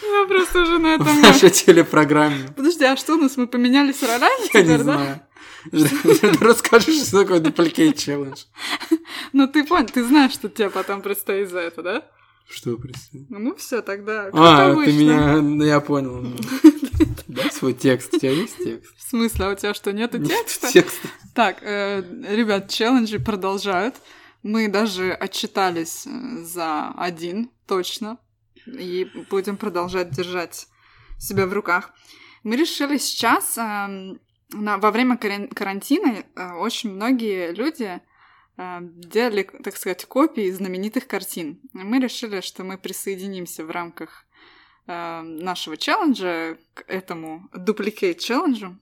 Я 0.02 0.26
просто 0.26 0.62
уже 0.62 0.78
на 0.78 0.86
этом... 0.94 1.06
В 1.06 1.22
нашей 1.22 1.50
телепрограмме. 1.50 2.48
Подожди, 2.56 2.84
а 2.84 2.96
что 2.96 3.14
у 3.14 3.16
нас? 3.18 3.36
Мы 3.36 3.46
поменялись 3.46 4.02
ролями 4.02 4.42
Я 4.42 4.48
теперь, 4.48 4.66
не 4.66 4.78
знаю. 4.78 5.20
Расскажешь, 6.40 7.06
что 7.06 7.22
такое 7.22 7.40
Duplicate 7.40 7.94
Challenge. 7.94 8.38
Ну 9.32 9.48
ты 9.48 9.64
понял, 9.64 9.86
ты 9.86 10.04
знаешь, 10.04 10.32
что 10.32 10.48
тебе 10.48 10.70
потом 10.70 11.02
предстоит 11.02 11.50
за 11.50 11.58
это, 11.58 11.82
да? 11.82 12.04
Что 12.48 12.76
предстоит? 12.76 13.28
Ну 13.28 13.56
все, 13.56 13.82
тогда. 13.82 14.30
А, 14.32 14.74
ты 14.76 14.92
меня... 14.92 15.40
Ну, 15.42 15.64
я 15.64 15.80
понял. 15.80 16.26
Да, 17.28 17.50
свой 17.50 17.74
текст. 17.74 18.14
У 18.14 18.18
тебя 18.18 18.30
есть 18.30 18.56
текст? 18.56 18.96
В 18.96 19.10
смысле, 19.10 19.44
а 19.44 19.50
у 19.50 19.54
тебя 19.54 19.74
что, 19.74 19.92
нету 19.92 20.24
текста? 20.24 20.72
Текста. 20.72 21.08
Так, 21.34 21.58
э, 21.60 22.02
ребят, 22.30 22.70
челленджи 22.70 23.18
продолжают. 23.18 23.96
Мы 24.42 24.68
даже 24.68 25.12
отчитались 25.12 26.06
э, 26.06 26.44
за 26.44 26.94
один, 26.96 27.50
точно 27.66 28.16
и 28.66 29.10
будем 29.30 29.56
продолжать 29.56 30.10
держать 30.10 30.66
себя 31.18 31.46
в 31.46 31.52
руках. 31.52 31.92
Мы 32.42 32.56
решили 32.56 32.98
сейчас, 32.98 33.58
э, 33.58 34.16
на, 34.50 34.78
во 34.78 34.90
время 34.90 35.16
карантина, 35.16 36.24
э, 36.34 36.52
очень 36.54 36.94
многие 36.94 37.52
люди 37.52 38.00
э, 38.56 38.78
делали, 38.80 39.42
так 39.42 39.76
сказать, 39.76 40.04
копии 40.04 40.50
знаменитых 40.50 41.06
картин. 41.06 41.60
Мы 41.72 41.98
решили, 42.00 42.40
что 42.40 42.64
мы 42.64 42.78
присоединимся 42.78 43.64
в 43.64 43.70
рамках 43.70 44.26
э, 44.86 45.20
нашего 45.22 45.76
челленджа 45.76 46.56
к 46.74 46.84
этому 46.86 47.48
duplicate 47.52 48.18
челленджу. 48.18 48.78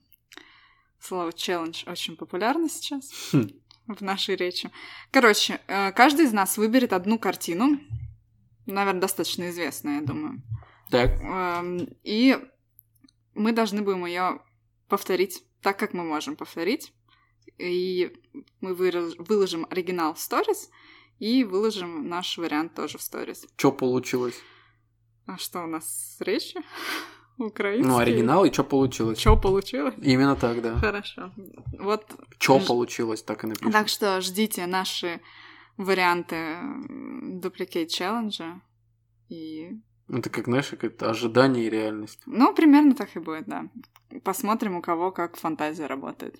Слово 0.99 1.33
челлендж 1.33 1.83
очень 1.87 2.15
популярно 2.15 2.69
сейчас 2.69 3.11
хм. 3.31 3.49
в 3.87 4.01
нашей 4.01 4.35
речи. 4.35 4.71
Короче, 5.11 5.59
каждый 5.67 6.25
из 6.25 6.33
нас 6.33 6.57
выберет 6.57 6.93
одну 6.93 7.19
картину, 7.19 7.79
наверное, 8.65 9.01
достаточно 9.01 9.49
известная, 9.49 9.99
я 9.99 10.05
думаю. 10.05 10.41
Так. 10.89 11.11
Эм, 11.21 11.87
и 12.03 12.37
мы 13.33 13.51
должны 13.51 13.81
будем 13.81 14.05
ее 14.05 14.41
повторить 14.87 15.43
так, 15.61 15.77
как 15.77 15.93
мы 15.93 16.03
можем 16.03 16.35
повторить. 16.35 16.93
И 17.57 18.11
мы 18.59 18.73
выложим 18.73 19.65
оригинал 19.69 20.13
в 20.13 20.19
сторис 20.19 20.69
и 21.19 21.43
выложим 21.43 22.07
наш 22.09 22.37
вариант 22.37 22.75
тоже 22.75 22.97
в 22.97 23.01
сторис. 23.01 23.45
Что 23.55 23.71
получилось? 23.71 24.35
А 25.25 25.37
что 25.37 25.63
у 25.63 25.67
нас 25.67 26.17
с 26.17 26.21
речью? 26.21 26.61
Украинский. 27.37 27.89
Ну, 27.89 27.97
оригинал 27.97 28.45
и 28.45 28.51
что 28.51 28.63
получилось? 28.63 29.19
Что 29.19 29.37
получилось? 29.37 29.95
Именно 30.01 30.35
так, 30.35 30.61
да. 30.61 30.77
Хорошо. 30.77 31.31
Вот. 31.79 32.05
Что 32.37 32.59
ж... 32.59 32.65
получилось, 32.65 33.23
так 33.23 33.43
и 33.43 33.47
напишем. 33.47 33.71
Так 33.71 33.89
что 33.89 34.21
ждите 34.21 34.65
наши 34.67 35.19
варианты 35.77 36.35
duplicate 37.41 37.87
челленджа 37.87 38.61
и... 39.29 39.71
Это 40.07 40.29
как, 40.29 40.45
знаешь, 40.45 40.71
как-то 40.79 41.09
ожидание 41.09 41.65
и 41.65 41.69
реальность. 41.69 42.19
Ну, 42.27 42.53
примерно 42.53 42.93
так 42.93 43.15
и 43.15 43.19
будет, 43.19 43.45
да. 43.45 43.69
Посмотрим, 44.23 44.75
у 44.75 44.81
кого 44.81 45.11
как 45.11 45.35
фантазия 45.35 45.87
работает. 45.87 46.39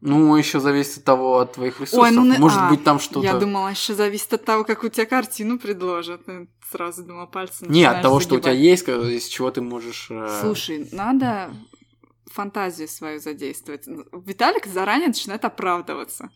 Ну, 0.00 0.36
еще 0.36 0.60
зависит 0.60 0.98
от 0.98 1.04
того, 1.04 1.38
от 1.40 1.54
твоих 1.54 1.80
ресурсов. 1.80 2.00
Ой, 2.00 2.10
ну, 2.12 2.24
Может 2.38 2.58
а, 2.58 2.70
быть, 2.70 2.84
там 2.84 3.00
что-то... 3.00 3.26
Я 3.26 3.34
думала, 3.34 3.68
еще 3.68 3.94
зависит 3.94 4.32
от 4.32 4.44
того, 4.44 4.64
как 4.64 4.84
у 4.84 4.88
тебя 4.88 5.06
картину 5.06 5.58
предложат. 5.58 6.22
Я 6.28 6.46
сразу 6.70 7.04
думала, 7.04 7.26
пальцы 7.26 7.66
Не, 7.66 7.84
от 7.84 8.00
того, 8.02 8.20
загибать. 8.20 8.22
что 8.22 8.34
у 8.36 8.40
тебя 8.40 8.52
есть, 8.52 8.88
из 8.88 9.26
чего 9.26 9.50
ты 9.50 9.60
можешь... 9.60 10.06
Э, 10.10 10.40
Слушай, 10.40 10.88
надо 10.92 11.50
фантазию 12.26 12.86
свою 12.88 13.18
задействовать. 13.18 13.86
Виталик 14.24 14.66
заранее 14.66 15.08
начинает 15.08 15.44
оправдываться. 15.44 16.30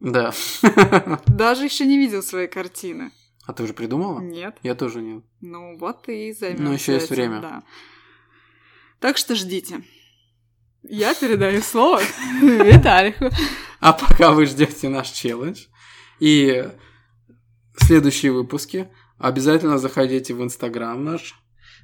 Да. 0.00 0.32
Даже 1.26 1.64
еще 1.64 1.86
не 1.86 1.98
видел 1.98 2.22
своей 2.22 2.48
картины. 2.48 3.12
А 3.46 3.52
ты 3.52 3.62
уже 3.62 3.74
придумала? 3.74 4.20
Нет. 4.20 4.56
Я 4.62 4.74
тоже 4.74 5.02
нет. 5.02 5.24
Ну 5.40 5.76
вот 5.78 6.08
и 6.08 6.32
займемся. 6.32 6.64
Ну 6.64 6.72
еще 6.72 6.94
есть 6.94 7.10
время. 7.10 7.40
Да. 7.40 7.62
Так 8.98 9.16
что 9.16 9.34
ждите. 9.34 9.82
Я 10.82 11.14
передаю 11.14 11.60
слово 11.60 12.00
Виталику. 12.42 13.30
А 13.80 13.92
пока 13.92 14.32
вы 14.32 14.46
ждете 14.46 14.88
наш 14.88 15.10
челлендж 15.10 15.66
и 16.18 16.68
следующие 17.76 18.32
выпуски, 18.32 18.90
обязательно 19.18 19.78
заходите 19.78 20.34
в 20.34 20.42
Инстаграм 20.42 21.02
наш. 21.02 21.34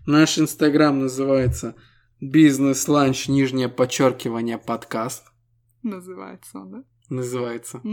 Наш 0.07 0.39
Инстаграм 0.39 0.99
называется 0.99 1.75
бизнес-ланч, 2.21 3.29
нижнее 3.29 3.69
подчеркивание, 3.69 4.57
подкаст. 4.57 5.25
Называется 5.83 6.59
он, 6.59 6.71
да? 6.71 6.85
Называется. 7.09 7.81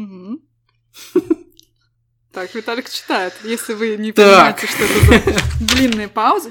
Так, 2.32 2.56
Виталик 2.56 2.90
читает. 2.90 3.32
Если 3.44 3.76
вы 3.76 3.96
не 3.96 4.12
понимаете, 4.12 4.66
что 4.66 4.84
это 4.84 5.34
за 5.34 5.66
длинные 5.76 6.08
паузы, 6.08 6.50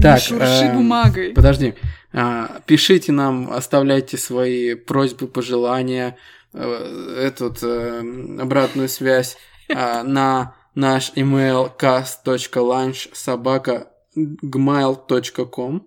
так, 0.00 0.20
шурши 0.20 0.66
э, 0.66 0.72
бумагой. 0.72 1.32
Подожди. 1.32 1.74
А, 2.12 2.60
пишите 2.66 3.10
нам, 3.10 3.52
оставляйте 3.52 4.16
свои 4.16 4.74
просьбы, 4.74 5.26
пожелания, 5.26 6.16
э, 6.52 7.24
эту 7.26 7.52
э, 7.62 8.40
обратную 8.40 8.88
связь 8.88 9.36
а, 9.68 10.04
на 10.04 10.54
наш 10.76 11.12
email 11.16 11.76
cast.lunch 11.76 13.10
собака 13.12 13.88
gmail.com 14.16 15.86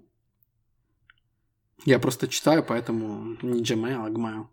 Я 1.86 2.00
просто 2.00 2.28
читаю, 2.28 2.64
поэтому 2.64 3.38
не 3.42 3.64
Gmail, 3.64 4.06
а 4.06 4.10
Gmail. 4.10 4.48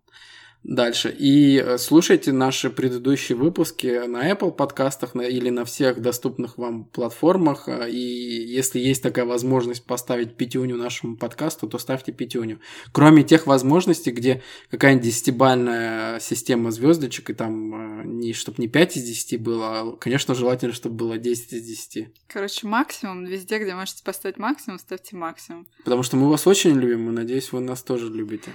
Дальше. 0.64 1.14
И 1.16 1.62
э, 1.64 1.78
слушайте 1.78 2.32
наши 2.32 2.68
предыдущие 2.68 3.38
выпуски 3.38 4.06
на 4.06 4.30
Apple 4.30 4.50
подкастах 4.50 5.14
на, 5.14 5.22
или 5.22 5.50
на 5.50 5.64
всех 5.64 6.02
доступных 6.02 6.58
вам 6.58 6.84
платформах. 6.84 7.68
А, 7.68 7.88
и 7.88 7.96
если 7.96 8.80
есть 8.80 9.02
такая 9.02 9.24
возможность 9.24 9.84
поставить 9.84 10.36
пятюню 10.36 10.76
нашему 10.76 11.16
подкасту, 11.16 11.68
то 11.68 11.78
ставьте 11.78 12.12
пятюню. 12.12 12.60
Кроме 12.92 13.22
тех 13.22 13.46
возможностей, 13.46 14.10
где 14.10 14.42
какая-нибудь 14.70 15.06
десятибальная 15.06 16.18
система 16.18 16.72
звездочек, 16.72 17.30
и 17.30 17.34
там 17.34 18.02
э, 18.02 18.04
не, 18.04 18.32
чтобы 18.32 18.56
не 18.58 18.66
5 18.68 18.96
из 18.96 19.04
10 19.04 19.40
было, 19.40 19.80
а, 19.80 19.96
конечно, 19.96 20.34
желательно, 20.34 20.72
чтобы 20.72 20.96
было 20.96 21.18
10 21.18 21.52
из 21.52 21.62
10. 21.64 22.08
Короче, 22.26 22.66
максимум. 22.66 23.24
Везде, 23.24 23.58
где 23.58 23.74
можете 23.74 24.02
поставить 24.02 24.38
максимум, 24.38 24.80
ставьте 24.80 25.14
максимум. 25.14 25.68
Потому 25.84 26.02
что 26.02 26.16
мы 26.16 26.28
вас 26.28 26.48
очень 26.48 26.74
любим, 26.74 27.08
и 27.08 27.12
надеюсь, 27.12 27.52
вы 27.52 27.60
нас 27.60 27.82
тоже 27.82 28.12
любите. 28.12 28.50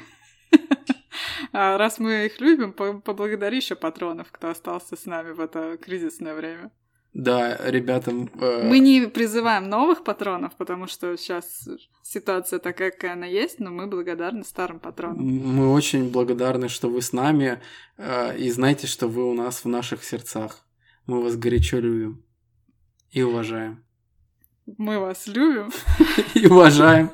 А 1.54 1.78
раз 1.78 2.00
мы 2.00 2.26
их 2.26 2.42
любим, 2.42 2.74
поблагодари 2.74 3.58
еще 3.58 3.76
патронов, 3.76 4.32
кто 4.32 4.50
остался 4.50 4.96
с 4.96 5.06
нами 5.06 5.32
в 5.32 5.40
это 5.40 5.78
кризисное 5.78 6.34
время. 6.34 6.72
Да, 7.14 7.58
ребята... 7.70 8.12
Э... 8.42 8.68
Мы 8.68 8.80
не 8.80 9.08
призываем 9.08 9.70
новых 9.70 10.04
патронов, 10.04 10.56
потому 10.58 10.88
что 10.88 11.16
сейчас 11.16 11.70
ситуация 12.02 12.58
такая, 12.58 12.90
какая 12.90 13.14
она 13.14 13.28
есть, 13.28 13.60
но 13.60 13.70
мы 13.70 13.86
благодарны 13.86 14.44
старым 14.44 14.80
патронам. 14.80 15.24
Мы 15.24 15.72
очень 15.72 16.10
благодарны, 16.10 16.70
что 16.70 16.90
вы 16.90 17.04
с 17.04 17.14
нами, 17.14 17.62
э, 17.98 18.36
и 18.40 18.50
знаете, 18.50 18.88
что 18.88 19.08
вы 19.08 19.30
у 19.30 19.36
нас 19.36 19.64
в 19.64 19.68
наших 19.68 20.04
сердцах. 20.04 20.66
Мы 21.06 21.22
вас 21.22 21.36
горячо 21.36 21.78
любим 21.78 22.26
и 23.12 23.22
уважаем. 23.22 23.84
Мы 24.66 24.98
вас 24.98 25.28
любим. 25.28 25.70
И 26.34 26.48
уважаем. 26.48 27.12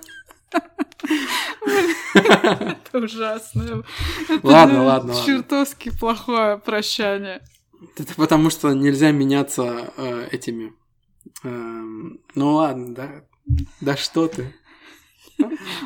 Это 2.14 3.00
ужасно. 3.00 3.84
Ладно, 4.44 4.84
ладно. 4.84 5.14
Чертовски 5.26 5.92
плохое 5.98 6.58
прощание. 6.58 7.42
Это 7.98 8.14
потому, 8.16 8.50
что 8.50 8.74
нельзя 8.74 9.12
меняться 9.12 9.94
э, 9.96 10.28
этими. 10.32 10.74
Эм, 11.44 12.20
ну 12.36 12.56
ладно, 12.56 12.94
да. 12.94 13.24
Да 13.82 13.98
что 13.98 14.28
ты. 14.28 14.54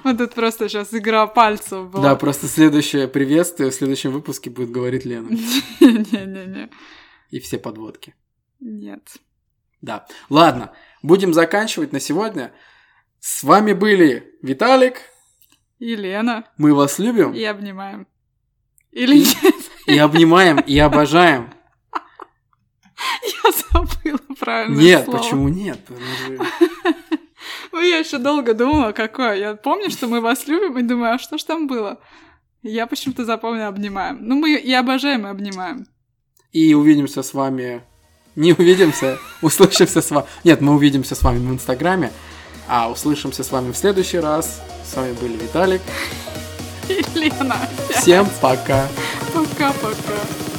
Вот 0.03 0.17
тут 0.17 0.33
просто 0.33 0.67
сейчас 0.67 0.93
игра 0.93 1.27
пальцев 1.27 1.89
была. 1.91 2.03
Да, 2.03 2.15
просто 2.15 2.47
следующее 2.47 3.07
приветствие 3.07 3.69
в 3.69 3.73
следующем 3.73 4.11
выпуске 4.11 4.49
будет 4.49 4.71
говорить 4.71 5.05
Лена. 5.05 5.29
Не-не-не. 5.79 6.69
И 7.29 7.39
все 7.39 7.59
подводки. 7.59 8.15
Нет. 8.59 9.17
Да. 9.81 10.07
Ладно, 10.29 10.73
будем 11.03 11.33
заканчивать 11.33 11.91
на 11.91 11.99
сегодня. 11.99 12.53
С 13.25 13.41
вами 13.41 13.71
были 13.71 14.35
Виталик. 14.41 14.99
Елена. 15.79 16.43
Мы 16.57 16.75
вас 16.75 16.99
любим. 16.99 17.31
И 17.31 17.41
обнимаем. 17.45 18.05
Или 18.91 19.19
и, 19.19 19.19
нет? 19.19 19.55
И 19.87 19.97
обнимаем, 19.97 20.59
и 20.59 20.77
обожаем. 20.77 21.53
Я 23.23 23.51
забыла 23.71 24.19
правильно. 24.37 24.77
Нет, 24.77 25.05
слово. 25.05 25.17
почему 25.19 25.47
нет? 25.47 25.79
Ну, 27.71 27.79
я 27.79 27.99
еще 27.99 28.17
долго 28.17 28.53
думала, 28.53 28.91
какое. 28.91 29.35
Я 29.35 29.55
помню, 29.55 29.89
что 29.89 30.07
мы 30.07 30.19
вас 30.19 30.45
любим, 30.47 30.77
и 30.77 30.83
думаю, 30.83 31.13
а 31.13 31.17
что 31.17 31.37
ж 31.37 31.43
там 31.43 31.67
было? 31.67 32.01
Я 32.61 32.87
почему-то 32.87 33.23
запомнила 33.23 33.67
обнимаем. 33.67 34.17
Ну, 34.19 34.35
мы 34.35 34.55
и 34.55 34.73
обожаем, 34.73 35.25
и 35.25 35.29
обнимаем. 35.29 35.85
И 36.51 36.73
увидимся 36.73 37.23
с 37.23 37.33
вами. 37.33 37.83
Не 38.35 38.51
увидимся, 38.51 39.17
услышимся 39.41 40.01
с 40.01 40.11
вами. 40.11 40.27
Нет, 40.43 40.59
мы 40.59 40.75
увидимся 40.75 41.15
с 41.15 41.23
вами 41.23 41.37
в 41.37 41.53
Инстаграме. 41.53 42.11
А 42.67 42.89
услышимся 42.89 43.43
с 43.43 43.51
вами 43.51 43.71
в 43.71 43.77
следующий 43.77 44.19
раз. 44.19 44.61
С 44.89 44.95
вами 44.95 45.13
были 45.13 45.37
Виталик 45.37 45.81
и 46.89 47.03
Лена. 47.17 47.57
Всем 47.89 48.27
пока. 48.41 48.87
Пока-пока. 49.33 50.52